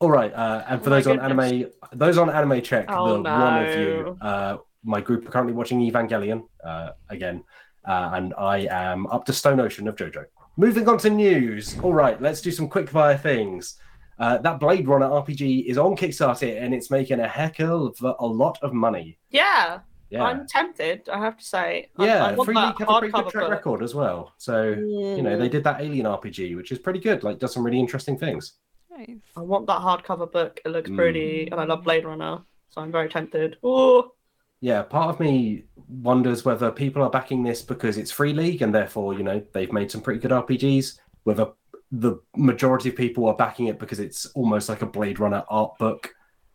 all 0.00 0.10
right, 0.10 0.32
uh, 0.32 0.64
and 0.68 0.82
for 0.82 0.90
Oh 0.90 0.94
those 0.94 1.06
on 1.06 1.18
goodness. 1.18 1.52
anime, 1.52 1.70
those 1.92 2.18
on 2.18 2.30
anime 2.30 2.62
check, 2.62 2.86
Oh, 2.88 3.16
the 3.22 3.22
one 3.30 3.64
of 3.66 3.74
you, 3.78 4.18
uh, 4.20 4.56
my 4.84 5.00
group 5.00 5.26
are 5.26 5.30
currently 5.30 5.52
watching 5.54 5.80
Evangelion 5.80 6.44
uh, 6.64 6.90
again, 7.10 7.42
uh, 7.86 8.10
and 8.14 8.32
I 8.38 8.66
am 8.70 9.06
up 9.08 9.24
to 9.26 9.32
Stone 9.32 9.60
Ocean 9.60 9.88
of 9.88 9.96
JoJo. 9.96 10.24
Moving 10.56 10.88
on 10.88 10.98
to 10.98 11.10
news. 11.10 11.78
All 11.80 11.92
right, 11.94 12.20
let's 12.20 12.40
do 12.40 12.50
some 12.50 12.68
quick 12.68 12.88
fire 12.88 13.16
things. 13.18 13.78
Uh, 14.18 14.38
that 14.38 14.58
Blade 14.58 14.88
Runner 14.88 15.06
RPG 15.08 15.66
is 15.66 15.78
on 15.78 15.96
Kickstarter 15.96 16.60
and 16.60 16.74
it's 16.74 16.90
making 16.90 17.20
a 17.20 17.28
heck 17.28 17.60
of 17.60 17.96
a 18.02 18.26
lot 18.26 18.58
of 18.62 18.72
money. 18.72 19.16
Yeah, 19.30 19.78
Yeah, 20.10 20.24
I'm 20.24 20.44
tempted. 20.48 21.08
I 21.08 21.18
have 21.20 21.36
to 21.36 21.44
say. 21.44 21.90
I- 21.96 22.02
I 22.02 22.06
yeah. 22.06 22.34
want 22.34 22.46
Free 22.46 22.54
have 22.56 22.74
a 22.80 22.98
pretty 22.98 23.12
good 23.12 23.28
track 23.30 23.44
book. 23.44 23.50
record 23.52 23.82
as 23.84 23.94
well. 23.94 24.32
So 24.38 24.62
you 24.70 25.22
know 25.22 25.36
they 25.38 25.48
did 25.48 25.62
that 25.64 25.80
Alien 25.80 26.06
RPG, 26.06 26.56
which 26.56 26.72
is 26.72 26.80
pretty 26.80 26.98
good. 26.98 27.22
Like 27.22 27.38
does 27.38 27.52
some 27.54 27.62
really 27.64 27.78
interesting 27.78 28.18
things. 28.18 28.54
Nice. 28.98 29.08
I 29.36 29.40
want 29.40 29.66
that 29.68 29.80
hardcover 29.80 30.30
book. 30.30 30.60
It 30.64 30.70
looks 30.70 30.90
pretty, 30.90 31.46
Mm. 31.46 31.52
and 31.52 31.60
I 31.60 31.64
love 31.64 31.84
Blade 31.84 32.04
Runner, 32.04 32.40
so 32.68 32.80
I'm 32.80 32.92
very 32.92 33.08
tempted. 33.08 33.56
Oh, 33.62 34.12
Yeah, 34.60 34.82
part 34.82 35.10
of 35.10 35.20
me 35.20 35.66
wonders 35.88 36.44
whether 36.44 36.72
people 36.72 37.00
are 37.04 37.10
backing 37.10 37.44
this 37.44 37.62
because 37.62 37.96
it's 37.96 38.10
Free 38.10 38.32
League 38.32 38.60
and 38.60 38.74
therefore, 38.74 39.14
you 39.14 39.22
know, 39.22 39.40
they've 39.52 39.70
made 39.72 39.88
some 39.88 40.00
pretty 40.00 40.18
good 40.18 40.32
RPGs, 40.32 40.98
whether 41.22 41.52
the 41.92 42.16
majority 42.36 42.88
of 42.88 42.96
people 42.96 43.26
are 43.28 43.36
backing 43.36 43.68
it 43.68 43.78
because 43.78 44.00
it's 44.00 44.26
almost 44.34 44.68
like 44.68 44.82
a 44.82 44.86
Blade 44.86 45.20
Runner 45.20 45.44
art 45.48 45.78
book. 45.78 46.12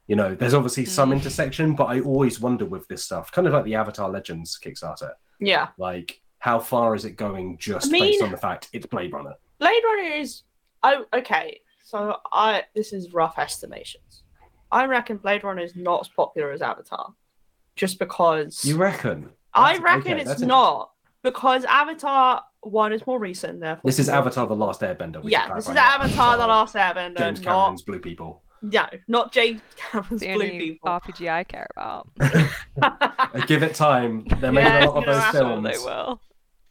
You 0.07 0.17
know, 0.17 0.35
there's 0.35 0.53
obviously 0.53 0.83
some 0.83 1.11
Mm. 1.11 1.13
intersection, 1.13 1.75
but 1.75 1.85
I 1.85 2.01
always 2.01 2.41
wonder 2.41 2.65
with 2.65 2.85
this 2.89 3.05
stuff, 3.05 3.31
kind 3.31 3.47
of 3.47 3.53
like 3.53 3.63
the 3.63 3.75
Avatar 3.75 4.09
Legends 4.09 4.59
Kickstarter. 4.61 5.13
yeah. 5.39 5.69
Like, 5.77 6.21
how 6.39 6.59
far 6.59 6.95
is 6.95 7.05
it 7.05 7.11
going 7.11 7.57
just 7.57 7.87
I 7.87 7.91
mean- 7.91 8.01
based 8.03 8.21
on 8.21 8.31
the 8.31 8.37
fact 8.37 8.67
it's 8.73 8.85
Blade 8.85 9.13
Runner? 9.13 9.35
Blade 9.59 9.81
Runner 9.85 10.15
is. 10.15 10.43
Oh, 10.83 11.05
okay. 11.13 11.61
So 11.93 12.17
I 12.31 12.63
this 12.73 12.91
is 12.91 13.13
rough 13.13 13.37
estimations. 13.37 14.23
I 14.71 14.85
reckon 14.85 15.17
Blade 15.17 15.43
Runner 15.43 15.61
is 15.61 15.75
not 15.75 16.01
as 16.01 16.07
popular 16.07 16.51
as 16.51 16.63
Avatar, 16.63 17.13
just 17.75 17.99
because 17.99 18.65
You 18.65 18.77
reckon? 18.77 19.29
I 19.53 19.77
reckon 19.77 20.13
okay, 20.13 20.21
it's 20.23 20.41
not 20.41 20.89
because 21.21 21.63
Avatar 21.65 22.43
one 22.61 22.93
is 22.93 23.05
more 23.05 23.19
recent. 23.19 23.59
Therefore, 23.59 23.83
This 23.85 23.99
is 23.99 24.07
more- 24.07 24.17
Avatar: 24.17 24.47
The 24.47 24.55
Last 24.55 24.81
Airbender. 24.81 25.21
we 25.23 25.31
Yeah, 25.31 25.53
this 25.53 25.67
is 25.67 25.73
clarify 25.73 25.73
that. 25.73 26.01
Avatar: 26.01 26.37
The 26.37 26.47
Last 26.47 26.73
Airbender, 26.75 27.17
James 27.19 27.41
not 27.41 27.45
Cameron's 27.65 27.81
Blue 27.83 27.99
People. 27.99 28.41
no, 28.63 28.85
not 29.07 29.31
James 29.31 29.61
Cameron's 29.75 30.21
the 30.21 30.33
Blue 30.33 30.43
only 30.45 30.57
People. 30.57 30.89
RPG 30.89 31.29
I 31.31 31.43
care 31.43 31.67
about. 31.77 32.07
Give 33.47 33.61
it 33.61 33.75
time. 33.75 34.25
They're 34.39 34.51
making 34.51 34.71
Yeah, 34.71 34.85
a 34.85 34.89
lot 34.89 34.97
of 34.97 35.05
those 35.05 35.23
I'm 35.35 35.61
they 35.61 35.73
films. 35.73 35.85
will. 35.85 36.21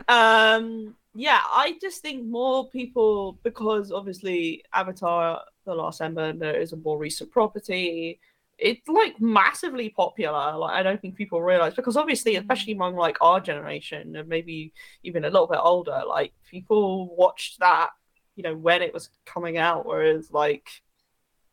Um, 0.08 0.96
yeah, 1.14 1.40
I 1.44 1.76
just 1.80 2.00
think 2.00 2.24
more 2.26 2.68
people 2.68 3.38
because 3.42 3.92
obviously 3.92 4.64
Avatar: 4.72 5.42
The 5.64 5.74
Last 5.74 6.00
Airbender 6.00 6.58
is 6.58 6.72
a 6.72 6.76
more 6.76 6.98
recent 6.98 7.30
property. 7.30 8.18
It's 8.58 8.86
like 8.88 9.20
massively 9.20 9.90
popular. 9.90 10.56
Like 10.56 10.74
I 10.74 10.82
don't 10.82 11.00
think 11.00 11.16
people 11.16 11.42
realize 11.42 11.74
because 11.74 11.96
obviously, 11.96 12.36
especially 12.36 12.72
among 12.72 12.96
like 12.96 13.18
our 13.20 13.40
generation 13.40 14.16
and 14.16 14.28
maybe 14.28 14.72
even 15.02 15.24
a 15.24 15.30
little 15.30 15.46
bit 15.46 15.60
older, 15.62 16.02
like 16.06 16.32
people 16.50 17.14
watched 17.14 17.60
that, 17.60 17.90
you 18.36 18.42
know, 18.42 18.56
when 18.56 18.80
it 18.80 18.94
was 18.94 19.10
coming 19.26 19.58
out. 19.58 19.84
Whereas 19.84 20.30
like 20.30 20.68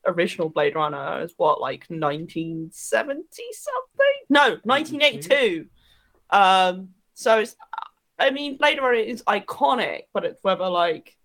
original 0.06 0.50
Blade 0.50 0.76
Runner 0.76 1.22
is 1.22 1.34
what 1.36 1.60
like 1.60 1.86
1970 1.90 3.26
something? 3.52 4.06
No, 4.30 4.58
1982. 4.64 5.66
Um, 6.30 6.90
so 7.14 7.40
it's 7.40 7.56
I 8.20 8.32
mean, 8.32 8.58
Blade 8.58 8.80
Runner 8.80 8.94
is 8.94 9.24
iconic, 9.24 10.02
but 10.14 10.26
it's 10.26 10.44
whether 10.44 10.68
like 10.70 11.16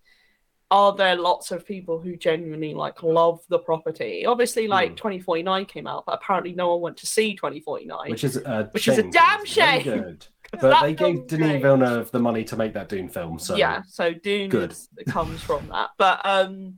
are 0.71 0.93
there 0.95 1.15
lots 1.15 1.51
of 1.51 1.65
people 1.65 1.99
who 1.99 2.15
genuinely 2.17 2.73
like 2.73 3.03
love 3.03 3.39
the 3.49 3.59
property? 3.59 4.25
Obviously, 4.25 4.67
like 4.67 4.89
Hmm. 4.91 4.95
2049 4.95 5.65
came 5.65 5.85
out, 5.87 6.05
but 6.05 6.15
apparently 6.15 6.53
no 6.53 6.71
one 6.73 6.81
went 6.81 6.97
to 6.97 7.05
see 7.05 7.35
2049. 7.35 8.09
which 8.09 8.23
is 8.23 8.37
a 8.37 8.69
Which 8.71 8.87
is 8.87 8.97
a 8.97 9.01
shame, 9.03 9.11
damn 9.11 9.37
'cause 9.39 9.43
it's 9.47 9.55
very 9.55 9.83
shame. 9.83 10.17
But 10.61 10.81
they 10.81 10.93
gave 10.93 11.27
Denis 11.27 11.47
great. 11.49 11.61
Villeneuve 11.63 12.11
the 12.11 12.19
money 12.19 12.43
to 12.45 12.55
make 12.55 12.73
that 12.73 12.87
Dune 12.87 13.09
film, 13.09 13.39
so 13.39 13.55
yeah, 13.55 13.81
so 13.87 14.13
Dune 14.13 14.49
Good. 14.49 14.71
is, 14.71 14.87
comes 15.07 15.41
from 15.41 15.67
that. 15.69 15.89
But 15.97 16.21
um, 16.23 16.75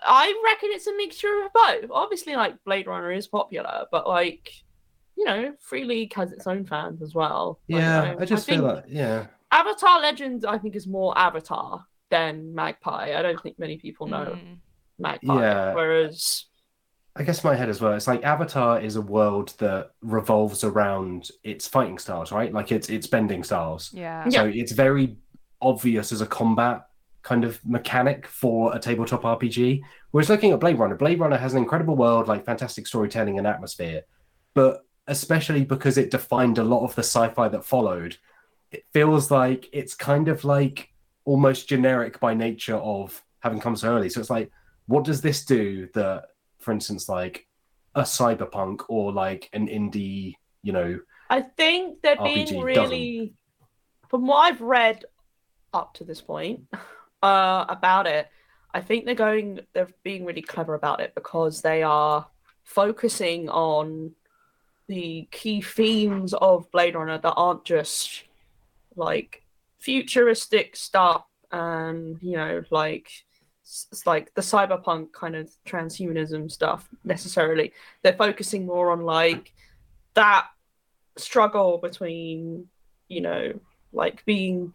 I 0.00 0.32
reckon 0.44 0.70
it's 0.72 0.86
a 0.86 0.96
mixture 0.96 1.42
of 1.44 1.52
both. 1.52 1.90
Obviously, 1.90 2.36
like 2.36 2.54
Blade 2.64 2.86
Runner 2.86 3.12
is 3.12 3.26
popular, 3.26 3.86
but 3.90 4.08
like 4.08 4.50
you 5.16 5.24
know, 5.24 5.52
Free 5.60 5.84
League 5.84 6.14
has 6.14 6.32
its 6.32 6.46
own 6.46 6.64
fans 6.64 7.02
as 7.02 7.12
well. 7.14 7.60
Like, 7.68 7.80
yeah, 7.82 8.14
I 8.18 8.24
just 8.24 8.46
feel 8.46 8.56
think- 8.66 8.76
like 8.76 8.84
yeah, 8.88 9.26
Avatar 9.52 10.00
Legends, 10.00 10.44
I 10.44 10.58
think, 10.58 10.74
is 10.74 10.86
more 10.86 11.16
Avatar 11.16 11.84
than 12.10 12.54
Magpie. 12.54 13.14
I 13.16 13.22
don't 13.22 13.40
think 13.40 13.58
many 13.58 13.76
people 13.78 14.06
know 14.06 14.36
Mm. 14.36 14.58
Magpie. 14.98 15.40
Yeah. 15.40 15.74
Whereas, 15.74 16.46
I 17.14 17.22
guess 17.22 17.44
my 17.44 17.54
head 17.54 17.68
as 17.68 17.80
well. 17.80 17.92
It's 17.92 18.06
like 18.06 18.24
Avatar 18.24 18.80
is 18.80 18.96
a 18.96 19.02
world 19.02 19.54
that 19.58 19.90
revolves 20.00 20.64
around 20.64 21.30
its 21.44 21.68
fighting 21.68 21.98
styles, 21.98 22.32
right? 22.32 22.52
Like 22.52 22.72
it's 22.72 22.88
it's 22.88 23.06
bending 23.06 23.44
styles. 23.44 23.90
Yeah. 23.92 24.28
So 24.30 24.46
it's 24.46 24.72
very 24.72 25.16
obvious 25.60 26.10
as 26.12 26.20
a 26.22 26.26
combat 26.26 26.86
kind 27.22 27.44
of 27.44 27.64
mechanic 27.64 28.26
for 28.26 28.74
a 28.74 28.78
tabletop 28.78 29.22
RPG. 29.22 29.80
Whereas 30.10 30.28
looking 30.28 30.52
at 30.52 30.60
Blade 30.60 30.78
Runner, 30.78 30.96
Blade 30.96 31.20
Runner 31.20 31.36
has 31.36 31.52
an 31.52 31.58
incredible 31.58 31.94
world, 31.96 32.26
like 32.28 32.44
fantastic 32.44 32.86
storytelling 32.86 33.38
and 33.38 33.46
atmosphere, 33.46 34.02
but 34.54 34.80
especially 35.06 35.64
because 35.64 35.98
it 35.98 36.10
defined 36.10 36.58
a 36.58 36.64
lot 36.64 36.82
of 36.84 36.94
the 36.94 37.02
sci-fi 37.02 37.48
that 37.48 37.64
followed, 37.64 38.16
it 38.72 38.84
feels 38.92 39.30
like 39.30 39.68
it's 39.72 39.94
kind 39.94 40.28
of 40.28 40.44
like 40.44 40.88
almost 41.24 41.68
generic 41.68 42.18
by 42.18 42.34
nature 42.34 42.76
of 42.76 43.22
having 43.40 43.60
come 43.60 43.76
so 43.76 43.94
early. 43.94 44.08
So 44.08 44.20
it's 44.20 44.30
like, 44.30 44.50
what 44.86 45.04
does 45.04 45.20
this 45.20 45.44
do 45.44 45.88
that, 45.94 46.24
for 46.58 46.72
instance, 46.72 47.08
like 47.08 47.46
a 47.94 48.02
cyberpunk 48.02 48.82
or 48.88 49.12
like 49.12 49.48
an 49.52 49.68
indie, 49.68 50.34
you 50.62 50.72
know, 50.72 50.98
I 51.28 51.42
think 51.42 52.02
they're 52.02 52.16
being 52.16 52.46
RPG 52.46 52.62
really, 52.62 53.34
from 54.08 54.26
what 54.26 54.38
I've 54.38 54.60
read 54.60 55.04
up 55.72 55.94
to 55.94 56.04
this 56.04 56.20
point 56.20 56.60
uh, 57.22 57.64
about 57.68 58.06
it, 58.06 58.28
I 58.74 58.80
think 58.80 59.04
they're 59.04 59.14
going, 59.14 59.60
they're 59.74 59.88
being 60.02 60.24
really 60.24 60.42
clever 60.42 60.74
about 60.74 61.00
it 61.00 61.14
because 61.14 61.60
they 61.60 61.82
are 61.82 62.26
focusing 62.64 63.48
on 63.48 64.12
the 64.88 65.28
key 65.30 65.60
themes 65.60 66.34
of 66.34 66.70
Blade 66.70 66.94
Runner 66.94 67.18
that 67.18 67.34
aren't 67.34 67.64
just 67.64 68.24
like 68.96 69.42
futuristic 69.78 70.76
stuff 70.76 71.24
and 71.50 72.16
you 72.22 72.36
know 72.36 72.62
like 72.70 73.10
s- 73.64 73.88
s- 73.92 74.06
like 74.06 74.32
the 74.34 74.40
cyberpunk 74.40 75.12
kind 75.12 75.36
of 75.36 75.50
transhumanism 75.66 76.50
stuff 76.50 76.88
necessarily. 77.04 77.72
They're 78.02 78.12
focusing 78.12 78.66
more 78.66 78.90
on 78.92 79.02
like 79.02 79.52
that 80.14 80.46
struggle 81.16 81.78
between 81.78 82.68
you 83.08 83.20
know 83.20 83.60
like 83.92 84.24
being 84.24 84.72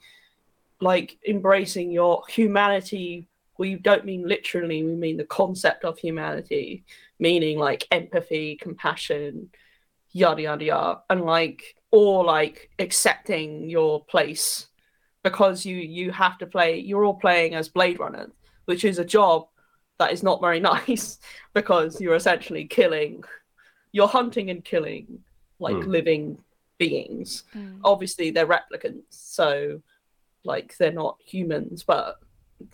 like 0.80 1.18
embracing 1.28 1.92
your 1.92 2.24
humanity. 2.30 3.28
We 3.58 3.76
don't 3.76 4.06
mean 4.06 4.28
literally 4.28 4.84
we 4.84 4.94
mean 4.94 5.18
the 5.18 5.26
concept 5.26 5.84
of 5.84 5.98
humanity 5.98 6.86
meaning 7.20 7.58
like 7.58 7.88
empathy 7.92 8.56
compassion 8.56 9.50
yada 10.12 10.42
yada 10.42 10.66
yada. 10.66 11.02
And 11.10 11.22
like 11.22 11.76
or 11.98 12.24
like 12.24 12.70
accepting 12.78 13.68
your 13.70 14.04
place 14.06 14.68
because 15.24 15.66
you 15.66 15.78
you 15.78 16.12
have 16.12 16.38
to 16.38 16.46
play 16.46 16.78
you're 16.90 17.04
all 17.06 17.20
playing 17.26 17.56
as 17.56 17.70
blade 17.78 18.00
runner 18.00 18.28
which 18.66 18.84
is 18.86 19.00
a 19.00 19.06
job 19.18 19.48
that 20.00 20.12
is 20.12 20.22
not 20.22 20.40
very 20.48 20.60
nice 20.74 21.18
because 21.56 22.00
you're 22.02 22.20
essentially 22.22 22.66
killing 22.66 23.24
you're 23.96 24.08
hunting 24.20 24.50
and 24.52 24.64
killing 24.64 25.06
like 25.60 25.82
Hmm. 25.84 25.90
living 25.98 26.38
beings 26.78 27.44
Mm. 27.56 27.80
obviously 27.84 28.30
they're 28.30 28.54
replicants 28.58 29.06
so 29.10 29.82
like 30.52 30.78
they're 30.78 30.92
not 31.04 31.18
humans 31.34 31.84
but 31.94 32.18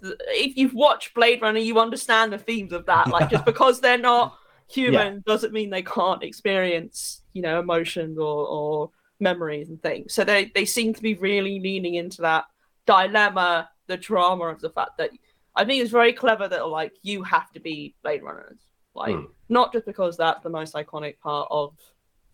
th- 0.02 0.20
if 0.46 0.58
you've 0.58 0.74
watched 0.88 1.14
blade 1.14 1.42
runner 1.42 1.60
you 1.70 1.80
understand 1.80 2.34
the 2.34 2.38
themes 2.38 2.74
of 2.74 2.86
that 2.88 3.08
like 3.16 3.30
just 3.30 3.46
because 3.52 3.80
they're 3.80 4.06
not 4.14 4.38
human 4.70 5.24
doesn't 5.26 5.54
mean 5.54 5.70
they 5.70 5.82
can't 5.98 6.24
experience 6.24 7.22
you 7.32 7.42
know 7.42 7.60
emotions 7.62 8.18
or, 8.18 8.48
or 8.58 8.90
memories 9.24 9.70
and 9.70 9.82
things 9.82 10.14
so 10.14 10.24
they, 10.24 10.52
they 10.54 10.66
seem 10.66 10.94
to 10.94 11.02
be 11.02 11.16
really 11.16 11.60
leaning 11.60 11.96
into 11.96 12.22
that 12.22 12.44
dilemma 12.86 13.70
the 13.88 13.98
drama 13.98 14.46
of 14.46 14.60
the 14.62 14.70
fact 14.70 14.92
that 14.98 15.10
i 15.56 15.64
think 15.66 15.82
it's 15.82 15.92
very 15.92 16.14
clever 16.14 16.48
that 16.48 16.68
like 16.68 16.94
you 17.02 17.24
have 17.24 17.50
to 17.52 17.60
be 17.60 17.96
blade 18.04 18.22
runners 18.22 18.60
like 18.94 19.16
Hmm. 19.16 19.26
not 19.50 19.74
just 19.74 19.86
because 19.86 20.18
that's 20.18 20.44
the 20.44 20.50
most 20.50 20.76
iconic 20.76 21.20
part 21.20 21.48
of 21.50 21.74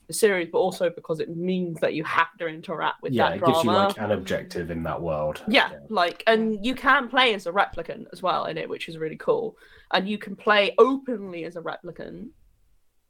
the 0.08 0.14
series 0.14 0.50
but 0.52 0.58
also 0.58 0.90
because 0.90 1.20
it 1.20 1.30
means 1.30 1.80
that 1.82 1.94
you 1.94 2.04
have 2.04 2.36
to 2.40 2.48
interact 2.48 3.02
with 3.04 3.14
yeah, 3.14 3.30
that 3.30 3.36
it 3.36 3.40
drama 3.40 3.54
gives 3.54 3.64
you 3.64 3.72
like 3.72 3.98
an 4.00 4.12
objective 4.12 4.72
in 4.72 4.82
that 4.84 5.00
world. 5.00 5.44
yeah, 5.48 5.70
like, 5.90 6.24
and 6.26 6.66
you 6.66 6.74
can 6.74 7.08
play 7.08 7.36
as 7.36 7.46
a 7.46 7.52
replicant 7.52 8.08
as 8.12 8.24
well 8.24 8.46
in 8.46 8.58
it, 8.58 8.68
which 8.68 8.90
is 8.90 8.98
really 8.98 9.16
cool. 9.18 9.56
And 9.94 10.10
you 10.10 10.18
can 10.18 10.36
play 10.36 10.74
openly 10.80 11.44
as 11.46 11.56
a 11.58 11.62
replicant, 11.62 12.30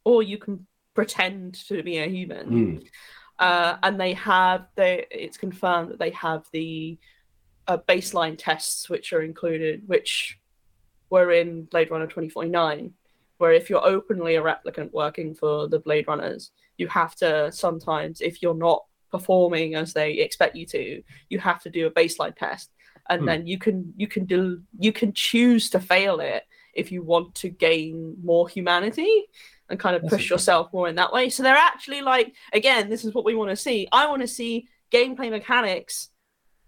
or 0.04 0.22
you 0.22 0.36
can 0.36 0.66
pretend 0.94 1.54
to 1.68 1.82
be 1.82 1.96
a 1.98 2.06
human. 2.06 2.46
Mm. 2.50 2.86
Uh, 3.40 3.78
and 3.82 3.98
they 3.98 4.12
have 4.12 4.66
they 4.76 5.06
it's 5.10 5.38
confirmed 5.38 5.90
that 5.90 5.98
they 5.98 6.10
have 6.10 6.44
the 6.52 6.98
uh, 7.66 7.78
baseline 7.88 8.36
tests 8.38 8.90
which 8.90 9.12
are 9.12 9.22
included, 9.22 9.82
which 9.86 10.38
were 11.08 11.32
in 11.32 11.64
Blade 11.64 11.90
Runner 11.90 12.06
2049, 12.06 12.92
where 13.38 13.52
if 13.52 13.70
you're 13.70 13.84
openly 13.84 14.36
a 14.36 14.42
replicant 14.42 14.92
working 14.92 15.34
for 15.34 15.68
the 15.68 15.78
Blade 15.78 16.06
Runners, 16.06 16.50
you 16.76 16.86
have 16.88 17.14
to 17.16 17.50
sometimes 17.50 18.20
if 18.20 18.42
you're 18.42 18.54
not 18.54 18.84
performing 19.10 19.74
as 19.74 19.92
they 19.94 20.12
expect 20.14 20.54
you 20.54 20.66
to, 20.66 21.02
you 21.30 21.38
have 21.38 21.62
to 21.62 21.70
do 21.70 21.86
a 21.86 21.90
baseline 21.90 22.36
test, 22.36 22.70
and 23.08 23.22
Hmm. 23.22 23.26
then 23.26 23.46
you 23.46 23.58
can 23.58 23.92
you 23.96 24.06
can 24.06 24.26
do 24.26 24.62
you 24.78 24.92
can 24.92 25.12
choose 25.14 25.70
to 25.70 25.80
fail 25.80 26.20
it 26.20 26.44
if 26.74 26.92
you 26.92 27.02
want 27.02 27.34
to 27.36 27.48
gain 27.48 28.16
more 28.22 28.48
humanity 28.48 29.24
and 29.70 29.78
kind 29.80 29.96
of 29.96 30.02
That's 30.02 30.14
push 30.14 30.30
yourself 30.30 30.72
more 30.72 30.88
in 30.88 30.96
that 30.96 31.12
way. 31.12 31.28
So 31.30 31.42
they're 31.42 31.56
actually 31.56 32.00
like 32.02 32.34
again, 32.52 32.88
this 32.90 33.04
is 33.04 33.14
what 33.14 33.24
we 33.24 33.34
want 33.34 33.50
to 33.50 33.56
see. 33.56 33.88
I 33.92 34.06
want 34.06 34.22
to 34.22 34.28
see 34.28 34.68
gameplay 34.92 35.30
mechanics 35.30 36.08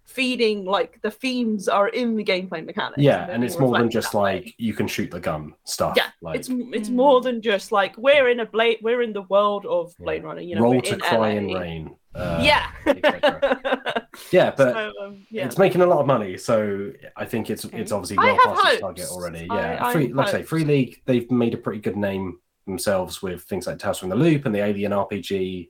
feeding 0.05 0.65
like 0.65 1.01
the 1.01 1.09
themes 1.09 1.67
are 1.67 1.87
in 1.87 2.15
the 2.15 2.23
gameplay 2.23 2.63
mechanics. 2.63 2.97
Yeah, 3.01 3.25
they're 3.25 3.35
and 3.35 3.43
it's 3.43 3.57
more 3.57 3.77
than 3.77 3.89
just 3.89 4.11
that 4.11 4.17
way. 4.19 4.33
like 4.35 4.55
you 4.57 4.73
can 4.73 4.87
shoot 4.87 5.09
the 5.09 5.19
gun 5.19 5.53
stuff. 5.65 5.93
Yeah, 5.97 6.07
like 6.21 6.39
it's 6.39 6.49
it's 6.49 6.89
Mm. 6.89 6.95
more 6.95 7.21
than 7.21 7.41
just 7.41 7.71
like 7.71 7.97
we're 7.97 8.29
in 8.29 8.39
a 8.41 8.45
blade 8.45 8.79
we're 8.81 9.01
in 9.01 9.13
the 9.13 9.23
world 9.23 9.65
of 9.65 9.93
Yeah. 9.99 10.03
Blade 10.03 10.23
Runner, 10.23 10.41
you 10.41 10.55
know, 10.55 10.61
roll 10.61 10.81
to 10.81 10.93
in 10.93 10.99
cry 10.99 11.17
LA. 11.17 11.27
in 11.37 11.47
rain. 11.53 11.95
Uh, 12.13 12.39
yeah. 12.43 12.67
Yeah, 14.31 14.53
but 14.55 14.73
So, 14.73 14.91
um, 15.01 15.25
yeah. 15.31 15.45
it's 15.45 15.57
making 15.57 15.81
a 15.81 15.85
lot 15.87 15.99
of 15.99 16.05
money, 16.05 16.37
so 16.37 16.91
I 17.15 17.25
think 17.25 17.49
it's 17.49 17.65
it's 17.65 17.91
obviously 17.91 18.17
well 18.17 18.37
have 18.37 18.55
past 18.57 18.73
its 18.73 18.81
target 18.81 19.07
already. 19.09 19.47
Yeah, 19.51 19.79
I 19.81 19.91
free, 19.93 20.13
like 20.13 20.27
I 20.27 20.31
say. 20.31 20.43
Free 20.43 20.65
League, 20.65 21.01
they've 21.05 21.29
made 21.31 21.53
a 21.55 21.57
pretty 21.57 21.79
good 21.81 21.97
name 21.97 22.37
themselves 22.65 23.21
with 23.21 23.43
things 23.43 23.67
like 23.67 23.79
Tales 23.79 23.99
from 23.99 24.09
the 24.09 24.15
Loop 24.15 24.45
and 24.45 24.53
the 24.55 24.59
Alien 24.63 24.91
RPG. 24.91 25.69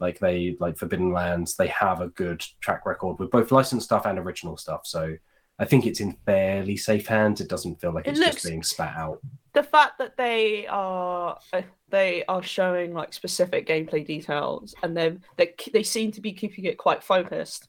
Like 0.00 0.18
they 0.18 0.56
like 0.60 0.76
Forbidden 0.76 1.12
Lands, 1.12 1.56
they 1.56 1.68
have 1.68 2.00
a 2.00 2.08
good 2.08 2.44
track 2.60 2.84
record 2.84 3.18
with 3.18 3.30
both 3.30 3.52
licensed 3.52 3.86
stuff 3.86 4.06
and 4.06 4.18
original 4.18 4.56
stuff. 4.56 4.82
So 4.84 5.14
I 5.58 5.64
think 5.64 5.86
it's 5.86 6.00
in 6.00 6.16
fairly 6.26 6.76
safe 6.76 7.06
hands. 7.06 7.40
It 7.40 7.48
doesn't 7.48 7.80
feel 7.80 7.92
like 7.94 8.06
It 8.06 8.10
it's 8.10 8.18
looks- 8.20 8.32
just 8.34 8.46
being 8.46 8.62
spat 8.64 8.96
out. 8.96 9.20
the 9.52 9.62
fact 9.62 9.98
that 9.98 10.16
they 10.16 10.66
are 10.66 11.38
they 11.90 12.24
are 12.26 12.42
showing 12.42 12.92
like 12.92 13.12
specific 13.12 13.68
gameplay 13.68 14.04
details 14.04 14.74
and 14.82 14.96
then 14.96 15.22
they 15.36 15.54
they 15.72 15.84
seem 15.84 16.10
to 16.10 16.20
be 16.20 16.32
keeping 16.32 16.64
it 16.64 16.76
quite 16.76 17.04
focused 17.04 17.68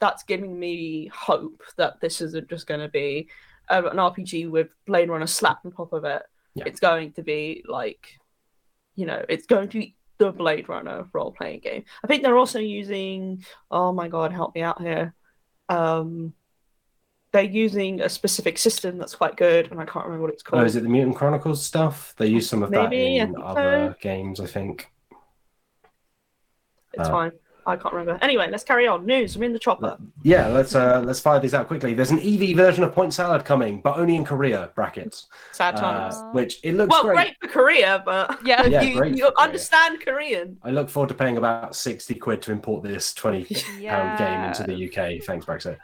that's 0.00 0.24
giving 0.24 0.58
me 0.58 1.08
hope 1.14 1.62
that 1.76 2.00
this 2.00 2.20
isn't 2.20 2.50
just 2.50 2.66
going 2.66 2.80
to 2.80 2.88
be 2.88 3.28
uh, 3.70 3.80
an 3.92 3.96
rpg 3.98 4.50
with 4.50 4.66
blade 4.86 5.08
runner 5.08 5.26
slapped 5.26 5.64
on 5.64 5.70
top 5.70 5.92
of 5.92 6.04
it 6.04 6.24
Yeah. 6.54 6.64
it's 6.66 6.80
going 6.80 7.12
to 7.14 7.22
be 7.22 7.64
like 7.66 8.18
you 8.94 9.06
know 9.06 9.24
it's 9.28 9.46
going 9.46 9.68
to 9.70 9.78
be 9.78 9.96
the 10.18 10.30
blade 10.30 10.68
runner 10.68 11.08
role-playing 11.12 11.60
game 11.60 11.84
i 12.02 12.06
think 12.06 12.22
they're 12.22 12.36
also 12.38 12.60
using 12.60 13.44
oh 13.70 13.92
my 13.92 14.08
god 14.08 14.32
help 14.32 14.54
me 14.54 14.62
out 14.62 14.80
here 14.80 15.14
um 15.68 16.32
they're 17.32 17.42
using 17.42 18.00
a 18.00 18.08
specific 18.08 18.56
system 18.58 18.96
that's 18.96 19.16
quite 19.16 19.36
good 19.36 19.72
and 19.72 19.80
i 19.80 19.84
can't 19.84 20.04
remember 20.04 20.22
what 20.22 20.32
it's 20.32 20.44
called 20.44 20.62
Oh, 20.62 20.64
is 20.64 20.76
it 20.76 20.84
the 20.84 20.88
Mutant 20.88 21.16
Chronicles 21.16 21.64
stuff? 21.64 22.14
They 22.16 22.28
use 22.28 22.48
some 22.48 22.62
of 22.62 22.70
that 22.70 22.90
Maybe, 22.90 23.20
I 23.20 23.24
in 23.24 23.34
other 23.42 23.96
games, 24.00 24.38
I 24.38 24.46
think. 24.46 24.92
It's 26.92 27.08
Uh, 27.08 27.10
fine. 27.10 27.32
I 27.66 27.76
can't 27.76 27.94
remember. 27.94 28.18
Anyway, 28.22 28.48
let's 28.50 28.64
carry 28.64 28.86
on. 28.86 29.06
News. 29.06 29.36
We're 29.36 29.44
in 29.44 29.52
the 29.52 29.58
chopper. 29.58 29.96
Yeah, 30.22 30.48
let's 30.48 30.74
uh, 30.74 31.02
let's 31.04 31.20
fire 31.20 31.40
these 31.40 31.54
out 31.54 31.66
quickly. 31.66 31.94
There's 31.94 32.10
an 32.10 32.18
Eevee 32.20 32.54
version 32.56 32.84
of 32.84 32.92
Point 32.92 33.14
Salad 33.14 33.44
coming, 33.44 33.80
but 33.80 33.96
only 33.98 34.16
in 34.16 34.24
Korea. 34.24 34.70
Brackets, 34.74 35.26
Sad 35.52 35.76
uh, 35.76 35.80
times. 35.80 36.16
which 36.32 36.60
it 36.62 36.74
looks 36.74 36.90
well, 36.90 37.02
great. 37.04 37.14
great. 37.14 37.36
for 37.40 37.48
Korea, 37.48 38.02
but 38.04 38.38
Yeah. 38.44 38.66
Yeah, 38.66 38.80
you, 38.82 38.96
great 38.96 39.16
you 39.16 39.24
for 39.26 39.32
Korea. 39.32 39.44
understand 39.46 40.00
Korean. 40.04 40.58
I 40.62 40.70
look 40.70 40.88
forward 40.90 41.08
to 41.08 41.14
paying 41.14 41.36
about 41.38 41.74
sixty 41.76 42.14
quid 42.14 42.42
to 42.42 42.52
import 42.52 42.82
this 42.82 43.14
twenty 43.14 43.44
pound 43.86 44.18
game 44.18 44.40
into 44.44 44.62
the 44.64 44.88
UK. 44.88 45.22
Thanks, 45.24 45.46
Brexit. 45.46 45.78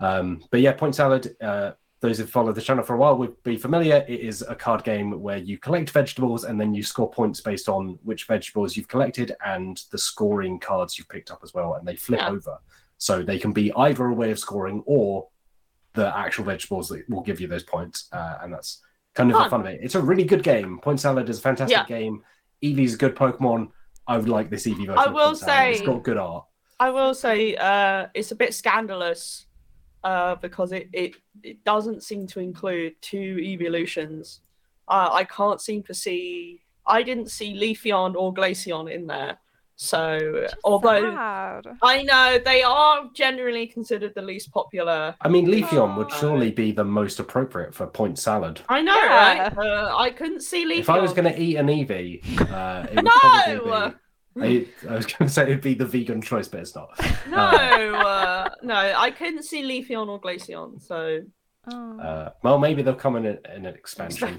Um, 0.00 0.42
but 0.50 0.60
yeah, 0.60 0.72
Point 0.72 0.94
Salad. 0.94 1.36
Uh, 1.40 1.72
those 2.04 2.18
who've 2.18 2.28
followed 2.28 2.54
the 2.54 2.60
channel 2.60 2.84
for 2.84 2.92
a 2.92 2.98
while 2.98 3.16
would 3.16 3.42
be 3.44 3.56
familiar. 3.56 4.04
It 4.06 4.20
is 4.20 4.42
a 4.46 4.54
card 4.54 4.84
game 4.84 5.22
where 5.22 5.38
you 5.38 5.56
collect 5.56 5.88
vegetables 5.88 6.44
and 6.44 6.60
then 6.60 6.74
you 6.74 6.82
score 6.82 7.10
points 7.10 7.40
based 7.40 7.66
on 7.66 7.98
which 8.02 8.24
vegetables 8.26 8.76
you've 8.76 8.88
collected 8.88 9.34
and 9.46 9.82
the 9.90 9.96
scoring 9.96 10.58
cards 10.58 10.98
you've 10.98 11.08
picked 11.08 11.30
up 11.30 11.40
as 11.42 11.54
well, 11.54 11.74
and 11.74 11.88
they 11.88 11.96
flip 11.96 12.20
Yeah. 12.20 12.28
over. 12.28 12.58
So 12.98 13.22
they 13.22 13.38
can 13.38 13.52
be 13.52 13.72
either 13.74 14.04
a 14.04 14.12
way 14.14 14.30
of 14.30 14.38
scoring 14.38 14.82
or 14.84 15.28
the 15.94 16.14
actual 16.14 16.44
vegetables 16.44 16.90
that 16.90 17.08
will 17.08 17.22
give 17.22 17.40
you 17.40 17.48
those 17.48 17.62
points, 17.64 18.06
uh, 18.12 18.36
and 18.42 18.52
that's 18.52 18.82
kind 19.14 19.30
of 19.30 19.34
the 19.36 19.40
Fun. 19.44 19.50
fun 19.50 19.60
of 19.62 19.66
it. 19.68 19.80
It's 19.82 19.94
a 19.94 20.02
really 20.02 20.24
good 20.24 20.42
game. 20.42 20.80
Point 20.80 21.00
Salad 21.00 21.30
is 21.30 21.38
a 21.38 21.40
fantastic 21.40 21.78
Yeah. 21.78 21.86
game. 21.86 22.22
Eevee's 22.62 22.94
a 22.94 22.98
good 22.98 23.16
Pokemon. 23.16 23.70
I 24.06 24.18
would 24.18 24.28
like 24.28 24.50
this 24.50 24.66
Eevee 24.66 24.86
version. 24.88 24.98
I 24.98 25.04
of 25.04 25.14
will 25.14 25.34
Salad. 25.34 25.70
it's 25.70 25.78
say- 25.78 25.86
got 25.86 26.02
good 26.02 26.18
art. 26.18 26.44
I 26.78 26.90
will 26.90 27.14
say 27.14 27.56
uh, 27.56 28.08
it's 28.12 28.30
a 28.30 28.34
bit 28.36 28.52
scandalous 28.52 29.46
uh, 30.04 30.36
because 30.36 30.70
it, 30.72 30.88
it 30.92 31.16
it 31.42 31.64
doesn't 31.64 32.02
seem 32.02 32.26
to 32.28 32.40
include 32.40 32.94
two 33.00 33.38
evolutions. 33.42 34.40
Uh, 34.86 35.08
I 35.12 35.24
can't 35.24 35.60
seem 35.60 35.82
to 35.84 35.94
see. 35.94 36.60
I 36.86 37.02
didn't 37.02 37.30
see 37.30 37.54
Leafeon 37.54 38.14
or 38.14 38.32
Glaceon 38.32 38.92
in 38.92 39.06
there. 39.06 39.38
So 39.76 40.46
although 40.62 41.10
Sad. 41.16 41.66
I 41.82 42.02
know 42.02 42.38
they 42.44 42.62
are 42.62 43.10
generally 43.12 43.66
considered 43.66 44.12
the 44.14 44.22
least 44.22 44.52
popular 44.52 45.16
I 45.20 45.28
mean, 45.28 45.46
Leafeon 45.46 45.96
would 45.96 46.12
Oh. 46.12 46.16
surely 46.20 46.52
be 46.52 46.70
the 46.70 46.84
most 46.84 47.18
appropriate 47.18 47.74
for 47.74 47.86
Point 47.88 48.16
Salad. 48.20 48.60
I 48.68 48.82
know, 48.82 48.94
Yeah. 48.94 49.42
right? 49.42 49.58
Uh, 49.58 49.96
I 49.96 50.10
couldn't 50.10 50.42
see 50.42 50.64
Leafeon. 50.64 50.78
If 50.78 50.90
I 50.90 51.00
was 51.00 51.12
going 51.12 51.32
to 51.34 51.40
eat 51.40 51.56
an 51.56 51.66
Eevee, 51.66 52.22
uh, 52.52 52.86
it 52.88 52.94
would 52.96 53.04
No! 53.04 53.10
probably 53.20 53.90
be. 53.90 53.96
I, 54.40 54.66
I 54.88 54.94
was 54.94 55.06
going 55.06 55.28
to 55.28 55.28
say 55.28 55.42
it'd 55.44 55.60
be 55.60 55.74
the 55.74 55.86
vegan 55.86 56.20
choice, 56.20 56.48
but 56.48 56.60
it's 56.60 56.74
not. 56.74 56.90
No, 57.28 57.36
uh, 57.38 58.48
no, 58.62 58.74
I 58.74 59.10
couldn't 59.10 59.44
see 59.44 59.62
Leafeon 59.62 60.08
or 60.08 60.20
Glaceon. 60.20 60.82
So 60.82 61.20
Oh. 61.66 61.98
Uh, 61.98 62.30
well, 62.42 62.58
maybe 62.58 62.82
they'll 62.82 62.94
come 62.94 63.16
in, 63.16 63.24
a, 63.24 63.56
in 63.56 63.64
an 63.64 63.74
expansion. 63.74 64.38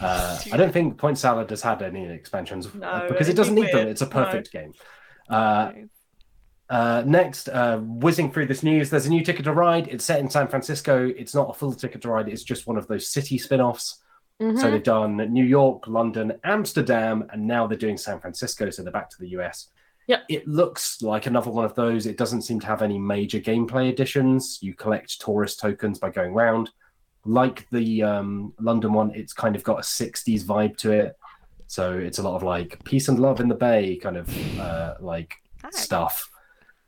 Uh, 0.00 0.36
I 0.52 0.56
don't 0.56 0.72
think 0.72 0.98
Point 0.98 1.16
Salad 1.16 1.48
has 1.50 1.62
had 1.62 1.80
any 1.80 2.04
expansions 2.06 2.66
uh, 2.66 2.70
No, 2.74 3.06
because 3.08 3.28
it 3.28 3.32
it'd 3.32 3.34
be 3.34 3.36
doesn't 3.36 3.54
need 3.54 3.72
them. 3.72 3.86
It's 3.88 4.02
a 4.02 4.06
No. 4.06 4.10
perfect 4.10 4.50
game. 4.52 4.72
Uh, 5.30 5.70
Nice. 5.74 5.84
Uh, 6.68 7.04
next, 7.06 7.48
uh, 7.48 7.78
whizzing 7.78 8.32
through 8.32 8.46
this 8.46 8.64
news, 8.64 8.90
there's 8.90 9.06
a 9.06 9.10
new 9.10 9.22
Ticket 9.24 9.44
to 9.44 9.52
Ride. 9.52 9.86
It's 9.86 10.04
set 10.04 10.18
in 10.18 10.28
San 10.28 10.48
Francisco. 10.48 11.06
It's 11.16 11.32
not 11.32 11.50
a 11.50 11.52
full 11.52 11.72
Ticket 11.72 12.02
to 12.02 12.08
Ride. 12.08 12.28
It's 12.28 12.42
just 12.42 12.66
one 12.66 12.76
of 12.76 12.88
those 12.88 13.08
city 13.08 13.38
spin-offs. 13.38 14.02
Mm-hmm. 14.40 14.58
So 14.58 14.70
they've 14.70 14.82
done 14.82 15.16
New 15.32 15.44
York, 15.44 15.86
London, 15.86 16.34
Amsterdam, 16.44 17.26
and 17.32 17.46
now 17.46 17.66
they're 17.66 17.78
doing 17.78 17.96
San 17.96 18.20
Francisco. 18.20 18.68
So 18.70 18.82
they're 18.82 18.92
back 18.92 19.10
to 19.10 19.18
the 19.18 19.28
US. 19.30 19.68
Yeah. 20.06 20.20
It 20.28 20.46
looks 20.46 21.02
like 21.02 21.26
another 21.26 21.50
one 21.50 21.64
of 21.64 21.74
those. 21.74 22.06
It 22.06 22.16
doesn't 22.16 22.42
seem 22.42 22.60
to 22.60 22.66
have 22.66 22.82
any 22.82 22.98
major 22.98 23.40
gameplay 23.40 23.88
additions. 23.88 24.58
You 24.62 24.74
collect 24.74 25.20
tourist 25.20 25.58
tokens 25.58 25.98
by 25.98 26.10
going 26.10 26.32
round. 26.32 26.70
Like 27.24 27.66
the 27.72 28.02
um, 28.02 28.52
London 28.60 28.92
one, 28.92 29.10
it's 29.14 29.32
kind 29.32 29.56
of 29.56 29.64
got 29.64 29.78
a 29.78 29.82
60s 29.82 30.44
vibe 30.44 30.76
to 30.78 30.92
it. 30.92 31.16
So 31.66 31.94
it's 31.94 32.18
a 32.18 32.22
lot 32.22 32.36
of 32.36 32.44
like 32.44 32.82
peace 32.84 33.08
and 33.08 33.18
love 33.18 33.40
in 33.40 33.48
the 33.48 33.54
bay 33.54 33.96
kind 33.96 34.16
of 34.16 34.60
uh, 34.60 34.94
like 35.00 35.34
stuff. 35.72 36.30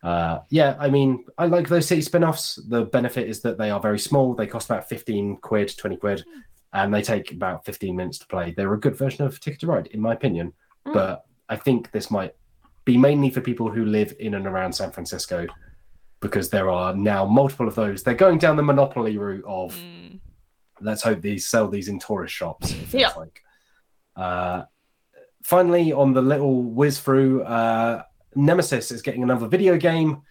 Uh, 0.03 0.39
yeah, 0.51 0.77
I 0.79 0.89
mean, 0.89 1.25
I 1.37 1.47
like 1.47 1.69
those 1.69 1.87
city 1.87 2.03
spin-offs. 2.03 2.57
The 2.69 2.85
benefit 2.85 3.29
is 3.29 3.41
that 3.41 3.59
they 3.59 3.71
are 3.71 3.81
very 3.81 3.99
small. 3.99 4.35
They 4.35 4.47
cost 4.47 4.71
about 4.71 4.89
15 4.89 5.39
quid, 5.39 5.77
20 5.77 5.97
quid, 5.97 6.25
and 6.73 6.93
they 6.93 7.03
take 7.03 7.33
about 7.33 7.65
15 7.65 7.97
minutes 7.97 8.19
to 8.19 8.27
play. 8.27 8.53
They're 8.57 8.75
a 8.75 8.81
good 8.81 8.97
version 8.97 9.25
of 9.25 9.41
Ticket 9.41 9.61
to 9.61 9.67
Ride, 9.69 9.87
in 9.89 10.01
my 10.01 10.13
opinion. 10.13 10.53
Mm. 10.87 10.93
But 10.95 11.25
I 11.49 11.57
think 11.57 11.91
this 11.93 12.11
might 12.11 12.35
be 12.85 12.97
mainly 12.97 13.31
for 13.31 13.41
people 13.41 13.71
who 13.71 13.85
live 13.85 14.15
in 14.21 14.35
and 14.35 14.47
around 14.47 14.73
San 14.75 14.91
Francisco 14.91 15.47
because 16.21 16.51
there 16.51 16.69
are 16.71 16.95
now 16.95 17.25
multiple 17.25 17.69
of 17.69 17.75
those. 17.75 18.03
They're 18.03 18.15
going 18.15 18.39
down 18.39 18.57
the 18.57 18.63
monopoly 18.63 19.17
route 19.19 19.45
of 19.47 19.75
Mm. 19.77 20.21
let's 20.81 21.03
hope 21.03 21.21
these 21.21 21.47
sell 21.47 21.69
these 21.69 21.89
in 21.89 21.99
tourist 21.99 22.35
shops. 22.35 22.71
It 22.71 22.87
feels 22.87 22.93
Yeah. 23.03 23.13
like. 23.17 23.41
Uh, 24.17 24.63
finally, 25.45 25.93
on 25.93 26.13
the 26.13 26.23
little 26.23 26.63
whiz 26.63 26.99
through, 27.01 27.43
uh, 27.45 28.03
Nemesis 28.35 28.91
is 28.91 29.03
getting 29.03 29.23
another 29.23 29.49
video 29.49 29.77
game. 29.77 30.23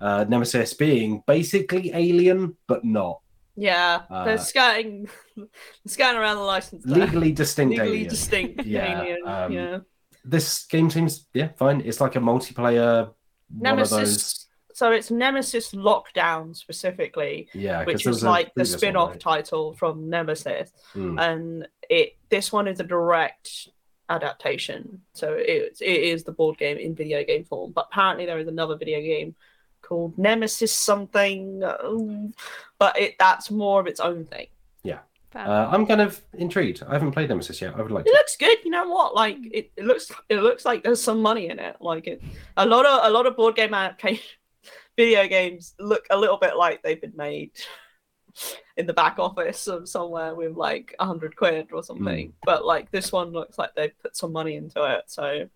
Uh, 0.00 0.24
Nemesis 0.28 0.74
being 0.74 1.22
basically 1.26 1.90
Alien, 1.94 2.56
but 2.66 2.84
not 2.84 3.20
Yeah, 3.56 4.02
Uh, 4.10 4.24
they're 4.24 4.38
skirting, 4.38 5.08
skirting 5.86 6.18
around 6.20 6.36
the 6.36 6.42
license. 6.42 6.84
there. 6.84 6.98
legally 7.06 7.32
distinct 7.32 7.70
Legally 7.70 7.88
Alien. 7.88 8.08
distinct. 8.08 8.64
Yeah, 8.66 9.02
alien, 9.02 9.18
um, 9.26 9.52
yeah. 9.52 9.78
This 10.24 10.64
game 10.66 10.90
seems 10.90 11.26
yeah 11.34 11.48
fine. 11.56 11.80
It's 11.84 12.00
like 12.00 12.16
a 12.16 12.20
multiplayer 12.20 13.10
one 13.48 13.78
of 13.78 13.88
those. 13.88 13.92
Nemesis. 13.92 14.42
So 14.74 14.90
it's 14.92 15.10
Nemesis 15.10 15.72
Lockdown 15.72 16.54
specifically, 16.54 17.48
Yeah, 17.54 17.84
which 17.84 18.06
is 18.06 18.22
like 18.22 18.52
the 18.54 18.64
spin-off 18.66 19.12
right? 19.12 19.20
title 19.20 19.72
from 19.72 20.10
Nemesis, 20.10 20.70
Mm. 20.94 21.18
and 21.18 21.68
it 21.88 22.18
this 22.28 22.52
one 22.52 22.68
is 22.68 22.78
a 22.80 22.84
direct 22.84 23.68
adaptation. 24.10 25.00
So 25.14 25.32
it 25.32 25.78
it 25.80 26.00
is 26.12 26.24
the 26.24 26.32
board 26.32 26.58
game 26.58 26.76
in 26.76 26.94
video 26.94 27.24
game 27.24 27.44
form. 27.44 27.72
But 27.72 27.86
apparently 27.90 28.26
there 28.26 28.38
is 28.38 28.48
another 28.48 28.76
video 28.76 29.00
game 29.00 29.34
called 29.86 30.16
Nemesis 30.18 30.72
something, 30.72 31.62
um, 31.62 32.34
but 32.78 32.98
it 32.98 33.16
that's 33.18 33.50
more 33.50 33.80
of 33.80 33.86
its 33.86 34.00
own 34.00 34.24
thing. 34.24 34.46
Yeah, 34.82 34.98
Uh, 35.34 35.68
I'm 35.70 35.86
kind 35.86 36.00
of 36.00 36.20
intrigued. 36.34 36.82
I 36.88 36.92
haven't 36.94 37.12
played 37.12 37.28
Nemesis 37.28 37.60
yet. 37.60 37.74
I 37.76 37.82
would 37.82 37.90
like 37.90 38.06
It 38.06 38.10
to. 38.10 38.14
looks 38.14 38.36
good. 38.36 38.58
You 38.64 38.70
know 38.70 38.88
what? 38.88 39.14
Like 39.14 39.38
it, 39.52 39.70
it 39.76 39.84
looks 39.84 40.10
it 40.28 40.36
looks 40.42 40.64
like 40.64 40.82
there's 40.82 41.02
some 41.02 41.20
money 41.22 41.48
in 41.48 41.58
it. 41.58 41.76
Like 41.80 42.06
it, 42.06 42.22
a 42.56 42.66
lot 42.66 42.84
of 42.86 43.00
a 43.08 43.10
lot 43.10 43.26
of 43.26 43.36
board 43.36 43.54
game 43.56 43.74
adaptation 43.74 44.24
video 44.96 45.26
games 45.28 45.74
look 45.78 46.04
a 46.10 46.16
little 46.16 46.38
bit 46.38 46.56
like 46.56 46.82
they've 46.82 47.00
been 47.00 47.16
made 47.16 47.50
in 48.76 48.86
the 48.86 48.92
back 48.92 49.18
office 49.18 49.66
of 49.66 49.88
somewhere 49.88 50.34
with 50.34 50.56
like 50.56 50.94
a 50.98 51.04
hundred 51.06 51.36
quid 51.36 51.68
or 51.72 51.82
something. 51.82 52.32
But 52.44 52.64
like 52.64 52.90
this 52.90 53.12
one 53.12 53.32
looks 53.32 53.58
like 53.58 53.74
they 53.74 53.88
put 54.02 54.16
some 54.16 54.32
money 54.32 54.56
into 54.56 54.82
it. 54.84 55.04
So 55.06 55.48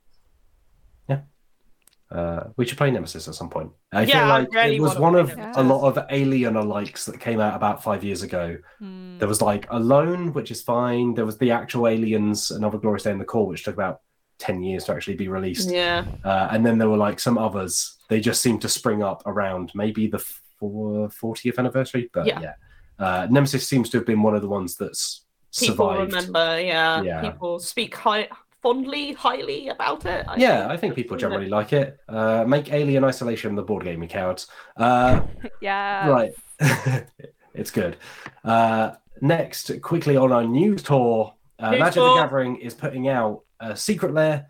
Uh, 2.11 2.45
we 2.57 2.67
should 2.67 2.77
play 2.77 2.91
Nemesis 2.91 3.29
at 3.29 3.35
some 3.37 3.49
point. 3.49 3.71
I 3.93 4.03
Yeah, 4.03 4.19
feel 4.21 4.29
like 4.29 4.53
really 4.53 4.77
it 4.77 4.81
was 4.83 4.99
one 4.99 5.15
of 5.15 5.37
Nemesis. 5.37 5.57
a 5.57 5.63
lot 5.63 5.87
of 5.97 6.05
Alien 6.11 6.55
alikes 6.55 7.05
that 7.05 7.21
came 7.21 7.39
out 7.41 7.55
about 7.55 7.85
five 7.85 8.03
years 8.03 8.23
ago. 8.23 8.57
Hmm. 8.81 9.19
There 9.19 9.29
was 9.29 9.41
like 9.41 9.67
Alone, 9.71 10.33
which 10.33 10.51
is 10.51 10.61
fine. 10.61 11.15
There 11.15 11.25
was 11.27 11.39
the 11.39 11.53
actual 11.53 11.87
Aliens, 11.87 12.51
Another 12.51 12.79
Glorious 12.79 13.05
Day 13.05 13.13
in 13.13 13.19
the 13.19 13.25
Core, 13.25 13.47
which 13.47 13.63
took 13.65 13.75
about 13.75 14.01
ten 14.39 14.63
years 14.63 14.85
to 14.85 14.93
actually 14.93 15.17
be 15.17 15.29
released. 15.29 15.71
Yeah. 15.71 16.05
Uh, 16.25 16.49
and 16.51 16.67
then 16.67 16.79
there 16.79 16.89
were 16.89 16.97
like 16.97 17.21
some 17.21 17.39
others. 17.39 17.97
They 18.09 18.21
just 18.21 18.41
seemed 18.43 18.63
to 18.63 18.69
spring 18.69 19.03
up 19.05 19.23
around 19.27 19.71
maybe 19.75 20.09
the 20.09 20.19
four- 20.59 21.09
40th 21.11 21.59
anniversary. 21.59 22.11
But 22.13 22.27
yeah, 22.27 22.41
Yeah. 22.41 22.55
Uh, 22.99 23.27
Nemesis 23.31 23.67
seems 23.69 23.89
to 23.91 23.99
have 23.99 24.07
been 24.07 24.23
one 24.23 24.35
of 24.35 24.43
the 24.43 24.49
ones 24.49 24.77
that's 24.77 25.25
People 25.59 25.89
survived. 25.91 26.13
remember, 26.13 26.61
yeah. 26.61 27.03
Yeah. 27.03 27.21
People 27.23 27.59
speak 27.61 27.95
high, 27.97 28.29
fondly, 28.63 29.13
highly 29.13 29.69
about 29.69 30.05
it. 30.07 30.27
I 30.29 30.37
Yeah, 30.37 30.61
think. 30.61 30.71
I 30.71 30.77
think 30.77 30.95
people 30.95 31.17
generally 31.17 31.49
like 31.49 31.73
it. 31.73 31.99
Uh, 32.09 32.45
make 32.47 32.73
Alien 32.73 33.05
Isolation 33.05 33.55
the 33.55 33.63
board 33.63 33.85
game, 33.85 34.03
you 34.03 34.09
cowards. 34.09 34.47
Uh, 34.77 35.23
yeah. 35.61 36.09
right. 36.09 36.33
it's 37.55 37.71
good. 37.71 37.97
Uh, 38.45 38.93
next, 39.21 39.71
quickly 39.83 40.17
on 40.17 40.33
our 40.33 40.45
news 40.45 40.83
tour, 40.83 41.35
uh, 41.59 41.71
News 41.71 41.81
Magic 41.81 41.95
tour. 41.95 42.15
the 42.15 42.23
Gathering 42.23 42.57
is 42.57 42.75
putting 42.75 43.09
out 43.09 43.43
a 43.61 43.77
secret 43.77 44.15
lair 44.15 44.47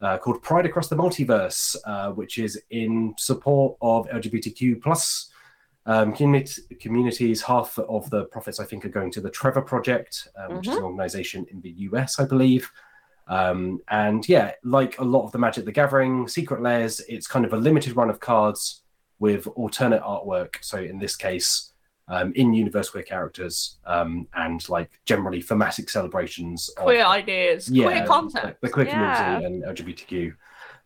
uh, 0.00 0.18
called 0.18 0.42
Pride 0.42 0.66
Across 0.66 0.88
the 0.88 0.96
Multiverse, 0.96 1.76
uh, 1.86 2.10
which 2.10 2.38
is 2.38 2.60
in 2.70 3.14
support 3.18 3.76
of 3.80 4.06
LGBTQ 4.08 4.82
plus 4.82 5.30
um, 5.86 6.14
community, 6.14 6.62
communities. 6.80 7.42
Half 7.42 7.78
of 7.78 8.08
the 8.10 8.24
profits, 8.26 8.60
I 8.60 8.64
think, 8.64 8.84
are 8.84 8.90
going 8.90 9.10
to 9.12 9.20
the 9.20 9.30
Trevor 9.30 9.62
Project, 9.62 10.28
uh, 10.38 10.54
which 10.54 10.68
is 10.68 10.76
an 10.76 10.82
organization 10.82 11.46
in 11.50 11.60
the 11.60 11.70
US, 11.70 12.18
I 12.18 12.24
believe. 12.24 12.70
Um, 13.26 13.80
and 13.88 14.28
yeah, 14.28 14.52
like 14.64 14.98
a 14.98 15.04
lot 15.04 15.24
of 15.24 15.32
the 15.32 15.38
Magic 15.38 15.64
the 15.64 15.72
Gathering 15.72 16.28
secret 16.28 16.62
lairs, 16.62 17.00
it's 17.08 17.26
kind 17.26 17.44
of 17.44 17.52
a 17.52 17.56
limited 17.56 17.96
run 17.96 18.10
of 18.10 18.20
cards 18.20 18.82
with 19.18 19.46
alternate 19.48 20.02
artwork. 20.02 20.56
So 20.60 20.78
in 20.78 20.98
this 20.98 21.16
case, 21.16 21.72
um, 22.08 22.32
in 22.34 22.52
universe 22.52 22.90
queer 22.90 23.02
characters 23.02 23.78
um, 23.86 24.28
and 24.34 24.68
like 24.68 24.90
generally 25.06 25.40
thematic 25.40 25.88
celebrations 25.88 26.68
of 26.76 26.84
Queer 26.84 27.04
ideas, 27.06 27.68
queer 27.70 28.04
concepts. 28.06 28.58
the 28.60 28.68
queer 28.68 28.86
Yeah. 28.86 29.38
community 29.38 29.46
and 29.46 29.64
LGBTQ 29.64 30.34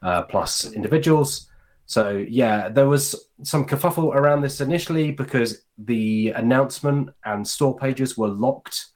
uh, 0.02 0.22
plus 0.22 0.72
individuals. 0.72 1.50
So 1.86 2.24
yeah, 2.28 2.68
there 2.68 2.86
was 2.86 3.16
some 3.42 3.66
kerfuffle 3.66 4.14
around 4.14 4.42
this 4.42 4.60
initially 4.60 5.10
because 5.10 5.62
the 5.78 6.30
announcement 6.36 7.10
and 7.24 7.44
store 7.48 7.76
pages 7.76 8.16
were 8.16 8.28
locked 8.28 8.86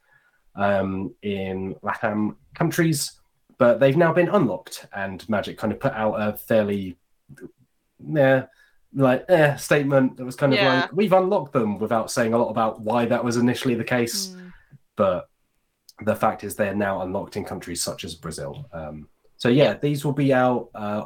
um, 0.55 1.13
in 1.23 1.75
LATAM 1.83 2.35
countries, 2.55 3.19
but 3.57 3.79
they've 3.79 3.97
now 3.97 4.13
been 4.13 4.29
unlocked, 4.29 4.87
and 4.93 5.27
Magic 5.29 5.57
kind 5.57 5.71
of 5.73 5.79
put 5.79 5.93
out 5.93 6.13
a 6.15 6.37
fairly, 6.37 6.97
yeah, 8.05 8.45
like 8.93 9.25
eh, 9.29 9.55
statement 9.55 10.17
that 10.17 10.25
was 10.25 10.35
kind 10.35 10.53
of 10.53 10.59
Yeah. 10.59 10.81
like 10.81 10.93
we've 10.93 11.13
unlocked 11.13 11.53
them 11.53 11.79
without 11.79 12.11
saying 12.11 12.33
a 12.33 12.37
lot 12.37 12.49
about 12.49 12.81
why 12.81 13.05
that 13.05 13.23
was 13.23 13.37
initially 13.37 13.75
the 13.75 13.83
case 13.83 14.33
Hmm. 14.33 14.47
but 14.95 15.27
the 16.05 16.15
fact 16.15 16.43
is 16.43 16.55
they're 16.55 16.75
now 16.75 17.01
unlocked 17.01 17.35
in 17.37 17.43
countries 17.45 17.81
such 17.81 18.03
as 18.03 18.13
Brazil. 18.15 18.65
Um, 18.73 19.07
so 19.37 19.49
yeah, 19.49 19.75
these 19.75 20.03
will 20.03 20.13
be 20.13 20.33
out. 20.33 20.69
Uh, 20.75 21.05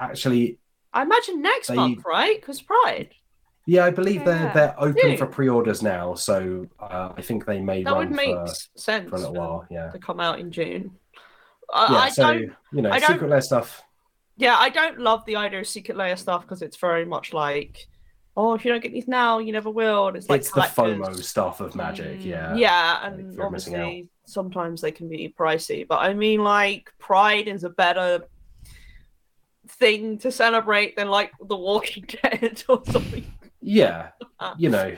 actually, 0.00 0.58
I 0.92 1.02
imagine 1.02 1.42
next 1.42 1.68
They- 1.68 1.74
month, 1.76 2.04
right? 2.06 2.40
Because 2.40 2.62
Pride. 2.62 3.10
yeah, 3.66 3.84
I 3.84 3.90
believe 3.90 4.24
they're 4.24 4.50
they're 4.54 4.74
open 4.78 5.16
for 5.16 5.26
pre-orders 5.26 5.82
now. 5.82 6.14
So 6.14 6.66
uh, 6.80 7.12
I 7.16 7.22
think 7.22 7.46
they 7.46 7.60
may 7.60 7.82
That 7.82 7.90
run 7.92 7.98
would 8.08 8.16
make 8.16 8.34
for, 8.34 8.46
sense 8.76 9.10
for 9.10 9.16
a 9.16 9.18
little 9.18 9.34
while. 9.34 9.66
Yeah, 9.70 9.90
to 9.90 9.98
come 9.98 10.18
out 10.20 10.38
in 10.40 10.50
June. 10.50 10.92
I, 11.72 11.92
yeah. 11.92 11.98
I 11.98 12.08
so 12.10 12.22
don't. 12.22 12.52
you 12.72 12.82
know, 12.82 12.90
I 12.90 12.98
don't- 12.98 13.12
secret 13.12 13.30
lair 13.30 13.40
stuff. 13.40 13.82
Yeah, 14.36 14.56
I 14.56 14.68
don't 14.68 15.00
love 15.00 15.24
the 15.26 15.34
idea 15.36 15.60
of 15.60 15.66
secret 15.66 15.96
lair 15.96 16.16
stuff 16.16 16.42
because 16.42 16.62
it's 16.62 16.76
very 16.76 17.04
much 17.04 17.32
like, 17.32 17.86
oh, 18.36 18.54
if 18.54 18.64
you 18.64 18.70
don't 18.70 18.80
get 18.82 18.92
these 18.92 19.08
now, 19.08 19.40
you 19.40 19.52
never 19.52 19.68
will. 19.68 20.06
And 20.06 20.16
it's 20.16 20.28
like 20.28 20.40
it's 20.42 20.52
the 20.52 20.60
FOMO 20.60 21.20
stuff 21.24 21.60
of 21.60 21.74
Magic. 21.74 22.20
Mm. 22.20 22.24
Yeah, 22.24 22.54
Yeah, 22.54 23.00
and 23.06 23.40
out. 23.40 23.44
obviously 23.46 24.08
sometimes 24.26 24.80
they 24.80 24.92
can 24.92 25.08
be 25.08 25.34
pricey. 25.36 25.88
But 25.88 25.96
I 26.02 26.14
mean, 26.14 26.44
like, 26.44 26.92
Pride 27.00 27.48
is 27.48 27.64
a 27.64 27.70
better 27.70 28.22
thing 29.66 30.18
to 30.18 30.30
celebrate 30.30 30.96
than 30.96 31.08
like 31.08 31.32
The 31.46 31.56
Walking 31.56 32.04
Dead 32.22 32.62
or 32.68 32.82
something. 32.86 33.24
yeah. 33.60 34.10
You 34.56 34.70
know, 34.70 34.96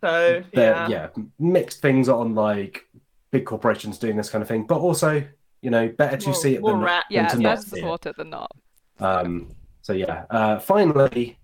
So 0.00 0.44
yeah, 0.52 0.86
yeah 0.88 1.08
mixed 1.40 1.82
things 1.82 2.08
on 2.08 2.36
like 2.36 2.86
big 3.32 3.44
corporations 3.46 3.98
doing 3.98 4.16
this 4.16 4.30
kind 4.30 4.42
of 4.42 4.48
thing, 4.48 4.62
but 4.64 4.78
also 4.78 5.24
you 5.62 5.70
know 5.70 5.88
better 5.88 6.16
to 6.16 6.26
More- 6.28 6.34
see 6.34 6.54
it 6.54 6.60
more 6.62 6.72
than, 6.72 6.80
rat- 6.80 7.04
than 7.10 7.16
Yeah, 7.16 7.28
to 7.28 7.36
better 7.36 7.42
not 7.42 7.56
to 7.58 7.62
it. 7.62 7.68
support 7.80 8.06
it 8.06 8.16
than 8.16 8.30
not. 8.30 8.50
Um, 8.98 9.48
so 9.82 9.92
yeah, 9.92 10.24
uh, 10.30 10.58
finally, 10.58 11.38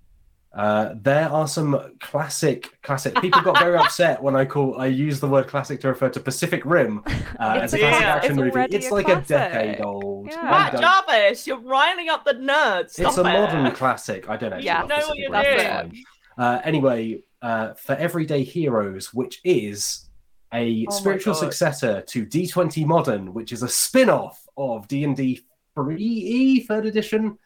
uh, 0.55 0.95
there 1.03 1.29
are 1.29 1.47
some 1.49 1.97
classic 2.01 2.81
classic. 2.83 3.15
People 3.21 3.43
got 3.43 3.59
very 3.59 3.77
upset 3.85 4.23
when 4.23 4.35
I 4.37 4.45
call 4.45 4.81
I 4.81 4.87
use 4.87 5.21
the 5.21 5.29
word 5.29 5.49
classic 5.49 5.81
to 5.81 5.89
refer 5.89 6.09
to 6.11 6.21
Pacific 6.21 6.63
Rim 6.65 7.03
uh, 7.07 7.59
as 7.63 7.75
a 7.75 7.79
Yeah, 7.79 7.91
classic 7.91 8.07
action 8.07 8.31
it's 8.33 8.55
movie. 8.55 8.75
It's 8.77 8.87
a 8.91 8.95
like 8.95 9.09
a 9.09 9.21
decade 9.23 9.81
old. 9.83 10.29
Yeah. 10.31 10.41
I 10.41 10.51
Matt 10.51 10.81
Jarvis, 10.81 11.47
you're 11.47 11.61
riling 11.61 12.09
up 12.09 12.25
the 12.25 12.33
nerds. 12.35 12.91
Stop 12.91 13.09
it's 13.09 13.19
a 13.19 13.21
it. 13.21 13.25
modern 13.25 13.71
classic. 13.73 14.29
I 14.31 14.37
don't 14.37 14.53
actually 14.53 14.67
Yeah. 14.67 14.81
love 14.81 14.89
Know 14.89 15.09
what 15.09 15.19
you're 15.19 15.43
doing. 15.83 16.05
Uh, 16.39 16.61
anyway, 16.65 17.21
uh, 17.43 17.75
for 17.75 17.95
Everyday 17.95 18.43
Heroes, 18.43 19.13
which 19.15 19.41
is 19.45 20.06
a 20.53 20.87
Oh 20.89 20.93
spiritual 20.93 21.35
successor 21.35 22.03
to 22.03 22.27
D20 22.27 22.87
Modern, 22.87 23.35
which 23.35 23.53
is 23.53 23.63
a 23.63 23.69
spin-off 23.69 24.41
of 24.57 24.89
D&D 24.89 25.43
3E 25.77 26.67
third 26.67 26.87
edition 26.87 27.39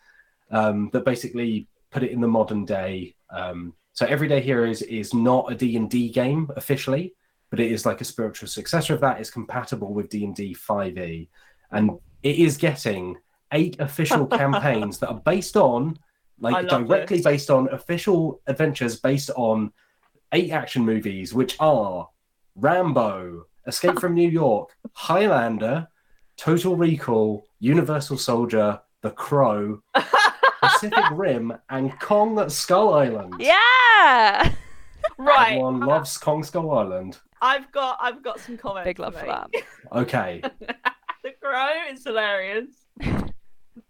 um, 0.50 0.90
that 0.92 1.04
basically 1.04 1.66
put 1.90 2.02
it 2.02 2.10
in 2.10 2.20
the 2.20 2.28
modern 2.28 2.64
day. 2.64 3.14
Um, 3.30 3.74
so 3.92 4.06
Everyday 4.06 4.40
Heroes 4.40 4.82
is 4.82 5.12
not 5.12 5.50
a 5.50 5.54
D&D 5.54 6.10
game 6.10 6.50
officially, 6.56 7.14
but 7.50 7.60
it 7.60 7.72
is 7.72 7.84
like 7.84 8.00
a 8.00 8.04
spiritual 8.04 8.48
successor 8.48 8.94
of 8.94 9.00
that. 9.00 9.20
It's 9.20 9.30
compatible 9.30 9.92
with 9.92 10.08
D&D 10.08 10.54
5e, 10.54 11.28
and 11.72 11.90
it 12.22 12.36
is 12.36 12.56
getting 12.56 13.16
eight 13.52 13.76
official 13.80 14.26
campaigns 14.42 14.98
that 14.98 15.08
are 15.08 15.20
based 15.20 15.56
on, 15.56 15.98
like 16.38 16.68
directly 16.68 17.18
this. 17.18 17.24
based 17.24 17.50
on 17.50 17.68
official 17.68 18.40
adventures 18.46 18.98
based 18.98 19.30
on 19.36 19.72
eight 20.32 20.52
action 20.52 20.84
movies, 20.84 21.34
which 21.34 21.56
are 21.58 22.08
Rambo, 22.56 23.46
Escape 23.66 23.98
from 23.98 24.14
New 24.14 24.28
York, 24.28 24.76
Highlander, 24.92 25.88
Total 26.36 26.76
Recall, 26.76 27.46
Universal 27.58 28.18
Soldier, 28.18 28.80
The 29.02 29.10
Crow, 29.10 29.82
Pacific 30.62 31.04
Rim, 31.12 31.52
and 31.68 31.98
Kong 32.00 32.48
Skull 32.48 32.94
Island. 32.94 33.34
Yeah. 33.38 34.52
right. 35.18 35.52
Everyone 35.52 35.80
loves 35.80 36.16
Kong 36.18 36.42
Skull 36.42 36.70
Island. 36.70 37.18
I've 37.42 37.70
got 37.72 37.98
I've 38.00 38.22
got 38.22 38.40
some 38.40 38.56
comments. 38.58 38.86
Big 38.86 38.98
love 38.98 39.14
for 39.14 39.26
that. 39.26 39.50
Okay. 39.92 40.42
the 40.60 41.32
crow 41.42 41.72
is 41.90 42.04
hilarious. 42.04 42.68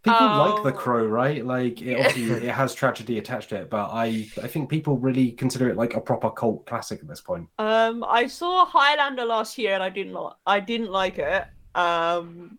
People 0.03 0.19
Oh. 0.23 0.55
like 0.55 0.63
The 0.65 0.73
Crow, 0.73 1.05
right? 1.05 1.45
Like, 1.45 1.83
it 1.83 1.95
obviously 2.07 2.49
it 2.49 2.55
has 2.55 2.75
tragedy 2.75 3.19
attached 3.19 3.51
to 3.51 3.57
it, 3.57 3.69
but 3.71 3.91
I 3.93 4.27
I 4.43 4.49
think 4.49 4.71
people 4.71 4.97
really 4.97 5.33
consider 5.33 5.69
it 5.69 5.77
like 5.77 5.95
a 5.95 6.01
proper 6.01 6.31
cult 6.31 6.65
classic 6.67 7.01
at 7.03 7.09
this 7.09 7.21
point. 7.21 7.49
Um, 7.59 8.03
I 8.09 8.27
saw 8.27 8.65
Highlander 8.65 9.25
last 9.27 9.59
year 9.59 9.75
and 9.75 9.83
I 9.83 9.91
didn't 9.91 10.15
like 10.15 10.35
I 10.47 10.61
didn't 10.61 10.91
like 10.91 11.19
it. 11.19 11.45
Um, 11.75 12.59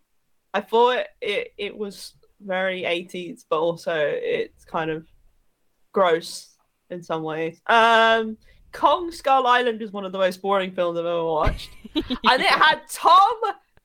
I 0.54 0.62
thought 0.62 0.98
it, 0.98 1.08
it 1.22 1.54
it 1.58 1.78
was 1.78 2.14
very 2.42 2.84
80s, 2.84 3.46
but 3.50 3.60
also 3.60 3.96
it's 3.96 4.64
kind 4.66 4.92
of 4.92 5.08
gross 5.94 6.56
in 6.90 7.02
some 7.02 7.24
ways. 7.24 7.60
Um, 7.68 8.38
Kong 8.72 9.12
Skull 9.12 9.48
Island 9.48 9.82
is 9.82 9.92
one 9.92 10.06
of 10.06 10.12
the 10.12 10.18
most 10.18 10.42
boring 10.42 10.72
films 10.74 10.98
I've 11.00 11.06
ever 11.06 11.24
watched, 11.26 11.70
and 11.96 12.42
it 12.42 12.48
had 12.48 12.82
Tom 12.90 13.34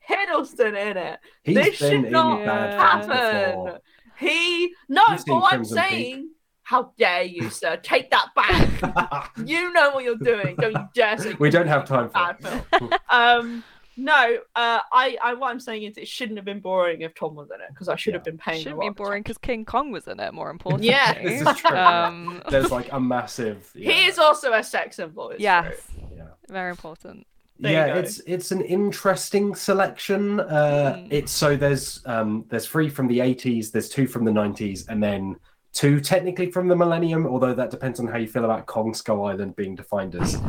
Hiddleston 0.09 0.91
in 0.91 0.97
it. 0.97 1.19
He's 1.43 1.55
This 1.57 1.81
been 1.81 1.91
should 1.91 2.05
in 2.07 2.13
not 2.13 2.45
bad 2.45 3.09
happen. 3.09 3.79
He 4.19 4.73
no, 4.89 5.03
You've 5.11 5.25
but 5.27 5.35
what 5.35 5.53
I'm 5.53 5.59
Crimson 5.61 5.77
Peak. 5.77 5.89
saying, 5.91 6.31
how 6.63 6.93
dare 6.97 7.23
you, 7.25 7.51
sir? 7.51 7.77
Take 7.77 8.11
that 8.11 8.29
back. 8.35 9.31
you 9.45 9.73
know 9.73 9.91
what 9.91 10.05
you're 10.05 10.17
doing. 10.17 10.57
Don't 10.57 10.73
you 10.73 10.89
dare 10.95 11.19
say 11.19 11.35
we 11.39 11.51
don't 11.51 11.67
have 11.69 11.85
time 11.85 12.09
for 12.09 12.13
bad 12.15 12.65
it. 12.73 13.01
Um, 13.11 13.63
no, 13.99 14.37
uh, 14.55 14.81
I, 14.93 15.17
I, 15.23 15.35
what 15.35 15.51
I'm 15.51 15.61
saying 15.61 15.85
is 15.85 15.97
it 15.97 16.07
shouldn't 16.07 16.37
have 16.37 16.45
been 16.45 16.61
boring 16.61 17.01
if 17.01 17.15
Tom 17.15 17.35
was 17.35 17.49
in 17.51 17.61
it 17.63 17.69
because 17.71 17.89
I 17.89 17.97
should 17.97 18.13
have 18.13 18.25
been 18.25 18.37
paying. 18.37 18.63
Shouldn't 18.63 18.83
a 18.83 18.91
be 18.91 18.91
boring 18.91 19.23
because 19.23 19.39
King 19.39 19.65
Kong 19.65 19.91
was 19.91 20.07
in 20.07 20.21
it. 20.21 20.35
More 20.35 20.51
importantly. 20.51 20.89
Yeah. 20.91 21.15
This 21.23 21.41
is 21.41 21.57
true. 21.57 21.77
Um, 21.77 22.43
There's 22.51 22.71
like 22.71 22.93
a 22.93 23.01
massive. 23.01 23.57
attention. 23.71 23.83
Yeah. 23.83 23.93
He 23.93 24.07
is 24.07 24.19
also 24.19 24.53
a 24.53 24.63
sex 24.63 24.97
symbol. 24.97 25.33
Yes. 25.39 25.77
true. 25.95 26.09
Yeah. 26.15 26.25
Very 26.49 26.71
important. 26.71 27.27
There 27.59 27.73
yeah, 27.73 27.95
it's 27.97 28.21
it's 28.27 28.51
an 28.53 28.61
interesting 28.63 29.55
selection. 29.55 30.41
Uh, 30.41 30.97
Mm. 30.99 31.09
It's 31.11 31.33
so 31.33 31.57
there's 31.57 32.03
um 32.07 32.45
there's 32.49 32.67
three 32.67 32.89
from 32.89 33.09
the 33.09 33.19
80s, 33.21 33.71
there's 33.73 33.89
two 33.89 34.07
from 34.07 34.25
the 34.25 34.31
90s, 34.31 34.89
and 34.89 35.03
then 35.03 35.37
two 35.73 36.01
technically 36.01 36.51
from 36.51 36.69
the 36.69 36.77
millennium. 36.77 37.27
Although 37.27 37.55
that 37.55 37.71
depends 37.71 37.99
on 38.01 38.07
how 38.09 38.19
you 38.19 38.27
feel 38.29 38.45
about 38.45 38.67
Kong 38.67 38.93
Skull 38.95 39.25
Island 39.27 39.57
being 39.57 39.75
defined 39.75 40.15
as 40.17 40.41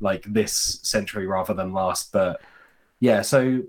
like 0.00 0.22
this 0.24 0.80
century 0.82 1.26
rather 1.26 1.54
than 1.54 1.72
last. 1.72 2.12
But 2.12 2.40
yeah, 3.00 3.22
so 3.22 3.62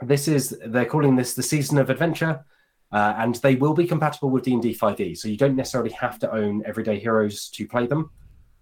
this 0.00 0.28
is 0.28 0.56
they're 0.66 0.86
calling 0.86 1.16
this 1.16 1.34
the 1.34 1.42
season 1.42 1.78
of 1.78 1.90
adventure. 1.90 2.44
uh, 2.90 3.14
and 3.18 3.34
they 3.36 3.54
will 3.54 3.74
be 3.74 3.86
compatible 3.86 4.30
with 4.30 4.44
D&D 4.44 4.74
5e. 4.74 5.16
So 5.18 5.28
you 5.28 5.36
don't 5.36 5.56
necessarily 5.56 5.90
have 5.90 6.18
to 6.20 6.32
own 6.32 6.62
Everyday 6.64 6.98
Heroes 6.98 7.50
to 7.50 7.66
play 7.66 7.86
them. 7.86 8.10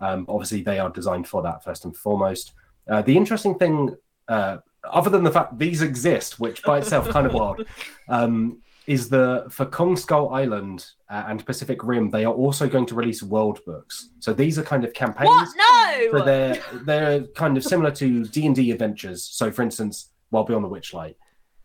Um, 0.00 0.26
obviously, 0.28 0.62
they 0.62 0.78
are 0.78 0.90
designed 0.90 1.28
for 1.28 1.42
that 1.42 1.62
first 1.62 1.84
and 1.84 1.96
foremost. 1.96 2.52
Uh, 2.88 3.02
the 3.02 3.16
interesting 3.16 3.58
thing, 3.58 3.94
uh, 4.28 4.58
other 4.84 5.10
than 5.10 5.24
the 5.24 5.30
fact 5.30 5.58
these 5.58 5.82
exist, 5.82 6.38
which 6.38 6.62
by 6.62 6.78
itself 6.78 7.08
kind 7.08 7.26
of 7.26 7.34
wild, 7.34 7.66
um, 8.08 8.60
is 8.86 9.08
the 9.08 9.46
for 9.50 9.66
Kong 9.66 9.96
Skull 9.96 10.30
Island 10.30 10.86
uh, 11.10 11.24
and 11.26 11.44
Pacific 11.44 11.82
Rim, 11.82 12.10
they 12.10 12.24
are 12.24 12.32
also 12.32 12.68
going 12.68 12.86
to 12.86 12.94
release 12.94 13.22
world 13.22 13.60
books. 13.66 14.10
So 14.20 14.32
these 14.32 14.58
are 14.58 14.62
kind 14.62 14.84
of 14.84 14.92
campaigns. 14.92 15.28
What? 15.28 15.48
No. 15.56 16.18
So 16.18 16.24
they're 16.24 16.62
they're 16.84 17.22
kind 17.28 17.56
of 17.56 17.64
similar 17.64 17.90
to 17.92 18.24
D 18.26 18.46
and 18.46 18.54
D 18.54 18.70
adventures. 18.70 19.24
So, 19.24 19.50
for 19.50 19.62
instance, 19.62 20.10
Wild 20.30 20.46
Beyond 20.46 20.64
the 20.64 20.68
Witchlight, 20.68 21.16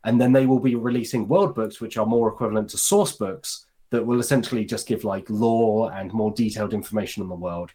and 0.04 0.20
then 0.20 0.32
they 0.34 0.48
will 0.48 0.60
be 0.60 0.76
releasing 0.76 1.28
world 1.28 1.54
books, 1.54 1.80
which 1.80 1.98
are 1.98 2.06
more 2.06 2.28
equivalent 2.28 2.70
to 2.72 2.78
source 2.78 3.14
books 3.14 3.66
that 3.92 4.06
will 4.06 4.20
essentially 4.20 4.66
just 4.66 4.88
give 4.88 5.04
like 5.04 5.30
lore 5.30 5.94
and 5.94 6.12
more 6.14 6.32
detailed 6.32 6.74
information 6.74 7.22
on 7.22 7.30
the 7.30 7.36
world. 7.36 7.72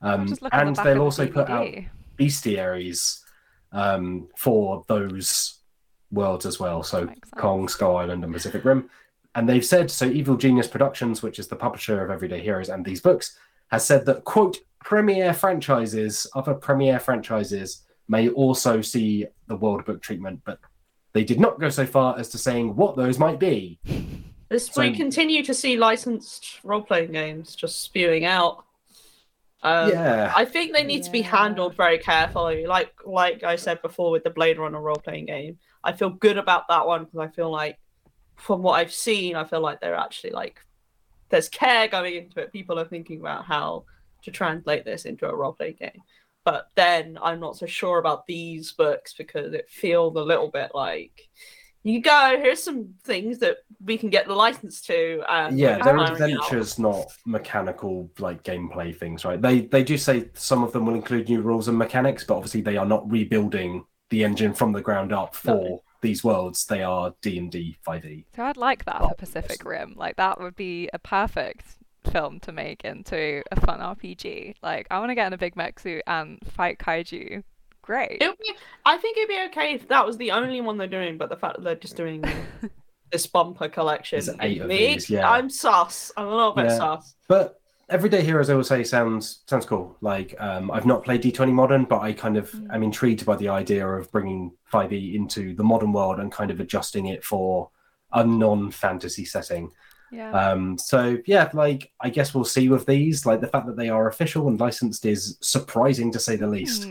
Um, 0.00 0.34
and 0.52 0.76
they'll 0.76 1.02
also 1.02 1.26
the 1.26 1.32
put 1.32 1.50
out. 1.50 1.68
Bestiaries 2.16 3.20
um, 3.72 4.28
for 4.36 4.84
those 4.88 5.60
worlds 6.10 6.46
as 6.46 6.58
well. 6.60 6.82
So 6.82 7.08
Kong, 7.36 7.68
Skull 7.68 7.96
Island, 7.96 8.24
and 8.24 8.32
Pacific 8.32 8.64
Rim. 8.64 8.88
And 9.34 9.48
they've 9.48 9.64
said 9.64 9.90
so. 9.90 10.06
Evil 10.06 10.36
Genius 10.36 10.66
Productions, 10.66 11.22
which 11.22 11.38
is 11.38 11.48
the 11.48 11.56
publisher 11.56 12.02
of 12.02 12.10
Everyday 12.10 12.40
Heroes 12.40 12.70
and 12.70 12.84
these 12.84 13.00
books, 13.00 13.38
has 13.68 13.84
said 13.84 14.06
that 14.06 14.24
quote 14.24 14.58
premier 14.82 15.34
franchises, 15.34 16.26
other 16.34 16.54
premier 16.54 16.98
franchises, 16.98 17.82
may 18.08 18.28
also 18.30 18.80
see 18.80 19.26
the 19.48 19.56
World 19.56 19.84
Book 19.84 20.00
treatment, 20.00 20.40
but 20.44 20.58
they 21.12 21.24
did 21.24 21.40
not 21.40 21.60
go 21.60 21.68
so 21.68 21.84
far 21.84 22.18
as 22.18 22.28
to 22.30 22.38
saying 22.38 22.76
what 22.76 22.96
those 22.96 23.18
might 23.18 23.38
be. 23.38 23.78
This, 24.48 24.66
So- 24.66 24.82
we 24.82 24.92
continue 24.92 25.42
to 25.42 25.52
see 25.52 25.76
licensed 25.76 26.60
role 26.62 26.82
playing 26.82 27.12
games 27.12 27.56
just 27.56 27.82
spewing 27.82 28.24
out. 28.24 28.64
Um, 29.66 29.90
yeah, 29.90 30.32
I 30.36 30.44
think 30.44 30.72
they 30.72 30.84
need 30.84 31.02
to 31.02 31.10
be 31.10 31.22
handled 31.22 31.74
very 31.74 31.98
carefully. 31.98 32.66
Like 32.66 32.92
like 33.04 33.42
I 33.42 33.56
said 33.56 33.82
before 33.82 34.12
with 34.12 34.22
the 34.22 34.30
Blade 34.30 34.60
Runner 34.60 34.80
role 34.80 34.94
playing 34.94 35.26
game, 35.26 35.58
I 35.82 35.92
feel 35.92 36.10
good 36.10 36.38
about 36.38 36.68
that 36.68 36.86
one 36.86 37.04
because 37.04 37.18
I 37.18 37.26
feel 37.26 37.50
like 37.50 37.76
from 38.36 38.62
what 38.62 38.74
I've 38.74 38.92
seen, 38.92 39.34
I 39.34 39.42
feel 39.42 39.60
like 39.60 39.80
they're 39.80 39.96
actually 39.96 40.30
like 40.30 40.60
there's 41.30 41.48
care 41.48 41.88
going 41.88 42.14
into 42.14 42.38
it. 42.38 42.52
People 42.52 42.78
are 42.78 42.84
thinking 42.84 43.18
about 43.18 43.44
how 43.44 43.86
to 44.22 44.30
translate 44.30 44.84
this 44.84 45.04
into 45.04 45.28
a 45.28 45.34
role 45.34 45.52
playing 45.52 45.78
game. 45.80 46.00
But 46.44 46.68
then 46.76 47.18
I'm 47.20 47.40
not 47.40 47.56
so 47.56 47.66
sure 47.66 47.98
about 47.98 48.24
these 48.28 48.70
books 48.70 49.14
because 49.14 49.52
it 49.52 49.68
feels 49.68 50.14
a 50.14 50.20
little 50.20 50.48
bit 50.48 50.70
like 50.76 51.28
you 51.86 52.00
go, 52.00 52.38
here's 52.42 52.62
some 52.62 52.94
things 53.04 53.38
that 53.38 53.58
we 53.84 53.96
can 53.96 54.10
get 54.10 54.26
the 54.26 54.34
license 54.34 54.80
to. 54.82 55.22
And 55.28 55.58
yeah, 55.58 55.76
we're 55.78 55.84
they're 55.84 55.98
out. 56.00 56.12
adventures, 56.12 56.78
not 56.78 57.06
mechanical 57.24 58.10
like 58.18 58.42
gameplay 58.42 58.96
things, 58.96 59.24
right? 59.24 59.40
They 59.40 59.62
they 59.62 59.84
do 59.84 59.96
say 59.96 60.30
some 60.34 60.62
of 60.64 60.72
them 60.72 60.86
will 60.86 60.94
include 60.94 61.28
new 61.28 61.42
rules 61.42 61.68
and 61.68 61.78
mechanics, 61.78 62.24
but 62.24 62.36
obviously 62.36 62.60
they 62.62 62.76
are 62.76 62.86
not 62.86 63.10
rebuilding 63.10 63.84
the 64.10 64.24
engine 64.24 64.52
from 64.54 64.72
the 64.72 64.80
ground 64.80 65.12
up 65.12 65.34
for 65.34 65.54
No. 65.54 65.82
these 66.00 66.22
worlds. 66.24 66.64
They 66.66 66.82
are 66.82 67.14
D 67.22 67.38
and 67.38 67.50
D 67.50 67.76
five 67.82 68.04
E. 68.04 68.24
So 68.34 68.42
I'd 68.44 68.56
like 68.56 68.84
that 68.86 69.00
Oh, 69.00 69.08
for 69.08 69.14
Pacific 69.14 69.64
Rim. 69.64 69.94
Like 69.96 70.16
that 70.16 70.40
would 70.40 70.56
be 70.56 70.88
a 70.92 70.98
perfect 70.98 71.66
film 72.12 72.38
to 72.40 72.52
make 72.52 72.84
into 72.84 73.42
a 73.50 73.60
fun 73.60 73.80
RPG. 73.80 74.54
Like 74.62 74.86
I 74.90 74.98
want 74.98 75.10
to 75.10 75.14
get 75.16 75.26
in 75.28 75.32
a 75.32 75.38
big 75.38 75.56
mech 75.56 75.78
suit 75.80 76.02
and 76.06 76.38
fight 76.56 76.78
kaiju. 76.78 77.42
Great. 77.86 78.18
It 78.20 78.28
would 78.28 78.38
be, 78.38 78.52
I 78.84 78.98
think 78.98 79.16
it'd 79.16 79.28
be 79.28 79.40
okay 79.50 79.74
if 79.74 79.86
that 79.88 80.04
was 80.04 80.16
the 80.16 80.32
only 80.32 80.60
one 80.60 80.76
they're 80.76 80.86
doing, 80.88 81.16
but 81.16 81.28
the 81.30 81.36
fact 81.36 81.56
that 81.56 81.62
they're 81.64 81.74
just 81.76 81.96
doing 81.96 82.24
this 83.12 83.26
bumper 83.26 83.68
collection, 83.68 84.16
There's 84.18 84.36
eight 84.40 84.60
of 84.60 84.66
me, 84.68 84.94
these, 84.94 85.08
yeah. 85.08 85.30
I'm 85.30 85.48
sus. 85.48 86.10
I'm 86.16 86.26
a 86.26 86.34
little 86.34 86.52
bit 86.52 86.66
Yeah. 86.66 86.76
sus. 86.76 87.14
But 87.28 87.60
Everyday 87.88 88.22
Heroes, 88.24 88.50
I 88.50 88.54
will 88.54 88.64
say, 88.64 88.82
sounds 88.82 89.44
sounds 89.46 89.64
cool. 89.64 89.96
Like 90.00 90.34
um, 90.40 90.72
I've 90.72 90.86
not 90.86 91.04
played 91.04 91.20
D 91.20 91.30
twenty 91.30 91.52
modern, 91.52 91.84
but 91.84 92.00
I 92.00 92.12
kind 92.12 92.36
of 92.36 92.50
Mm. 92.50 92.74
am 92.74 92.82
intrigued 92.82 93.24
by 93.24 93.36
the 93.36 93.48
idea 93.48 93.86
of 93.86 94.10
bringing 94.10 94.50
five 94.64 94.92
E 94.92 95.14
into 95.14 95.54
the 95.54 95.62
modern 95.62 95.92
world 95.92 96.18
and 96.18 96.32
kind 96.32 96.50
of 96.50 96.58
adjusting 96.58 97.06
it 97.06 97.22
for 97.22 97.70
a 98.12 98.24
non 98.24 98.72
fantasy 98.72 99.24
setting. 99.24 99.70
yeah. 100.10 100.32
Um, 100.32 100.76
so 100.78 101.18
yeah, 101.26 101.48
like 101.52 101.92
I 102.00 102.10
guess 102.10 102.34
we'll 102.34 102.44
see 102.44 102.68
with 102.68 102.86
these. 102.86 103.24
Like 103.24 103.40
the 103.40 103.46
fact 103.46 103.66
that 103.66 103.76
they 103.76 103.88
are 103.88 104.08
official 104.08 104.48
and 104.48 104.58
licensed 104.58 105.06
is 105.06 105.38
surprising 105.40 106.10
to 106.10 106.18
say 106.18 106.34
the 106.34 106.48
least. 106.48 106.88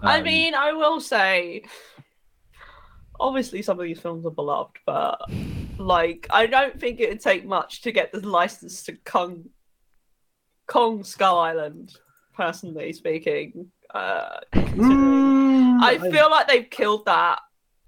Hmm. 0.00 0.06
I 0.06 0.18
Um, 0.18 0.24
mean, 0.24 0.54
I 0.54 0.72
will 0.72 1.00
say, 1.00 1.64
obviously, 3.18 3.62
some 3.62 3.78
of 3.78 3.84
these 3.84 4.00
films 4.00 4.24
are 4.26 4.30
beloved, 4.30 4.76
but 4.86 5.20
like, 5.78 6.26
I 6.30 6.46
don't 6.46 6.78
think 6.80 7.00
it 7.00 7.08
would 7.08 7.20
take 7.20 7.44
much 7.44 7.82
to 7.82 7.92
get 7.92 8.12
the 8.12 8.26
license 8.26 8.82
to 8.84 8.92
Kong, 9.04 9.44
Kong 10.66 11.04
Skull 11.04 11.38
Island. 11.38 11.94
Personally 12.34 12.92
speaking, 12.92 13.72
uh, 13.92 14.38
considering- 14.52 14.78
mm, 14.86 15.82
I 15.82 15.98
feel 15.98 16.30
like 16.30 16.46
they've 16.46 16.70
killed 16.70 17.04
that. 17.06 17.40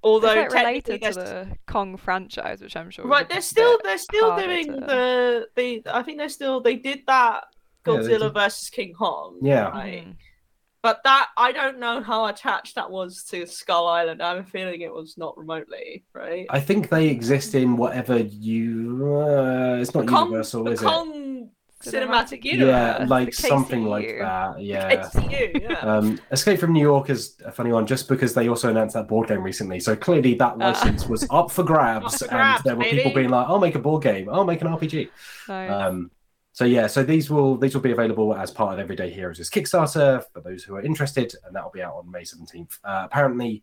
Although 0.02 0.30
Is 0.32 0.52
it 0.52 0.58
related 0.58 1.02
to 1.02 1.10
the 1.12 1.58
Kong 1.68 1.96
franchise, 1.96 2.60
which 2.60 2.74
I'm 2.74 2.90
sure 2.90 3.04
Right, 3.06 3.28
they're 3.28 3.42
still 3.42 3.78
they're 3.84 3.96
still 3.98 4.34
doing 4.36 4.66
to- 4.72 4.80
the 4.80 5.48
the. 5.54 5.82
I 5.86 6.02
think 6.02 6.18
they're 6.18 6.28
still 6.30 6.60
they 6.60 6.74
did 6.76 7.04
that 7.06 7.44
Yeah, 7.86 7.92
Godzilla 7.92 8.18
did. 8.22 8.34
versus 8.34 8.70
King 8.70 8.92
Kong. 8.94 9.38
Yeah. 9.40 9.68
right. 9.68 10.06
Mhm. 10.08 10.16
But 10.82 11.02
that 11.04 11.28
I 11.36 11.52
don't 11.52 11.78
know 11.78 12.02
how 12.02 12.26
attached 12.26 12.76
that 12.76 12.90
was 12.90 13.22
to 13.24 13.46
Skull 13.46 13.86
Island. 13.86 14.22
I 14.22 14.36
am 14.36 14.44
feeling 14.44 14.80
it 14.80 14.92
was 14.92 15.18
not 15.18 15.36
remotely, 15.36 16.04
right? 16.14 16.46
I 16.48 16.60
think 16.60 16.88
they 16.88 17.08
exist 17.08 17.54
in 17.54 17.76
whatever 17.76 18.18
you. 18.18 19.20
Uh, 19.20 19.76
it's 19.80 19.94
not 19.94 20.06
Kong, 20.06 20.28
universal, 20.28 20.64
the 20.64 20.70
is 20.72 20.80
Kong 20.80 21.50
Cinematic 21.82 22.42
cinematic 22.42 22.44
universe. 22.44 22.98
Yeah, 23.00 23.06
like 23.08 23.32
something 23.32 23.86
like 23.86 24.18
that. 24.18 24.60
Yeah. 24.60 25.02
HCU, 25.02 25.62
yeah. 25.62 25.78
Um, 25.80 26.20
Escape 26.30 26.60
from 26.60 26.74
New 26.74 26.82
York 26.82 27.08
is 27.08 27.36
a 27.44 27.50
funny 27.50 27.72
one, 27.72 27.86
just 27.86 28.06
because 28.06 28.34
they 28.34 28.48
also 28.48 28.68
announced 28.68 28.94
that 28.94 29.08
board 29.08 29.28
game 29.28 29.42
recently. 29.42 29.80
So 29.80 29.96
clearly, 29.96 30.34
that 30.34 30.58
license 30.58 31.08
was 31.08 31.26
up 31.30 31.50
for 31.50 31.62
grabs, 31.62 32.04
Up 32.14 32.20
for 32.20 32.28
grabs, 32.28 32.60
and 32.60 32.64
there 32.66 32.76
were 32.76 32.84
baby. 32.84 32.96
people 32.98 33.14
being 33.14 33.30
like, 33.30 33.46
"I'll 33.48 33.58
make 33.58 33.76
a 33.76 33.78
board 33.78 34.02
game. 34.02 34.28
I'll 34.28 34.44
make 34.44 34.60
an 34.60 34.68
RPG." 34.68 35.08
Nice. 35.48 35.70
Um, 35.70 36.10
so 36.52 36.64
yeah, 36.64 36.86
so 36.86 37.02
these 37.02 37.30
will 37.30 37.56
these 37.56 37.74
will 37.74 37.80
be 37.82 37.92
available 37.92 38.34
as 38.34 38.50
part 38.50 38.72
of 38.74 38.78
Everyday 38.80 39.10
Heroes' 39.10 39.48
Kickstarter 39.50 40.24
for 40.32 40.40
those 40.40 40.64
who 40.64 40.74
are 40.76 40.82
interested, 40.82 41.34
and 41.46 41.54
that 41.54 41.62
will 41.64 41.70
be 41.70 41.82
out 41.82 41.94
on 41.94 42.10
May 42.10 42.24
seventeenth. 42.24 42.78
Uh, 42.84 43.02
apparently, 43.04 43.62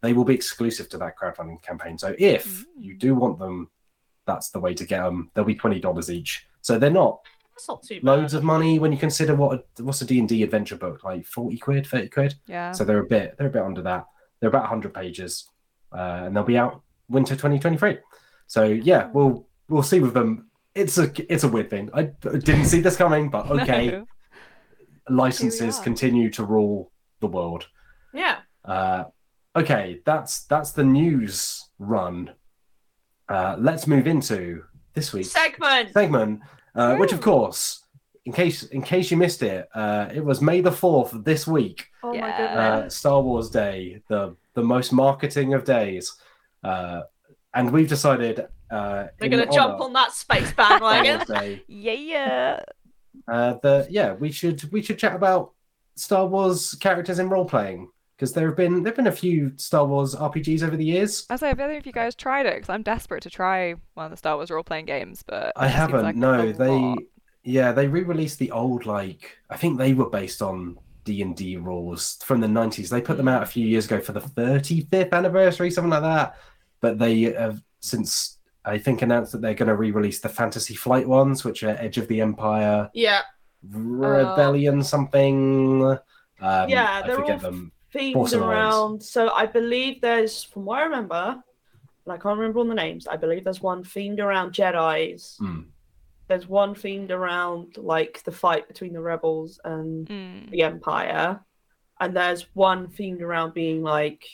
they 0.00 0.12
will 0.12 0.24
be 0.24 0.34
exclusive 0.34 0.88
to 0.90 0.98
that 0.98 1.18
crowdfunding 1.18 1.60
campaign. 1.62 1.98
So 1.98 2.14
if 2.18 2.64
you 2.78 2.94
do 2.96 3.14
want 3.14 3.38
them, 3.38 3.70
that's 4.26 4.50
the 4.50 4.60
way 4.60 4.74
to 4.74 4.84
get 4.86 5.02
them. 5.02 5.30
They'll 5.34 5.44
be 5.44 5.54
twenty 5.54 5.80
dollars 5.80 6.10
each. 6.10 6.46
So 6.62 6.78
they're 6.78 6.90
not 6.90 7.20
That's 7.54 7.68
not 7.68 7.82
too 7.82 8.00
loads 8.02 8.34
of 8.34 8.44
money 8.44 8.78
when 8.78 8.92
you 8.92 8.98
consider 8.98 9.34
what 9.34 9.64
a, 9.78 9.82
what's 9.82 10.00
a 10.02 10.06
D 10.06 10.18
and 10.18 10.28
D 10.28 10.42
adventure 10.42 10.76
book 10.76 11.02
like 11.04 11.26
forty 11.26 11.58
quid, 11.58 11.86
thirty 11.86 12.08
quid. 12.08 12.34
yeah. 12.46 12.72
So 12.72 12.84
they're 12.84 13.00
a 13.00 13.06
bit 13.06 13.36
they're 13.38 13.48
a 13.48 13.50
bit 13.50 13.62
under 13.62 13.82
that. 13.82 14.06
They're 14.38 14.48
about 14.50 14.66
hundred 14.66 14.94
pages, 14.94 15.48
uh, 15.92 16.22
and 16.24 16.36
they'll 16.36 16.44
be 16.44 16.56
out 16.58 16.82
winter 17.08 17.34
twenty 17.34 17.58
twenty 17.58 17.76
three. 17.76 17.98
So 18.46 18.64
yeah, 18.64 19.10
we'll 19.12 19.46
we'll 19.68 19.82
see 19.82 20.00
with 20.00 20.14
them. 20.14 20.46
It's 20.74 20.98
a 20.98 21.10
it's 21.32 21.44
a 21.44 21.48
weird 21.48 21.68
thing. 21.70 21.90
I 21.94 22.04
didn't 22.22 22.66
see 22.66 22.80
this 22.80 22.96
coming, 22.96 23.28
but 23.30 23.50
okay. 23.50 23.90
No. 23.90 24.06
Licenses 25.08 25.78
continue 25.80 26.30
to 26.30 26.44
rule 26.44 26.92
the 27.20 27.26
world. 27.26 27.66
Yeah. 28.14 28.38
Uh, 28.64 29.04
okay, 29.56 30.00
that's 30.04 30.44
that's 30.44 30.70
the 30.72 30.84
news 30.84 31.68
run. 31.78 32.30
Uh, 33.28 33.56
let's 33.58 33.86
move 33.86 34.06
into 34.06 34.62
this 34.94 35.12
week's 35.12 35.30
Segment. 35.32 35.92
segment, 35.92 36.40
uh, 36.74 36.96
which 36.96 37.12
of 37.12 37.20
course, 37.20 37.84
in 38.24 38.32
case 38.32 38.62
in 38.64 38.82
case 38.82 39.10
you 39.10 39.16
missed 39.16 39.42
it, 39.42 39.68
uh, 39.74 40.08
it 40.14 40.24
was 40.24 40.40
May 40.40 40.60
the 40.60 40.72
fourth 40.72 41.12
this 41.24 41.46
week. 41.46 41.86
Oh 42.02 42.10
my 42.10 42.16
Yeah. 42.16 42.36
goodness. 42.38 42.94
uh, 42.94 42.96
Star 42.96 43.20
Wars 43.22 43.50
Day, 43.50 44.02
the 44.08 44.36
the 44.54 44.62
most 44.62 44.92
marketing 44.92 45.54
of 45.54 45.64
days, 45.64 46.14
uh, 46.62 47.02
and 47.54 47.72
we've 47.72 47.88
decided 47.88 48.46
uh, 48.70 49.06
We're 49.20 49.28
gonna 49.28 49.50
jump 49.50 49.80
on 49.80 49.92
that 49.94 50.12
space 50.12 50.52
bandwagon. 50.56 51.18
Wars 51.28 51.28
Day, 51.40 51.62
Yeah. 51.68 52.60
uh, 53.28 53.54
that 53.62 53.90
yeah, 53.90 54.12
we 54.14 54.30
should 54.32 54.70
we 54.72 54.82
should 54.82 54.98
chat 54.98 55.14
about 55.14 55.52
Star 55.96 56.26
Wars 56.26 56.74
characters 56.74 57.18
in 57.18 57.28
role 57.28 57.44
playing 57.44 57.88
because 58.16 58.32
there 58.32 58.46
have 58.46 58.56
been 58.56 58.82
there've 58.82 58.96
been 58.96 59.06
a 59.06 59.12
few 59.12 59.52
Star 59.56 59.84
Wars 59.84 60.14
RPGs 60.14 60.62
over 60.62 60.76
the 60.76 60.84
years. 60.84 61.26
I 61.30 61.36
say, 61.36 61.50
I 61.50 61.54
don't 61.54 61.68
know 61.70 61.76
if 61.76 61.86
you 61.86 61.92
guys 61.92 62.14
tried 62.14 62.46
it 62.46 62.54
because 62.54 62.68
I'm 62.70 62.82
desperate 62.82 63.22
to 63.24 63.30
try 63.30 63.74
one 63.94 64.06
of 64.06 64.10
the 64.10 64.16
Star 64.16 64.36
Wars 64.36 64.50
role 64.50 64.62
playing 64.62 64.86
games, 64.86 65.22
but 65.26 65.52
I 65.56 65.68
haven't. 65.68 66.02
like 66.02 66.16
no, 66.16 66.52
they 66.52 66.68
lot. 66.68 66.98
yeah 67.42 67.72
they 67.72 67.88
re-released 67.88 68.38
the 68.38 68.50
old 68.50 68.86
like 68.86 69.36
I 69.48 69.56
think 69.56 69.78
they 69.78 69.94
were 69.94 70.08
based 70.10 70.42
on 70.42 70.78
D 71.04 71.22
and 71.22 71.34
D 71.34 71.56
rules 71.56 72.18
from 72.22 72.40
the 72.40 72.48
nineties. 72.48 72.90
They 72.90 73.00
put 73.00 73.16
them 73.16 73.28
out 73.28 73.42
a 73.42 73.46
few 73.46 73.66
years 73.66 73.86
ago 73.86 74.00
for 74.00 74.12
the 74.12 74.20
thirty 74.20 74.82
fifth 74.82 75.12
anniversary, 75.12 75.70
something 75.70 75.90
like 75.90 76.02
that. 76.02 76.36
But 76.80 76.98
they 76.98 77.22
have 77.22 77.62
since 77.80 78.38
I 78.64 78.78
think 78.78 79.02
announced 79.02 79.32
that 79.32 79.40
they're 79.40 79.54
going 79.54 79.68
to 79.68 79.76
re-release 79.76 80.20
the 80.20 80.28
Fantasy 80.28 80.74
Flight 80.74 81.08
ones, 81.08 81.44
which 81.44 81.62
are 81.62 81.70
Edge 81.78 81.96
of 81.98 82.08
the 82.08 82.20
Empire, 82.20 82.90
yeah. 82.94 83.22
Rebellion, 83.68 84.82
something. 84.82 85.82
Um, 86.40 86.68
Yeah, 86.68 87.00
I 87.02 87.06
they're 87.06 87.16
forget 87.16 87.44
all 87.44 87.50
them. 87.50 87.72
themed 87.94 88.12
Force 88.14 88.32
Alliance. 88.32 88.50
around. 88.50 89.02
So 89.02 89.30
I 89.30 89.46
believe 89.46 90.00
there's, 90.00 90.42
from 90.44 90.64
what 90.66 90.80
I 90.80 90.84
remember, 90.84 91.42
and 92.06 92.12
I 92.12 92.16
can't 92.16 92.38
remember 92.38 92.58
all 92.60 92.64
the 92.66 92.74
names. 92.74 93.06
I 93.06 93.16
believe 93.16 93.44
there's 93.44 93.62
one 93.62 93.82
themed 93.84 94.20
around 94.20 94.52
Jedi's. 94.52 95.36
Hmm. 95.38 95.60
There's 96.28 96.46
one 96.48 96.74
themed 96.74 97.10
around 97.10 97.76
like 97.76 98.22
the 98.24 98.30
fight 98.32 98.68
between 98.68 98.92
the 98.92 99.00
rebels 99.00 99.58
and 99.64 100.06
Mm. 100.06 100.50
the 100.50 100.62
Empire, 100.62 101.40
and 101.98 102.16
there's 102.16 102.42
one 102.54 102.86
themed 102.88 103.20
around 103.20 103.52
being 103.52 103.82
like 103.82 104.24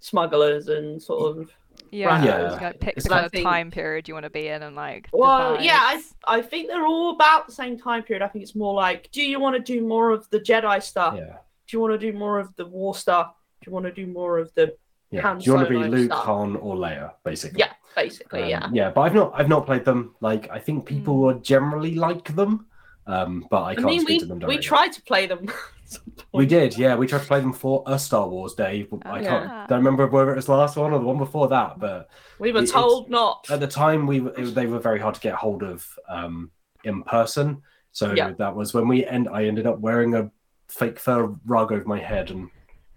smugglers 0.00 0.68
and 0.68 1.00
sort 1.02 1.36
of. 1.38 1.50
Yeah, 1.90 2.24
Yeah. 2.24 2.54
you 2.54 2.60
gotta 2.60 2.78
pick 2.78 2.94
It's 2.96 3.04
the 3.04 3.10
kind 3.10 3.26
of 3.26 3.32
time 3.32 3.70
period 3.70 4.08
you 4.08 4.14
want 4.14 4.24
to 4.24 4.30
be 4.30 4.48
in 4.48 4.62
and 4.62 4.74
like. 4.74 5.10
the 5.10 5.18
Well, 5.18 5.60
yeah, 5.60 5.78
I. 5.78 6.02
I 6.26 6.40
think 6.42 6.68
they're 6.68 6.86
all 6.86 7.10
about 7.14 7.46
the 7.46 7.52
same 7.52 7.78
time 7.78 8.02
period. 8.02 8.22
I 8.22 8.28
think 8.28 8.42
it's 8.44 8.54
more 8.54 8.72
like, 8.74 9.10
do 9.12 9.22
you 9.22 9.38
want 9.40 9.56
to 9.56 9.62
do 9.62 9.82
more 9.86 10.10
of 10.10 10.28
the 10.30 10.40
Jedi 10.40 10.82
stuff? 10.82 11.14
Yeah. 11.16 11.36
Do 11.68 11.76
you 11.76 11.80
want 11.80 11.92
to 11.92 11.98
do 12.12 12.16
more 12.16 12.38
of 12.38 12.54
the 12.56 12.64
war 12.66 12.94
stuff? 12.94 13.34
Do 13.60 13.68
you 13.70 13.74
want 13.74 13.84
to 13.86 13.92
do 13.92 14.06
more 14.06 14.38
of 14.38 14.52
the 14.54 14.74
Yeah. 15.10 15.34
Do 15.34 15.44
you 15.44 15.54
want 15.54 15.68
to 15.68 15.70
be 15.78 15.84
Luke, 15.88 16.06
stuff. 16.06 16.24
Han, 16.24 16.56
or 16.56 16.76
Leia, 16.76 17.12
basically? 17.24 17.60
yeah, 17.60 17.72
basically, 17.94 18.42
Um, 18.44 18.48
yeah. 18.48 18.68
Yeah, 18.72 18.90
but 18.90 19.02
I've 19.02 19.14
not 19.14 19.32
I've 19.34 19.48
not 19.48 19.66
played 19.66 19.84
them. 19.84 20.14
Like 20.20 20.48
I 20.50 20.58
think 20.58 20.86
people 20.86 21.14
Mm. 21.16 21.20
would 21.26 21.44
generally 21.44 21.94
like 21.94 22.34
them, 22.34 22.66
um, 23.06 23.46
but 23.50 23.62
I 23.62 23.70
I 23.70 23.74
can't 23.74 23.86
mean, 23.86 24.00
speak 24.00 24.08
we 24.08 24.18
to 24.20 24.26
them 24.26 24.38
we 24.38 24.44
directly. 24.56 24.62
tried 24.62 24.92
to 24.94 25.02
play 25.02 25.26
them. 25.26 25.46
at 25.96 26.02
some 26.02 26.12
point. 26.14 26.26
We 26.32 26.46
did, 26.46 26.76
yeah. 26.78 26.94
We 26.96 27.06
tried 27.06 27.20
to 27.20 27.26
play 27.26 27.40
them 27.40 27.52
for 27.52 27.82
a 27.86 27.98
Star 27.98 28.28
Wars 28.28 28.54
day. 28.54 28.86
I 29.04 29.20
Oh, 29.20 29.22
can't 29.22 29.24
yeah. 29.44 29.66
don't 29.68 29.78
remember 29.78 30.06
whether 30.06 30.32
it 30.32 30.36
was 30.36 30.46
the 30.46 30.52
last 30.54 30.76
one 30.76 30.92
or 30.92 30.98
the 30.98 31.04
one 31.04 31.18
before 31.18 31.48
that, 31.48 31.78
but 31.78 32.08
We 32.38 32.52
were 32.52 32.62
It- 32.62 32.70
told 32.70 33.10
not. 33.10 33.46
at 33.50 33.60
the 33.60 33.66
time 33.66 34.06
we 34.06 34.20
it, 34.26 34.54
they 34.54 34.66
were 34.66 34.78
very 34.78 34.98
hard 35.00 35.14
to 35.14 35.20
get 35.20 35.34
hold 35.34 35.62
of 35.62 35.86
um, 36.08 36.50
in 36.84 37.02
person. 37.02 37.62
So 37.92 38.12
Yeah. 38.12 38.32
that 38.38 38.54
was 38.56 38.72
when 38.74 38.88
we 38.88 39.04
end. 39.04 39.28
I 39.28 39.44
ended 39.44 39.66
up 39.66 39.78
wearing 39.80 40.14
a 40.14 40.30
fake 40.68 40.98
fur 40.98 41.34
rug 41.44 41.70
over 41.72 41.84
my 41.86 41.98
head 41.98 42.30
and 42.30 42.48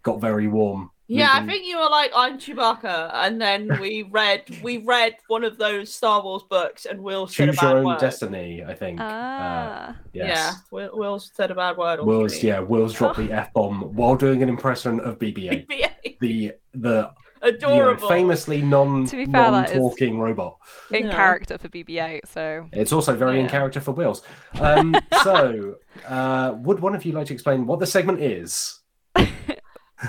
got 0.04 0.22
very 0.22 0.48
warm. 0.48 0.92
Yeah, 1.07 1.30
I 1.34 1.45
think 1.45 1.65
you 1.68 1.77
were 1.77 1.90
like, 1.90 2.11
"I'm 2.15 2.40
Chewbacca," 2.40 3.11
and 3.14 3.40
then 3.40 3.77
we 3.82 4.03
read 4.03 4.44
we 4.64 4.77
read 4.80 5.15
one 5.27 5.44
of 5.44 5.57
those 5.57 5.94
Star 5.94 6.23
Wars 6.23 6.44
books, 6.49 6.86
and 6.86 7.02
Will 7.02 7.27
said 7.27 7.49
a 7.49 7.52
choose 7.52 7.61
your 7.61 7.77
own 7.77 7.86
word. 7.86 7.99
destiny. 7.99 8.64
I 8.65 8.73
think. 8.73 8.99
Uh, 8.99 9.03
Ah. 9.07 9.95
Yeah, 10.14 10.27
yes. 10.27 10.56
Will, 10.72 10.90
Will 10.94 11.19
said 11.19 11.52
a 11.52 11.56
bad 11.56 11.77
word. 11.77 11.99
Will's 12.03 12.41
yeah. 12.41 12.60
Will's 12.60 12.94
dropped 12.94 13.18
the 13.18 13.32
f 13.44 13.53
bomb 13.53 13.82
while 13.95 14.15
doing 14.15 14.41
an 14.41 14.49
impression 14.49 14.99
of 14.99 15.19
BB-8. 15.19 15.68
BB-8. 15.68 16.18
the 16.19 16.53
the 16.73 17.11
you 17.44 17.57
know, 17.60 17.95
famously 17.98 18.64
non 18.64 19.06
To 19.06 19.15
be 19.18 19.26
fair, 19.26 19.52
non-talking 19.52 20.18
robot. 20.19 20.57
in 20.90 21.06
Yeah. 21.06 21.11
character 21.14 21.60
for 21.60 21.69
BB-8, 21.69 22.22
so 22.26 22.68
It's 22.72 22.91
also 22.91 23.15
very 23.15 23.40
in 23.40 23.48
character 23.48 23.80
for 23.80 23.91
Wills. 23.91 24.23
Um, 24.60 24.95
so, 25.22 25.76
uh, 26.07 26.56
would 26.57 26.80
one 26.80 26.95
of 26.95 27.06
you 27.06 27.11
like 27.11 27.27
to 27.27 27.34
explain 27.34 27.68
what 27.68 27.80
the 27.80 27.86
segment 27.86 28.19
is? 28.19 28.80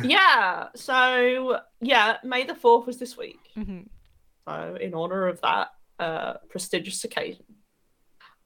Yeah. 0.02 0.68
So 0.74 1.60
yeah, 1.80 2.16
May 2.24 2.44
the 2.44 2.54
fourth 2.54 2.86
was 2.86 2.98
this 2.98 3.16
week. 3.16 3.38
mhm. 3.56 3.86
So 4.48 4.76
in 4.80 4.94
honor 4.94 5.26
of 5.26 5.40
that 5.42 5.68
uh, 5.98 6.34
prestigious 6.48 7.02
occasion, 7.04 7.44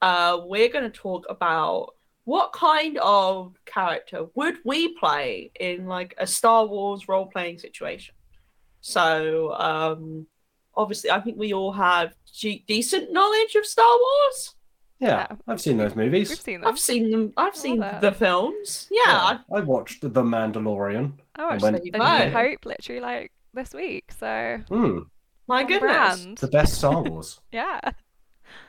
uh, 0.02 0.40
we're 0.44 0.68
going 0.68 0.90
to 0.90 0.96
talk 0.98 1.26
about 1.28 1.94
what 2.24 2.52
kind 2.52 2.98
of 3.02 3.54
character 3.66 4.26
would 4.34 4.56
we 4.64 4.94
play 4.98 5.50
in 5.60 5.86
like 5.86 6.14
a 6.18 6.26
Star 6.26 6.64
Wars 6.66 7.08
role 7.08 7.26
playing 7.26 7.58
situation. 7.58 8.14
So 8.80 9.52
um, 9.54 10.26
obviously, 10.74 11.10
I 11.10 11.20
think 11.20 11.36
we 11.38 11.52
all 11.52 11.72
have 11.72 12.14
g- 12.32 12.64
decent 12.66 13.12
knowledge 13.12 13.54
of 13.56 13.66
Star 13.66 13.84
Wars. 13.86 14.54
Yeah, 15.00 15.08
Yeah. 15.30 15.36
I've 15.48 15.60
seen 15.60 15.76
those 15.78 15.96
movies. 15.96 16.38
seen. 16.40 16.64
I've 16.64 16.78
seen 16.78 17.10
them. 17.10 17.32
I've 17.36 17.56
seen 17.56 17.80
the 17.80 18.12
films. 18.12 18.86
Yeah. 18.90 19.00
Yeah, 19.32 19.38
I 19.54 19.60
watched 19.60 20.02
The 20.02 20.22
Mandalorian. 20.22 21.12
I 21.40 21.50
watched 21.52 21.62
when- 21.62 21.74
The 21.74 21.90
New. 21.98 22.30
Hope 22.30 22.64
literally 22.66 23.00
like 23.00 23.32
this 23.54 23.72
week, 23.74 24.12
so 24.18 24.60
Hmm, 24.68 24.98
My 25.48 25.62
goodness. 25.64 25.80
brand. 26.24 26.38
the 26.38 26.48
best 26.48 26.74
Star 26.74 27.02
Wars. 27.02 27.40
Yeah. 27.52 27.80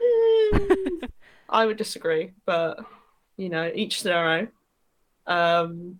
Mm, 0.01 1.09
I 1.49 1.65
would 1.65 1.77
disagree, 1.77 2.33
but 2.45 2.79
you 3.37 3.49
know, 3.49 3.71
each 3.73 3.99
to 3.99 4.03
their 4.05 4.27
own. 4.29 4.47
Um, 5.27 5.99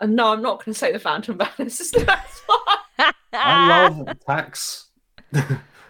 and 0.00 0.14
no, 0.16 0.32
I'm 0.32 0.42
not 0.42 0.64
going 0.64 0.72
to 0.72 0.78
say 0.78 0.92
the 0.92 0.98
Phantom 0.98 1.36
Menace 1.36 1.80
is 1.80 1.90
the 1.90 2.04
best 2.04 2.42
one. 2.46 3.12
I 3.32 3.88
love 3.88 4.08
tax. 4.26 4.88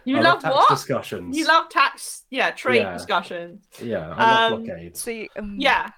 You 0.05 0.19
I 0.19 0.21
love 0.21 0.41
tax 0.41 0.55
what? 0.55 0.69
discussions. 0.69 1.37
You 1.37 1.47
love 1.47 1.69
tax, 1.69 2.25
yeah, 2.31 2.51
trade 2.51 2.83
Yeah. 2.83 2.93
discussions. 2.93 3.65
Yeah, 3.83 4.15
I 4.17 4.31
love 4.49 4.53
Um, 4.53 4.65
blockades. 4.65 5.01
See, 5.01 5.29
um, 5.37 5.57
Yeah, 5.59 5.91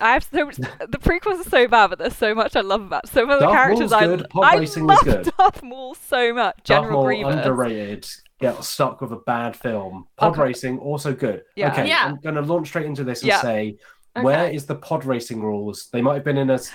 I 0.00 0.12
have 0.12 0.24
so 0.32 0.46
much. 0.46 0.56
The 0.56 0.98
prequels 0.98 1.40
are 1.46 1.48
so 1.50 1.66
bad, 1.68 1.88
but 1.90 1.98
there's 1.98 2.16
so 2.16 2.34
much 2.34 2.56
I 2.56 2.60
love 2.60 2.82
about 2.82 3.08
some 3.08 3.30
of 3.30 3.40
the 3.40 3.46
Darth 3.46 3.54
characters. 3.56 3.90
Maul's 3.90 3.92
I 3.92 4.06
good, 4.06 4.28
pod 4.30 4.44
I 4.44 4.56
racing 4.58 4.86
was 4.86 4.96
love 4.96 5.04
good. 5.24 5.32
Darth 5.38 5.62
Maul 5.62 5.94
so 5.94 6.32
much. 6.34 6.56
Darth 6.64 6.64
General 6.64 6.92
Maul, 6.98 7.04
Grievous. 7.06 7.34
underrated. 7.36 8.08
Get 8.40 8.64
stuck 8.64 9.00
with 9.00 9.12
a 9.12 9.16
bad 9.16 9.54
film. 9.56 10.06
Pod 10.16 10.32
Okay. 10.32 10.42
racing 10.42 10.78
also 10.78 11.12
good. 11.14 11.42
Yeah. 11.56 11.72
Okay, 11.72 11.88
Yeah. 11.88 12.04
I'm 12.06 12.16
going 12.20 12.36
to 12.36 12.40
launch 12.42 12.68
straight 12.68 12.86
into 12.86 13.04
this 13.04 13.20
and 13.22 13.28
Yeah. 13.28 13.40
say, 13.42 13.76
where 14.14 14.46
Okay. 14.46 14.56
is 14.56 14.66
the 14.66 14.74
pod 14.76 15.04
racing 15.04 15.42
rules? 15.42 15.88
They 15.92 16.00
might 16.00 16.14
have 16.14 16.24
been 16.24 16.38
in 16.38 16.48
a 16.50 16.54
s- 16.54 16.70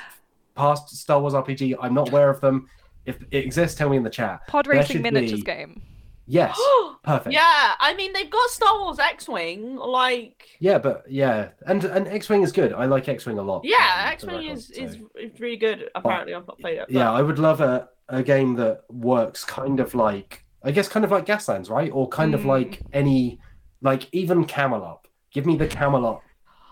past 0.55 0.89
Star 0.95 1.19
Wars 1.19 1.33
RPG. 1.33 1.75
I'm 1.81 1.93
not 1.93 2.09
aware 2.09 2.29
of 2.29 2.39
them. 2.41 2.67
If 3.05 3.17
it 3.31 3.37
exists, 3.45 3.77
tell 3.77 3.89
me 3.89 3.97
in 3.97 4.03
the 4.03 4.09
chat. 4.09 4.41
Pod 4.47 4.65
There 4.65 4.73
racing 4.77 4.97
should 4.97 5.03
miniatures 5.03 5.39
be- 5.39 5.45
game. 5.45 5.81
Yes, 6.27 6.59
perfect. 7.03 7.33
yeah. 7.33 7.73
I 7.79 7.93
mean, 7.95 8.11
they've 8.13 8.29
got 8.29 8.49
Star 8.49 8.79
Wars 8.79 8.97
X-wing. 8.99 9.75
Like, 9.75 10.47
Yeah, 10.59 10.79
but 10.79 11.03
yeah, 11.09 11.49
and 11.67 11.83
and 11.83 12.07
X-wing 12.07 12.41
is 12.41 12.51
good. 12.51 12.73
I 12.73 12.85
like 12.85 13.07
X-wing 13.07 13.37
a 13.37 13.43
lot. 13.43 13.61
yeah, 13.63 14.03
um, 14.07 14.11
X-wing 14.13 14.49
is, 14.49 14.69
record, 14.69 14.83
is 14.89 14.93
so. 14.97 15.09
is 15.19 15.39
really 15.39 15.57
good. 15.57 15.89
Apparently, 15.95 16.33
I've 16.33 16.47
not 16.47 16.59
played 16.59 16.79
it. 16.79 16.85
Yeah, 16.89 17.11
I 17.11 17.21
would 17.21 17.39
love 17.39 17.61
a 17.61 17.89
a 18.09 18.21
game 18.23 18.55
that 18.55 18.81
works 18.89 19.43
kind 19.43 19.79
of 19.79 19.93
like 19.95 20.43
I 20.63 20.71
guess 20.71 20.87
kind 20.87 21.03
of 21.05 21.11
like 21.11 21.25
Gaslands, 21.25 21.69
right? 21.69 21.91
Or 21.93 22.07
kind 22.09 22.33
of 22.33 22.41
Mm. 22.41 22.45
like 22.45 22.81
any 22.93 23.39
like 23.81 24.07
even 24.11 24.45
Camel 24.45 24.83
Up. 24.83 25.07
Give 25.31 25.45
me 25.45 25.57
the 25.57 25.67
Camel 25.67 26.05
Up. 26.07 26.21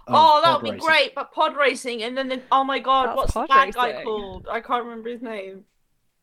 of 0.07 0.15
Oh, 0.15 0.41
that 0.41 0.47
pod 0.47 0.63
would 0.63 0.63
be 0.63 0.71
racing. 0.71 0.88
great, 0.88 1.15
but 1.15 1.31
pod 1.31 1.55
racing, 1.55 2.01
and 2.03 2.17
then 2.17 2.27
the, 2.27 2.41
oh 2.51 2.63
my 2.63 2.80
god, 2.80 3.07
That's 3.09 3.17
what's 3.17 3.34
that 3.34 3.47
pod 3.49 3.73
guy 3.73 4.03
called? 4.03 4.47
I 4.51 4.61
can't 4.61 4.84
remember 4.84 5.09
his 5.09 5.21
name. 5.21 5.65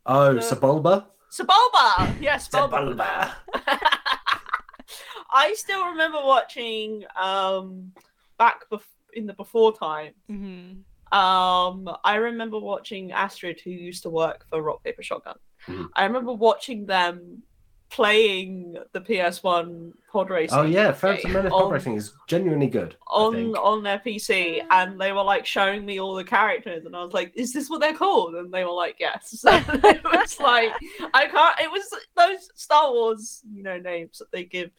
Oh, 0.04 0.34
The- 0.34 0.40
Sebulba. 0.40 1.06
Sebulba. 1.32 2.20
Yes, 2.20 2.48
Sebulba. 2.48 2.94
Sebulba. 2.96 3.34
I 5.32 5.54
still 5.54 5.86
remember 5.86 6.18
watching 6.22 7.04
um 7.20 7.92
back 8.38 8.68
bef- 8.70 8.82
in 9.14 9.26
the 9.26 9.34
before 9.34 9.72
time. 9.76 10.12
hmm 10.28 10.82
Um, 11.16 11.88
I 12.04 12.14
remember 12.16 12.58
watching 12.58 13.10
Astrid, 13.12 13.60
who 13.60 13.70
used 13.70 14.02
to 14.04 14.10
work 14.10 14.46
for 14.48 14.62
Rock 14.62 14.82
Paper 14.84 15.02
Shotgun. 15.02 15.38
Mhm. 15.68 15.88
I 15.94 16.04
remember 16.04 16.32
watching 16.32 16.86
them 16.86 17.42
playing 17.90 18.76
the 18.92 19.00
PS1 19.00 19.92
pod 20.10 20.30
racing. 20.30 20.58
Oh 20.58 20.62
yeah, 20.62 20.92
Phantom 20.92 21.32
Menace 21.32 21.50
pod 21.50 21.72
racing 21.72 21.94
is 21.96 22.12
genuinely 22.26 22.68
good. 22.68 22.96
On 23.08 23.54
on 23.56 23.82
their 23.82 23.98
PC, 23.98 24.62
and 24.70 25.00
they 25.00 25.12
were 25.12 25.22
like 25.22 25.44
showing 25.44 25.84
me 25.84 26.00
all 26.00 26.14
the 26.14 26.24
characters, 26.24 26.86
and 26.86 26.96
I 26.96 27.02
was 27.02 27.12
like, 27.12 27.32
"Is 27.34 27.52
this 27.52 27.68
what 27.68 27.80
they're 27.80 27.94
called?" 27.94 28.34
And 28.34 28.52
they 28.52 28.64
were 28.64 28.72
like, 28.72 28.96
"Yes." 28.98 29.34
So 29.40 29.50
it 29.54 30.04
was 30.04 30.38
like 30.38 30.72
I 31.14 31.26
can't. 31.26 31.60
It 31.60 31.70
was 31.70 31.88
those 32.16 32.48
Star 32.54 32.92
Wars, 32.92 33.42
you 33.52 33.62
know, 33.62 33.78
names 33.78 34.18
that 34.18 34.30
they 34.32 34.44
give, 34.44 34.70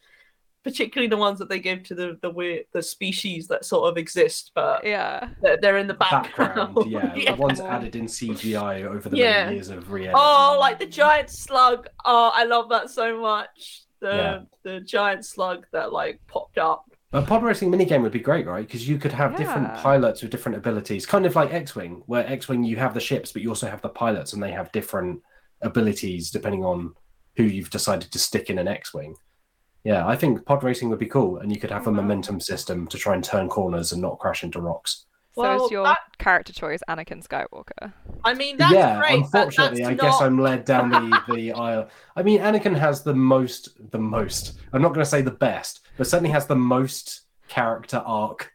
particularly 0.64 1.08
the 1.08 1.16
ones 1.16 1.38
that 1.38 1.48
they 1.48 1.58
give 1.58 1.82
to 1.84 1.94
the 1.94 2.18
the 2.22 2.30
weird 2.30 2.64
the 2.72 2.82
species 2.82 3.48
that 3.48 3.64
sort 3.64 3.88
of 3.90 3.96
exist, 3.98 4.52
but 4.54 4.84
Yeah. 4.84 5.28
they're, 5.42 5.58
they're 5.60 5.78
in 5.78 5.86
the 5.86 5.94
background. 5.94 6.74
background. 6.74 6.90
Yeah, 6.90 7.14
the 7.34 7.40
ones 7.40 7.60
added 7.60 7.96
in 7.96 8.06
CGI 8.06 8.84
over 8.84 9.08
the 9.08 9.16
Yeah. 9.16 9.44
many 9.44 9.56
years 9.56 9.68
of 9.70 9.90
re 9.90 10.08
Oh, 10.14 10.56
like 10.60 10.78
the 10.78 10.86
giant 10.86 11.30
slug. 11.30 11.88
Oh, 12.04 12.30
I 12.34 12.44
love 12.44 12.68
that 12.70 12.90
so 12.90 13.20
much. 13.20 13.82
The 14.00 14.08
Yeah. 14.16 14.40
the 14.62 14.80
giant 14.80 15.24
slug 15.24 15.66
that 15.72 15.92
like 15.92 16.20
popped 16.28 16.58
up. 16.58 16.84
A 17.14 17.20
pod 17.20 17.42
racing 17.42 17.70
minigame 17.70 18.00
would 18.02 18.12
be 18.12 18.20
great, 18.20 18.46
right? 18.46 18.66
Because 18.66 18.88
you 18.88 18.96
could 18.98 19.12
have 19.12 19.36
different 19.36 19.74
pilots 19.74 20.22
with 20.22 20.30
different 20.30 20.56
abilities, 20.56 21.04
kind 21.04 21.26
of 21.26 21.36
like 21.36 21.52
X-wing, 21.52 22.02
where 22.06 22.26
X-wing 22.26 22.64
you 22.64 22.76
have 22.76 22.94
the 22.94 23.00
ships, 23.00 23.32
but 23.32 23.42
you 23.42 23.50
also 23.50 23.68
have 23.68 23.82
the 23.82 23.90
pilots, 23.90 24.32
and 24.32 24.42
they 24.42 24.50
have 24.52 24.72
different 24.72 25.20
abilities 25.60 26.30
depending 26.30 26.64
on 26.64 26.94
who 27.36 27.42
you've 27.44 27.68
decided 27.70 28.10
to 28.12 28.18
stick 28.18 28.48
in 28.48 28.58
an 28.58 28.66
X-wing. 28.66 29.14
Yeah, 29.84 30.06
I 30.06 30.14
think 30.16 30.44
pod 30.46 30.62
racing 30.62 30.90
would 30.90 30.98
be 31.00 31.06
cool, 31.06 31.38
and 31.38 31.52
you 31.52 31.58
could 31.60 31.70
have 31.70 31.86
a 31.86 31.90
Mhm. 31.90 31.94
momentum 31.96 32.40
system 32.40 32.86
to 32.88 32.98
try 32.98 33.14
and 33.14 33.24
turn 33.24 33.48
corners 33.48 33.92
and 33.92 34.00
not 34.00 34.18
crash 34.18 34.44
into 34.44 34.60
rocks. 34.60 35.06
So 35.34 35.42
Well, 35.42 35.64
is 35.64 35.70
your 35.72 35.84
that- 35.84 35.98
character 36.18 36.52
choice 36.52 36.80
Anakin 36.88 37.26
Skywalker? 37.26 37.92
I 38.22 38.34
mean, 38.34 38.58
that's 38.58 38.72
yeah, 38.72 38.98
great. 39.00 39.08
but 39.08 39.16
unfortunately, 39.44 39.80
that's 39.82 39.90
I 39.90 39.94
guess 39.94 40.20
not- 40.20 40.22
I'm 40.26 40.38
led 40.38 40.64
down 40.66 40.90
the 40.90 41.22
the 41.34 41.52
aisle. 41.54 41.88
I 42.14 42.22
mean, 42.22 42.40
Anakin 42.40 42.76
has 42.76 43.02
the 43.02 43.14
most, 43.14 43.70
the 43.90 43.98
most. 43.98 44.58
I'm 44.72 44.82
not 44.82 44.88
going 44.90 45.00
to 45.04 45.10
say 45.10 45.22
the 45.22 45.30
best, 45.30 45.80
but 45.96 46.06
certainly 46.06 46.30
has 46.30 46.46
the 46.46 46.54
most 46.56 47.22
character 47.48 48.02
arc 48.06 48.52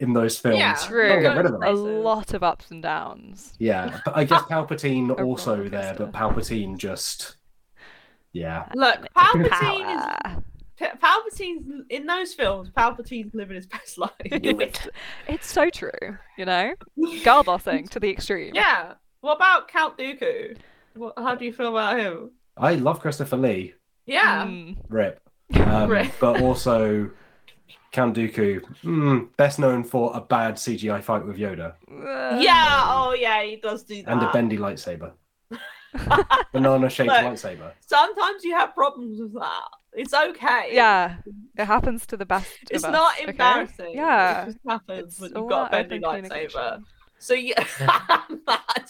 in 0.00 0.12
those 0.12 0.38
films. 0.38 0.58
Yeah, 0.58 0.74
True. 0.74 1.20
Get 1.22 1.36
rid 1.36 1.46
of 1.46 1.52
them. 1.52 1.62
A 1.62 1.70
lot 1.72 2.34
of 2.34 2.42
ups 2.42 2.70
and 2.72 2.82
downs. 2.82 3.54
Yeah, 3.58 4.00
but 4.04 4.16
I 4.16 4.24
guess 4.24 4.42
Palpatine 4.50 5.18
also 5.24 5.68
there, 5.68 5.94
but 5.96 6.12
Palpatine 6.12 6.76
just, 6.78 7.36
yeah, 8.32 8.68
Look, 8.74 9.06
Palpatine 9.16 9.42
is 9.44 9.48
Power. 9.50 10.16
Pa- 10.24 10.36
Palpatine's 11.00 11.84
in 11.90 12.06
those 12.06 12.34
films. 12.34 12.70
Palpatine's 12.70 13.34
living 13.34 13.56
his 13.56 13.66
best 13.66 13.98
life. 14.06 14.12
it's, 14.20 14.88
it's 15.26 15.50
so 15.50 15.70
true, 15.70 15.90
you 16.36 16.44
know? 16.44 16.74
Garbossing 16.98 17.88
to 17.90 18.00
the 18.00 18.10
extreme. 18.10 18.54
yeah. 18.54 18.94
What 19.20 19.34
about 19.36 19.66
Count 19.68 19.98
Dooku? 19.98 20.56
What, 20.94 21.14
how 21.18 21.34
do 21.34 21.44
you 21.44 21.52
feel 21.52 21.76
about 21.76 21.98
him? 21.98 22.30
I 22.56 22.74
love 22.76 23.00
Christopher 23.00 23.36
Lee, 23.36 23.74
Yeah. 24.06 24.46
Mm. 24.46 24.76
rip, 24.88 25.20
um, 25.54 25.90
Rip. 25.90 26.12
but 26.20 26.40
also 26.40 27.10
Count 27.90 28.16
Dooku, 28.16 28.60
mm, 28.84 29.28
best 29.36 29.58
known 29.58 29.82
for 29.82 30.12
a 30.14 30.20
bad 30.20 30.54
CGI 30.54 31.02
fight 31.02 31.24
with 31.26 31.36
Yoda 31.38 31.74
Yeah. 31.88 32.82
Oh, 32.86 33.14
yeah. 33.18 33.42
He 33.42 33.56
does 33.56 33.82
do 33.82 34.02
that. 34.02 34.10
and 34.12 34.22
a 34.22 34.30
bendy 34.32 34.56
lightsaber, 34.58 35.12
banana 36.52 36.88
shaped 36.90 37.10
lightsaber. 37.10 37.72
Sometimes 37.80 38.44
you 38.44 38.54
have 38.54 38.74
problems 38.74 39.20
with 39.20 39.34
that. 39.34 39.68
It's 39.98 40.14
okay. 40.14 40.70
Yeah, 40.72 41.16
it 41.56 41.64
happens 41.64 42.06
to 42.06 42.16
the 42.16 42.24
best. 42.24 42.52
of 42.62 42.68
It's 42.70 42.84
us, 42.84 42.92
not 42.92 43.14
okay? 43.20 43.30
embarrassing. 43.30 43.94
Yeah. 43.94 44.42
It 44.42 44.46
just 44.46 44.58
happens 44.66 44.98
It's 45.14 45.20
when 45.20 45.32
you've 45.34 45.48
got 45.48 45.64
a 45.64 45.80
about 45.80 45.88
bendy 45.88 45.98
lightsaber. 46.00 46.82
So 47.18 47.34
yeah, 47.34 47.64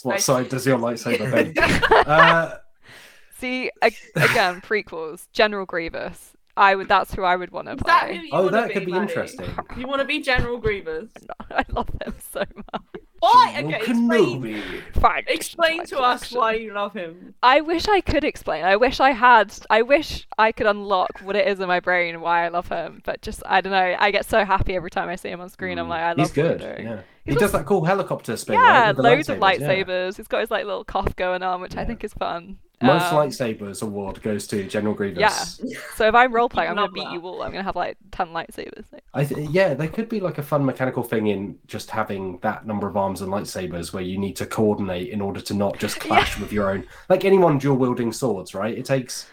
What 0.02 0.20
side 0.20 0.51
does 0.51 0.66
your 0.66 0.78
lightsaber 0.78 1.30
bend? 1.30 1.59
uh, 2.06 2.59
See, 3.39 3.70
again, 3.80 4.60
prequels. 4.60 5.28
General 5.32 5.64
Grievous. 5.64 6.35
I 6.59 6.74
would. 6.74 6.89
That's 6.89 7.14
who 7.14 7.22
I 7.22 7.36
would 7.36 7.51
want 7.51 7.68
to 7.68 7.74
Is 7.74 7.80
that 7.86 8.09
who 8.09 8.14
play. 8.14 8.22
you 8.24 8.28
oh, 8.32 8.43
wanna 8.44 8.51
that 8.52 8.70
could 8.72 8.85
be 8.86 8.93
Maddie? 8.93 9.02
interesting. 9.09 9.47
You 9.76 9.86
want 9.86 10.01
to 10.01 10.06
be 10.06 10.20
General 10.20 10.59
Grievous? 10.59 11.10
I 11.51 11.64
love 11.70 11.89
him 12.05 12.14
so 12.32 12.40
much. 12.40 12.82
Why? 13.20 13.52
General 13.55 13.74
Okay, 13.74 13.90
explain, 13.90 14.43
Kenobi. 14.43 15.01
Fine. 15.01 15.24
explain 15.26 15.85
to 15.86 15.98
us 15.98 16.30
why 16.32 16.52
you 16.55 16.72
love 16.72 16.93
him. 16.94 17.35
I 17.43 17.60
wish 17.60 17.89
I 17.89 18.01
could 18.01 18.22
explain. 18.24 18.64
I 18.64 18.76
wish 18.76 19.01
I 19.01 19.10
had. 19.10 19.52
I 19.70 19.82
wish 19.82 20.26
I 20.39 20.52
could 20.52 20.66
unlock 20.66 21.18
what 21.22 21.35
it 21.36 21.47
is 21.48 21.59
in 21.60 21.66
my 21.68 21.80
brain 21.80 22.20
why 22.20 22.44
I 22.44 22.48
love 22.48 22.68
him. 22.68 23.02
But 23.05 23.20
just 23.22 23.43
I 23.47 23.60
don't 23.60 23.72
know. 23.72 23.97
I 23.98 24.10
get 24.12 24.24
so 24.26 24.44
happy 24.44 24.76
every 24.76 24.90
time 24.90 25.09
I 25.09 25.16
see 25.16 25.30
him 25.30 25.40
on 25.40 25.48
screen. 25.48 25.78
I'm 25.78 25.86
Mm, 25.86 25.90
like, 25.90 26.01
I 26.02 26.12
love 26.12 26.18
him. 26.18 26.24
He's 26.24 26.28
what 26.28 26.35
good. 26.35 26.60
you're 26.60 26.74
doing. 26.76 26.86
Yeah. 26.86 27.01
He 27.24 27.35
does 27.35 27.52
that 27.52 27.66
cool 27.66 27.85
helicopter 27.85 28.36
spin. 28.36 28.56
right, 28.56 28.64
Yeah, 28.66 28.89
with 28.89 28.97
the 28.98 29.02
loads 29.02 29.28
of 29.28 29.39
lightsabers, 29.39 29.60
yeah. 29.60 29.85
lightsabers. 29.85 30.16
He's 30.16 30.28
got 30.28 30.40
his 30.40 30.51
like 30.51 30.64
little 30.64 30.85
cough 30.85 31.14
going 31.16 31.43
on, 31.43 31.60
which 31.60 31.76
I 31.76 31.80
Yeah. 31.80 31.86
think 31.89 32.05
is 32.05 32.14
fun. 32.14 32.59
Most 32.80 33.12
Um, 33.12 33.16
lightsabers 33.16 33.82
award 33.82 34.22
goes 34.22 34.46
to 34.48 34.62
General 34.68 34.94
Grievous. 34.94 35.60
Yeah. 35.64 35.78
So 35.96 36.06
if 36.06 36.14
I'm 36.14 36.32
role 36.32 36.48
playing, 36.48 36.70
I'm 36.70 36.76
gonna 36.76 36.90
beat 36.92 37.05
that. 37.05 37.12
you 37.12 37.20
all. 37.22 37.42
I'm 37.42 37.50
gonna 37.50 37.64
have 37.64 37.74
like 37.74 37.96
ten 38.12 38.28
lightsabers. 38.28 38.84
I 39.14 39.24
th- 39.24 39.48
yeah, 39.50 39.74
there 39.74 39.88
could 39.88 40.09
be 40.09 40.20
like 40.20 40.38
a 40.38 40.42
fun 40.44 40.64
mechanical 40.64 41.02
thing 41.02 41.26
in 41.26 41.59
just 41.66 41.90
having 41.90 42.38
that 42.42 42.66
number 42.66 42.86
of 42.86 42.96
arms 42.96 43.20
and 43.20 43.32
lightsabers 43.32 43.92
where 43.92 44.02
you 44.05 44.16
need 44.16 44.36
to 44.36 44.46
coordinate 44.46 45.09
in 45.09 45.20
order 45.20 45.40
to 45.40 45.55
not 45.55 45.78
just 45.78 45.98
clash 46.06 46.38
with 46.38 46.52
your 46.52 46.70
own. 46.70 46.84
Like 47.09 47.24
anyone 47.24 47.59
dual 47.59 47.76
wielding 47.76 48.12
swords, 48.12 48.55
right? 48.55 48.78
It 48.78 48.84
takes 48.84 49.28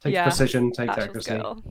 takes 0.00 0.14
Yeah, 0.14 0.22
precision, 0.22 0.70
takes 0.70 0.96
accuracy. 0.96 1.30
skill. 1.32 1.62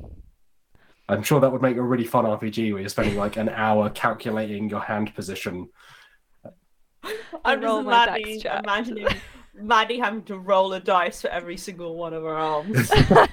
I'm 1.07 1.23
sure 1.23 1.39
that 1.39 1.51
would 1.51 1.61
make 1.61 1.77
a 1.77 1.81
really 1.81 2.05
fun 2.05 2.25
RPG 2.25 2.71
where 2.73 2.81
you're 2.81 2.89
spending 2.89 3.15
like 3.17 3.37
an 3.37 3.47
hour 3.49 3.89
calculating 3.89 4.69
your 4.69 4.79
hand 4.81 5.13
position. 5.15 5.69
I'm 7.45 7.59
just 7.61 7.65
roll 7.65 7.83
my 7.83 8.03
imagining, 8.17 8.41
imagining 8.63 9.07
Maddie 9.55 9.99
having 9.99 10.23
to 10.23 10.37
roll 10.37 10.73
a 10.73 10.79
dice 10.79 11.21
for 11.21 11.27
every 11.29 11.57
single 11.57 11.95
one 11.95 12.13
of 12.13 12.23
her 12.23 12.35
arms. 12.35 12.89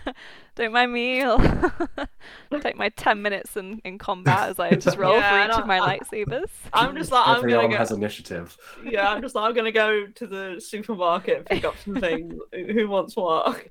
Don't 0.56 0.72
mind 0.72 0.92
me. 0.92 1.22
I'll 1.22 1.38
take 2.60 2.76
my 2.76 2.90
ten 2.90 3.22
minutes 3.22 3.56
in, 3.56 3.80
in 3.84 3.96
combat 3.96 4.50
as 4.50 4.58
I 4.58 4.74
just 4.74 4.98
roll 4.98 5.14
Yeah, 5.14 5.46
for 5.46 5.50
each 5.52 5.58
of 5.58 5.66
my 5.66 5.78
I- 5.78 5.98
lightsabers. 5.98 6.50
I'm 6.74 6.94
just 6.96 7.10
like 7.10 7.26
I'm 7.26 7.40
gonna 7.42 7.56
arm 7.56 7.70
go. 7.70 7.76
has 7.78 7.90
initiative. 7.92 8.56
Yeah, 8.84 9.08
I'm 9.10 9.22
just 9.22 9.34
like 9.34 9.48
I'm 9.48 9.54
gonna 9.54 9.72
go 9.72 10.06
to 10.06 10.26
the 10.26 10.60
supermarket 10.60 11.36
and 11.38 11.46
pick 11.46 11.64
up 11.64 11.76
some 11.78 11.94
things. 12.00 12.34
Who 12.52 12.88
wants 12.88 13.16
what? 13.16 13.64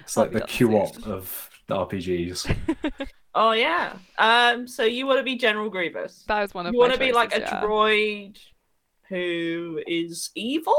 It's 0.00 0.16
like 0.16 0.32
the 0.32 0.40
be 0.40 0.44
QWOP 0.46 1.06
of 1.06 1.48
the 1.68 1.74
RPGs. 1.76 3.08
Oh 3.34 3.52
yeah. 3.52 3.96
Um. 4.18 4.68
So 4.68 4.82
you 4.84 5.06
want 5.06 5.20
to 5.20 5.24
be 5.24 5.36
General 5.36 5.70
Grievous? 5.70 6.24
That 6.28 6.42
was 6.42 6.52
one 6.52 6.66
of 6.66 6.74
You 6.74 6.80
my 6.80 6.88
want 6.88 6.92
to 6.94 7.00
be 7.00 7.12
like 7.12 7.34
a 7.34 7.40
yeah. 7.40 7.62
droid 7.62 8.36
who 9.08 9.80
is 9.86 10.30
evil? 10.34 10.76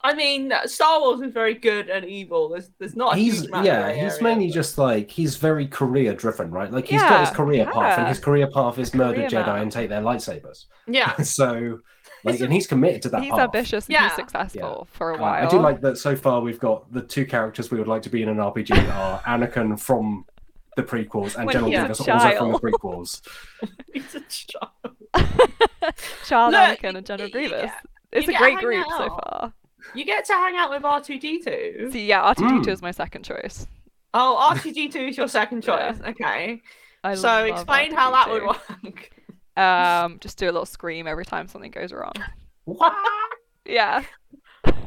I 0.00 0.14
mean, 0.14 0.52
Star 0.66 1.00
Wars 1.00 1.20
is 1.20 1.32
very 1.32 1.54
good 1.54 1.88
and 1.88 2.04
evil. 2.04 2.48
There's 2.50 2.70
there's 2.78 2.94
not 2.94 3.14
a 3.14 3.18
he's 3.18 3.40
huge 3.40 3.50
yeah, 3.64 3.92
he's 3.92 4.12
area, 4.14 4.22
mainly 4.22 4.46
but- 4.46 4.54
just 4.54 4.78
like 4.78 5.10
he's 5.10 5.36
very 5.36 5.66
career 5.66 6.14
driven, 6.14 6.50
right? 6.52 6.70
Like 6.70 6.86
he's 6.86 7.00
got 7.02 7.20
his 7.20 7.30
Yeah, 7.30 7.34
career 7.34 7.66
path, 7.66 7.98
and 7.98 8.08
his 8.08 8.20
career 8.20 8.46
path 8.48 8.78
is 8.78 8.94
A 8.94 8.96
murder 8.96 9.14
career 9.16 9.28
Jedi 9.28 9.46
man. 9.46 9.62
and 9.62 9.72
take 9.72 9.88
their 9.88 10.00
lightsabers. 10.02 10.66
yeah. 10.86 11.16
so, 11.22 11.80
like, 12.22 12.34
It's 12.34 12.42
and 12.42 12.52
he's 12.52 12.68
committed 12.68 13.02
to 13.02 13.08
that 13.10 13.22
He's 13.22 13.30
path. 13.32 13.40
ambitious 13.40 13.86
and 13.86 13.92
Yeah. 13.94 14.04
he's 14.08 14.14
successful 14.14 14.86
for 14.92 15.10
a 15.10 15.16
Uh, 15.16 15.20
while. 15.20 15.46
I 15.46 15.50
do 15.50 15.58
like 15.58 15.80
that 15.80 15.98
so 15.98 16.14
far 16.14 16.40
we've 16.42 16.60
got 16.60 16.92
the 16.92 17.02
two 17.02 17.26
characters 17.26 17.70
we 17.72 17.78
would 17.78 17.88
like 17.88 18.02
to 18.02 18.10
be 18.10 18.22
in 18.22 18.28
an 18.28 18.36
RPG 18.38 18.76
are 18.92 19.20
Anakin 19.26 19.80
from 19.80 20.24
the 20.76 20.84
prequels 20.84 21.34
and 21.34 21.46
When 21.46 21.54
General 21.54 21.72
Grievous 21.72 22.00
also 22.08 22.36
from 22.38 22.52
the 22.52 22.60
prequels. 22.60 23.20
He's 23.92 24.14
a 24.14 24.20
child. 24.20 25.34
Child 26.26 26.52
Look, 26.52 26.78
Anakin 26.78 26.96
and 26.98 27.04
General 27.06 27.30
Grievous. 27.30 27.62
yeah, 27.64 27.72
It's 28.12 28.28
you 28.28 28.34
a 28.34 28.38
great 28.38 28.54
hang 28.54 28.64
group 28.64 28.86
so 28.96 29.08
far. 29.08 29.52
You 29.94 30.04
get 30.04 30.24
to 30.26 30.32
hang 30.34 30.56
out 30.56 30.70
with 30.70 30.84
R 30.84 31.00
two 31.00 31.18
D 31.18 31.40
two. 31.42 31.88
See, 31.92 32.06
yeah, 32.06 32.22
R2D2 32.34 32.64
Mm. 32.64 32.68
is 32.68 32.82
my 32.82 32.90
second 32.90 33.24
choice. 33.24 33.66
Oh, 34.14 34.36
R 34.38 34.58
two 34.58 34.72
D 34.72 34.88
two 34.88 35.00
is 35.06 35.16
your 35.16 35.28
second 35.28 35.64
Yeah. 35.66 35.92
choice. 35.92 36.00
Okay. 36.08 36.60
I 37.04 37.14
so 37.14 37.28
love 37.28 37.46
explain 37.46 37.92
how 37.94 38.10
that 38.12 38.28
would 38.30 38.42
R2D2. 38.42 38.84
work. 38.84 39.10
Um, 39.56 40.18
just 40.20 40.38
do 40.38 40.46
a 40.46 40.52
little 40.52 40.66
scream 40.66 41.06
every 41.06 41.24
time 41.24 41.48
something 41.48 41.70
goes 41.70 41.92
wrong. 41.92 42.12
What? 42.64 42.94
Yeah, 43.64 44.02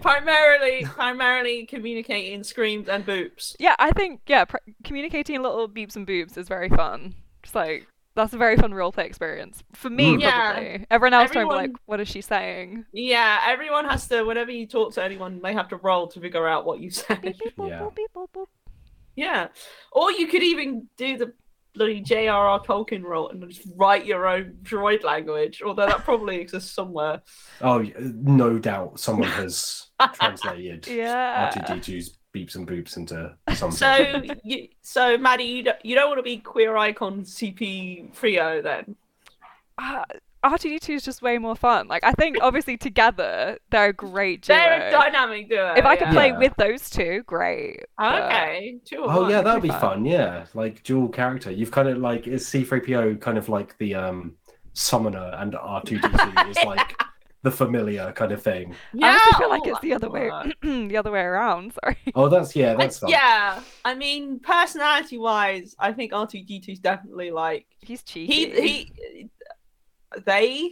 primarily, 0.02 0.84
primarily 0.86 1.66
communicating 1.66 2.44
screams 2.44 2.88
and 2.88 3.06
boops. 3.06 3.56
yeah. 3.60 3.76
I 3.80 3.92
think 3.92 4.22
yeah, 4.28 4.46
pr- 4.46 4.58
communicating 4.84 5.42
little 5.42 5.68
beeps 5.68 5.96
and 5.96 6.08
boops 6.08 6.38
is 6.38 6.48
very 6.48 6.70
fun. 6.70 7.16
Just 7.44 7.56
like 7.56 7.88
that's 8.16 8.34
a 8.34 8.38
very 8.38 8.58
fun 8.58 8.72
roleplay 8.72 9.06
experience 9.06 9.64
for 9.74 9.90
me. 9.90 10.16
Mm. 10.18 10.22
Yeah. 10.22 10.52
Probably 10.54 10.86
everyone 10.92 11.14
else 11.14 11.32
trying 11.32 11.46
to 11.48 11.50
be 11.50 11.56
like, 11.56 11.72
what 11.86 12.00
is 12.00 12.08
she 12.08 12.22
saying? 12.22 12.86
Yeah, 12.92 13.40
everyone 13.46 13.86
has 13.86 14.08
to. 14.10 14.24
Whenever 14.24 14.52
you 14.52 14.68
talk 14.68 14.94
to 14.96 15.04
anyone, 15.04 15.40
they 15.42 15.54
have 15.54 15.70
to 15.70 15.78
roll 15.78 16.08
to 16.10 16.20
figure 16.20 16.48
out 16.48 16.66
what 16.66 16.80
you 16.80 16.90
say. 16.92 17.16
Beep, 17.22 17.40
beep, 17.40 17.56
boop, 17.56 17.70
Yeah. 17.70 17.80
boop, 17.80 17.96
beep, 17.96 18.12
boop, 18.14 18.28
boop. 18.36 18.46
yeah, 19.16 19.48
or 19.92 20.12
you 20.12 20.28
could 20.28 20.44
even 20.44 20.88
do 20.98 21.18
the 21.18 21.34
bloody 21.74 22.02
J.R.R. 22.02 22.60
Tolkien 22.64 23.02
roll 23.04 23.30
and 23.30 23.48
just 23.50 23.66
write 23.78 24.06
your 24.06 24.28
own 24.28 24.58
droid 24.62 25.04
language. 25.06 25.62
Although 25.66 25.86
that 25.86 26.00
probably 26.04 26.36
exists 26.42 26.74
somewhere. 26.74 27.22
Oh, 27.62 27.80
no 27.98 28.60
doubt 28.60 29.00
someone 29.00 29.30
has 29.30 29.88
translated 30.16 30.86
Yeah. 30.88 31.50
R2D2's 31.56 32.18
beeps 32.34 32.56
and 32.56 32.68
boops 32.68 32.98
into 32.98 33.34
something. 33.56 33.78
So, 33.78 34.22
you, 34.44 34.68
so 34.82 35.18
Maddie, 35.18 35.44
you 35.46 35.64
don't, 35.64 35.78
you 35.86 35.96
don't 35.96 36.08
want 36.10 36.20
to 36.20 36.24
be 36.24 36.38
queer 36.38 36.78
icon 36.78 37.22
C3PO 37.24 38.64
then? 38.64 38.96
Uh, 39.78 40.04
R2D2 40.44 40.96
is 40.96 41.04
just 41.04 41.22
way 41.22 41.38
more 41.38 41.56
fun. 41.56 41.88
Like 41.88 42.04
I 42.04 42.14
think 42.14 42.38
obviously 42.42 42.76
together 42.78 43.58
they're 43.70 43.90
a 43.90 43.94
great 43.94 44.42
duo. 44.42 44.56
They're 44.58 44.88
a 44.88 44.92
dynamic 44.92 45.50
duo. 45.50 45.74
if 45.78 45.86
I 45.86 45.96
could 45.96 46.08
yeah. 46.08 46.14
play 46.14 46.28
Yeah. 46.30 46.38
with 46.40 46.54
those 46.58 46.90
two, 46.90 47.24
great. 47.28 47.82
but- 47.98 48.24
Okay, 48.24 48.80
two 48.86 49.04
of 49.04 49.16
Oh 49.16 49.22
one. 49.22 49.30
yeah, 49.32 49.42
that 49.42 49.54
would 49.54 49.62
be 49.64 49.70
fun. 49.70 49.80
fun. 49.82 50.06
Yeah, 50.06 50.46
like 50.56 50.82
dual 50.84 51.10
character. 51.10 51.52
You've 51.52 51.70
kind 51.72 51.88
of 51.90 52.00
like 52.00 52.28
is 52.28 52.46
C3PO 52.48 53.22
kind 53.22 53.38
of 53.38 53.50
like 53.50 53.78
the 53.78 53.94
um 53.96 54.34
summoner, 54.74 55.32
and 55.38 55.54
R2D2 55.54 56.50
is 56.50 56.58
like 56.66 56.96
the 57.44 57.52
familiar 57.52 58.12
kind 58.12 58.32
of 58.32 58.42
thing. 58.42 58.76
I 59.02 59.10
honestly 59.10 59.32
feel 59.40 59.50
like 59.50 59.62
oh, 59.66 59.70
it's 59.70 59.80
the 59.80 59.94
other 59.94 60.10
way, 60.10 60.30
oh, 60.32 60.44
the 60.88 60.98
other 60.98 61.12
way 61.12 61.22
around. 61.22 61.74
Sorry. 61.84 61.98
Oh, 62.14 62.30
that's 62.30 62.56
yeah, 62.56 62.76
that's 62.76 63.00
fun. 63.00 63.10
yeah, 63.10 63.62
I 63.84 63.96
mean, 63.96 64.40
personality 64.40 65.18
wise, 65.18 65.76
I 65.80 65.92
think 65.94 66.12
R2D2 66.12 66.70
is 66.70 66.80
definitely 66.80 67.32
like 67.32 67.66
He's 67.80 68.04
cheeky. 68.04 68.34
he 68.34 68.92
he 68.96 69.30
they 70.26 70.60
yeah, 70.60 70.70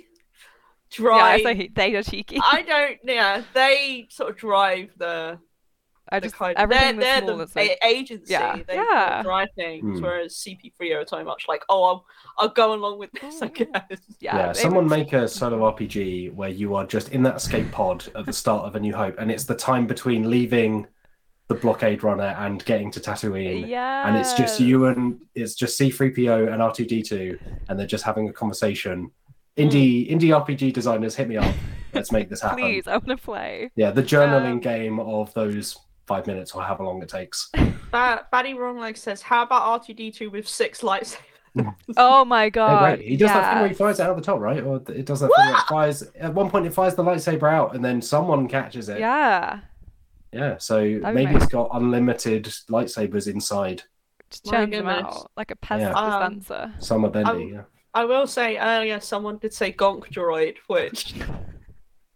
drive. 0.92 1.46
I 1.46 1.54
he, 1.54 1.68
they 1.74 1.96
are 1.96 2.04
cheeky. 2.04 2.40
I 2.44 2.62
don't. 2.62 3.00
Yeah, 3.04 3.44
they 3.54 4.08
sort 4.10 4.32
of 4.32 4.38
drive 4.38 4.92
the. 4.98 5.40
I 6.12 6.20
just 6.20 6.36
kind 6.36 6.56
everything 6.58 6.98
they're, 6.98 6.98
was 6.98 7.04
they're 7.06 7.18
small 7.20 7.38
the 7.38 7.42
and 7.44 7.52
so 7.52 7.60
a- 7.62 7.78
agency. 7.88 8.32
Yeah. 8.34 8.56
They 8.68 8.76
sort 8.76 8.88
of 8.88 8.94
Yeah. 8.94 9.24
drive 9.24 9.48
things, 9.56 10.00
Hmm. 10.00 10.04
whereas 10.04 10.36
CP3 10.36 10.92
are 10.96 11.08
so 11.08 11.24
much 11.24 11.46
like, 11.48 11.64
oh, 11.70 11.84
I'll, 11.84 12.06
I'll 12.38 12.50
go 12.50 12.74
along 12.74 13.00
with 13.00 13.12
this, 13.14 13.42
I 13.42 13.48
guess. 13.48 13.68
yeah. 14.20 14.36
Yeah, 14.38 14.52
someone 14.54 14.86
were- 14.86 14.98
make 14.98 15.14
a 15.14 15.28
solo 15.28 15.60
RPG 15.72 16.34
where 16.34 16.50
you 16.50 16.76
are 16.76 16.86
just 16.86 17.10
in 17.10 17.24
that 17.24 17.36
escape 17.38 17.72
pod 17.72 18.06
at 18.16 18.26
the 18.26 18.34
start 18.34 18.66
of 18.66 18.76
A 18.76 18.80
New 18.80 18.96
Hope, 18.96 19.16
and 19.20 19.30
it's 19.32 19.44
the 19.46 19.56
time 19.56 19.88
between 19.88 20.30
leaving 20.30 20.88
the 21.48 21.56
blockade 21.56 22.04
runner 22.04 22.36
and 22.38 22.64
getting 22.66 22.92
to 22.92 23.00
Tatooine. 23.00 23.68
Yeah. 23.68 24.08
And 24.08 24.16
it's 24.18 24.34
just 24.36 24.60
you 24.60 24.86
and 24.86 25.20
it's 25.34 25.56
just 25.56 25.80
C3PO 25.80 26.52
and 26.54 26.62
R2D2, 26.62 27.40
and 27.70 27.80
they're 27.80 27.88
just 27.88 28.04
having 28.04 28.30
a 28.30 28.34
conversation. 28.34 29.10
Indie 29.58 30.10
indie 30.10 30.30
RPG 30.30 30.72
designers, 30.74 31.16
hit 31.16 31.28
me 31.28 31.38
up. 31.38 31.54
Let's 31.94 32.12
make 32.12 32.30
this 32.30 32.40
happen. 32.42 32.60
Please, 32.60 32.88
I 32.88 32.92
want 32.94 33.08
to 33.08 33.18
play. 33.18 33.72
Yeah, 33.76 33.90
the 33.92 34.04
journaling 34.04 34.52
Um, 34.52 34.60
game 34.60 35.00
of 35.00 35.34
those 35.34 35.76
five 36.10 36.26
minutes 36.28 36.54
or 36.54 36.64
however 36.64 36.84
long 36.84 37.02
it 37.04 37.08
takes. 37.08 37.50
Ba- 37.92 38.26
Batty 38.32 38.54
Wrongleg 38.56 38.98
says, 38.98 39.22
how 39.22 39.44
about 39.44 39.84
R2D2 39.84 40.32
with 40.32 40.48
six 40.48 40.82
lightsabers? 40.82 41.18
Oh 41.98 42.24
my 42.24 42.50
god. 42.50 42.84
right. 42.84 43.02
He 43.02 43.18
does 43.18 43.28
that 43.30 43.52
thing 43.54 43.60
where 43.62 43.70
he 43.70 43.74
fires 43.76 44.00
it 44.00 44.04
out 44.04 44.16
the 44.16 44.22
top, 44.22 44.40
right? 44.40 44.62
Or 44.64 44.78
it 44.78 45.06
does 45.06 45.20
that 45.22 45.32
thing 45.36 45.46
where 45.48 45.58
it 45.58 45.68
fires. 45.68 46.04
At 46.20 46.34
one 46.34 46.50
point, 46.50 46.68
it 46.68 46.74
fires 46.74 46.94
the 46.96 47.04
lightsaber 47.04 47.52
out, 47.52 47.76
and 47.76 47.84
then 47.84 48.02
someone 48.02 48.48
catches 48.48 48.88
it. 48.88 49.00
Yeah. 49.00 49.60
Yeah, 50.32 50.58
so 50.60 50.80
be 50.80 51.00
maybe 51.00 51.36
it's 51.36 51.48
got 51.48 51.70
unlimited 51.74 52.46
lightsabers 52.70 53.28
inside. 53.28 53.82
Just 54.30 54.46
My 54.46 54.52
churns 54.52 54.72
them 54.72 54.88
out 54.88 55.32
like 55.36 55.50
a 55.52 55.56
Pez 55.56 55.80
Yeah. 55.80 55.92
Um, 55.94 56.36
dispenser. 56.36 56.74
Some 56.80 57.04
are 57.04 57.10
bendy. 57.10 57.30
Um, 57.30 57.54
yeah. 57.56 57.62
I 57.96 58.06
will 58.06 58.28
say 58.28 58.58
earlier, 58.58 59.00
someone 59.00 59.40
did 59.40 59.52
say 59.54 59.74
Gonk 59.74 60.08
Droid, 60.14 60.58
which 60.68 61.16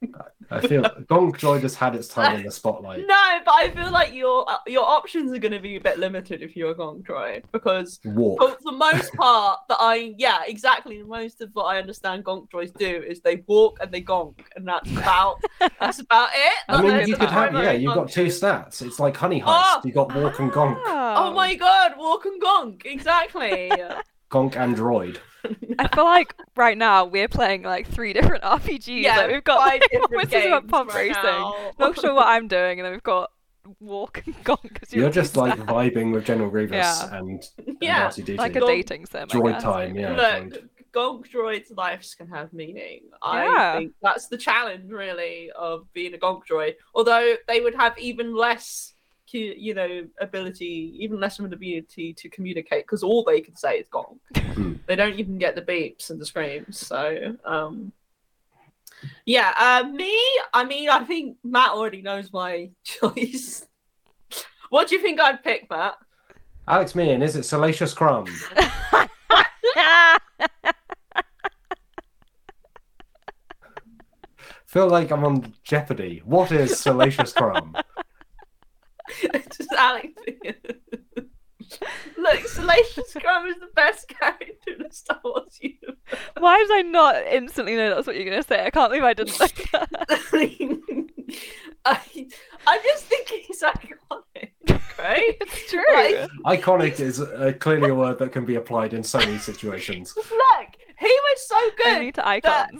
I 0.53 0.67
feel 0.67 0.83
Gonk 0.83 1.37
Droid 1.37 1.61
has 1.61 1.75
had 1.75 1.95
its 1.95 2.07
time 2.07 2.37
in 2.37 2.43
the 2.43 2.51
spotlight. 2.51 3.03
No, 3.13 3.39
but 3.45 3.53
I 3.53 3.69
feel 3.69 3.91
like 3.91 4.13
your 4.13 4.49
uh, 4.49 4.57
your 4.65 4.83
options 4.83 5.31
are 5.31 5.37
going 5.37 5.51
to 5.51 5.59
be 5.59 5.75
a 5.75 5.81
bit 5.81 5.99
limited 5.99 6.41
if 6.41 6.55
you're 6.55 6.71
a 6.71 6.75
Gonk 6.75 7.05
Droid 7.05 7.43
because 7.51 7.99
Walk. 8.05 8.39
for 8.39 8.57
the 8.63 8.71
most 8.71 9.13
part 9.17 9.59
that 9.67 9.77
I 9.79 10.15
yeah 10.17 10.41
exactly 10.47 11.03
most 11.03 11.41
of 11.41 11.49
what 11.53 11.65
I 11.65 11.79
understand 11.79 12.23
Gonk 12.25 12.49
Droids 12.49 12.73
do 12.77 13.03
is 13.07 13.21
they 13.21 13.43
walk 13.47 13.77
and 13.81 13.91
they 13.91 14.01
gonk 14.01 14.39
and 14.55 14.67
that's 14.67 14.89
about 14.91 15.41
that's 15.79 15.99
about 15.99 16.29
it. 16.33 16.53
I 16.69 16.81
mean, 16.81 16.91
That's 16.91 17.07
you 17.07 17.15
could 17.17 17.29
have 17.29 17.53
yeah. 17.53 17.71
You've 17.71 17.95
got 17.95 18.09
two 18.09 18.27
stats. 18.27 18.81
It's 18.81 18.99
like 18.99 19.17
Honey 19.17 19.41
Heist. 19.41 19.45
Oh. 19.47 19.81
You 19.83 19.91
got 19.91 20.13
Walk 20.15 20.39
and 20.39 20.51
Gonk. 20.51 20.81
Oh 20.85 21.33
my 21.33 21.55
god, 21.55 21.93
walk 21.97 22.25
and 22.25 22.41
gonk 22.41 22.85
exactly. 22.85 23.71
Gonk 24.31 24.55
and 24.55 24.75
Droid. 24.75 25.17
I 25.79 25.87
feel 25.95 26.05
like 26.05 26.33
right 26.55 26.77
now 26.77 27.05
we're 27.05 27.27
playing 27.27 27.63
like 27.63 27.87
three 27.87 28.13
different 28.13 28.43
RPGs. 28.43 29.01
yeah, 29.03 29.17
like, 29.17 29.31
we've 29.31 29.43
got 29.43 29.59
five 29.59 29.81
like, 29.91 29.91
different 29.91 30.29
this 30.31 30.45
about 30.45 30.67
pump 30.67 30.93
right 30.93 31.09
racing. 31.09 31.23
now. 31.23 31.71
Not 31.79 31.99
sure 31.99 32.13
what 32.13 32.27
I'm 32.27 32.47
doing, 32.47 32.79
and 32.79 32.85
then 32.85 32.93
we've 32.93 33.03
got 33.03 33.31
walk 33.79 34.23
and 34.25 34.35
gonk. 34.43 34.79
'cause 34.79 34.91
You're 34.93 35.03
you're 35.03 35.11
just 35.11 35.37
like 35.37 35.57
sad. 35.57 35.67
vibing 35.67 36.13
with 36.13 36.25
General 36.25 36.49
Grievous 36.49 36.75
Yeah. 36.75 37.17
and, 37.17 37.43
and 37.65 37.77
Yeah, 37.81 38.07
R2D2. 38.09 38.37
like 38.37 38.55
a 38.55 38.59
dating 38.61 39.05
sim. 39.05 39.27
Droid 39.29 39.59
time, 39.61 39.95
yeah. 39.97 40.11
Look, 40.11 40.53
Droid. 40.53 40.69
Gonk 40.93 41.31
Droid's 41.31 41.71
lives 41.71 42.13
can 42.13 42.27
have 42.27 42.53
meaning. 42.53 43.01
Yeah. 43.25 43.73
I 43.73 43.77
think 43.79 43.93
that's 44.01 44.27
the 44.27 44.37
challenge, 44.37 44.91
really, 44.91 45.49
of 45.55 45.91
being 45.93 46.13
a 46.13 46.17
Gonk 46.17 46.41
Droid. 46.49 46.75
Although 46.93 47.35
they 47.47 47.61
would 47.61 47.73
have 47.75 47.97
even 47.97 48.35
less, 48.35 48.92
cu- 48.92 48.92
you 49.39 49.73
know, 49.73 50.05
ability, 50.19 50.95
even 50.99 51.19
less 51.19 51.39
of 51.39 51.45
an 51.45 51.53
ability 51.53 52.13
to 52.13 52.29
communicate, 52.29 52.85
because 52.85 53.03
all 53.03 53.23
they 53.23 53.41
can 53.41 53.55
say 53.55 53.77
is 53.77 53.87
Gonk. 53.89 54.17
Hmm. 54.53 54.73
They 54.85 54.95
don't 54.95 55.19
even 55.19 55.37
get 55.37 55.55
the 55.55 55.61
beeps 55.61 56.09
and 56.09 56.19
the 56.19 56.25
screams. 56.25 56.77
So, 56.77 57.35
um, 57.45 57.91
yeah, 59.25 59.53
uh, 59.57 59.87
me, 59.87 60.17
I 60.53 60.63
mean, 60.63 60.89
I 60.89 61.03
think 61.03 61.37
Matt 61.43 61.71
already 61.71 62.01
knows 62.01 62.31
my 62.31 62.69
choice. 62.83 63.65
what 64.69 64.87
do 64.87 64.95
you 64.95 65.01
think 65.01 65.19
I'd 65.19 65.43
pick, 65.43 65.69
Matt? 65.69 65.95
Alex 66.67 66.95
Meehan, 66.95 67.21
is 67.21 67.35
it 67.35 67.43
Salacious 67.43 67.93
Crumb? 67.93 68.25
Feel 74.65 74.87
like 74.87 75.11
I'm 75.11 75.23
on 75.23 75.53
Jeopardy. 75.63 76.23
What 76.25 76.51
is 76.51 76.79
Salacious 76.79 77.31
Crumb? 77.31 77.75
It's 79.21 79.57
just 79.57 79.71
Alex. 79.73 80.09
Look, 82.17 82.39
Salacious 82.47 83.13
Crumb 83.13 83.47
is 83.47 83.55
the 83.59 83.69
best 83.75 84.07
character 84.07 84.71
in 84.77 84.83
the 84.83 84.91
Star 84.93 85.19
Wars 85.23 85.57
universe. 85.61 85.97
Why 86.37 86.57
did 86.59 86.71
I 86.71 86.81
not 86.89 87.15
instantly 87.27 87.75
know 87.75 87.89
that's 87.95 88.05
what 88.07 88.15
you're 88.15 88.25
gonna 88.29 88.43
say? 88.43 88.65
I 88.65 88.69
can't 88.69 88.91
believe 88.91 89.03
I 89.03 89.13
didn't 89.13 89.31
think 89.33 89.71
that. 89.71 89.89
I, 91.85 91.99
I'm 92.67 92.79
just 92.83 93.05
thinking 93.05 93.41
he's 93.47 93.61
iconic, 93.61 94.51
right? 94.99 95.35
It's 95.41 95.69
true. 95.71 95.83
Like- 96.45 96.61
Iconic 96.61 96.99
is 96.99 97.19
uh, 97.21 97.53
clearly 97.59 97.89
a 97.89 97.95
word 97.95 98.19
that 98.19 98.31
can 98.31 98.45
be 98.45 98.55
applied 98.55 98.93
in 98.93 99.03
so 99.03 99.19
many 99.19 99.37
situations. 99.37 100.13
Look, 100.15 100.27
he 100.99 101.07
was 101.07 101.47
so 101.47 101.57
good 101.77 101.87
Only 101.97 102.11
to 102.13 102.27
icons. 102.27 102.43
that 102.53 102.71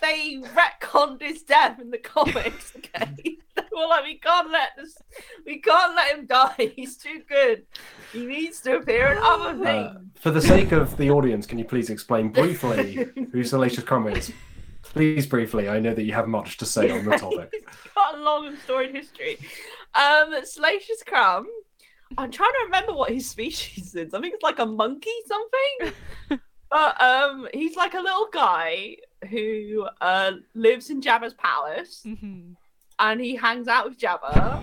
they 0.00 0.40
retconned 0.54 1.22
his 1.22 1.42
death 1.42 1.80
in 1.80 1.90
the 1.90 1.98
comics. 1.98 2.72
Okay, 2.94 3.36
they 3.56 3.62
were 3.72 3.86
like, 3.86 4.04
we 4.04 4.18
can't 4.18 4.50
let 4.50 4.70
this, 4.76 4.96
we 5.44 5.58
can't 5.60 5.94
let 5.94 6.16
him 6.16 6.26
die. 6.26 6.72
He's 6.76 6.96
too 6.96 7.22
good. 7.28 7.64
He 8.12 8.24
needs 8.26 8.60
to 8.62 8.76
appear 8.76 9.12
in 9.12 9.18
other 9.18 9.50
Uh, 9.50 9.64
things. 9.94 10.10
for 10.20 10.30
the 10.30 10.40
sake 10.40 10.72
of 10.72 10.96
the 10.96 11.10
audience, 11.10 11.46
can 11.46 11.58
you 11.58 11.64
please 11.64 11.90
explain 11.90 12.30
briefly 12.30 13.06
who 13.32 13.44
Salacious 13.44 13.84
Crumb 13.84 14.08
is? 14.08 14.32
Please, 14.82 15.26
briefly. 15.26 15.68
I 15.68 15.80
know 15.80 15.92
that 15.94 16.04
you 16.04 16.12
have 16.14 16.28
much 16.28 16.56
to 16.58 16.64
say 16.66 16.90
on 16.90 17.04
the 17.04 17.16
topic. 17.18 17.50
He's 17.52 17.92
got 17.94 18.14
a 18.16 18.22
long 18.22 18.46
and 18.46 18.58
storied 18.58 18.94
history. 18.94 19.38
Um, 19.94 20.34
Salacious 20.44 21.02
Crumb. 21.06 21.46
I'm 22.16 22.30
trying 22.30 22.52
to 22.52 22.64
remember 22.64 22.94
what 22.94 23.10
his 23.10 23.28
species 23.28 23.94
is. 23.94 24.14
I 24.14 24.20
think 24.20 24.34
it's 24.34 24.42
like 24.42 24.60
a 24.60 24.66
monkey 24.66 25.10
something. 25.26 26.40
but 26.70 27.02
um, 27.02 27.48
he's 27.52 27.76
like 27.76 27.92
a 27.94 28.00
little 28.00 28.28
guy 28.32 28.96
who 29.30 29.86
uh 30.00 30.32
lives 30.54 30.90
in 30.90 31.00
Jabba's 31.00 31.34
palace, 31.34 32.02
Mhm. 32.06 32.54
and 32.98 33.20
he 33.20 33.34
hangs 33.36 33.68
out 33.68 33.88
with 33.88 33.98
Jabba, 33.98 34.62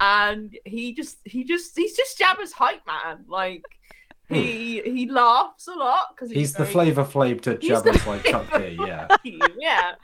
and 0.00 0.56
he 0.64 0.92
just 0.94 1.18
he 1.24 1.44
just 1.44 1.76
he's 1.76 1.96
just 1.96 2.18
Jabba's 2.18 2.52
hype 2.52 2.86
man. 2.86 3.24
Like 3.28 3.62
he 4.28 4.80
he 4.82 5.10
laughs 5.10 5.66
a 5.66 5.72
lot 5.74 6.08
because 6.14 6.30
He's 6.30 6.52
the 6.52 6.60
very- 6.64 6.72
Flavor 6.72 7.04
Flav 7.04 7.40
to 7.42 7.56
Jabba's 7.56 8.06
like 8.06 8.24
Chuck 8.24 8.46
D, 8.58 8.78
yeah. 8.86 9.08
yeah. 9.58 9.94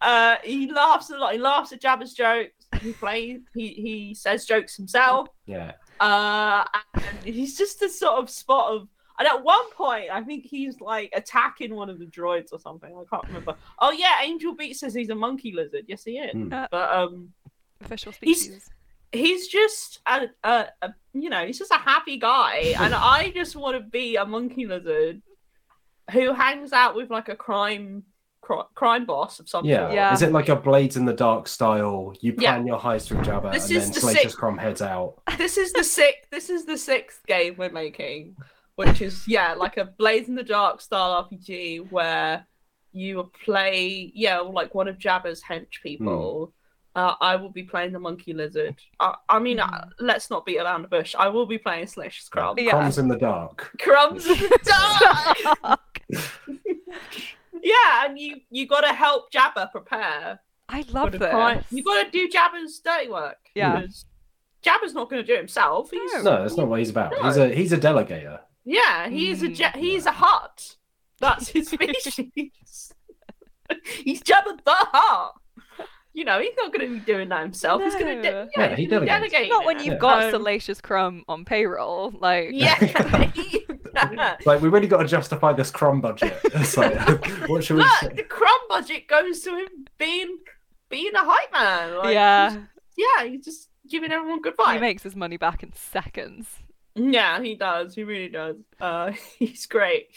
Uh, 0.00 0.36
he 0.44 0.70
laughs 0.70 1.10
a 1.10 1.16
lot. 1.18 1.32
He 1.32 1.38
laughs 1.40 1.72
at 1.72 1.82
Jabba's 1.82 2.14
jokes. 2.14 2.52
He 2.80 2.92
plays. 2.92 3.40
He 3.54 3.68
he 3.74 4.14
says 4.14 4.44
jokes 4.44 4.76
himself. 4.76 5.26
Yeah. 5.46 5.72
Uh, 5.98 6.64
and 6.94 7.34
he's 7.34 7.58
just 7.58 7.82
a 7.82 7.88
sort 7.88 8.18
of 8.22 8.30
spot 8.30 8.72
of. 8.76 8.88
And 9.18 9.26
at 9.26 9.42
one 9.42 9.70
point, 9.72 10.10
I 10.12 10.22
think 10.22 10.44
he's 10.46 10.80
like 10.80 11.10
attacking 11.14 11.74
one 11.74 11.90
of 11.90 11.98
the 11.98 12.04
droids 12.06 12.52
or 12.52 12.58
something. 12.60 12.90
I 12.94 13.02
can't 13.10 13.26
remember. 13.26 13.54
Oh 13.80 13.90
yeah, 13.90 14.16
Angel 14.22 14.54
Beat 14.54 14.76
says 14.76 14.94
he's 14.94 15.10
a 15.10 15.14
monkey 15.14 15.52
lizard. 15.52 15.84
Yes, 15.88 16.04
he 16.04 16.18
is. 16.18 16.52
Uh, 16.52 16.66
But 16.70 16.92
um, 16.92 17.30
Official 17.84 18.12
He's- 18.20 18.40
species. 18.42 18.70
he's 19.12 19.48
just 19.48 20.00
a, 20.06 20.26
a, 20.44 20.66
a 20.82 20.94
you 21.14 21.30
know 21.30 21.46
he's 21.46 21.58
just 21.58 21.70
a 21.70 21.78
happy 21.78 22.18
guy 22.18 22.74
and 22.78 22.92
i 23.16 23.30
just 23.34 23.56
want 23.56 23.74
to 23.74 23.82
be 23.82 24.16
a 24.16 24.24
monkey 24.26 24.66
lizard 24.66 25.22
who 26.12 26.34
hangs 26.34 26.72
out 26.74 26.94
with 26.94 27.08
like 27.08 27.28
a 27.30 27.34
crime 27.36 28.02
crime 28.74 29.04
boss 29.06 29.40
of 29.40 29.48
some 29.48 29.64
Yeah. 29.64 29.90
Yeah. 29.92 30.12
Is 30.12 30.22
it 30.22 30.32
like 30.32 30.48
a 30.48 30.56
Blades 30.56 30.96
in 30.96 31.04
the 31.04 31.12
Dark 31.12 31.48
style? 31.48 32.14
You 32.20 32.34
Yeah. 32.38 32.54
plan 32.54 32.66
your 32.66 32.78
heist 32.78 33.10
with 33.10 33.26
Jabba 33.26 33.52
This 33.52 33.68
and 33.68 33.76
is 33.76 33.84
then 33.84 33.92
the 33.94 34.00
Salacious 34.00 34.22
six- 34.22 34.34
Crumb 34.34 34.58
heads 34.58 34.80
out. 34.82 35.14
this 35.38 35.56
is 35.58 35.72
the 35.72 35.84
sixth 35.84 36.28
this 36.30 36.48
is 36.50 36.64
the 36.64 36.76
sixth 36.78 37.24
game 37.26 37.54
we're 37.58 37.70
making 37.70 38.36
which 38.78 39.02
is 39.02 39.26
yeah 39.26 39.54
like 39.54 39.76
a 39.76 39.84
blades 39.84 40.28
in 40.28 40.36
the 40.36 40.42
dark 40.42 40.80
style 40.80 41.28
rpg 41.28 41.90
where 41.90 42.46
you 42.92 43.30
play 43.44 44.12
yeah 44.14 44.38
like 44.38 44.72
one 44.74 44.86
of 44.86 44.98
jabba's 44.98 45.42
hench 45.42 45.82
people 45.82 46.52
uh, 46.96 47.14
I 47.20 47.36
will 47.36 47.50
be 47.50 47.62
playing 47.62 47.92
the 47.92 48.00
monkey 48.00 48.32
lizard. 48.32 48.74
I, 48.98 49.14
I 49.28 49.38
mean, 49.38 49.60
uh, 49.60 49.86
let's 50.00 50.30
not 50.30 50.44
beat 50.44 50.58
around 50.58 50.82
the 50.82 50.88
bush. 50.88 51.14
I 51.16 51.28
will 51.28 51.46
be 51.46 51.56
playing 51.58 51.86
Slash 51.86 52.24
Crumb. 52.28 52.58
Yeah. 52.58 52.70
Crumbs 52.72 52.98
in 52.98 53.06
the 53.06 53.16
dark. 53.16 53.70
Crumbs 53.80 54.26
in 54.26 54.36
the 54.36 54.58
dark. 55.62 56.00
yeah, 57.62 58.04
and 58.04 58.18
you 58.18 58.40
you 58.50 58.66
got 58.66 58.80
to 58.80 58.92
help 58.92 59.30
Jabba 59.30 59.70
prepare. 59.70 60.40
I 60.68 60.84
love 60.88 61.12
the 61.12 61.18
this. 61.18 61.30
crime. 61.30 61.64
You 61.70 61.84
got 61.84 62.02
to 62.04 62.10
do 62.10 62.28
Jabba's 62.28 62.80
dirty 62.80 63.08
work. 63.10 63.38
Yeah. 63.54 63.80
because 63.80 64.04
Jabba's 64.64 64.94
not 64.94 65.08
going 65.08 65.22
to 65.22 65.26
do 65.26 65.34
it 65.34 65.38
himself. 65.38 65.90
He's, 65.92 66.24
No, 66.24 66.42
that's 66.42 66.56
not 66.56 66.66
what 66.66 66.80
he's 66.80 66.90
about. 66.90 67.12
No. 67.12 67.22
He's 67.22 67.36
a 67.36 67.48
he's 67.54 67.72
a 67.72 67.78
delegator. 67.78 68.40
Yeah, 68.70 69.08
he's 69.08 69.42
a 69.42 69.48
Mm. 69.48 69.58
ja- 69.58 69.72
he's 69.76 70.04
a 70.06 70.12
hut. 70.12 70.76
That's 71.20 71.48
his 71.54 71.68
species. 71.68 72.92
he's 74.04 74.22
Jabba 74.22 74.58
the 74.64 74.74
Hutt. 74.92 75.34
You 76.14 76.24
know, 76.24 76.40
he's 76.40 76.54
not 76.56 76.72
going 76.72 76.88
to 76.88 76.94
be 76.94 77.00
doing 77.00 77.28
that 77.28 77.42
himself. 77.42 77.80
He's 77.82 77.94
going 77.94 78.06
to 78.06 78.14
No. 78.16 78.22
de- 78.22 78.48
Yeah, 78.56 78.68
he's 78.70 78.78
he 78.78 78.86
gonna 78.86 79.06
delegates. 79.06 79.32
delegate 79.32 79.48
Not 79.50 79.64
when 79.66 79.76
it. 79.78 79.84
you've 79.84 79.94
Yeah. 79.94 79.98
got 80.00 80.24
Um, 80.24 80.30
Salacious 80.32 80.80
Crumb 80.80 81.24
on 81.28 81.44
payroll. 81.44 82.10
Like, 82.18 82.50
Yeah. 82.52 82.76
Like 84.46 84.60
we 84.60 84.68
really 84.68 84.86
got 84.86 84.98
to 85.02 85.08
justify 85.08 85.52
this 85.52 85.70
crumb 85.72 86.00
budget. 86.00 86.38
It's 86.44 86.76
like, 86.76 87.48
what 87.48 87.64
should 87.64 87.76
we 87.76 87.82
Look, 87.82 87.90
say? 88.00 88.08
the 88.14 88.22
crumb 88.22 88.60
budget 88.68 89.08
goes 89.08 89.40
to 89.40 89.50
him 89.56 89.68
being 89.98 90.38
being 90.88 91.12
a 91.14 91.24
hype 91.24 91.52
man. 91.52 91.96
Like, 91.98 92.14
yeah, 92.14 92.50
he's- 92.50 92.62
yeah, 92.96 93.24
he's 93.24 93.44
just 93.44 93.68
giving 93.90 94.12
everyone 94.12 94.40
good 94.40 94.56
vibes. 94.56 94.74
he 94.74 94.78
makes 94.78 95.02
his 95.02 95.16
money 95.16 95.36
back 95.36 95.62
in 95.64 95.72
seconds. 95.72 96.46
Yeah, 96.98 97.40
he 97.40 97.54
does. 97.54 97.94
He 97.94 98.04
really 98.04 98.28
does. 98.28 98.56
Uh, 98.80 99.12
he's 99.38 99.66
great. 99.66 100.08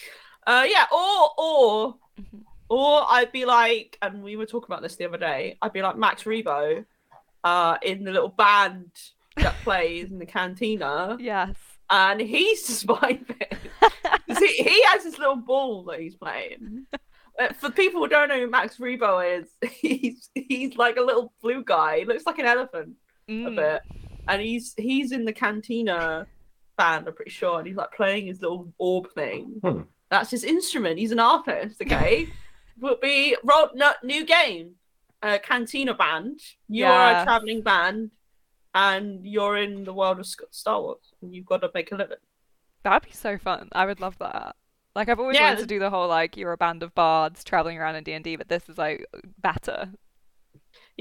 Uh, 0.46 0.66
yeah, 0.68 0.86
or 0.92 1.30
or 1.38 1.96
Mhm. 2.20 2.44
or 2.70 3.06
I'd 3.10 3.32
be 3.32 3.46
like, 3.46 3.98
and 4.02 4.24
we 4.24 4.36
were 4.36 4.46
talking 4.46 4.68
about 4.68 4.82
this 4.82 4.96
the 4.96 5.06
other 5.06 5.18
day. 5.18 5.58
I'd 5.62 5.74
be 5.74 5.82
like 5.82 5.98
Max 5.98 6.24
Rebo, 6.24 6.86
uh, 7.44 7.78
in 7.84 8.04
the 8.04 8.12
little 8.12 8.30
band 8.30 8.92
that 9.38 9.56
plays 9.64 10.12
in 10.12 10.20
the 10.20 10.26
cantina, 10.26 11.18
Yes. 11.20 11.56
and 11.90 12.20
he's 12.20 12.66
just. 12.68 12.88
'Cause 12.88 14.38
he, 14.40 14.48
he 14.64 14.84
has 14.88 15.04
this 15.04 15.18
little 15.20 15.36
ball 15.36 15.84
that 15.86 16.00
he's 16.00 16.16
playing. 16.16 16.86
Uh, 17.40 17.54
For 17.54 17.70
people 17.72 18.02
who 18.02 18.08
don't 18.08 18.28
know 18.30 18.40
who 18.40 18.48
Max 18.50 18.78
Rebo 18.78 19.42
is, 19.42 19.50
he's 19.72 20.30
he's 20.36 20.76
like 20.78 20.98
a 20.98 21.02
little 21.02 21.34
blue 21.42 21.64
guy. 21.64 22.00
He 22.00 22.06
looks 22.06 22.26
like 22.26 22.40
an 22.40 22.46
elephant 22.46 22.96
a 23.28 23.32
Mm. 23.32 23.56
bit, 23.56 23.82
and 24.28 24.42
he's 24.42 24.74
he's 24.78 25.12
in 25.12 25.26
the 25.26 25.34
cantina 25.34 26.28
band. 26.82 27.08
I'm 27.08 27.16
pretty 27.16 27.32
sure, 27.32 27.60
and 27.60 27.68
he's 27.68 27.76
like 27.78 27.92
playing 28.02 28.28
his 28.28 28.42
little 28.42 28.74
orb 28.78 29.06
thing. 29.14 29.60
Hmm. 29.64 29.82
That's 30.10 30.32
his 30.32 30.44
instrument. 30.44 31.00
He's 31.00 31.12
an 31.12 31.20
artist. 31.20 31.82
Okay, 31.82 32.28
would 32.80 33.00
be 33.02 33.36
Rob 33.44 33.70
no, 33.76 33.92
new 34.04 34.26
game, 34.26 34.76
uh, 35.22 35.38
cantina 35.50 35.94
band. 35.94 36.40
You 36.68 36.86
are 36.86 37.22
a 37.22 37.24
traveling 37.24 37.62
band, 37.62 38.12
and 38.74 39.26
you're 39.26 39.58
in 39.58 39.84
the 39.84 39.94
world 39.94 40.20
of 40.20 40.28
Star 40.52 40.82
Wars, 40.82 41.14
and 41.22 41.34
you've 41.34 41.46
got 41.46 41.62
to 41.62 41.72
make 41.74 41.92
a 41.92 41.96
living. 41.96 42.18
That'd 42.84 43.08
be 43.08 43.16
so 43.16 43.38
fun. 43.38 43.70
I 43.72 43.86
would 43.86 44.00
love 44.00 44.18
that. 44.20 44.56
Like 44.96 45.08
I've 45.08 45.20
always 45.20 45.38
Yeah, 45.38 45.50
wanted 45.50 45.62
to 45.62 45.66
do 45.68 45.80
the 45.80 45.90
whole 45.90 46.08
like 46.08 46.36
you're 46.36 46.52
a 46.52 46.58
band 46.58 46.84
of 46.84 46.94
bards 46.96 47.44
traveling 47.44 47.78
around 47.78 47.96
in 47.96 48.04
D 48.04 48.12
and 48.14 48.24
D, 48.24 48.36
but 48.36 48.50
this 48.50 48.68
is 48.70 48.78
like 48.78 49.06
better. 49.40 49.90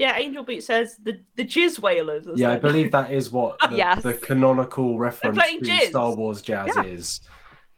Yeah, 0.01 0.17
Angel 0.17 0.43
Beat 0.43 0.63
says 0.63 0.97
the 1.03 1.21
the 1.35 1.45
Jizz 1.45 1.77
Wailers. 1.79 2.25
or 2.27 2.33
Yeah, 2.35 2.51
I 2.53 2.57
believe 2.57 2.91
that 2.91 3.11
is 3.19 3.29
what 3.31 3.59
the, 3.69 3.75
Yes. 3.77 4.01
the 4.01 4.15
canonical 4.15 4.97
reference 4.97 5.37
to 5.37 5.59
jizz. 5.59 5.89
Star 5.89 6.15
Wars 6.15 6.41
jazz 6.41 6.71
Yeah. 6.75 6.83
is. 6.83 7.21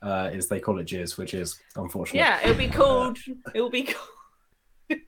Uh, 0.02 0.30
is 0.34 0.48
they 0.48 0.60
call 0.60 0.80
it 0.80 0.88
jizz, 0.88 1.18
which 1.18 1.34
is 1.34 1.60
unfortunate. 1.76 2.20
Yeah, 2.20 2.40
it'll 2.44 2.56
be 2.58 2.68
called. 2.70 3.18
It'll 3.54 3.70
be 3.70 3.84
called. 3.94 5.00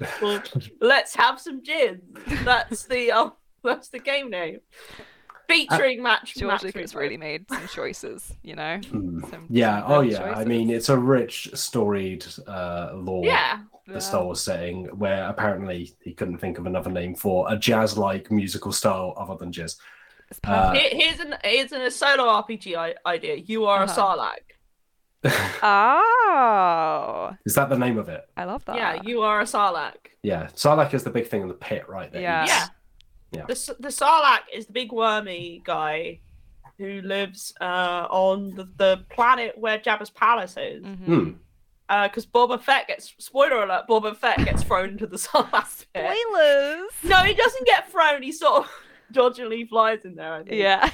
well, 0.22 0.42
let's 0.80 1.14
have 1.16 1.40
some 1.40 1.62
jizz. 1.62 2.00
That's 2.44 2.84
the 2.84 3.10
uh, 3.12 3.30
that's 3.64 3.88
the 3.88 3.98
game 3.98 4.30
name. 4.30 4.58
Featuring 5.52 6.02
match. 6.02 6.34
George 6.34 6.50
match 6.52 6.62
Lucas 6.62 6.92
replay. 6.92 6.96
really 7.00 7.16
made 7.16 7.48
some 7.48 7.66
choices, 7.68 8.32
you 8.42 8.54
know. 8.56 8.78
Hmm. 8.90 9.20
Some, 9.30 9.46
Yeah. 9.50 9.80
some 9.82 9.90
Oh, 9.92 10.02
good 10.02 10.12
yeah. 10.12 10.32
I 10.36 10.44
mean, 10.44 10.70
it's 10.70 10.88
a 10.88 10.96
rich, 10.98 11.50
storied 11.54 12.24
uh, 12.46 12.90
lore. 12.94 13.24
Yeah, 13.24 13.60
The 13.86 14.00
Star 14.00 14.24
Wars 14.24 14.40
setting, 14.40 14.86
where 14.98 15.28
apparently 15.28 15.92
he 16.02 16.12
couldn't 16.14 16.38
think 16.38 16.58
of 16.58 16.66
another 16.66 16.90
name 16.90 17.14
for 17.14 17.46
a 17.52 17.56
jazz-like 17.56 18.30
musical 18.30 18.72
style 18.72 19.14
other 19.18 19.36
than 19.36 19.52
jazz. 19.52 19.76
It's 20.30 20.40
Uh, 20.44 20.70
perfect. 20.72 20.92
Here- 20.94 21.02
here's 21.08 21.20
an 21.20 21.34
here's 21.44 21.72
a 21.72 21.90
solo 21.90 22.24
RPG 22.42 22.94
idea. 23.04 23.36
You 23.36 23.66
are 23.66 23.82
Uh-huh. 23.82 23.92
a 23.92 23.96
Sarlacc. 23.96 24.42
oh, 25.62 27.36
Is 27.44 27.54
that 27.54 27.68
the 27.68 27.78
name 27.78 27.98
of 27.98 28.08
it? 28.08 28.24
I 28.36 28.44
love 28.44 28.64
that. 28.64 28.76
Yeah, 28.76 29.00
you 29.04 29.22
are 29.22 29.40
a 29.40 29.44
Sarlacc. 29.44 29.94
Yeah. 30.22 30.48
Sarlacc 30.54 30.94
is 30.94 31.04
the 31.04 31.10
big 31.10 31.28
thing 31.28 31.42
in 31.42 31.48
the 31.48 31.54
pit, 31.54 31.88
right 31.88 32.10
there. 32.12 32.22
Yeah. 32.22 32.46
Yeah. 32.46 32.66
Yeah. 33.32 33.46
The 33.46 33.52
S- 33.52 33.70
the 33.80 33.88
Sarlacc 33.88 34.40
is 34.52 34.66
the 34.66 34.72
big 34.72 34.92
wormy 34.92 35.62
guy 35.64 36.20
who 36.78 37.00
lives 37.02 37.52
uh, 37.60 38.06
on 38.10 38.54
the, 38.54 38.68
the 38.76 39.04
planet 39.10 39.56
where 39.58 39.78
Jabba's 39.78 40.10
palace 40.10 40.56
is. 40.56 40.82
Mhm. 40.84 41.04
Hmm. 41.06 41.30
Because 42.04 42.24
Boba 42.24 42.58
Fett 42.62 42.88
gets 42.88 43.12
spoiler 43.18 43.64
alert. 43.64 43.84
Boba 43.88 44.16
Fett 44.16 44.38
gets 44.44 44.62
thrown 44.62 44.90
into 44.90 45.06
the 45.06 45.16
Sarlacc 45.18 45.84
pit. 45.92 46.16
Spoilers. 46.30 46.90
No, 47.02 47.16
he 47.24 47.34
doesn't 47.34 47.66
get 47.66 47.90
thrown. 47.90 48.22
He 48.22 48.32
sort 48.32 48.64
of 48.64 48.70
dodgily 49.12 49.66
flies 49.66 50.04
in 50.06 50.14
there. 50.14 50.32
I 50.32 50.42
think. 50.42 50.54
Yeah. 50.56 50.88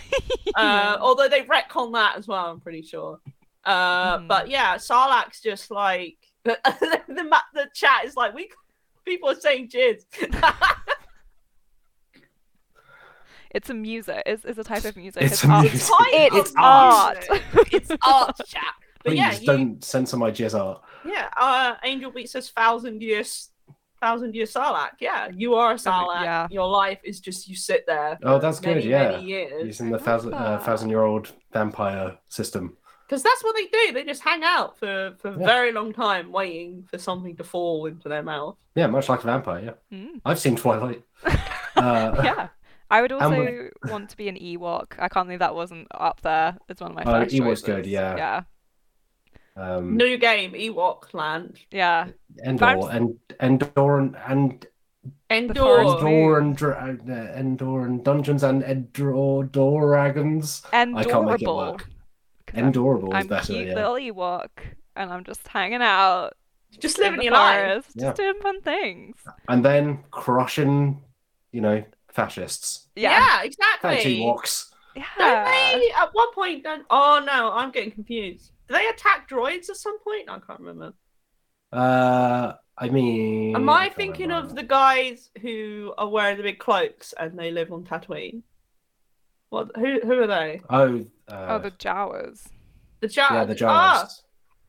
Uh, 0.56 0.96
although 1.00 1.28
they 1.28 1.42
retcon 1.42 1.92
that 1.92 2.16
as 2.16 2.26
well, 2.26 2.46
I'm 2.46 2.58
pretty 2.60 2.82
sure. 2.82 3.20
Uh, 3.64 4.18
Mhm. 4.18 4.28
But 4.28 4.48
yeah, 4.48 4.74
Sarlacc's 4.76 5.40
just 5.40 5.70
like 5.70 6.16
the 6.44 6.58
the, 6.64 7.30
the 7.54 7.68
chat 7.74 8.04
is 8.04 8.16
like 8.16 8.34
we 8.34 8.50
people 9.04 9.28
are 9.30 9.34
saying 9.38 9.68
jizz. 9.68 10.04
It's 13.50 13.70
a 13.70 13.74
music. 13.74 14.22
It's, 14.26 14.44
it's 14.44 14.58
a 14.58 14.64
type 14.64 14.84
of 14.84 14.96
music. 14.96 15.22
It's 15.22 15.34
It's, 15.34 15.44
art. 15.44 15.62
music. 15.62 15.74
it's 15.80 15.88
fine. 15.88 16.06
It's 16.12 16.36
It's 16.36 16.52
art. 16.56 17.26
it's 17.72 17.90
art 18.06 18.36
chat. 18.46 18.62
But 19.04 19.10
Please 19.10 19.18
yeah, 19.18 19.32
you, 19.38 19.46
don't 19.46 19.84
censor 19.84 20.16
my 20.16 20.30
jizz 20.30 20.58
art. 20.58 20.82
yeah. 21.04 21.28
Uh, 21.36 21.74
Angel 21.84 22.10
Beat 22.10 22.28
says 22.28 22.50
thousand 22.50 23.00
years, 23.00 23.50
thousand 24.00 24.34
year 24.34 24.44
Sarlacc. 24.46 24.90
Yeah, 25.00 25.28
you 25.34 25.54
are 25.54 25.72
a 25.72 25.76
Sarlacc. 25.76 26.22
yeah. 26.24 26.46
Your 26.50 26.68
life 26.68 26.98
is 27.04 27.20
just 27.20 27.48
you 27.48 27.54
sit 27.56 27.84
there. 27.86 28.18
Oh, 28.24 28.38
that's 28.38 28.60
many, 28.60 28.82
good. 28.82 28.88
Yeah. 28.90 29.10
Many 29.12 29.24
years. 29.24 29.66
Using 29.66 29.90
the 29.90 29.98
thousand 29.98 30.34
uh, 30.34 30.58
thousand 30.58 30.90
year 30.90 31.02
old 31.02 31.32
vampire 31.52 32.18
system. 32.28 32.76
Because 33.06 33.22
that's 33.22 33.42
what 33.42 33.54
they 33.56 33.66
do. 33.66 33.92
They 33.94 34.04
just 34.04 34.22
hang 34.22 34.42
out 34.44 34.76
for 34.78 35.14
for 35.20 35.28
a 35.30 35.38
Yeah. 35.38 35.46
very 35.46 35.72
long 35.72 35.92
time, 35.92 36.30
waiting 36.32 36.86
for 36.90 36.98
something 36.98 37.36
to 37.36 37.44
fall 37.44 37.86
into 37.86 38.08
their 38.08 38.22
mouth. 38.22 38.56
Yeah, 38.74 38.88
much 38.88 39.08
like 39.08 39.20
a 39.22 39.26
vampire. 39.26 39.76
Yeah, 39.90 39.98
Mm. 39.98 40.20
I've 40.26 40.38
seen 40.40 40.56
Twilight. 40.56 41.02
Uh, 41.76 42.20
yeah. 42.24 42.48
I 42.90 43.02
would 43.02 43.12
also 43.12 43.30
we- 43.30 43.90
want 43.90 44.10
to 44.10 44.16
be 44.16 44.28
an 44.28 44.36
Ewok. 44.36 44.94
I 44.98 45.08
can't 45.08 45.26
believe 45.26 45.40
that 45.40 45.54
wasn't 45.54 45.88
up 45.92 46.20
there 46.22 46.56
It's 46.68 46.80
one 46.80 46.90
of 46.92 46.96
my 46.96 47.02
Oh, 47.04 47.22
first 47.22 47.34
Ewok's 47.34 47.60
choices. 47.60 47.64
good, 47.64 47.86
yeah. 47.86 48.16
Yeah. 48.16 48.42
Um, 49.56 49.96
New 49.96 50.16
game, 50.18 50.52
Ewok 50.52 51.12
Land. 51.14 51.58
Yeah. 51.70 52.08
Endor 52.44 52.64
Vamps- 52.64 52.86
and 52.90 53.18
Endor 53.40 53.98
and, 53.98 54.16
and 54.26 54.66
Endor. 55.30 55.80
Endor 55.80 56.38
and 56.38 56.56
Dra- 56.56 56.96
uh, 57.08 57.12
Endor 57.12 57.84
and 57.86 58.04
Dungeons 58.04 58.42
and 58.44 58.62
Endor 58.62 59.44
Dragons. 59.44 60.62
Endorable. 60.72 60.98
I 60.98 61.04
can't 61.04 61.26
make 61.26 61.42
it 61.42 61.48
work. 61.48 61.78
'Cause 62.46 62.56
I'm- 62.56 62.72
Endorable 62.72 63.08
is 63.08 63.14
I'm 63.14 63.26
better. 63.26 63.52
cute 63.52 63.68
Yeah. 63.68 63.74
little 63.74 63.94
Ewok, 63.96 64.48
and 64.96 65.12
I'm 65.12 65.24
just 65.24 65.46
hanging 65.48 65.82
out 65.82 66.32
Just 66.78 66.98
living 66.98 67.18
the 67.18 67.24
your 67.24 67.32
life. 67.34 67.58
forest, 67.84 67.90
Yeah. 67.94 68.04
just 68.06 68.16
doing 68.16 68.40
fun 68.40 68.62
things. 68.62 69.16
And 69.48 69.64
then 69.64 70.04
crushing, 70.10 71.02
you 71.52 71.60
know, 71.60 71.84
fascists. 72.22 72.88
Yeah, 72.96 73.10
Yeah. 73.12 73.38
Thanks, 73.38 73.56
exactly. 73.56 74.16
Ewoks. 74.20 74.70
Yeah. 74.96 75.04
Don't 75.18 75.44
they 75.44 75.90
at 75.96 76.08
one 76.12 76.32
point 76.34 76.64
don't 76.64 76.84
oh 76.90 77.22
no, 77.24 77.52
I'm 77.52 77.70
getting 77.70 77.92
confused. 77.92 78.50
Do 78.68 78.74
they 78.74 78.86
attack 78.88 79.28
droids 79.28 79.68
at 79.70 79.76
some 79.76 79.98
point? 80.00 80.28
I 80.28 80.38
can't 80.40 80.58
remember. 80.60 80.92
Uh, 81.72 82.54
I 82.76 82.88
mean, 82.88 83.54
Am 83.54 83.68
I 83.68 83.84
can't 83.84 83.96
thinking 83.96 84.28
remember. 84.28 84.48
of 84.50 84.56
the 84.56 84.62
guys 84.62 85.30
who 85.42 85.92
are 85.98 86.08
wearing 86.08 86.36
the 86.38 86.42
big 86.42 86.58
cloaks 86.58 87.14
and 87.18 87.38
they 87.38 87.50
live 87.50 87.72
on 87.72 87.84
Tatooine? 87.84 88.42
What 89.50 89.70
who 89.76 90.00
who 90.02 90.22
are 90.22 90.26
they? 90.26 90.60
Oh, 90.68 91.04
uh, 91.28 91.46
Oh, 91.50 91.58
the 91.58 91.70
Jawas. 91.70 92.46
The 93.00 93.06
Jawas. 93.08 93.30
yeah, 93.30 93.44
the 93.44 93.66
Ah, 93.66 94.04
Jawas. 94.04 94.22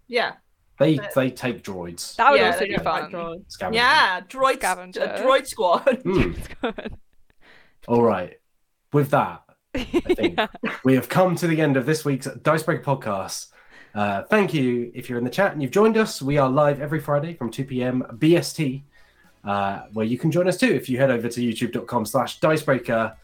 yeah. 0.07 0.33
They 0.77 0.95
but- 0.97 1.13
they 1.15 1.29
take 1.31 1.63
droids. 1.63 2.15
That 2.17 2.31
would 2.31 2.39
yeah, 2.39 2.51
also 2.51 2.65
be 2.65 2.75
don't 2.75 2.83
fun. 2.83 2.99
attack 3.05 3.11
droids. 3.11 3.73
Yeah, 3.73 4.21
droid 4.21 4.57
Scavengers. 4.57 5.03
a 5.03 5.23
droid 5.23 5.47
squad. 5.47 6.01
Hmm. 6.03 6.33
All 7.89 8.03
right. 8.03 8.39
With 8.93 9.09
that, 9.09 9.41
think. 9.73 10.37
yeah. 10.37 10.47
we 10.83 10.93
have 10.93 11.09
come 11.09 11.35
to 11.37 11.47
the 11.47 11.59
end 11.59 11.75
of 11.75 11.87
this 11.87 12.05
week's 12.05 12.27
Dicebreaker 12.27 12.83
podcast. 12.83 13.47
Uh, 13.95 14.21
thank 14.25 14.53
you 14.53 14.91
if 14.93 15.09
you're 15.09 15.17
in 15.17 15.23
the 15.23 15.29
chat 15.31 15.53
and 15.53 15.61
you've 15.63 15.71
joined 15.71 15.97
us. 15.97 16.21
We 16.21 16.37
are 16.37 16.47
live 16.47 16.81
every 16.81 16.99
Friday 16.99 17.33
from 17.33 17.49
2 17.49 17.65
p.m. 17.65 18.03
BST, 18.11 18.83
uh, 19.43 19.85
where 19.93 20.05
you 20.05 20.19
can 20.19 20.29
join 20.29 20.47
us 20.47 20.57
too 20.57 20.71
if 20.71 20.87
you 20.87 20.99
head 20.99 21.09
over 21.09 21.27
to 21.29 21.41
youtube.com 21.41 22.05
slash 22.05 22.39
dicebreaker. 22.39 23.17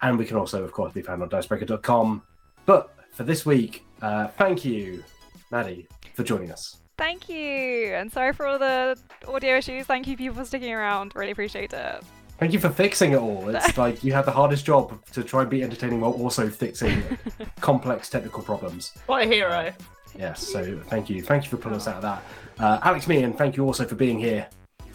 And 0.00 0.16
we 0.18 0.24
can 0.24 0.38
also, 0.38 0.64
of 0.64 0.72
course, 0.72 0.94
be 0.94 1.02
found 1.02 1.22
on 1.22 1.28
dicebreaker.com. 1.28 2.22
But 2.64 2.94
for 3.12 3.24
this 3.24 3.44
week, 3.44 3.84
uh, 4.00 4.28
thank 4.28 4.64
you, 4.64 5.04
Maddie, 5.50 5.86
for 6.14 6.22
joining 6.22 6.50
us. 6.50 6.78
Thank 6.96 7.28
you. 7.28 7.92
And 7.92 8.10
sorry 8.10 8.32
for 8.32 8.46
all 8.46 8.58
the 8.58 8.98
audio 9.28 9.58
issues. 9.58 9.84
Thank 9.84 10.06
you, 10.06 10.16
people, 10.16 10.36
for 10.36 10.46
sticking 10.46 10.72
around. 10.72 11.14
Really 11.14 11.32
appreciate 11.32 11.74
it. 11.74 12.02
Thank 12.40 12.52
you 12.54 12.58
for 12.58 12.70
fixing 12.70 13.12
it 13.12 13.18
all. 13.18 13.48
It's 13.54 13.76
like 13.84 14.02
you 14.02 14.12
had 14.12 14.24
the 14.24 14.30
hardest 14.32 14.64
job 14.64 14.98
to 15.12 15.22
try 15.22 15.42
and 15.42 15.50
be 15.50 15.62
entertaining 15.62 16.00
while 16.00 16.12
also 16.12 16.48
fixing 16.48 17.02
complex 17.60 18.08
technical 18.08 18.42
problems. 18.42 18.92
What 19.06 19.22
a 19.22 19.26
hero. 19.26 19.72
Yes, 20.18 20.42
so 20.48 20.80
thank 20.88 21.08
you. 21.10 21.22
Thank 21.22 21.44
you 21.44 21.50
for 21.50 21.56
pulling 21.58 21.76
us 21.76 21.86
out 21.86 21.96
of 21.96 22.02
that. 22.02 22.22
Uh, 22.58 22.78
Alex 22.82 23.06
Meehan, 23.06 23.34
thank 23.34 23.56
you 23.56 23.64
also 23.64 23.84
for 23.86 23.94
being 23.94 24.18
here, 24.18 24.46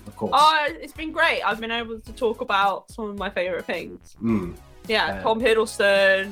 of 0.08 0.16
course. 0.18 0.34
Oh, 0.36 0.68
it's 0.72 0.92
been 0.94 1.12
great. 1.12 1.42
I've 1.44 1.60
been 1.62 1.72
able 1.72 2.00
to 2.00 2.12
talk 2.14 2.42
about 2.42 2.92
some 2.92 3.10
of 3.12 3.18
my 3.18 3.30
favourite 3.30 3.66
things. 3.66 4.16
Mm, 4.22 4.56
Yeah, 4.88 5.06
Uh, 5.20 5.22
Tom 5.24 5.40
Hiddleston, 5.40 6.32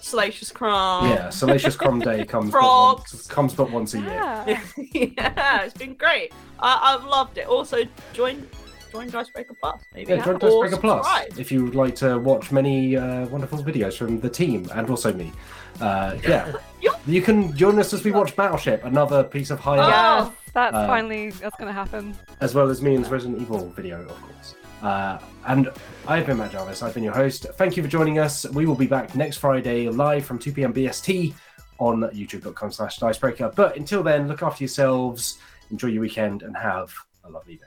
Salacious 0.00 0.50
Crumb. 0.52 1.06
yeah, 1.08 1.30
Salacious 1.30 1.74
Crumb 1.76 2.00
Day 2.00 2.24
comes 2.26 2.50
but, 2.50 2.58
Frogs. 2.60 3.12
once, 3.14 3.26
comes 3.28 3.54
but 3.54 3.70
once 3.70 3.94
a 3.94 4.00
year. 4.00 4.08
Yeah. 4.46 4.58
yeah, 4.92 5.62
it's 5.62 5.74
been 5.74 5.94
great. 5.94 6.32
I, 6.60 6.94
I've 6.94 7.04
loved 7.04 7.38
it. 7.38 7.46
Also, 7.46 7.78
join 8.12 8.46
join 8.90 9.08
Dicebreaker 9.10 9.54
Plus. 9.60 9.80
Maybe 9.94 10.12
Yeah, 10.12 10.24
join 10.24 10.36
or 10.36 10.38
Dicebreaker 10.38 10.76
Plus 10.78 11.06
subscribe. 11.06 11.38
if 11.38 11.52
you 11.52 11.64
would 11.64 11.74
like 11.74 11.94
to 11.96 12.18
watch 12.18 12.50
many 12.52 12.96
uh, 12.96 13.26
wonderful 13.26 13.58
videos 13.62 13.96
from 13.96 14.20
the 14.20 14.30
team 14.30 14.68
and 14.74 14.88
also 14.90 15.12
me. 15.12 15.32
Uh, 15.80 16.16
yeah, 16.26 16.52
Yeah. 16.80 16.90
you 17.06 17.22
can 17.22 17.54
join 17.56 17.78
us 17.78 17.92
as 17.92 18.02
we 18.04 18.10
watch 18.10 18.34
Battleship, 18.34 18.84
another 18.84 19.22
piece 19.24 19.50
of 19.50 19.60
high 19.60 19.78
art, 19.78 19.94
Oh. 19.94 20.24
Yes, 20.30 20.52
that's 20.52 20.74
Uh, 20.74 20.86
finally 20.86 21.30
that's 21.30 21.56
gonna 21.56 21.72
happen. 21.72 22.16
as 22.40 22.54
well 22.54 22.68
as 22.68 22.80
Meehan's 22.82 23.08
Resident 23.10 23.40
Evil 23.40 23.70
video, 23.76 24.00
of 24.02 24.08
course. 24.20 24.54
Uh, 24.82 25.18
and 25.46 25.70
I've 26.06 26.26
been 26.26 26.36
Matt 26.38 26.52
Jarvis. 26.52 26.82
I've 26.82 26.94
been 26.94 27.02
your 27.02 27.12
host. 27.14 27.46
Thank 27.56 27.76
you 27.76 27.82
for 27.82 27.88
joining 27.88 28.18
us. 28.20 28.44
We 28.50 28.64
will 28.66 28.76
be 28.76 28.86
back 28.86 29.14
next 29.16 29.38
Friday 29.38 29.88
live 29.88 30.24
from 30.24 30.38
2 30.38 30.52
p.m. 30.52 30.72
BST 30.72 31.34
on 31.80 32.02
youtube.com 32.12 32.70
slash 32.72 32.96
dicebreaker. 32.98 33.52
But 33.54 33.76
until 33.76 34.02
then, 34.02 34.26
look 34.28 34.42
after 34.42 34.62
yourselves, 34.64 35.38
enjoy 35.70 35.88
your 35.88 36.00
weekend, 36.02 36.42
and 36.42 36.56
have 36.56 36.92
a 37.24 37.30
lovely 37.30 37.56
day. 37.56 37.64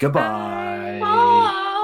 Goodbye. 0.00 0.98
Bye. 0.98 1.76